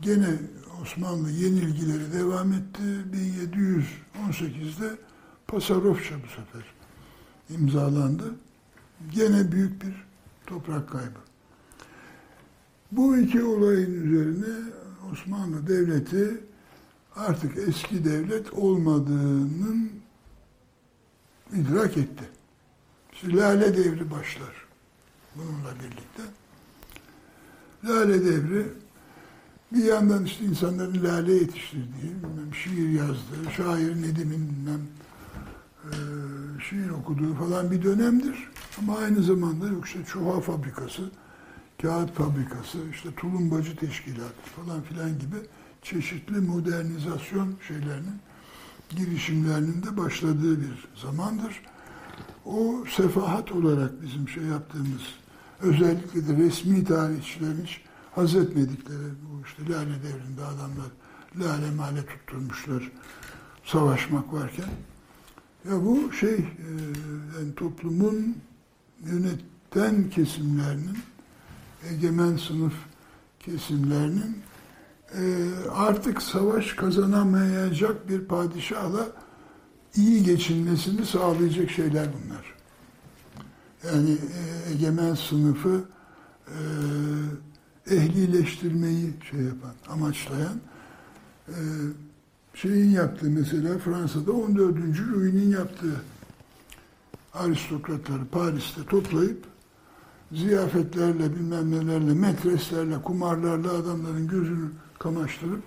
Gene 0.01 0.39
Osmanlı 0.83 1.31
yenilgileri 1.31 2.13
devam 2.13 2.53
etti. 2.53 2.83
1718'de 4.33 4.97
Pasarofça 5.47 6.15
bu 6.15 6.29
sefer 6.29 6.65
imzalandı. 7.51 8.35
Gene 9.11 9.53
büyük 9.53 9.83
bir 9.83 9.95
toprak 10.47 10.91
kaybı. 10.91 11.19
Bu 12.93 13.17
iki 13.17 13.43
olayın 13.43 14.03
üzerine 14.03 14.73
Osmanlı 15.13 15.67
Devleti 15.69 16.41
artık 17.17 17.69
eski 17.69 18.05
devlet 18.05 18.53
olmadığının 18.53 19.91
idrak 21.55 21.97
etti. 21.97 22.25
İşte 23.13 23.37
Lale 23.37 23.77
Devri 23.77 24.11
başlar 24.11 24.67
bununla 25.37 25.75
birlikte. 25.75 26.23
Lale 27.85 28.25
Devri 28.25 28.67
bir 29.73 29.85
yandan 29.85 30.25
işte 30.25 30.45
insanların 30.45 31.05
lale 31.05 31.33
yetiştirdiği, 31.33 32.13
bilmem 32.23 32.55
şiir 32.55 32.89
yazdığı, 32.89 33.53
şair 33.57 34.03
Nedim'in 34.03 34.51
bilmem 34.51 34.81
e, 35.85 35.93
şiir 36.69 36.91
okuduğu 36.91 37.35
falan 37.35 37.71
bir 37.71 37.83
dönemdir. 37.83 38.49
Ama 38.79 38.99
aynı 38.99 39.23
zamanda 39.23 39.69
yok 39.69 39.87
işte 39.87 39.99
çuha 40.07 40.41
fabrikası, 40.41 41.11
kağıt 41.83 42.15
fabrikası, 42.15 42.79
işte 42.93 43.15
tulumbacı 43.15 43.77
teşkilatı 43.77 44.51
falan 44.57 44.83
filan 44.83 45.19
gibi 45.19 45.37
çeşitli 45.91 46.41
modernizasyon 46.41 47.55
şeylerinin, 47.69 48.21
girişimlerinin 48.91 49.83
de 49.83 49.97
başladığı 49.97 50.61
bir 50.61 50.89
zamandır. 51.03 51.63
O 52.45 52.85
sefahat 52.97 53.53
olarak 53.53 54.03
bizim 54.03 54.29
şey 54.29 54.43
yaptığımız, 54.43 55.03
özellikle 55.61 56.29
de 56.29 56.37
resmi 56.37 56.85
tarihçilerin 56.85 57.65
hiç 57.65 57.81
haz 58.15 58.35
etmedikleri, 58.35 58.99
bu 58.99 59.43
işte 59.47 59.73
Lale 59.73 60.03
devrinde 60.03 60.45
adamlar 60.45 60.91
lale 61.41 61.71
male 61.71 62.07
tutturmuşlar 62.07 62.93
savaşmak 63.65 64.33
varken. 64.33 64.69
Ya 65.69 65.85
bu 65.85 66.13
şey, 66.13 66.35
e, 66.35 66.39
yani 67.39 67.55
toplumun 67.57 68.37
yöneten 69.05 70.11
kesimlerinin, 70.11 70.99
egemen 71.91 72.37
sınıf 72.37 72.75
kesimlerinin 73.41 74.43
artık 75.71 76.23
savaş 76.23 76.73
kazanamayacak 76.73 78.09
bir 78.09 78.25
padişahla 78.25 79.07
iyi 79.97 80.23
geçinmesini 80.23 81.07
sağlayacak 81.07 81.71
şeyler 81.71 82.07
bunlar. 82.07 82.55
Yani 83.87 84.11
e, 84.11 84.73
egemen 84.73 85.15
sınıfı 85.15 85.85
e, 86.49 86.59
ehlileştirmeyi 87.97 89.15
şey 89.31 89.41
yapan, 89.41 89.73
amaçlayan 89.89 90.61
e, 91.49 91.57
şeyin 92.55 92.91
yaptığı 92.91 93.31
mesela 93.31 93.79
Fransa'da 93.79 94.33
14. 94.33 94.77
Louis'nin 94.79 95.51
yaptığı 95.51 96.01
aristokratları 97.35 98.25
Paris'te 98.33 98.85
toplayıp 98.85 99.45
ziyafetlerle 100.33 101.35
bilmem 101.35 101.71
nelerle, 101.71 102.15
metreslerle, 102.15 103.03
kumarlarla 103.03 103.71
adamların 103.71 104.29
gözünü 104.29 104.71
kamaştırıp 104.99 105.63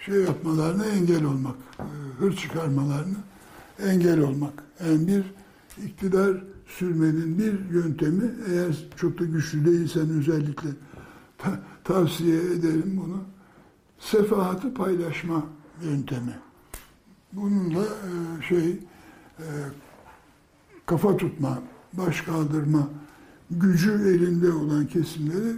şey 0.00 0.14
yapmalarına 0.14 0.84
engel 0.84 1.24
olmak, 1.24 1.56
e, 1.78 1.84
hır 2.18 2.36
çıkarmalarını 2.36 3.16
engel 3.82 4.20
olmak. 4.20 4.62
Yani 4.84 5.06
bir 5.06 5.24
iktidar 5.84 6.44
sürmenin 6.66 7.38
bir 7.38 7.74
yöntemi 7.74 8.30
eğer 8.50 8.86
çok 8.96 9.18
da 9.18 9.24
güçlü 9.24 9.66
değilsen 9.66 10.10
özellikle 10.10 10.68
ta, 11.38 11.60
tavsiye 11.84 12.36
ederim 12.36 13.00
bunu. 13.04 13.24
Sefahatı 13.98 14.74
paylaşma 14.74 15.46
yöntemi. 15.82 16.38
Bununla 17.32 17.84
e, 17.84 18.42
şey 18.48 18.68
e, 19.38 19.46
kafa 20.86 21.16
tutma, 21.16 21.58
baş 21.92 22.20
kaldırma 22.20 22.88
gücü 23.50 23.92
elinde 23.92 24.52
olan 24.52 24.86
kesimleri 24.86 25.56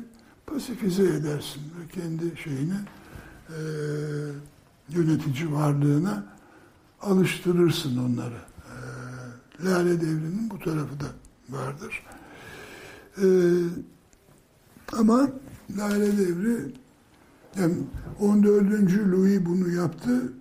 pasifize 0.51 1.03
edersin 1.03 1.63
ve 1.81 1.89
kendi 1.89 2.37
şeyini 2.43 2.75
e, 3.49 3.59
yönetici 4.89 5.53
varlığına 5.53 6.25
alıştırırsın 7.01 7.97
onları. 7.97 8.39
E, 9.61 9.65
Lale 9.65 10.01
devrinin 10.01 10.51
bu 10.51 10.59
tarafı 10.59 11.01
da 11.01 11.07
vardır. 11.49 12.03
E, 13.23 13.27
ama 14.93 15.31
Lale 15.77 16.19
devri 16.19 16.73
yani 17.59 17.75
14. 18.21 18.73
Louis 19.13 19.41
bunu 19.47 19.71
yaptı. 19.71 20.33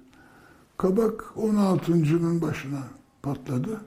Kabak 0.78 1.22
16.'nın 1.36 2.42
başına 2.42 2.84
patladı. 3.22 3.82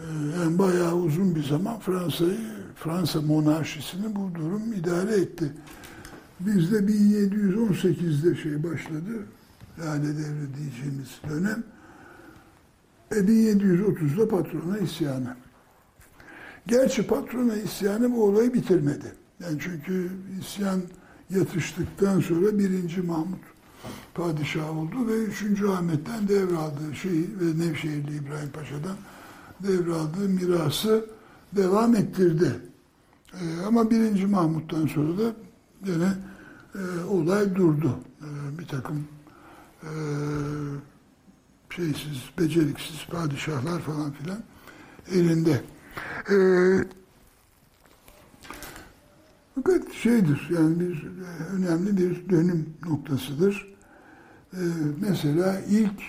Ee, 0.00 0.38
yani 0.38 0.58
bayağı 0.58 0.94
uzun 0.94 1.34
bir 1.34 1.44
zaman 1.44 1.80
Fransa'yı, 1.80 2.38
Fransa 2.76 3.20
monarşisini 3.20 4.16
bu 4.16 4.34
durum 4.34 4.72
idare 4.72 5.14
etti. 5.14 5.52
Bizde 6.40 6.76
1718'de 6.76 8.36
şey 8.36 8.64
başladı. 8.64 9.26
Lale 9.78 10.08
devri 10.08 10.54
diyeceğimiz 10.58 11.20
dönem. 11.30 11.64
E 13.10 13.14
1730'da 13.14 14.28
patrona 14.28 14.78
isyanı. 14.78 15.36
Gerçi 16.66 17.06
patrona 17.06 17.56
isyanı 17.56 18.12
bu 18.12 18.24
olayı 18.24 18.54
bitirmedi. 18.54 19.14
Yani 19.40 19.58
çünkü 19.60 20.10
isyan 20.40 20.80
yatıştıktan 21.30 22.20
sonra 22.20 22.58
birinci 22.58 23.02
Mahmut 23.02 23.40
padişah 24.14 24.76
oldu 24.76 25.08
ve 25.08 25.18
üçüncü 25.18 25.68
Ahmet'ten 25.68 26.28
devraldığı 26.28 26.94
şeyi 26.94 27.28
ve 27.40 27.66
Nevşehirli 27.66 28.16
İbrahim 28.16 28.50
Paşa'dan 28.52 28.96
devraldığı 29.62 30.28
mirası 30.28 31.04
devam 31.52 31.96
ettirdi. 31.96 32.60
Ee, 33.34 33.66
ama 33.66 33.90
birinci 33.90 34.26
Mahmut'tan 34.26 34.86
sonra 34.86 35.18
da 35.18 35.32
yine 35.86 36.12
e, 36.74 37.04
olay 37.04 37.54
durdu. 37.54 37.98
E, 38.20 38.58
bir 38.58 38.66
takım 38.66 39.08
e, 39.82 39.90
şeysiz, 41.70 42.22
beceriksiz 42.38 43.06
padişahlar 43.10 43.80
falan 43.80 44.12
filan 44.12 44.38
elinde. 45.12 45.62
E, 46.30 46.36
fakat 49.54 49.92
şeydir, 49.92 50.48
yani 50.54 50.80
bir 50.80 51.06
önemli 51.52 51.96
bir 51.96 52.28
dönüm 52.28 52.74
noktasıdır. 52.86 53.74
E, 54.52 54.62
mesela 55.00 55.60
ilk 55.60 56.02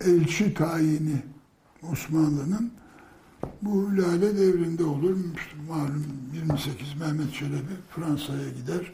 elçi 0.00 0.54
tayini 0.54 1.22
Osmanlı'nın 1.92 2.72
bu 3.62 3.96
Lale 3.96 4.38
devrinde 4.38 4.84
olur. 4.84 5.16
Malum 5.68 6.04
28 6.34 7.00
Mehmet 7.00 7.34
Çelebi 7.34 7.74
Fransa'ya 7.90 8.48
gider. 8.48 8.92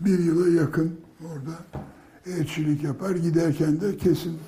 Bir 0.00 0.18
yıla 0.18 0.60
yakın 0.60 1.00
orada 1.24 1.82
elçilik 2.26 2.82
yapar. 2.82 3.16
Giderken 3.16 3.80
de 3.80 3.96
kesin 3.96 4.38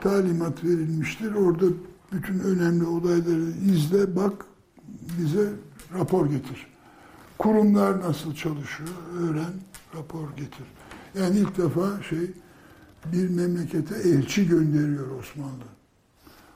talimat 0.00 0.64
verilmiştir. 0.64 1.34
Orada 1.34 1.66
bütün 2.12 2.38
önemli 2.38 2.84
olayları 2.84 3.50
izle, 3.72 4.16
bak, 4.16 4.44
bize 5.18 5.52
rapor 5.94 6.26
getir. 6.26 6.66
Kurumlar 7.38 8.00
nasıl 8.00 8.34
çalışıyor, 8.34 8.90
öğren, 9.20 9.52
rapor 9.94 10.28
getir. 10.36 10.66
Yani 11.18 11.38
ilk 11.38 11.58
defa 11.58 12.02
şey 12.02 12.30
bir 13.12 13.28
memlekete 13.30 13.94
elçi 13.94 14.48
gönderiyor 14.48 15.10
Osmanlı. 15.20 15.77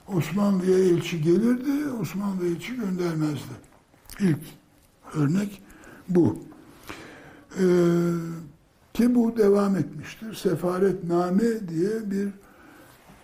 Osmanlı'ya 0.08 0.78
elçi 0.78 1.20
gelirdi, 1.20 1.88
Osmanlı 2.00 2.46
elçi 2.46 2.76
göndermezdi. 2.76 3.54
İlk 4.20 4.38
örnek 5.14 5.62
bu. 6.08 6.38
Ee, 7.58 7.62
ki 8.94 9.14
bu 9.14 9.36
devam 9.36 9.76
etmiştir. 9.76 10.34
Sefaretname 10.34 11.68
diye 11.68 12.10
bir 12.10 12.28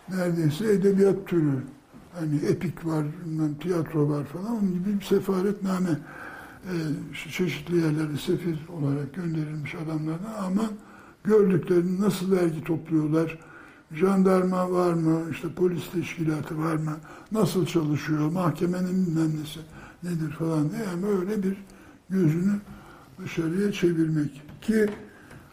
neredeyse 0.08 0.72
edebiyat 0.72 1.26
türü. 1.26 1.62
Hani 2.12 2.36
epik 2.36 2.86
var, 2.86 3.04
tiyatro 3.60 4.08
var 4.08 4.24
falan. 4.24 4.52
Onun 4.52 4.72
gibi 4.74 5.00
bir 5.00 5.04
sefaretname 5.04 5.90
e, 6.64 6.74
çeşitli 7.30 7.76
yerlere 7.76 8.16
sefir 8.26 8.58
olarak 8.68 9.14
gönderilmiş 9.14 9.74
adamlardan 9.74 10.34
ama 10.44 10.62
gördüklerini 11.24 12.00
nasıl 12.00 12.32
vergi 12.32 12.64
topluyorlar, 12.64 13.38
jandarma 13.92 14.70
var 14.70 14.92
mı, 14.92 15.30
işte 15.30 15.48
polis 15.56 15.90
teşkilatı 15.92 16.58
var 16.58 16.74
mı, 16.74 16.96
nasıl 17.32 17.66
çalışıyor, 17.66 18.30
mahkemenin 18.32 19.06
bilmem 19.06 19.40
nesi 19.40 19.60
nedir 20.02 20.30
falan 20.30 20.70
diye 20.70 20.82
yani 20.82 21.02
böyle 21.02 21.42
bir 21.42 21.56
gözünü 22.10 22.60
dışarıya 23.18 23.72
çevirmek. 23.72 24.42
Ki 24.62 24.90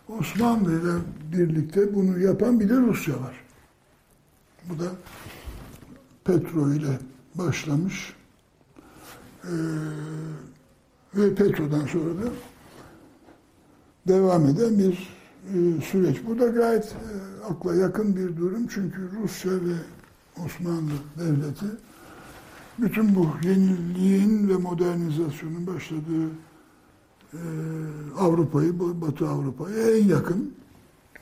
Osmanlı 0.08 0.82
ile 0.82 0.94
birlikte 1.32 1.96
bunu 1.96 2.20
yapan 2.20 2.60
bir 2.60 2.70
de 2.70 2.76
Rusya 2.76 3.14
var. 3.14 3.44
Bu 4.70 4.80
da 4.80 4.86
Petro 6.24 6.74
ile 6.74 7.00
başlamış. 7.36 8.16
Ee, 9.44 9.50
ve 11.16 11.36
Petro'dan 11.36 11.86
sonra 11.86 12.10
da 12.10 12.30
devam 14.08 14.46
eden 14.46 14.80
bir 14.80 15.15
süreç. 15.92 16.18
Bu 16.28 16.40
da 16.40 16.48
gayet 16.48 16.86
e, 16.86 17.46
akla 17.46 17.76
yakın 17.76 18.16
bir 18.16 18.38
durum 18.38 18.68
çünkü 18.68 19.10
Rusya 19.22 19.52
ve 19.52 19.76
Osmanlı 20.46 20.92
Devleti 21.20 21.66
bütün 22.80 23.16
bu 23.16 23.28
yeniliğin 23.44 24.50
ve 24.50 24.58
modernizasyonun 24.58 25.68
başladığı 25.68 26.30
e, 27.34 27.40
Avrupa'yı, 28.18 28.80
Batı 28.80 29.28
Avrupa'yı 29.30 29.76
en 29.78 30.06
yakın, 30.06 30.54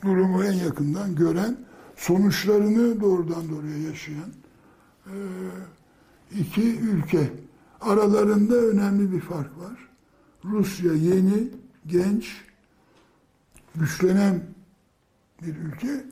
durumu 0.02 0.44
en 0.44 0.52
yakından 0.52 1.14
gören, 1.14 1.56
sonuçlarını 1.96 3.00
doğrudan 3.00 3.48
doğruya 3.50 3.78
yaşayan 3.78 4.30
iki 6.40 6.78
ülke. 6.78 7.32
Aralarında 7.80 8.54
önemli 8.54 9.12
bir 9.12 9.20
fark 9.20 9.58
var. 9.58 9.88
Rusya 10.44 10.92
yeni, 10.92 11.48
genç, 11.86 12.43
güçlenen 13.74 14.42
bir 15.42 15.56
ülke 15.56 16.04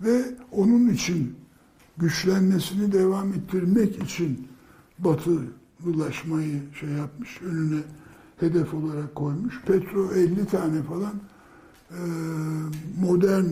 ve 0.00 0.22
onun 0.52 0.88
için 0.88 1.36
güçlenmesini 1.98 2.92
devam 2.92 3.32
ettirmek 3.32 4.02
için 4.02 4.48
batılılaşmayı 4.98 6.62
şey 6.80 6.88
yapmış, 6.88 7.42
önüne 7.42 7.80
hedef 8.40 8.74
olarak 8.74 9.14
koymuş. 9.14 9.60
Petro 9.66 10.12
50 10.12 10.46
tane 10.46 10.82
falan 10.82 11.14
e, 11.90 12.00
modern 13.00 13.46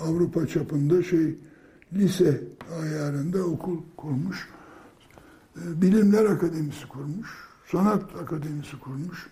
Avrupa 0.00 0.46
çapında 0.46 1.02
şey 1.02 1.38
lise 1.92 2.42
ayarında 2.82 3.44
okul 3.44 3.78
kurmuş. 3.96 4.48
E, 5.56 5.82
Bilimler 5.82 6.24
Akademisi 6.24 6.88
kurmuş. 6.88 7.28
Sanat 7.70 8.02
Akademisi 8.22 8.78
kurmuş. 8.80 9.26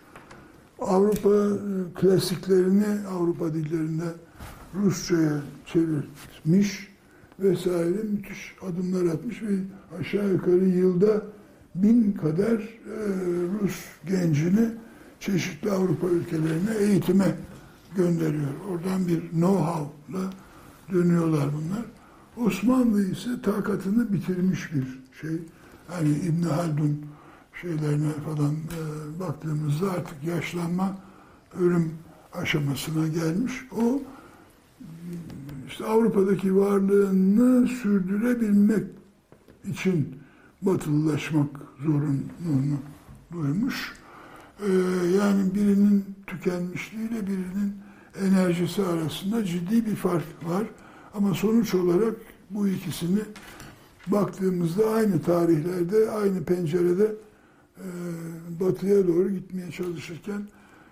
Avrupa 0.81 1.29
e, 1.29 1.93
klasiklerini 1.93 3.07
Avrupa 3.07 3.53
dillerinde 3.53 4.13
Rusça'ya 4.75 5.41
çevirmiş 5.65 6.87
vesaire 7.39 8.03
müthiş 8.11 8.55
adımlar 8.61 9.13
atmış 9.13 9.43
ve 9.43 9.47
aşağı 9.99 10.31
yukarı 10.31 10.65
yılda 10.65 11.21
bin 11.75 12.11
kadar 12.11 12.53
e, 12.53 12.97
Rus 13.61 13.75
gencini 14.07 14.69
çeşitli 15.19 15.71
Avrupa 15.71 16.07
ülkelerine 16.07 16.77
eğitime 16.79 17.35
gönderiyor. 17.95 18.51
Oradan 18.71 19.07
bir 19.07 19.19
know-how'la 19.21 20.31
dönüyorlar 20.93 21.45
bunlar. 21.53 21.85
Osmanlı 22.47 23.11
ise 23.11 23.41
takatını 23.43 24.13
bitirmiş 24.13 24.73
bir 24.73 24.99
şey. 25.21 25.41
Hani 25.87 26.09
İbn 26.09 26.43
Haldun 26.43 27.05
şeylerine 27.61 28.11
falan 28.25 28.51
e, 28.51 29.19
baktığımızda 29.19 29.91
artık 29.91 30.23
yaşlanma 30.23 30.97
ölüm 31.59 31.93
aşamasına 32.33 33.07
gelmiş. 33.07 33.53
O 33.77 34.01
işte 35.67 35.85
Avrupa'daki 35.85 36.55
varlığını 36.55 37.67
sürdürebilmek 37.67 38.83
için 39.69 40.15
batılılaşmak 40.61 41.49
zorunluluğunu 41.79 42.77
duymuş. 43.33 43.93
Ee, 44.59 44.71
yani 45.17 45.55
birinin 45.55 46.05
tükenmişliğiyle 46.27 47.27
birinin 47.27 47.73
enerjisi 48.21 48.85
arasında 48.85 49.45
ciddi 49.45 49.85
bir 49.85 49.95
fark 49.95 50.23
var. 50.45 50.63
Ama 51.13 51.33
sonuç 51.33 51.75
olarak 51.75 52.13
bu 52.49 52.67
ikisini 52.67 53.19
baktığımızda 54.07 54.89
aynı 54.89 55.21
tarihlerde, 55.21 56.11
aynı 56.11 56.43
pencerede 56.43 57.15
e, 57.77 57.89
batıya 58.59 59.07
doğru 59.07 59.29
gitmeye 59.29 59.71
çalışırken 59.71 60.47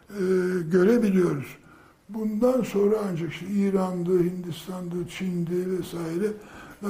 e, 0.09 0.21
görebiliyoruz. 0.71 1.47
Bundan 2.09 2.61
sonra 2.61 2.95
ancak 3.11 3.31
işte 3.31 3.45
İran'dı, 3.47 4.23
Hindistan'dı, 4.23 4.95
Çin'di 5.09 5.77
vesaire 5.77 6.27
e, 6.83 6.89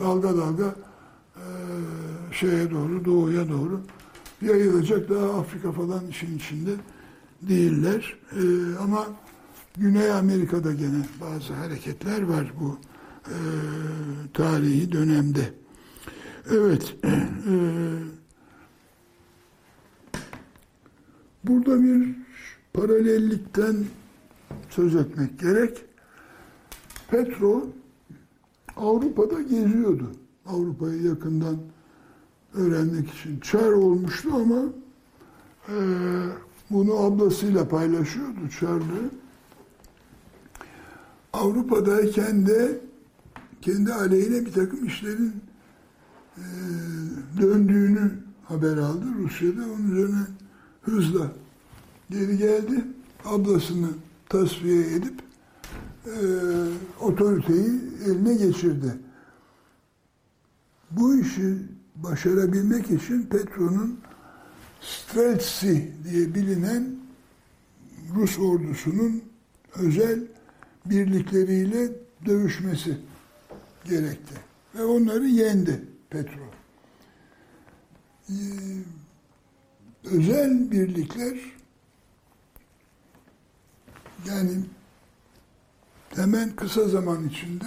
dalga 0.00 0.36
dalga 0.36 0.74
e, 1.36 1.44
şeye 2.32 2.70
doğru, 2.70 3.04
doğuya 3.04 3.48
doğru 3.48 3.80
yayılacak. 4.42 5.10
Daha 5.10 5.40
Afrika 5.40 5.72
falan 5.72 6.06
işin 6.06 6.36
içinde 6.36 6.70
değiller. 7.42 8.16
E, 8.32 8.42
ama 8.78 9.06
Güney 9.76 10.12
Amerika'da 10.12 10.72
gene 10.72 11.06
bazı 11.20 11.52
hareketler 11.52 12.22
var 12.22 12.52
bu 12.60 12.78
tarihi 14.34 14.92
dönemde. 14.92 15.54
Evet. 16.50 16.96
E, 17.50 18.19
burada 21.44 21.82
bir 21.82 22.16
paralellikten 22.72 23.76
söz 24.70 24.96
etmek 24.96 25.40
gerek. 25.40 25.84
Petro 27.10 27.66
Avrupa'da 28.76 29.42
geziyordu. 29.42 30.10
Avrupa'yı 30.46 31.02
yakından 31.02 31.56
öğrenmek 32.54 33.10
için. 33.10 33.40
Çar 33.40 33.72
olmuştu 33.72 34.30
ama 34.34 34.62
e, 35.68 35.76
bunu 36.70 36.94
ablasıyla 36.94 37.68
paylaşıyordu 37.68 38.48
Çarlığı. 38.60 39.10
Avrupa'dayken 41.32 42.46
de 42.46 42.80
kendi 43.62 43.92
aleyhine 43.92 44.46
bir 44.46 44.52
takım 44.52 44.86
işlerin 44.86 45.34
e, 46.36 46.44
döndüğünü 47.40 48.12
haber 48.44 48.76
aldı. 48.76 49.04
Rusya'da 49.18 49.62
onun 49.64 49.90
üzerine 49.90 50.26
hızla 50.82 51.32
geri 52.10 52.38
geldi. 52.38 52.84
Ablasını 53.24 53.88
tasfiye 54.28 54.80
edip 54.80 55.22
e, 56.06 56.14
otoriteyi 57.00 57.80
eline 58.06 58.34
geçirdi. 58.34 58.94
Bu 60.90 61.16
işi 61.16 61.56
başarabilmek 61.96 62.90
için 62.90 63.22
Petro'nun 63.22 64.00
Streltsy 64.80 65.72
diye 66.04 66.34
bilinen 66.34 66.96
Rus 68.14 68.38
ordusunun 68.38 69.22
özel 69.74 70.20
birlikleriyle 70.86 71.88
dövüşmesi 72.26 72.98
gerekti. 73.84 74.34
Ve 74.74 74.84
onları 74.84 75.26
yendi 75.26 75.84
Petro. 76.10 76.40
Özel 80.04 80.70
birlikler 80.70 81.38
yani 84.28 84.50
hemen 86.16 86.56
kısa 86.56 86.88
zaman 86.88 87.28
içinde 87.28 87.66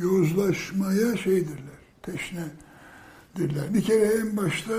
yozlaşmaya 0.00 1.16
şeydirler, 1.16 1.78
teşnedirler. 2.02 3.74
Bir 3.74 3.82
kere 3.82 4.04
en 4.04 4.36
başta 4.36 4.74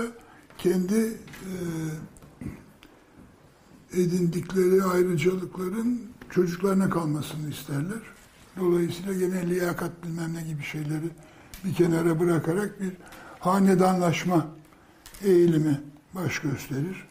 kendi 0.58 1.18
e, 1.46 1.52
edindikleri 3.92 4.84
ayrıcalıkların 4.84 6.02
çocuklarına 6.30 6.90
kalmasını 6.90 7.50
isterler. 7.50 8.00
Dolayısıyla 8.60 9.12
gene 9.14 9.48
liyakat 9.48 10.04
bilmem 10.04 10.34
ne 10.34 10.42
gibi 10.42 10.62
şeyleri 10.62 11.10
bir 11.64 11.74
kenara 11.74 12.20
bırakarak 12.20 12.80
bir 12.80 12.92
hanedanlaşma 13.40 14.46
eğilimi 15.24 15.80
baş 16.14 16.38
gösterir. 16.38 17.08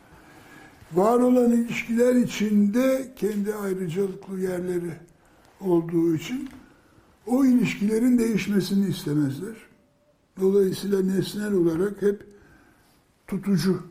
Var 0.94 1.20
olan 1.20 1.52
ilişkiler 1.52 2.16
içinde 2.16 3.14
kendi 3.16 3.56
ayrıcalıklı 3.56 4.40
yerleri 4.40 4.94
olduğu 5.62 6.16
için 6.16 6.50
o 7.28 7.46
ilişkilerin 7.46 8.18
değişmesini 8.18 8.88
istemezler. 8.88 9.56
Dolayısıyla 10.40 11.02
nesnel 11.02 11.54
olarak 11.54 12.02
hep 12.02 12.26
tutucu, 13.28 13.84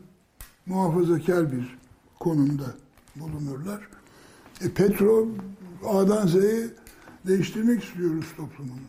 muhafazakar 0.65 1.51
bir 1.51 1.77
konumda 2.19 2.75
bulunurlar. 3.15 3.87
E, 4.61 4.69
Petro 4.69 5.27
A'dan 5.85 6.27
Z'ye 6.27 6.67
değiştirmek 7.27 7.83
istiyoruz 7.83 8.25
toplumunu. 8.37 8.79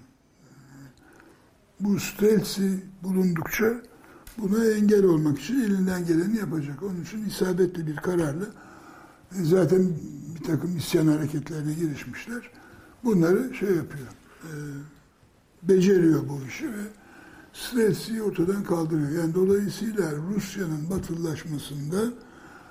Bu 1.80 2.00
stelsi 2.00 2.84
bulundukça 3.02 3.82
buna 4.38 4.64
engel 4.64 5.04
olmak 5.04 5.38
için 5.40 5.60
elinden 5.60 6.06
geleni 6.06 6.36
yapacak. 6.36 6.82
Onun 6.82 7.02
için 7.02 7.24
isabetli 7.24 7.86
bir 7.86 7.96
kararla 7.96 8.44
e, 9.32 9.44
zaten 9.44 9.92
bir 10.38 10.44
takım 10.44 10.76
isyan 10.76 11.06
hareketlerine 11.06 11.72
girişmişler. 11.72 12.50
Bunları 13.04 13.54
şey 13.54 13.68
yapıyor, 13.68 14.06
e, 14.42 14.52
beceriyor 15.62 16.28
bu 16.28 16.40
işi 16.48 16.68
ve 16.68 16.82
Strelsi'yi 17.52 18.22
ortadan 18.22 18.64
kaldırıyor. 18.64 19.10
Yani 19.10 19.34
dolayısıyla 19.34 20.12
Rusya'nın 20.34 20.90
batılılaşmasında 20.90 21.96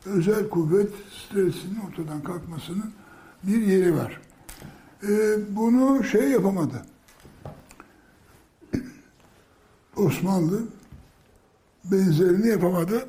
özel 0.06 0.50
kuvvet 0.50 0.90
Strelsi'nin 1.12 1.80
ortadan 1.88 2.24
kalkmasının 2.24 2.92
bir 3.44 3.62
yeri 3.62 3.96
var. 3.96 4.22
Ee, 5.04 5.38
bunu 5.50 6.04
şey 6.04 6.30
yapamadı. 6.30 6.86
Osmanlı 9.96 10.60
benzerini 11.92 12.48
yapamadı. 12.48 13.06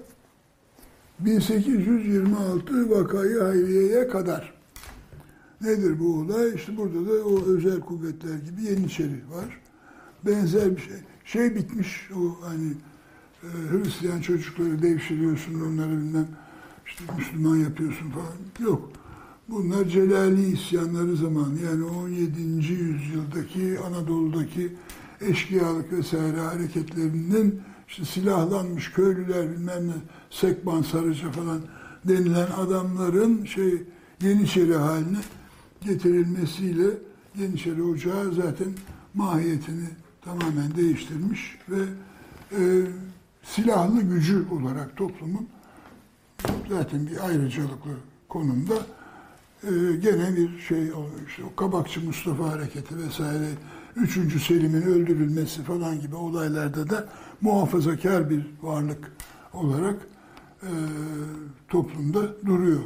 1826 1.20 2.90
vakayı 2.90 3.40
hayriyeye 3.40 4.08
kadar. 4.08 4.54
Nedir 5.60 6.00
bu 6.00 6.14
olay? 6.14 6.54
İşte 6.54 6.76
burada 6.76 7.06
da 7.06 7.24
o 7.24 7.44
özel 7.46 7.80
kuvvetler 7.80 8.38
gibi 8.38 8.62
Yeniçeri 8.62 9.20
var. 9.30 9.60
Benzer 10.26 10.76
bir 10.76 10.80
şey. 10.80 10.96
Şey 11.24 11.54
bitmiş 11.54 12.10
o 12.16 12.46
hani 12.46 12.72
e, 13.42 13.48
Hristiyan 13.70 14.20
çocukları 14.20 14.82
devşiriyorsun 14.82 15.60
onları 15.60 15.90
bilmem 15.90 16.28
işte 16.86 17.04
Müslüman 17.18 17.56
yapıyorsun 17.56 18.10
falan. 18.10 18.68
Yok. 18.70 18.90
Bunlar 19.48 19.84
Celali 19.84 20.52
isyanları 20.52 21.16
zamanı 21.16 21.60
yani 21.64 21.84
17. 21.84 22.40
yüzyıldaki 22.72 23.78
Anadolu'daki 23.86 24.72
eşkıyalık 25.20 25.92
vesaire 25.92 26.40
hareketlerinin 26.40 27.60
işte 27.90 28.04
silahlanmış 28.04 28.92
köylüler 28.92 29.50
bilmem 29.50 29.88
ne 29.88 29.92
Sekban 30.30 30.82
Sarıca 30.82 31.30
falan 31.30 31.60
denilen 32.04 32.50
adamların 32.50 33.44
şey 33.44 33.82
Yeniçeri 34.22 34.74
haline 34.76 35.18
getirilmesiyle 35.80 36.86
Yeniçeri 37.38 37.82
Ocağı 37.82 38.32
zaten 38.32 38.68
mahiyetini 39.14 39.88
tamamen 40.24 40.76
değiştirmiş 40.76 41.58
ve 41.68 41.82
e, 42.52 42.60
silahlı 43.42 44.02
gücü 44.02 44.46
olarak 44.50 44.96
toplumun 44.96 45.48
zaten 46.68 47.06
bir 47.06 47.26
ayrıcalıklı 47.26 47.90
konumda 48.28 48.74
e, 49.64 49.70
gene 50.02 50.36
bir 50.36 50.58
şey 50.58 50.92
olmuş. 50.92 51.38
O 51.52 51.56
Kabakçı 51.56 52.06
Mustafa 52.06 52.50
Hareketi 52.50 52.98
vesaire 52.98 53.48
3. 54.02 54.42
Selim'in 54.46 54.82
öldürülmesi 54.82 55.62
falan 55.62 56.00
gibi 56.00 56.16
olaylarda 56.16 56.90
da 56.90 57.08
muhafazakar 57.40 58.30
bir 58.30 58.46
varlık 58.62 59.12
olarak 59.52 59.96
e, 60.62 60.70
toplumda 61.68 62.46
duruyor. 62.46 62.80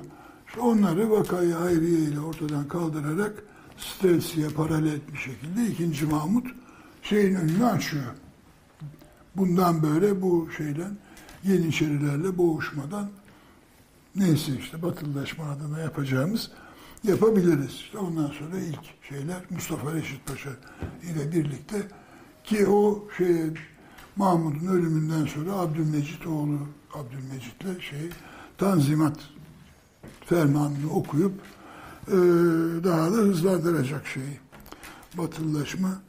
İşte 0.49 0.61
onları 0.61 1.11
vakayı 1.11 1.53
hayriye 1.53 1.99
ile 1.99 2.21
ortadan 2.21 2.69
kaldırarak 2.69 3.43
Stelsi'ye 3.77 4.49
paralel 4.49 5.01
bir 5.13 5.19
şekilde 5.19 5.85
2. 5.85 6.07
Mahmut 6.07 6.47
şeyin 7.03 7.35
önünü 7.35 7.65
açıyor. 7.65 8.05
Bundan 9.37 9.83
böyle 9.83 10.23
bu 10.23 10.49
şeyle 10.57 10.85
Yeniçerilerle 11.45 12.39
boğuşmadan 12.39 13.11
neyse 14.17 14.53
işte 14.59 14.83
batılılaşma 14.83 15.45
adına 15.45 15.79
yapacağımız 15.79 16.51
yapabiliriz. 17.05 17.71
İşte 17.71 17.99
ondan 17.99 18.27
sonra 18.27 18.59
ilk 18.59 19.09
şeyler 19.09 19.43
Mustafa 19.51 19.95
Reşit 19.95 20.27
Paşa 20.27 20.51
ile 21.03 21.33
birlikte 21.33 21.83
ki 22.45 22.67
o 22.67 23.09
şey 23.17 23.37
Mahmud'un 24.17 24.67
ölümünden 24.67 25.27
sonra 25.27 25.53
Abdülmecit 25.53 26.27
oğlu 26.27 26.59
Abdülmecit'le 26.95 27.83
şey 27.83 28.11
Tanzimat 28.59 29.19
fermanını 30.27 30.91
okuyup 30.91 31.33
e, 32.09 32.17
daha 32.85 33.13
da 33.13 33.17
hızlandıracak 33.17 34.07
şeyi 34.07 34.39
batılılaşma 35.19 36.03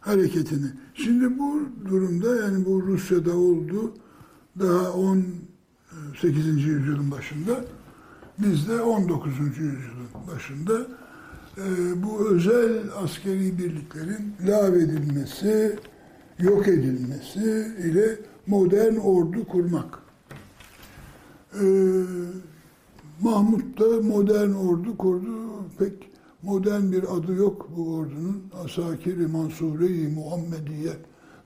hareketini. 0.00 0.66
Şimdi 0.94 1.38
bu 1.38 1.62
durumda 1.88 2.36
yani 2.36 2.64
bu 2.64 2.82
Rusya'da 2.82 3.36
oldu 3.36 3.92
daha 4.60 4.92
18. 4.92 6.46
yüzyılın 6.46 7.10
başında 7.10 7.64
bizde 8.38 8.82
19. 8.82 9.38
yüzyılın 9.38 10.08
başında 10.34 10.86
e, 11.58 12.02
bu 12.02 12.28
özel 12.28 12.82
askeri 13.04 13.58
birliklerin 13.58 14.34
lağvedilmesi, 14.46 15.78
yok 16.38 16.68
edilmesi 16.68 17.74
ile 17.78 18.18
modern 18.46 18.96
ordu 18.96 19.44
kurmak. 19.48 19.98
E, 21.60 21.64
Mahmut 23.20 23.80
da 23.80 24.02
modern 24.02 24.50
ordu 24.50 24.96
kurdu. 24.96 25.28
Pek 25.78 25.92
modern 26.42 26.92
bir 26.92 27.16
adı 27.16 27.34
yok 27.34 27.68
bu 27.76 27.94
ordunun. 27.94 28.42
Asakiri 28.64 29.26
Mansure-i 29.26 30.08
Muhammediye 30.08 30.92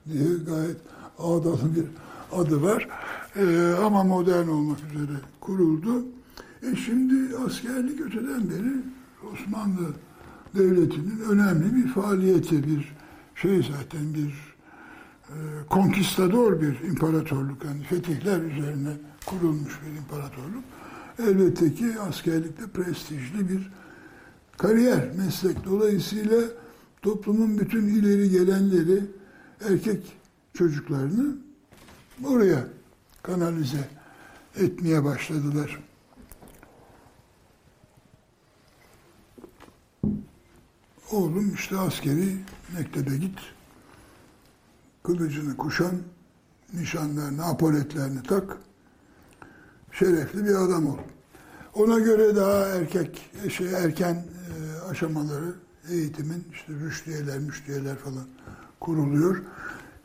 diye 0.05 0.27
gayet 0.47 0.77
ağdalı 1.19 1.75
bir 1.75 1.85
adı 2.31 2.63
var. 2.63 2.87
Ee, 3.35 3.73
ama 3.85 4.03
modern 4.03 4.47
olmak 4.47 4.77
üzere 4.79 5.17
kuruldu. 5.41 6.05
E 6.63 6.75
şimdi 6.75 7.37
askerlik 7.37 8.01
öteden 8.01 8.49
beri 8.49 8.73
Osmanlı 9.33 9.93
Devleti'nin 10.55 11.19
önemli 11.29 11.75
bir 11.75 11.87
faaliyeti, 11.87 12.67
bir 12.67 12.95
şey 13.35 13.63
zaten 13.63 14.13
bir 14.13 14.55
e, 15.29 15.35
konkistador 15.69 16.61
bir 16.61 16.79
imparatorluk. 16.79 17.65
Yani 17.65 17.83
fetihler 17.83 18.41
üzerine 18.41 18.89
kurulmuş 19.25 19.79
bir 19.85 19.97
imparatorluk. 19.97 20.63
Elbette 21.19 21.73
ki 21.73 21.99
askerlikte 22.09 22.67
prestijli 22.67 23.49
bir 23.49 23.71
kariyer, 24.57 25.11
meslek. 25.17 25.65
Dolayısıyla 25.65 26.41
toplumun 27.01 27.57
bütün 27.57 27.87
ileri 27.87 28.29
gelenleri, 28.29 29.03
erkek 29.69 30.17
çocuklarını 30.53 31.35
oraya 32.25 32.67
kanalize 33.23 33.89
etmeye 34.55 35.03
başladılar. 35.03 35.88
Oğlum 41.11 41.53
işte 41.53 41.77
askeri 41.77 42.37
mektebe 42.77 43.17
git, 43.17 43.39
kılıcını 45.03 45.57
kuşan, 45.57 45.95
nişanlarını, 46.73 47.45
apoletlerini 47.45 48.23
tak, 48.23 48.57
şerefli 49.91 50.45
bir 50.45 50.55
adam 50.55 50.87
ol. 50.87 50.97
Ona 51.73 51.99
göre 51.99 52.35
daha 52.35 52.65
erkek, 52.65 53.31
şey, 53.49 53.73
erken 53.73 54.13
e, 54.15 54.79
aşamaları 54.89 55.53
eğitimin, 55.89 56.47
işte 56.53 56.73
rüştiyeler, 56.73 57.39
müştiyeler 57.39 57.95
falan 57.95 58.25
kuruluyor. 58.79 59.41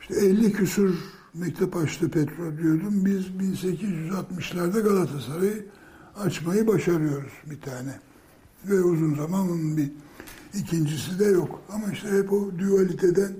İşte 0.01 0.15
50 0.15 0.51
küsur 0.51 0.95
mektep 1.33 1.75
açtı 1.75 2.11
petrol 2.11 2.57
diyordum. 2.57 3.05
Biz 3.05 3.25
1860'larda 3.25 4.81
Galatasaray'ı 4.81 5.65
açmayı 6.15 6.67
başarıyoruz 6.67 7.33
bir 7.45 7.61
tane. 7.61 7.99
Ve 8.65 8.81
uzun 8.81 9.15
zaman 9.15 9.77
bir 9.77 9.91
ikincisi 10.55 11.19
de 11.19 11.25
yok. 11.25 11.61
Ama 11.69 11.91
işte 11.91 12.09
hep 12.11 12.33
o 12.33 12.59
dualiteden 12.59 13.31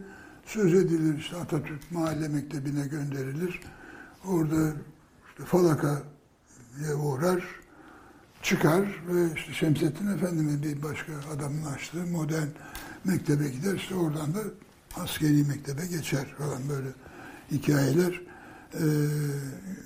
söz 0.45 0.73
edilir. 0.73 1.17
İşte 1.17 1.35
Atatürk 1.35 1.91
Mahalle 1.91 2.27
Mektebi'ne 2.27 2.87
gönderilir. 2.87 3.61
Orada 4.25 4.73
işte 5.29 5.45
falakaya 5.45 6.95
uğrar, 7.03 7.45
çıkar 8.41 9.03
ve 9.07 9.33
işte 9.35 9.53
Şemsettin 9.53 10.07
Efendi'nin 10.07 10.63
bir 10.63 10.83
başka 10.83 11.13
adamın 11.35 11.65
açtığı 11.65 12.05
modern 12.05 12.47
mektebe 13.03 13.49
gider. 13.49 13.73
İşte 13.75 13.95
oradan 13.95 14.33
da 14.33 14.39
askeri 14.95 15.43
mektebe 15.43 15.85
geçer 15.85 16.25
falan 16.37 16.69
böyle 16.69 16.87
hikayeler 17.51 18.21
e, 18.73 18.85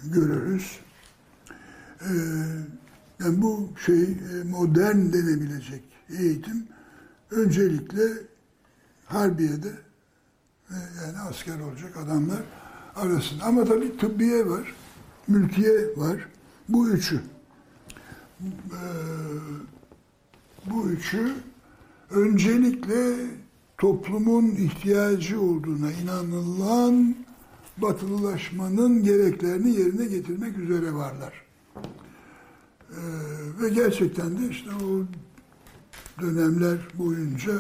görürüz. 0.04 0.80
E, 2.02 2.12
yani 3.20 3.42
bu 3.42 3.70
şey 3.86 4.18
modern 4.52 4.98
denebilecek 4.98 5.84
eğitim 6.20 6.68
öncelikle 7.32 8.04
Harbiye'de 9.06 9.70
e, 10.70 10.76
yani 11.06 11.20
asker 11.30 11.60
olacak 11.60 11.98
adamlar 11.98 12.40
arasında. 12.96 13.44
Ama 13.44 13.66
tabii 13.66 13.98
tıbbiye 13.98 14.50
var, 14.50 14.76
mülkiye 15.28 15.98
var. 15.98 16.28
Bu 16.70 16.90
üçü. 16.90 17.22
E, 18.42 18.82
bu 20.66 20.90
üçü 20.90 21.34
öncelikle 22.12 23.16
toplumun 23.78 24.46
ihtiyacı 24.46 25.42
olduğuna 25.42 25.92
inanılan 25.92 27.16
batılılaşmanın 27.78 29.04
gereklerini 29.04 29.70
yerine 29.70 30.06
getirmek 30.06 30.58
üzere 30.58 30.94
varlar. 30.94 31.34
Ee, 32.90 32.98
ve 33.62 33.70
gerçekten 33.70 34.38
de 34.38 34.50
işte 34.50 34.70
o 34.70 35.04
dönemler 36.22 36.78
boyunca 36.94 37.52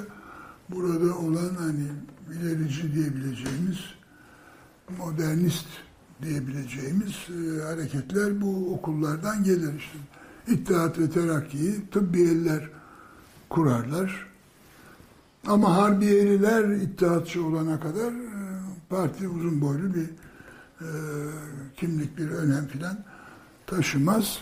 burada 0.69 1.17
olan 1.17 1.55
hani 1.59 1.87
ilerici 2.33 2.95
diyebileceğimiz, 2.95 3.79
modernist 4.97 5.67
diyebileceğimiz 6.21 7.15
e, 7.29 7.63
hareketler 7.63 8.41
bu 8.41 8.73
okullardan 8.73 9.43
gelir 9.43 9.73
işte. 9.77 9.97
İttihat 10.47 10.99
ve 10.99 11.09
Terakki'yi 11.09 11.89
tıbbiyeliler 11.91 12.69
kurarlar. 13.49 14.27
Ama 15.47 15.77
Harbiyeliler 15.77 16.69
ittihatçı 16.69 17.45
olana 17.45 17.79
kadar 17.79 18.11
e, 18.11 18.39
parti 18.89 19.27
uzun 19.27 19.61
boylu 19.61 19.93
bir 19.93 20.09
e, 20.81 20.89
kimlik 21.77 22.17
bir 22.17 22.29
önem 22.29 22.67
filan 22.67 22.97
taşımaz. 23.67 24.41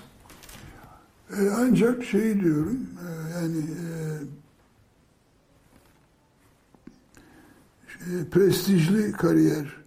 E, 1.31 1.49
ancak 1.49 2.03
şey 2.03 2.39
diyorum 2.39 2.87
e, 3.07 3.31
yani 3.33 3.57
e, 3.57 3.87
şey, 7.87 8.25
prestijli 8.31 9.11
kariyer 9.11 9.77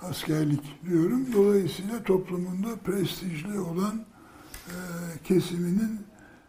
askerlik 0.00 0.84
diyorum. 0.86 1.32
Dolayısıyla 1.32 2.02
toplumunda 2.02 2.76
prestijli 2.76 3.60
olan 3.60 4.04
e, 4.66 4.74
kesiminin 5.24 6.00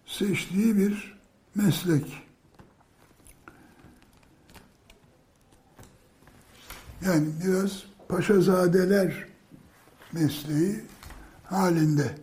seçtiği 0.06 0.78
bir 0.78 1.22
meslek. 1.56 2.24
Yani 7.06 7.28
biraz 7.46 7.84
paşazadeler 8.10 9.28
mesleği 10.12 10.84
halinde. 11.44 12.16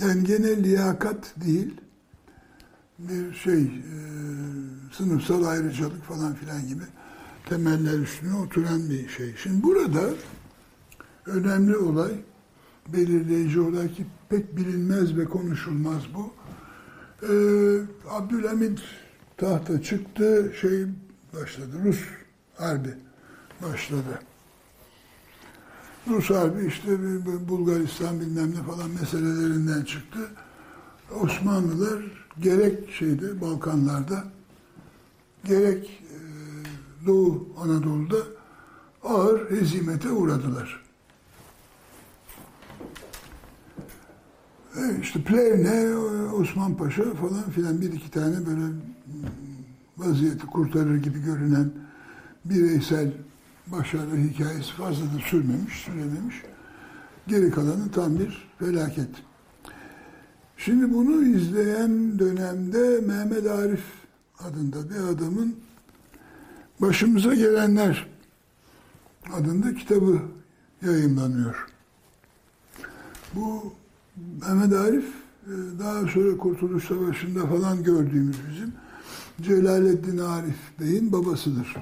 Yani 0.00 0.24
gene 0.24 0.62
liyakat 0.62 1.34
değil, 1.36 1.74
bir 2.98 3.34
şey, 3.34 3.62
e, 3.62 3.96
sınıfsal 4.92 5.44
ayrıcalık 5.44 6.04
falan 6.04 6.34
filan 6.34 6.68
gibi 6.68 6.82
temeller 7.48 7.98
üstüne 7.98 8.34
oturan 8.34 8.90
bir 8.90 9.08
şey. 9.08 9.34
Şimdi 9.42 9.62
burada 9.62 10.10
önemli 11.26 11.76
olay, 11.76 12.12
belirleyici 12.88 13.60
olay 13.60 13.94
ki 13.94 14.06
pek 14.28 14.56
bilinmez 14.56 15.16
ve 15.16 15.24
konuşulmaz 15.24 16.02
bu. 16.14 16.32
Ee, 17.22 17.80
Abdülhamid 18.10 18.78
tahta 19.36 19.82
çıktı, 19.82 20.52
şey 20.60 20.86
başladı, 21.34 21.76
Rus 21.84 22.00
harbi 22.54 22.94
başladı. 23.62 24.20
Rus 26.08 26.30
harbi 26.30 26.66
işte 26.66 26.88
Bulgaristan 27.48 28.20
bilmem 28.20 28.50
ne 28.50 28.62
falan 28.62 28.90
meselelerinden 29.00 29.84
çıktı. 29.84 30.18
Osmanlılar 31.20 32.04
gerek 32.40 32.90
şeyde 32.90 33.40
Balkanlarda 33.40 34.24
gerek 35.44 36.02
e, 36.02 36.16
Doğu 37.06 37.48
Anadolu'da 37.60 38.16
ağır 39.04 39.50
hezimete 39.50 40.10
uğradılar. 40.10 40.84
E 44.76 45.00
işte 45.02 45.22
Plevne, 45.22 45.96
Osman 46.32 46.76
Paşa 46.76 47.14
falan 47.14 47.50
filan 47.50 47.80
bir 47.80 47.92
iki 47.92 48.10
tane 48.10 48.46
böyle 48.46 48.72
vaziyeti 49.96 50.46
kurtarır 50.46 50.96
gibi 50.96 51.22
görünen 51.24 51.70
bireysel 52.44 53.12
başarı 53.72 54.16
hikayesi 54.16 54.72
fazla 54.72 55.04
da 55.04 55.20
sürmemiş, 55.30 55.74
sürememiş. 55.74 56.42
Geri 57.26 57.50
kalanı 57.50 57.90
tam 57.90 58.18
bir 58.18 58.48
felaket. 58.58 59.08
Şimdi 60.56 60.94
bunu 60.94 61.26
izleyen 61.26 62.18
dönemde 62.18 63.00
Mehmet 63.00 63.46
Arif 63.46 63.84
adında 64.38 64.90
bir 64.90 65.14
adamın 65.14 65.56
Başımıza 66.80 67.34
Gelenler 67.34 68.06
adında 69.32 69.74
kitabı 69.74 70.22
yayınlanıyor. 70.82 71.66
Bu 73.34 73.72
Mehmet 74.40 74.72
Arif 74.72 75.04
e, 75.46 75.52
daha 75.78 76.06
sonra 76.06 76.36
Kurtuluş 76.36 76.84
Savaşı'nda 76.84 77.46
falan 77.46 77.82
gördüğümüz 77.82 78.36
bizim 78.50 78.72
Celaleddin 79.42 80.18
Arif 80.18 80.56
Bey'in 80.80 81.12
babasıdır. 81.12 81.76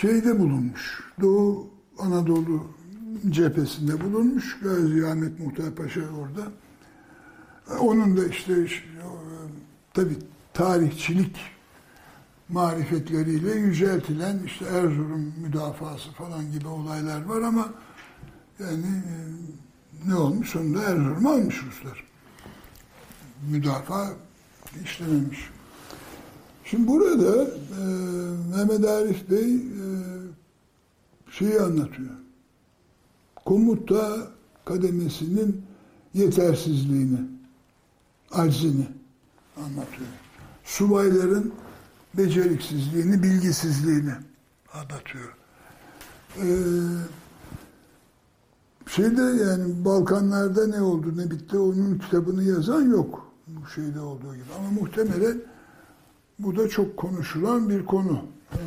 Şeyde 0.00 0.38
bulunmuş, 0.38 1.00
Doğu 1.20 1.70
Anadolu 1.98 2.66
cephesinde 3.30 4.00
bulunmuş. 4.00 4.58
Gazi 4.62 5.06
Ahmet 5.06 5.40
Muhtar 5.40 5.74
Paşa 5.74 6.00
orada. 6.00 6.52
Onun 7.80 8.16
da 8.16 8.26
işte 8.26 8.66
tabi 9.94 10.16
tarihçilik 10.54 11.36
marifetleriyle 12.48 13.52
yüceltilen 13.52 14.38
işte 14.46 14.64
Erzurum 14.64 15.34
müdafası 15.42 16.12
falan 16.12 16.52
gibi 16.52 16.68
olaylar 16.68 17.24
var 17.24 17.42
ama 17.42 17.68
yani 18.58 18.86
e, 18.86 20.10
ne 20.10 20.14
olmuş? 20.14 20.48
Sonunda 20.48 20.82
Erzurum'u 20.82 21.30
almış 21.30 21.62
Ruslar. 21.62 22.04
Müdafaa 23.50 24.08
işlememiş. 24.84 25.50
Şimdi 26.70 26.88
burada 26.88 27.42
e, 27.44 27.84
Mehmet 28.56 28.84
Arif 28.84 29.30
Bey 29.30 29.54
e, 29.54 29.60
şeyi 31.30 31.60
anlatıyor. 31.60 32.10
Komuta 33.44 34.16
kademesinin 34.64 35.62
yetersizliğini, 36.14 37.18
aczini 38.30 38.86
anlatıyor. 39.56 40.08
Subayların 40.64 41.52
beceriksizliğini, 42.14 43.22
bilgisizliğini 43.22 44.12
anlatıyor. 44.72 45.36
Ee, 46.36 46.46
şeyde 48.86 49.22
yani 49.22 49.84
Balkanlarda 49.84 50.66
ne 50.66 50.80
oldu 50.80 51.16
ne 51.16 51.30
bitti 51.30 51.58
onun 51.58 51.98
kitabını 51.98 52.44
yazan 52.44 52.90
yok. 52.90 53.32
Bu 53.46 53.66
şeyde 53.66 54.00
olduğu 54.00 54.34
gibi. 54.34 54.46
Ama 54.58 54.70
muhtemelen 54.70 55.40
bu 56.38 56.56
da 56.56 56.68
çok 56.68 56.96
konuşulan 56.96 57.70
bir 57.70 57.86
konu. 57.86 58.24
Ee, 58.52 58.58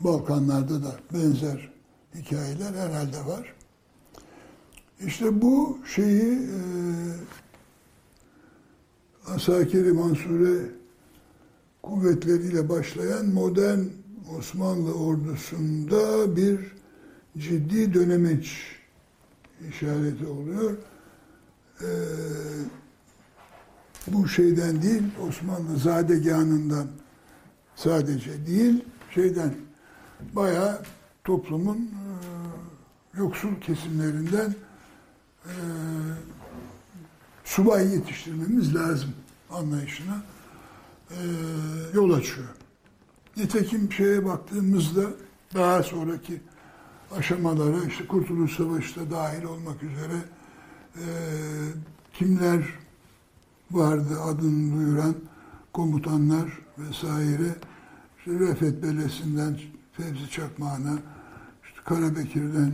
Balkanlarda 0.00 0.82
da 0.82 0.96
benzer 1.14 1.72
hikayeler 2.14 2.74
herhalde 2.74 3.26
var. 3.26 3.54
İşte 5.06 5.42
bu 5.42 5.78
şeyi 5.94 6.32
e, 6.32 6.58
Asakiri 9.26 9.92
Mansure 9.92 10.70
kuvvetleriyle 11.82 12.68
başlayan 12.68 13.26
modern 13.26 13.80
Osmanlı 14.38 14.94
ordusunda 14.94 16.36
bir 16.36 16.60
ciddi 17.38 17.94
dönemeç 17.94 18.76
işareti 19.68 20.26
oluyor. 20.26 20.76
Ee, 21.80 21.86
bu 24.06 24.28
şeyden 24.28 24.82
değil, 24.82 25.02
Osmanlı 25.28 25.76
zadegahından 25.76 26.86
sadece 27.76 28.46
değil, 28.46 28.84
şeyden 29.14 29.54
bayağı 30.32 30.82
toplumun 31.24 31.76
e, 31.76 33.18
yoksul 33.18 33.60
kesimlerinden 33.60 34.54
e, 35.44 35.54
subay 37.44 37.94
yetiştirmemiz 37.94 38.74
lazım 38.74 39.10
anlayışına 39.50 40.22
e, 41.10 41.18
yol 41.94 42.12
açıyor. 42.12 42.48
Nitekim 43.36 43.92
şeye 43.92 44.24
baktığımızda 44.24 45.02
daha 45.54 45.82
sonraki 45.82 46.40
aşamalara 47.16 47.84
işte 47.88 48.06
Kurtuluş 48.06 48.56
Savaşı'da 48.56 49.10
dahil 49.10 49.44
olmak 49.44 49.82
üzere 49.82 50.16
e, 50.96 51.04
kimler 52.12 52.64
vardı 53.72 54.20
adını 54.20 54.76
duyuran 54.76 55.14
komutanlar 55.72 56.58
vesaire 56.78 57.54
işte 58.18 58.38
Refet 58.38 58.82
Belesi'nden 58.82 59.58
Fevzi 59.92 60.30
Çakmağı'na 60.30 60.98
işte 61.64 61.80
Karabekir'den 61.84 62.72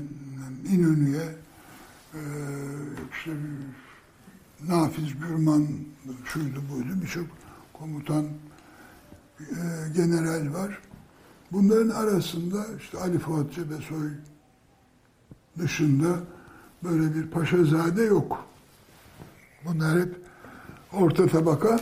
İnönü'ye 0.70 1.34
e, 2.14 2.20
işte 3.12 3.30
Nafiz 4.68 5.18
Gürman 5.18 5.66
şuydu 6.24 6.62
buydu 6.72 7.02
birçok 7.02 7.26
komutan 7.72 8.24
e, 9.40 9.54
general 9.96 10.54
var. 10.54 10.78
Bunların 11.52 11.90
arasında 11.90 12.66
işte 12.78 12.98
Ali 12.98 13.18
Fuat 13.18 13.52
Cebesoy 13.52 14.10
dışında 15.58 16.18
böyle 16.84 17.14
bir 17.14 17.30
paşazade 17.30 18.02
yok. 18.02 18.44
Bunlar 19.64 20.00
hep 20.00 20.27
orta 20.92 21.26
tabaka 21.26 21.80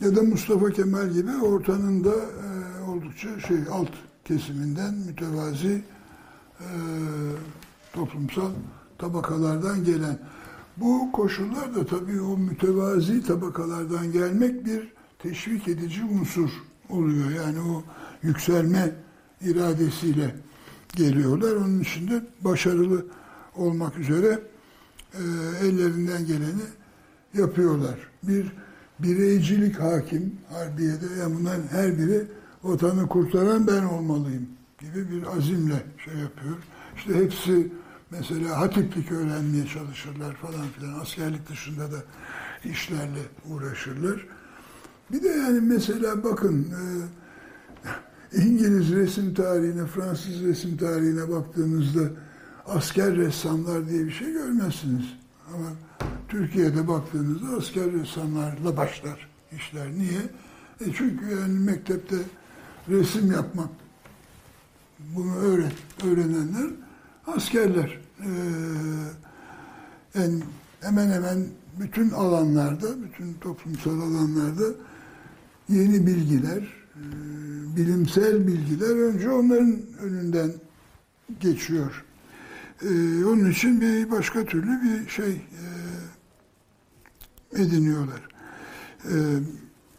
ya 0.00 0.16
da 0.16 0.22
Mustafa 0.22 0.70
Kemal 0.70 1.08
gibi 1.08 1.36
ortanın 1.36 2.04
da 2.04 2.14
e, 2.14 2.82
oldukça 2.90 3.40
şey 3.40 3.58
alt 3.72 3.90
kesiminden 4.24 4.94
mütevazi 4.94 5.82
e, 6.60 6.68
toplumsal 7.92 8.50
tabakalardan 8.98 9.84
gelen. 9.84 10.18
Bu 10.76 11.12
koşullar 11.12 11.74
da 11.74 11.86
tabii 11.86 12.20
o 12.20 12.36
mütevazi 12.36 13.26
tabakalardan 13.26 14.12
gelmek 14.12 14.66
bir 14.66 14.92
teşvik 15.18 15.68
edici 15.68 16.04
unsur 16.04 16.50
oluyor. 16.88 17.30
Yani 17.30 17.58
o 17.60 17.82
yükselme 18.22 18.94
iradesiyle 19.40 20.34
geliyorlar. 20.96 21.56
Onun 21.56 21.80
için 21.80 22.08
de 22.08 22.22
başarılı 22.40 23.06
olmak 23.56 23.98
üzere 23.98 24.42
e, 25.14 25.22
ellerinden 25.66 26.26
geleni 26.26 26.62
yapıyorlar. 27.34 27.98
Bir 28.22 28.52
bireycilik 28.98 29.80
hakim 29.80 30.34
Harbiye'de 30.52 31.20
yani 31.20 31.36
bunların 31.40 31.66
her 31.70 31.98
biri 31.98 32.26
vatanı 32.62 33.08
kurtaran 33.08 33.66
ben 33.66 33.84
olmalıyım 33.84 34.48
gibi 34.78 35.10
bir 35.10 35.26
azimle 35.36 35.82
şey 36.04 36.14
yapıyor. 36.14 36.56
İşte 36.96 37.14
hepsi 37.14 37.72
mesela 38.10 38.60
hatiplik 38.60 39.12
öğrenmeye 39.12 39.66
çalışırlar 39.66 40.34
falan 40.34 40.68
filan. 40.78 41.00
Askerlik 41.00 41.48
dışında 41.48 41.92
da 41.92 41.96
işlerle 42.64 43.22
uğraşırlar. 43.50 44.26
Bir 45.12 45.22
de 45.22 45.28
yani 45.28 45.60
mesela 45.60 46.24
bakın 46.24 46.68
e, 48.34 48.40
İngiliz 48.42 48.92
resim 48.92 49.34
tarihine, 49.34 49.86
Fransız 49.86 50.42
resim 50.42 50.76
tarihine 50.76 51.30
baktığınızda 51.30 52.00
asker 52.66 53.16
ressamlar 53.16 53.88
diye 53.88 54.04
bir 54.04 54.10
şey 54.12 54.32
görmezsiniz. 54.32 55.04
Ama 55.54 55.66
Türkiye'de 56.28 56.88
baktığınızda 56.88 57.46
asker 57.56 57.92
ressamlarla 57.92 58.76
başlar 58.76 59.28
işler. 59.56 59.90
Niye? 59.92 60.20
E 60.80 60.92
çünkü 60.96 61.30
yani 61.40 61.58
mektepte 61.58 62.16
resim 62.88 63.32
yapmak 63.32 63.68
bunu 64.98 65.36
öğret, 65.36 65.72
öğrenenler 66.04 66.70
askerler. 67.26 67.98
Ee, 68.20 68.28
yani 70.14 70.42
hemen 70.80 71.08
hemen 71.08 71.46
bütün 71.80 72.10
alanlarda, 72.10 73.02
bütün 73.02 73.34
toplumsal 73.34 74.00
alanlarda 74.00 74.64
yeni 75.68 76.06
bilgiler, 76.06 76.62
e, 76.96 77.02
bilimsel 77.76 78.46
bilgiler 78.46 78.96
önce 78.96 79.30
onların 79.30 79.76
önünden 80.00 80.52
geçiyor. 81.40 82.04
E, 82.82 82.88
onun 83.24 83.50
için 83.50 83.80
bir 83.80 84.10
başka 84.10 84.44
türlü 84.44 84.82
bir 84.82 85.08
şey 85.08 85.30
e, 85.32 85.79
ediniyorlar. 87.52 88.28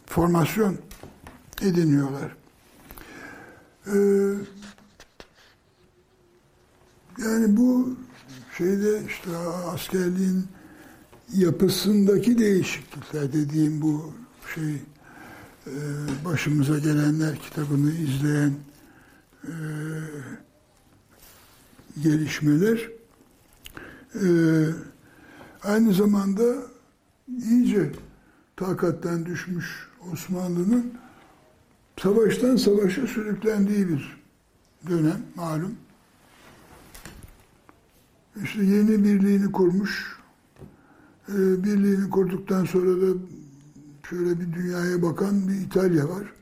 Formasyon 0.06 0.76
ediniyorlar. 1.62 2.36
Yani 7.18 7.56
bu 7.56 7.96
şeyde 8.58 9.02
işte 9.08 9.36
askerliğin 9.72 10.44
yapısındaki 11.34 12.38
değişiklikler 12.38 13.32
dediğim 13.32 13.82
bu 13.82 14.12
şey 14.54 14.74
e, 15.66 15.74
başımıza 16.24 16.78
gelenler 16.78 17.38
kitabını 17.38 17.92
izleyen 17.92 18.52
e, 19.44 19.52
gelişmeler 22.02 22.88
e, 24.14 24.26
aynı 25.62 25.94
zamanda 25.94 26.44
iyice 27.28 27.92
takatten 28.56 29.26
düşmüş 29.26 29.88
Osmanlı'nın 30.12 30.92
savaştan 32.02 32.56
savaşa 32.56 33.06
sürüklendiği 33.06 33.88
bir 33.88 34.22
dönem 34.88 35.22
malum. 35.34 35.76
İşte 38.44 38.64
yeni 38.64 39.04
birliğini 39.04 39.52
kurmuş. 39.52 40.18
Ee, 41.28 41.64
birliğini 41.64 42.10
kurduktan 42.10 42.64
sonra 42.64 43.02
da 43.02 43.18
şöyle 44.10 44.40
bir 44.40 44.52
dünyaya 44.52 45.02
bakan 45.02 45.48
bir 45.48 45.54
İtalya 45.54 46.08
var. 46.08 46.32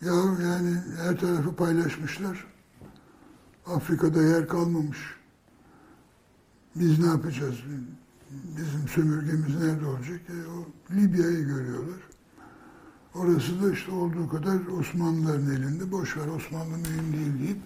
Ya 0.00 0.12
yani 0.42 0.76
her 0.96 1.18
tarafı 1.18 1.56
paylaşmışlar. 1.56 2.46
Afrika'da 3.66 4.22
yer 4.22 4.48
kalmamış. 4.48 4.98
Biz 6.74 6.98
ne 6.98 7.06
yapacağız? 7.06 7.54
Bizim 8.30 8.88
sömürgemiz 8.88 9.62
nerede 9.62 9.86
olacak? 9.86 10.20
E, 10.28 10.48
o 10.50 10.68
Libya'yı 10.94 11.44
görüyorlar. 11.46 12.00
Orası 13.14 13.62
da 13.62 13.72
işte 13.72 13.92
olduğu 13.92 14.28
kadar 14.28 14.66
Osmanlıların 14.80 15.50
elinde. 15.50 15.92
Boş 15.92 16.16
ver 16.16 16.26
Osmanlı 16.26 16.78
mühim 16.78 17.12
değil 17.12 17.38
deyip 17.38 17.58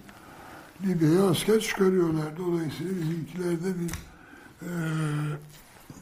Libya'ya 0.83 1.29
asker 1.29 1.59
çıkarıyorlar. 1.59 2.37
Dolayısıyla 2.37 2.93
bizimkiler 3.01 3.51
de 3.51 3.79
bir 3.79 3.91
e, 4.61 4.69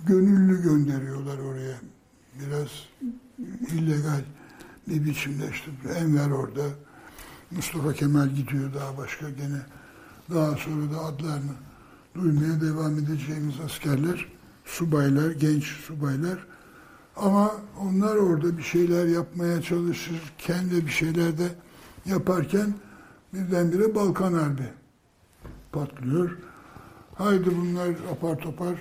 gönüllü 0.07 0.64
gönderiyorlar 0.64 1.40
oraya. 1.40 1.76
Biraz 2.40 2.69
illegal 3.72 4.22
bir 4.88 5.06
biçimde 5.06 5.49
işte 5.52 5.72
Enver 5.95 6.30
orada. 6.30 6.64
Mustafa 7.52 7.94
Kemal 7.94 8.30
gidiyor 8.30 8.73
daha 8.73 8.98
başka 8.98 9.30
gene. 9.30 9.61
Daha 10.30 10.57
sonra 10.57 10.91
da 10.91 10.99
adlarını 10.99 11.52
duymaya 12.15 12.61
devam 12.61 12.99
edeceğimiz 12.99 13.56
askerler, 13.65 14.27
subaylar, 14.65 15.31
genç 15.31 15.64
subaylar. 15.64 16.48
Ama 17.15 17.52
onlar 17.81 18.15
orada 18.15 18.57
bir 18.57 18.64
şeyler 18.64 19.06
yapmaya 19.06 19.61
çalışırken 19.61 20.72
de 20.72 20.85
bir 20.85 20.91
şeyler 20.91 21.38
de 21.38 21.48
yaparken 22.06 22.73
birdenbire 23.34 23.95
Balkan 23.95 24.34
Harbi 24.34 24.69
patlıyor. 25.72 26.38
Haydi 27.15 27.52
bunlar 27.57 27.90
apar 28.11 28.38
topar 28.38 28.76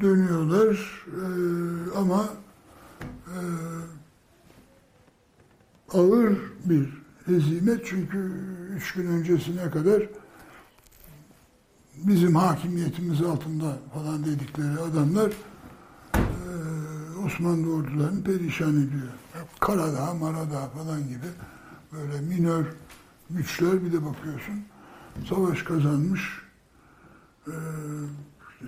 dönüyorlar 0.00 1.04
ee, 1.06 1.98
ama 1.98 2.28
e, 3.26 3.38
ağır 5.92 6.36
bir 6.64 6.88
hezimet 7.26 7.86
çünkü 7.86 8.32
üç 8.76 8.92
gün 8.92 9.06
öncesine 9.06 9.70
kadar 9.70 10.08
bizim 12.06 12.34
hakimiyetimiz 12.34 13.22
altında 13.22 13.78
falan 13.94 14.24
dedikleri 14.24 14.80
adamlar 14.80 15.32
Osmanlı 17.26 17.74
ordularını 17.74 18.24
perişan 18.24 18.76
ediyor. 18.76 19.08
Karadağ, 19.60 20.14
Maradağ 20.14 20.68
falan 20.68 21.08
gibi 21.08 21.26
böyle 21.92 22.20
minör 22.20 22.64
güçler 23.30 23.84
bir 23.84 23.92
de 23.92 24.04
bakıyorsun 24.04 24.64
savaş 25.28 25.62
kazanmış 25.62 26.40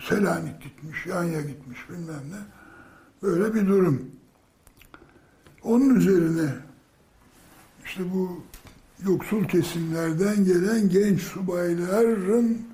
Selanik 0.09 0.62
gitmiş, 0.62 1.06
Yanya 1.06 1.40
gitmiş 1.40 1.78
bilmem 1.88 2.22
ne. 2.30 2.38
Böyle 3.22 3.54
bir 3.54 3.66
durum. 3.66 4.02
Onun 5.62 5.94
üzerine 5.94 6.54
işte 7.84 8.02
bu 8.14 8.42
yoksul 9.06 9.44
kesimlerden 9.44 10.44
gelen 10.44 10.88
genç 10.88 11.20
subayların 11.22 12.72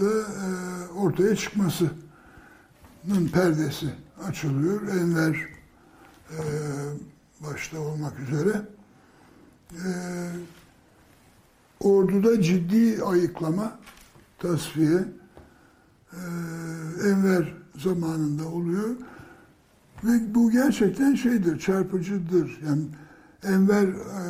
da 0.00 0.10
e, 0.20 0.88
ortaya 0.88 1.36
çıkmasının 1.36 3.28
perdesi 3.32 3.86
açılıyor. 4.28 4.88
Enver 4.88 5.48
e, 6.30 6.40
başta 7.40 7.80
olmak 7.80 8.20
üzere. 8.20 8.62
E, 9.72 9.88
orduda 11.80 12.42
ciddi 12.42 13.04
ayıklama, 13.04 13.78
tasfiye 14.38 15.04
e, 16.12 16.20
Enver 17.08 17.54
zamanında 17.76 18.48
oluyor. 18.48 18.90
Ve 20.04 20.34
bu 20.34 20.50
gerçekten 20.50 21.14
şeydir, 21.14 21.58
çarpıcıdır. 21.58 22.60
Yani 22.66 22.82
Enver 23.42 23.88
e, 23.88 24.22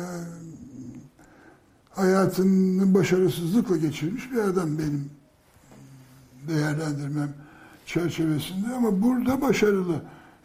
hayatını 1.89 2.93
başarısızlıkla 2.93 3.77
geçirmiş 3.77 4.31
bir 4.31 4.37
adam 4.37 4.79
benim 4.79 5.09
değerlendirmem 6.47 7.33
çerçevesinde 7.85 8.73
ama 8.75 9.01
burada 9.01 9.41
başarılı. 9.41 10.01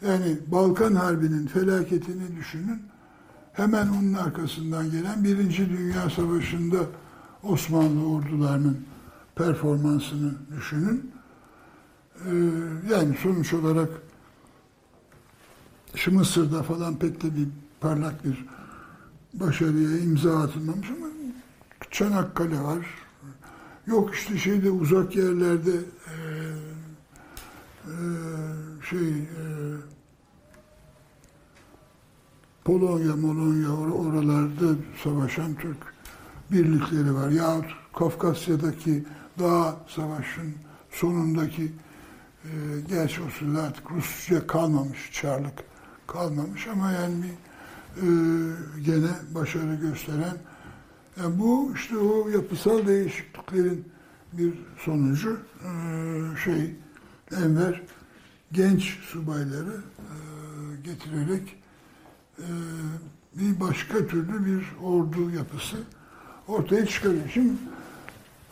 Yani 0.07 0.37
Balkan 0.47 0.95
Harbi'nin 0.95 1.47
felaketini 1.47 2.35
düşünün. 2.35 2.81
Hemen 3.53 3.87
onun 3.87 4.13
arkasından 4.13 4.91
gelen 4.91 5.23
Birinci 5.23 5.69
Dünya 5.69 6.09
Savaşı'nda 6.09 6.77
Osmanlı 7.43 8.09
ordularının 8.09 8.77
performansını 9.35 10.33
düşünün. 10.57 11.11
Ee, 12.25 12.29
yani 12.91 13.17
sonuç 13.23 13.53
olarak 13.53 13.89
şu 15.95 16.13
Mısır'da 16.13 16.63
falan 16.63 16.99
pek 16.99 17.23
de 17.23 17.35
bir 17.35 17.47
parlak 17.81 18.25
bir 18.25 18.45
başarıya 19.33 19.97
imza 19.97 20.39
atılmamış 20.39 20.89
ama 20.89 21.09
Çanakkale 21.91 22.59
var. 22.59 22.85
Yok 23.89 24.15
işte 24.15 24.37
şeyde 24.37 24.71
uzak 24.71 25.15
yerlerde 25.15 25.71
e, 25.71 26.13
e, 27.85 27.93
şey 28.89 29.09
e, 29.09 29.43
Polonya, 32.65 33.15
Molonya 33.15 33.69
oralarda 33.69 34.75
savaşan 35.03 35.55
Türk 35.55 35.77
birlikleri 36.51 37.13
var. 37.13 37.29
Yahut 37.29 37.65
Kafkasya'daki 37.93 39.03
dağ 39.39 39.75
savaşın 39.87 40.53
sonundaki 40.91 41.71
e, 42.43 42.49
gerçi 42.89 43.21
o 43.21 43.59
artık 43.59 43.91
Rusça 43.91 44.47
kalmamış, 44.47 45.11
Çarlık 45.11 45.63
kalmamış 46.07 46.67
ama 46.67 46.91
yani 46.91 47.15
bir 47.23 47.29
e, 47.97 48.07
gene 48.81 49.11
başarı 49.35 49.75
gösteren 49.75 50.37
yani 51.19 51.39
bu 51.39 51.71
işte 51.75 51.97
o 51.97 52.29
yapısal 52.29 52.87
değişikliklerin 52.87 53.85
bir 54.33 54.53
sonucu 54.77 55.39
e, 55.63 55.69
şey 56.43 56.75
Enver 57.31 57.81
genç 58.51 58.99
subayları 58.99 59.81
e, 59.99 60.15
getirerek 60.83 61.57
e, 62.37 62.47
bir 63.33 63.59
başka 63.59 64.07
türlü 64.07 64.45
bir 64.45 64.63
ordu 64.83 65.29
yapısı 65.29 65.77
ortaya 66.47 66.85
çıkarıyor. 66.85 67.29
Şimdi 67.33 67.53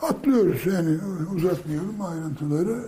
atlıyoruz 0.01 0.65
yani 0.65 0.97
uzatmıyorum 1.35 2.01
ayrıntıları. 2.01 2.83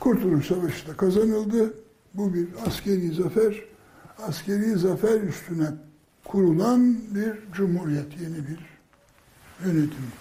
Kurtuluş 0.00 0.46
Savaşı 0.46 0.88
da 0.88 0.96
kazanıldı. 0.96 1.74
Bu 2.14 2.34
bir 2.34 2.48
askeri 2.66 3.14
zafer. 3.14 3.64
Askeri 4.28 4.78
zafer 4.78 5.20
üstüne 5.20 5.68
kurulan 6.28 6.98
bir 7.14 7.52
cumhuriyet, 7.52 8.20
yeni 8.20 8.36
bir 8.48 8.58
yönetim 9.64 10.12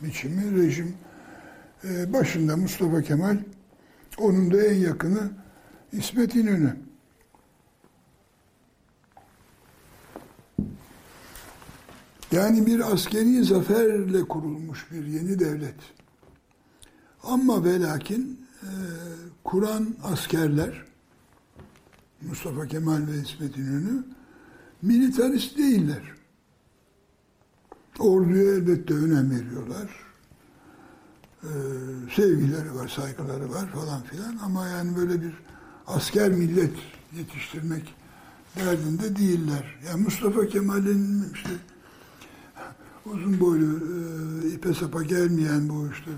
biçimi, 0.00 0.62
rejim. 0.62 0.94
Ee, 1.84 2.12
başında 2.12 2.56
Mustafa 2.56 3.02
Kemal, 3.02 3.38
onun 4.18 4.50
da 4.50 4.62
en 4.62 4.74
yakını 4.74 5.30
İsmet 5.92 6.34
İnönü. 6.34 6.76
Yani 12.32 12.66
bir 12.66 12.92
askeri 12.92 13.44
zaferle 13.44 14.22
kurulmuş 14.22 14.90
bir 14.90 15.06
yeni 15.06 15.38
devlet. 15.38 15.74
Ama 17.22 17.64
ve 17.64 17.80
lakin 17.80 18.46
e, 18.62 18.70
kuran 19.44 19.94
askerler, 20.02 20.84
Mustafa 22.20 22.66
Kemal 22.66 23.06
ve 23.06 23.18
İsmet 23.22 23.56
İnönü, 23.56 24.04
militarist 24.82 25.58
değiller. 25.58 26.12
Orduya 27.98 28.54
elbette 28.54 28.94
önem 28.94 29.30
veriyorlar. 29.30 29.90
Ee, 31.42 31.48
sevgileri 32.16 32.74
var, 32.74 32.88
saygıları 32.88 33.50
var 33.50 33.68
falan 33.68 34.02
filan 34.02 34.36
ama 34.44 34.68
yani 34.68 34.96
böyle 34.96 35.22
bir 35.22 35.32
asker 35.86 36.32
millet 36.32 36.74
yetiştirmek 37.16 37.94
derdinde 38.56 39.16
değiller. 39.16 39.78
Yani 39.86 40.02
Mustafa 40.02 40.46
Kemal'in 40.46 41.32
işte 41.34 41.50
uzun 43.06 43.40
boylu 43.40 43.78
e, 44.44 44.48
ipe 44.48 44.74
sapa 44.74 45.02
gelmeyen 45.02 45.68
bu 45.68 45.88
işte 45.92 46.10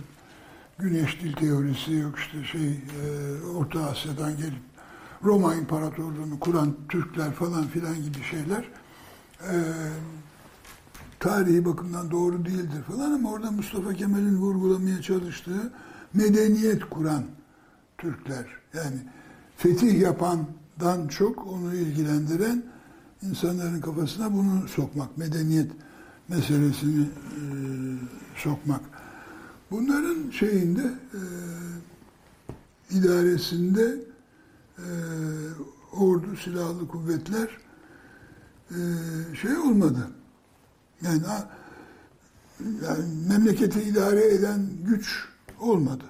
güneş 0.79 1.21
dil 1.23 1.33
teorisi 1.33 1.93
yok 1.93 2.19
işte 2.19 2.45
şey 2.45 2.69
e, 2.69 3.43
Orta 3.57 3.91
Asya'dan 3.91 4.37
gelip 4.37 4.74
Roma 5.25 5.55
İmparatorluğu'nu 5.55 6.41
kuran 6.41 6.75
Türkler 6.89 7.33
falan 7.33 7.67
filan 7.67 7.95
gibi 7.95 8.23
şeyler 8.31 8.69
e, 9.41 9.55
tarihi 11.21 11.65
bakımdan 11.65 12.11
doğru 12.11 12.45
değildir 12.45 12.83
falan 12.89 13.13
ama 13.13 13.31
orada 13.31 13.51
Mustafa 13.51 13.95
Kemal'in 13.95 14.37
vurgulamaya 14.37 15.03
çalıştığı 15.03 15.73
medeniyet 16.15 16.85
kuran 16.91 17.25
Türkler 17.99 18.47
yani 18.75 18.97
fetih 19.57 20.01
yapandan 20.01 21.09
çok 21.09 21.47
onu 21.47 21.75
ilgilendiren 21.75 22.63
insanların 23.23 23.81
kafasına 23.81 24.33
bunu 24.33 24.69
sokmak, 24.69 25.19
medeniyet 25.19 25.71
meselesini 26.29 27.03
e, 27.03 27.41
sokmak. 28.37 28.81
Bunların 29.71 30.31
şeyinde 30.31 30.83
e, 31.15 31.21
idaresinde 32.91 34.14
e, 34.79 34.87
ordu, 35.93 36.37
silahlı 36.45 36.89
kuvvetler 36.89 37.49
e, 38.71 38.79
şey 39.37 39.57
olmadı. 39.57 40.09
Yani, 41.03 41.23
yani 42.85 43.05
memleketi 43.29 43.83
idare 43.83 44.35
eden 44.35 44.69
güç 44.85 45.29
olmadı. 45.61 46.05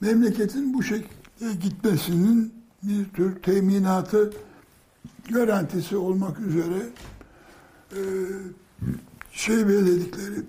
Memleketin 0.00 0.74
bu 0.74 0.82
şekilde 0.82 1.54
gitmesinin 1.60 2.54
bir 2.82 3.04
tür 3.04 3.42
teminatı 3.42 4.32
garantisi 5.30 5.96
olmak 5.96 6.40
üzere 6.40 6.88
e, 7.92 8.00
şey 9.32 9.68
belirledikleri 9.68 10.42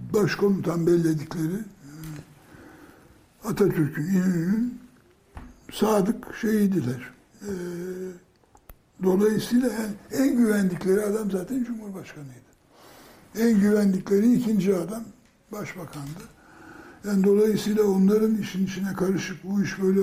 başkomutan 0.00 0.86
belirledikleri 0.86 1.64
Atatürk'ün 3.44 4.04
İnönü'nün 4.04 4.83
sadık 5.72 6.36
şeyiydiler. 6.40 7.12
E, 7.42 7.52
dolayısıyla 9.02 9.68
en, 9.68 10.18
en 10.18 10.36
güvendikleri 10.36 11.00
adam 11.00 11.30
zaten 11.30 11.64
Cumhurbaşkanıydı. 11.64 12.44
En 13.38 13.60
güvendikleri 13.60 14.32
ikinci 14.32 14.76
adam 14.76 15.04
başbakandı. 15.52 16.24
Yani 17.04 17.24
dolayısıyla 17.24 17.84
onların 17.84 18.36
işin 18.38 18.66
içine 18.66 18.92
karışıp 18.92 19.36
bu 19.44 19.62
iş 19.62 19.82
böyle 19.82 20.00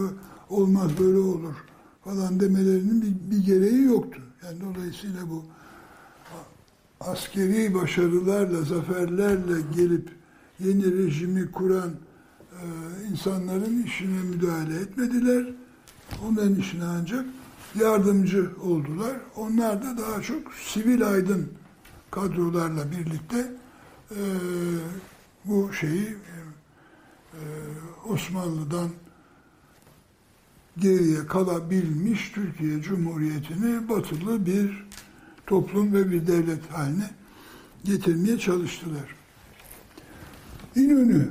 olmaz 0.50 0.92
böyle 1.00 1.18
olur 1.18 1.56
falan 2.04 2.40
demelerinin 2.40 3.02
bir, 3.02 3.36
bir 3.36 3.46
gereği 3.46 3.84
yoktu. 3.84 4.22
Yani 4.44 4.58
dolayısıyla 4.62 5.30
bu 5.30 5.44
askeri 7.00 7.74
başarılarla, 7.74 8.62
zaferlerle 8.62 9.62
gelip 9.76 10.10
yeni 10.60 10.98
rejimi 10.98 11.52
kuran 11.52 11.92
insanların 13.12 13.84
işine 13.84 14.24
müdahale 14.24 14.76
etmediler. 14.76 15.46
Onların 16.26 16.56
işine 16.56 16.84
ancak 16.84 17.26
yardımcı 17.80 18.50
oldular. 18.64 19.18
Onlar 19.36 19.84
da 19.84 19.98
daha 19.98 20.22
çok 20.22 20.54
sivil 20.54 21.08
aydın 21.08 21.52
kadrolarla 22.12 22.92
birlikte 22.92 23.52
e, 24.12 24.22
bu 25.46 25.74
şeyi 25.74 26.08
e, 26.08 27.42
Osmanlı'dan 28.06 28.90
geriye 30.78 31.28
kalabilmiş 31.28 32.32
Türkiye 32.32 32.82
Cumhuriyeti'ni 32.82 33.90
batılı 33.90 34.46
bir 34.46 34.88
toplum 35.48 35.94
ve 35.94 36.12
bir 36.12 36.28
devlet 36.28 36.72
haline 36.72 37.10
getirmeye 37.84 38.38
çalıştılar. 38.40 39.16
İnönü 40.76 41.30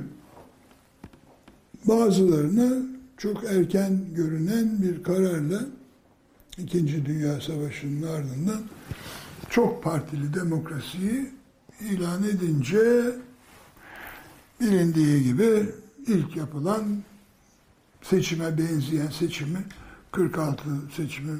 bazılarına 1.85 2.85
çok 3.17 3.43
erken 3.43 3.99
görünen 4.15 4.81
bir 4.81 5.03
kararla 5.03 5.65
İkinci 6.57 7.05
Dünya 7.05 7.41
Savaşı'nın 7.41 8.07
ardından 8.07 8.61
çok 9.49 9.83
partili 9.83 10.33
demokrasiyi 10.33 11.29
ilan 11.81 12.23
edince 12.23 13.11
bilindiği 14.61 15.23
gibi 15.23 15.69
ilk 16.07 16.35
yapılan 16.35 16.83
seçime 18.01 18.57
benzeyen 18.57 19.07
seçimi 19.07 19.59
46 20.11 20.63
seçimi 20.95 21.39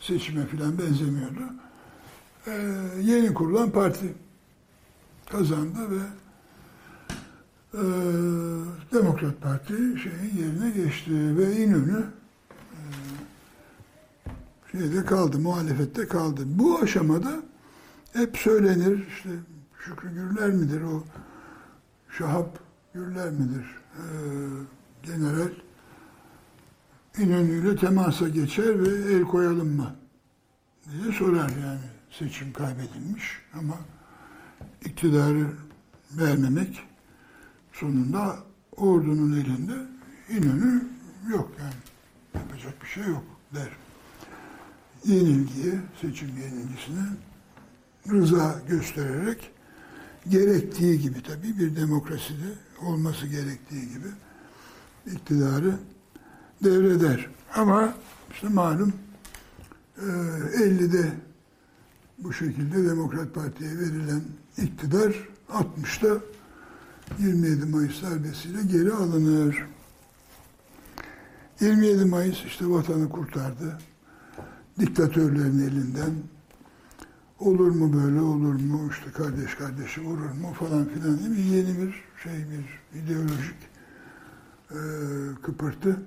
seçime 0.00 0.46
filan 0.46 0.78
benzemiyordu. 0.78 1.42
Ee, 2.46 2.52
yeni 3.02 3.34
kurulan 3.34 3.70
parti 3.70 4.14
kazandı 5.30 5.90
ve 5.90 6.02
e, 7.74 7.82
Demokrat 8.92 9.40
Parti 9.40 9.74
şeyin 9.76 10.36
yerine 10.38 10.70
geçti 10.70 11.38
ve 11.38 11.56
İnönü 11.56 12.04
e, 12.72 12.80
şeyde 14.72 15.04
kaldı, 15.04 15.38
muhalefette 15.38 16.08
kaldı. 16.08 16.42
Bu 16.46 16.78
aşamada 16.78 17.42
hep 18.12 18.36
söylenir, 18.36 19.08
işte 19.08 19.30
Şükrü 19.78 20.14
Gürler 20.14 20.50
midir 20.50 20.82
o, 20.82 21.04
Şahap 22.18 22.58
Gürler 22.94 23.30
midir, 23.30 23.64
e, 23.96 24.04
general 25.02 25.50
İnönü'yle 27.18 27.76
temasa 27.76 28.28
geçer 28.28 28.84
ve 28.84 29.14
el 29.14 29.22
koyalım 29.22 29.76
mı 29.76 29.94
diye 30.92 31.12
sorar 31.12 31.48
yani 31.48 31.80
seçim 32.10 32.52
kaybedilmiş 32.52 33.42
ama 33.54 33.74
iktidarı 34.84 35.46
vermemek 36.12 36.82
sonunda 37.82 38.38
ordunun 38.76 39.32
elinde 39.32 39.92
İnönü 40.28 40.84
yok 41.30 41.50
yani 41.60 41.74
yapacak 42.34 42.82
bir 42.82 42.86
şey 42.86 43.04
yok 43.04 43.24
der. 43.54 43.68
Yenilgiye, 45.04 45.74
seçim 46.00 46.28
yenilgisine 46.28 47.04
rıza 48.10 48.62
göstererek 48.68 49.50
gerektiği 50.28 51.00
gibi 51.00 51.22
tabii 51.22 51.58
bir 51.58 51.76
demokraside 51.76 52.52
olması 52.86 53.26
gerektiği 53.26 53.88
gibi 53.88 54.08
iktidarı 55.06 55.74
devreder. 56.64 57.30
Ama 57.54 57.94
işte 58.32 58.48
malum 58.48 58.92
50'de 59.98 60.98
e, 60.98 61.12
bu 62.18 62.32
şekilde 62.32 62.84
Demokrat 62.88 63.34
Parti'ye 63.34 63.70
verilen 63.70 64.22
iktidar 64.58 65.28
60'ta 65.48 66.20
27 67.18 67.64
Mayıs 67.64 68.02
darbesiyle 68.02 68.62
geri 68.62 68.92
alınır. 68.92 69.66
27 71.60 72.04
Mayıs 72.04 72.44
işte 72.44 72.70
vatanı 72.70 73.08
kurtardı. 73.08 73.78
Diktatörlerin 74.78 75.58
elinden 75.58 76.12
olur 77.38 77.70
mu 77.70 77.92
böyle 77.92 78.20
olur 78.20 78.54
mu 78.54 78.90
işte 78.90 79.10
kardeş 79.12 79.54
kardeşi 79.54 80.00
vurur 80.00 80.30
mu 80.30 80.52
falan 80.58 80.88
filan 80.88 81.30
mi? 81.30 81.40
Yeni 81.40 81.82
bir 81.82 82.04
şey 82.22 82.32
bir 82.32 82.98
ideolojik 83.00 83.56
e, 84.70 84.78
kıpırtı 85.42 86.02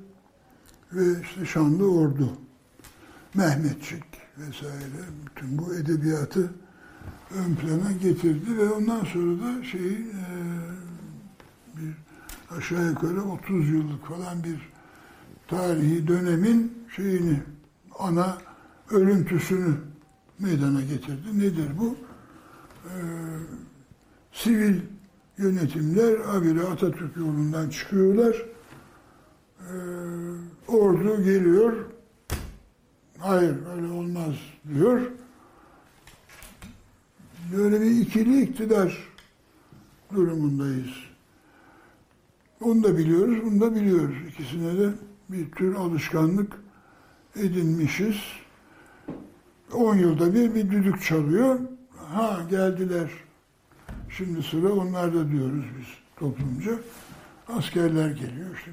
ve 0.93 1.21
işte 1.21 1.45
Şanlı 1.45 1.91
Ordu, 1.99 2.29
Mehmetçik 3.33 4.03
vesaire 4.37 5.03
bütün 5.25 5.57
bu 5.57 5.75
edebiyatı 5.75 6.53
ön 7.35 7.55
plana 7.55 7.91
getirdi 7.91 8.57
ve 8.57 8.69
ondan 8.69 9.05
sonra 9.05 9.43
da 9.43 9.63
şey 9.63 9.91
e, 9.91 10.25
bir 11.77 11.93
aşağı 12.57 12.89
yukarı 12.89 13.21
30 13.23 13.69
yıllık 13.69 14.05
falan 14.05 14.43
bir 14.43 14.69
tarihi 15.47 16.07
dönemin 16.07 16.85
şeyini 16.95 17.39
ana 17.99 18.37
örüntüsünü 18.89 19.75
meydana 20.39 20.81
getirdi. 20.81 21.39
Nedir 21.39 21.69
bu? 21.79 21.95
Ee, 22.85 22.91
sivil 24.31 24.81
yönetimler 25.37 26.19
habire 26.19 26.61
Atatürk 26.61 27.17
yolundan 27.17 27.69
çıkıyorlar. 27.69 28.45
Ee, 29.59 29.73
ordu 30.67 31.23
geliyor. 31.23 31.73
Hayır 33.19 33.55
öyle 33.75 33.87
olmaz 33.87 34.35
diyor. 34.73 35.01
Böyle 37.57 37.81
bir 37.81 37.91
ikili 37.91 38.41
iktidar 38.41 39.13
durumundayız. 40.15 41.04
Onu 42.65 42.83
da 42.83 42.97
biliyoruz, 42.97 43.37
bunu 43.45 43.61
da 43.61 43.75
biliyoruz. 43.75 44.15
İkisine 44.29 44.79
de 44.79 44.89
bir 45.29 45.51
tür 45.51 45.75
alışkanlık 45.75 46.53
edinmişiz. 47.35 48.15
10 49.73 49.95
yılda 49.95 50.33
bir 50.33 50.55
bir 50.55 50.71
düdük 50.71 51.01
çalıyor. 51.01 51.59
Ha 51.97 52.39
geldiler. 52.49 53.09
Şimdi 54.09 54.43
sıra 54.43 54.73
onlarda 54.73 55.31
diyoruz 55.31 55.65
biz 55.79 55.87
toplumca. 56.15 56.71
Askerler 57.47 58.09
geliyor 58.09 58.55
işte 58.57 58.71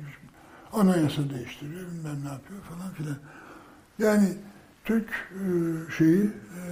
anayasa 0.73 1.31
değiştiriyor 1.31 1.81
bilmem 1.81 2.25
ne 2.25 2.29
yapıyor 2.29 2.61
falan 2.61 2.93
filan. 2.95 3.17
Yani 3.99 4.29
Türk 4.85 5.09
e, 5.35 5.45
şeyi 5.99 6.25
e, 6.25 6.63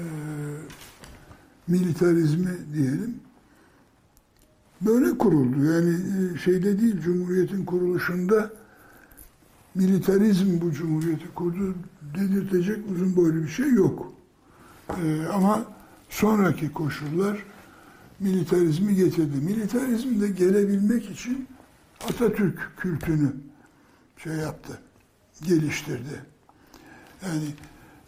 militarizmi 1.66 2.58
diyelim 2.74 3.20
böyle 4.80 5.18
kuruldu. 5.18 5.64
Yani 5.64 5.96
e, 6.34 6.38
şeyde 6.38 6.80
değil, 6.80 7.00
Cumhuriyet'in 7.00 7.64
kuruluşunda 7.64 8.50
militarizm 9.74 10.60
bu 10.60 10.72
Cumhuriyeti 10.72 11.34
kurdu 11.34 11.74
dedirtecek 12.18 12.78
uzun 12.92 13.16
boylu 13.16 13.42
bir 13.42 13.48
şey 13.48 13.70
yok. 13.70 14.12
Ee, 14.88 15.26
ama 15.32 15.64
sonraki 16.08 16.72
koşullar 16.72 17.44
militarizmi 18.20 18.94
getirdi. 18.94 19.36
Militarizm 19.42 20.20
de 20.20 20.28
gelebilmek 20.28 21.10
için 21.10 21.48
Atatürk 22.08 22.72
kültünü 22.76 23.32
şey 24.16 24.32
yaptı, 24.32 24.80
geliştirdi. 25.42 26.24
Yani 27.22 27.54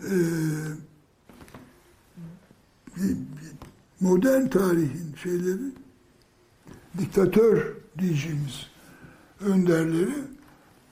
e, 0.00 0.16
modern 4.00 4.48
tarihin 4.48 5.14
şeyleri 5.22 5.81
diktatör 6.98 7.76
diyeceğimiz 7.98 8.66
önderleri 9.40 10.14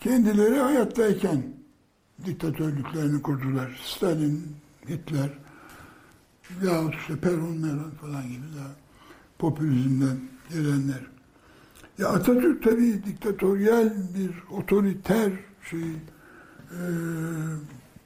kendileri 0.00 0.58
hayattayken 0.58 1.42
diktatörlüklerini 2.26 3.22
kurdular. 3.22 3.80
Stalin, 3.84 4.56
Hitler 4.88 5.30
yahut 6.64 6.94
işte 6.94 7.16
Peron, 7.16 7.56
Meron 7.56 7.90
falan 7.90 8.22
gibi 8.22 8.46
daha 8.58 8.70
popülizmden 9.38 10.16
gelenler. 10.50 11.00
Ya 11.98 12.08
Atatürk 12.08 12.62
tabii 12.62 13.04
diktatöryel 13.06 13.92
bir 14.14 14.56
otoriter 14.56 15.32
şey 15.70 15.80
e, 15.80 16.80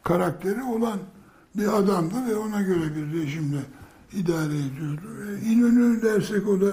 karakteri 0.02 0.62
olan 0.62 0.98
bir 1.56 1.78
adamdı 1.78 2.14
ve 2.28 2.36
ona 2.36 2.62
göre 2.62 2.96
bir 2.96 3.18
rejimle 3.18 3.60
idare 4.12 4.58
ediyordu. 4.58 5.02
E, 5.28 5.46
İnönü 5.46 6.02
dersek 6.02 6.48
o 6.48 6.60
da 6.60 6.72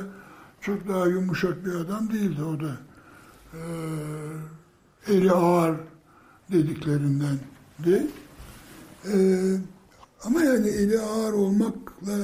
çok 0.61 0.87
daha 0.87 1.07
yumuşak 1.07 1.65
bir 1.65 1.75
adam 1.75 2.11
değildi 2.11 2.43
o 2.43 2.59
da. 2.59 2.77
E, 3.53 5.13
eli 5.13 5.31
ağır 5.31 5.75
dediklerinden 6.51 7.39
de. 7.79 8.07
E, 9.13 9.15
ama 10.23 10.43
yani 10.43 10.67
eli 10.67 10.99
ağır 10.99 11.33
olmakla 11.33 12.17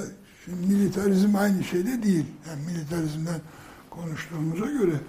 şimdi 0.45 0.67
militarizm 0.67 1.35
aynı 1.35 1.63
şeyde 1.63 2.03
değil. 2.03 2.25
Yani 2.47 2.65
militarizmden 2.65 3.41
konuştuğumuza 3.89 4.65
göre 4.65 5.01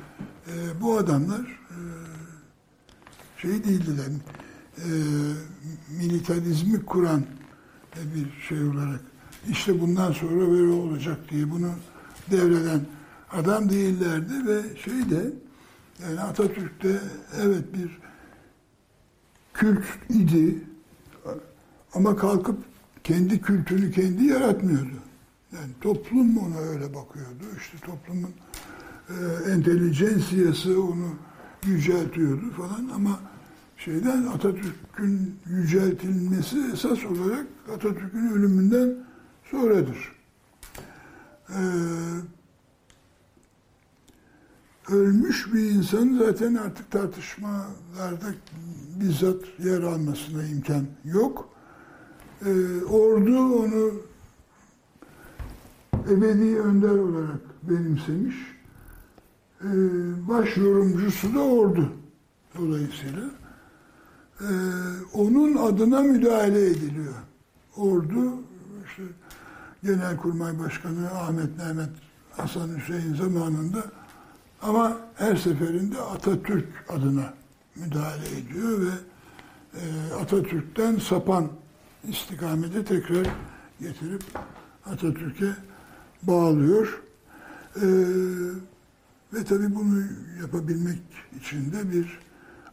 e, 0.46 0.80
bu 0.80 0.98
adamlar 0.98 1.40
e, 1.70 1.78
şey 3.36 3.64
değildiler. 3.64 4.06
E, 4.78 4.88
militarizmi 5.98 6.84
kuran 6.84 7.22
bir 8.14 8.42
şey 8.48 8.62
olarak 8.62 9.00
işte 9.48 9.80
bundan 9.80 10.12
sonra 10.12 10.50
böyle 10.50 10.72
olacak 10.72 11.18
diye 11.30 11.50
bunu 11.50 11.70
devreden 12.30 12.80
adam 13.32 13.70
değillerdi 13.70 14.46
ve 14.46 14.76
şey 14.76 15.10
de 15.10 15.32
yani 16.02 16.20
Atatürk'te 16.20 17.00
evet 17.40 17.64
bir 17.74 17.98
kült 19.54 19.84
idi 20.10 20.62
ama 21.94 22.16
kalkıp 22.16 22.58
kendi 23.04 23.40
kültünü 23.40 23.92
kendi 23.92 24.24
yaratmıyordu. 24.24 24.98
Yani 25.52 25.70
toplum 25.80 26.38
ona 26.38 26.58
öyle 26.58 26.94
bakıyordu. 26.94 27.44
İşte 27.58 27.78
toplumun 27.86 28.30
e, 29.08 29.50
entelijensiyası 29.50 30.82
onu 30.82 31.08
yüceltiyordu 31.66 32.50
falan 32.50 32.88
ama 32.94 33.20
şeyden 33.76 34.22
Atatürk'ün 34.26 35.36
yüceltilmesi 35.46 36.56
esas 36.72 37.04
olarak 37.04 37.46
Atatürk'ün 37.74 38.32
ölümünden 38.32 38.94
sonradır. 39.50 40.12
Ee, 41.50 41.54
ölmüş 44.90 45.54
bir 45.54 45.70
insan 45.70 46.18
zaten 46.18 46.54
artık 46.54 46.90
tartışmalarda 46.90 48.34
bizzat 49.00 49.42
yer 49.58 49.82
almasına 49.82 50.44
imkan 50.44 50.86
yok. 51.04 51.48
Ee, 52.46 52.84
ordu 52.84 53.38
onu 53.38 53.92
ebedi 56.10 56.60
önder 56.60 56.88
olarak 56.98 57.40
benimsemiş. 57.62 58.36
Ee, 59.64 59.66
baş 60.28 60.56
yorumcusu 60.56 61.34
da 61.34 61.40
ordu 61.40 61.92
dolayısıyla. 62.58 63.30
Ee, 64.40 64.44
onun 65.14 65.56
adına 65.56 66.00
müdahale 66.00 66.66
ediliyor. 66.66 67.14
Ordu 67.76 68.34
işte 68.86 69.02
Genelkurmay 69.82 70.58
Başkanı 70.58 71.10
Ahmet 71.10 71.58
Mehmet 71.58 71.90
Hasan 72.36 72.68
Hüseyin 72.78 73.14
zamanında 73.14 73.84
ama 74.62 74.96
her 75.14 75.36
seferinde 75.36 76.00
Atatürk 76.00 76.66
adına 76.88 77.34
müdahale 77.76 78.28
ediyor 78.38 78.80
ve 78.80 78.90
e, 79.74 80.14
Atatürk'ten 80.14 80.96
sapan 80.96 81.48
istikamete 82.08 82.84
tekrar 82.84 83.26
getirip 83.80 84.24
Atatürk'e 84.86 85.56
bağlıyor. 86.22 87.02
E, 87.76 87.86
ve 89.34 89.44
tabii 89.44 89.74
bunu 89.74 90.02
yapabilmek 90.40 90.98
için 91.40 91.72
de 91.72 91.92
bir 91.92 92.18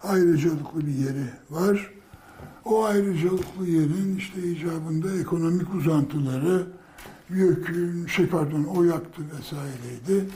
ayrıcalıklı 0.03 0.79
bir 0.87 0.93
yeri 0.93 1.29
var. 1.49 1.91
O 2.65 2.85
ayrıcalıklı 2.85 3.67
yerin 3.67 4.15
işte 4.17 4.43
icabında 4.43 5.19
ekonomik 5.19 5.75
uzantıları, 5.75 6.67
YÖK'ün, 7.29 8.07
şey 8.07 8.27
pardon, 8.27 8.63
o 8.63 8.83
yaktı 8.83 9.21
vesaireydi. 9.37 10.29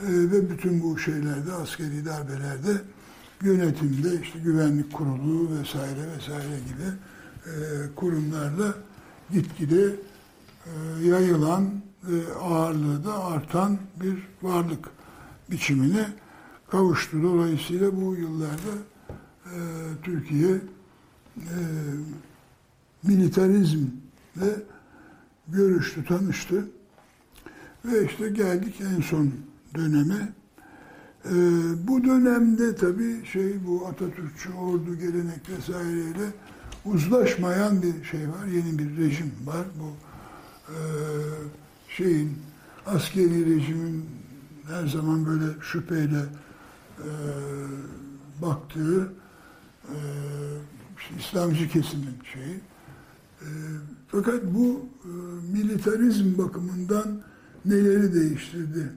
Ee, 0.00 0.06
ve 0.08 0.50
bütün 0.50 0.82
bu 0.82 0.98
şeylerde, 0.98 1.52
askeri 1.52 2.04
darbelerde 2.04 2.80
yönetimde 3.42 4.22
işte 4.22 4.38
güvenlik 4.38 4.92
kurulu 4.92 5.58
vesaire 5.58 6.00
vesaire 6.16 6.58
gibi 6.68 6.88
e, 7.46 7.54
kurumlarla 7.94 8.74
gitgide 9.32 9.84
e, 10.66 11.04
yayılan 11.04 11.70
ve 12.04 12.34
ağırlığı 12.34 13.04
da 13.04 13.24
artan 13.24 13.78
bir 14.02 14.28
varlık 14.42 14.88
biçimine 15.50 16.06
kavuştu. 16.70 17.22
Dolayısıyla 17.22 17.96
bu 17.96 18.14
yıllarda 18.14 18.74
e, 19.44 19.58
Türkiye 20.02 20.50
e, 21.36 21.58
militarizmle 23.02 24.62
görüştü, 25.48 26.04
tanıştı. 26.04 26.68
Ve 27.84 28.06
işte 28.06 28.28
geldik 28.28 28.74
en 28.96 29.00
son 29.00 29.32
döneme. 29.76 30.32
Ee, 31.24 31.88
bu 31.88 32.04
dönemde 32.04 32.76
tabii 32.76 33.26
şey 33.26 33.66
bu 33.66 33.86
Atatürkçü 33.86 34.52
ordu 34.52 34.98
gelenek 34.98 35.48
vesaireyle 35.48 36.32
uzlaşmayan 36.84 37.82
bir 37.82 38.04
şey 38.04 38.28
var. 38.28 38.46
Yeni 38.46 38.78
bir 38.78 38.96
rejim 38.96 39.32
var. 39.44 39.66
Bu 39.80 39.96
e, 40.72 40.76
şeyin 41.88 42.38
askeri 42.86 43.56
rejimin 43.56 44.04
her 44.68 44.86
zaman 44.86 45.26
böyle 45.26 45.60
şüpheyle 45.60 46.22
e, 46.98 47.10
baktığı 48.42 49.12
e, 49.84 49.96
İslamcı 51.18 51.68
kesimin 51.68 52.18
şeyi. 52.34 52.60
E, 53.40 53.48
fakat 54.08 54.44
bu 54.44 54.86
e, 55.04 55.08
militarizm 55.52 56.38
bakımından 56.38 57.22
neleri 57.64 58.14
değiştirdi 58.14 58.92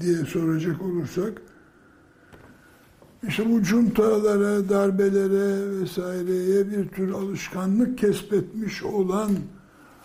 diye 0.00 0.16
soracak 0.16 0.82
olursak 0.82 1.42
işte 3.28 3.50
bu 3.50 3.62
cuntalara, 3.62 4.68
darbelere 4.68 5.80
vesaireye 5.80 6.70
bir 6.70 6.88
tür 6.88 7.12
alışkanlık 7.12 7.98
kesbetmiş 7.98 8.82
olan 8.82 9.30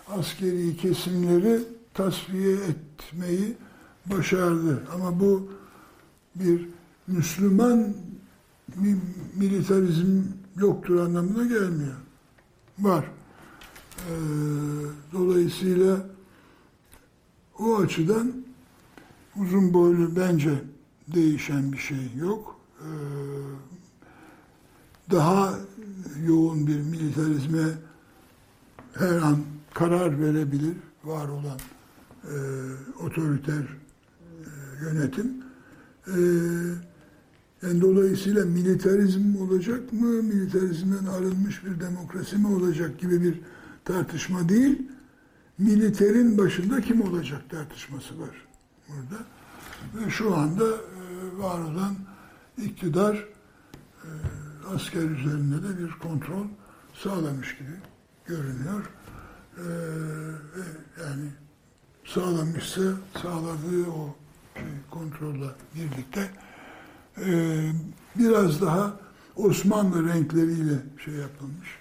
askeri 0.07 0.77
kesimleri 0.77 1.59
tasfiye 1.93 2.53
etmeyi 2.53 3.57
başardı. 4.05 4.83
Ama 4.93 5.19
bu 5.19 5.49
bir 6.35 6.69
Müslüman 7.07 7.93
militarizm 9.35 10.22
yoktur 10.55 10.99
anlamına 10.99 11.43
gelmiyor. 11.43 11.95
Var. 12.80 13.05
Ee, 13.97 14.13
dolayısıyla 15.13 16.05
o 17.59 17.77
açıdan 17.77 18.42
uzun 19.35 19.73
boylu 19.73 20.15
bence 20.15 20.63
değişen 21.07 21.71
bir 21.71 21.77
şey 21.77 22.11
yok. 22.19 22.59
Ee, 22.79 22.85
daha 25.11 25.59
yoğun 26.27 26.67
bir 26.67 26.79
militarizme 26.79 27.63
her 28.93 29.15
an 29.15 29.37
karar 29.73 30.21
verebilir 30.21 30.75
var 31.03 31.27
olan 31.27 31.59
e, 32.23 32.35
otoriter 33.05 33.61
e, 33.61 34.47
yönetim. 34.81 35.43
E, 36.07 36.19
yani 37.61 37.81
dolayısıyla 37.81 38.45
militarizm 38.45 39.35
olacak 39.41 39.93
mı, 39.93 40.07
militarizmden 40.07 41.05
arınmış 41.05 41.65
bir 41.65 41.79
demokrasi 41.79 42.37
mi 42.37 42.47
olacak 42.47 42.99
gibi 42.99 43.21
bir 43.21 43.41
tartışma 43.85 44.49
değil, 44.49 44.81
militerin 45.57 46.37
başında 46.37 46.81
kim 46.81 47.01
olacak 47.01 47.49
tartışması 47.49 48.19
var. 48.19 48.52
Burada. 48.87 49.23
Ve 49.95 50.09
şu 50.09 50.35
anda 50.35 50.65
e, 50.65 51.37
var 51.37 51.59
olan 51.59 51.95
iktidar 52.57 53.15
e, 53.15 54.09
asker 54.75 55.01
üzerinde 55.01 55.63
de 55.63 55.77
bir 55.79 55.91
kontrol 55.91 56.45
sağlamış 56.93 57.57
gibi 57.57 57.75
görünüyor. 58.25 58.89
E, 59.57 59.65
yani 61.03 61.29
sağlamışsa 62.05 62.81
sağladığı 63.21 63.89
o 63.91 64.15
kontrolle 64.91 65.49
birlikte 65.75 66.31
biraz 68.15 68.61
daha 68.61 68.93
Osmanlı 69.35 70.09
renkleriyle 70.09 70.73
şey 71.05 71.13
yapılmış, 71.13 71.79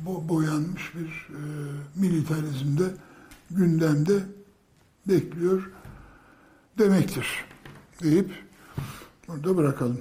bo 0.00 0.28
boyanmış 0.28 0.92
bir 0.94 1.28
militarizmde 1.96 2.84
gündemde 3.50 4.22
bekliyor 5.08 5.70
demektir 6.78 7.26
deyip 8.02 8.30
burada 9.28 9.56
bırakalım. 9.56 10.00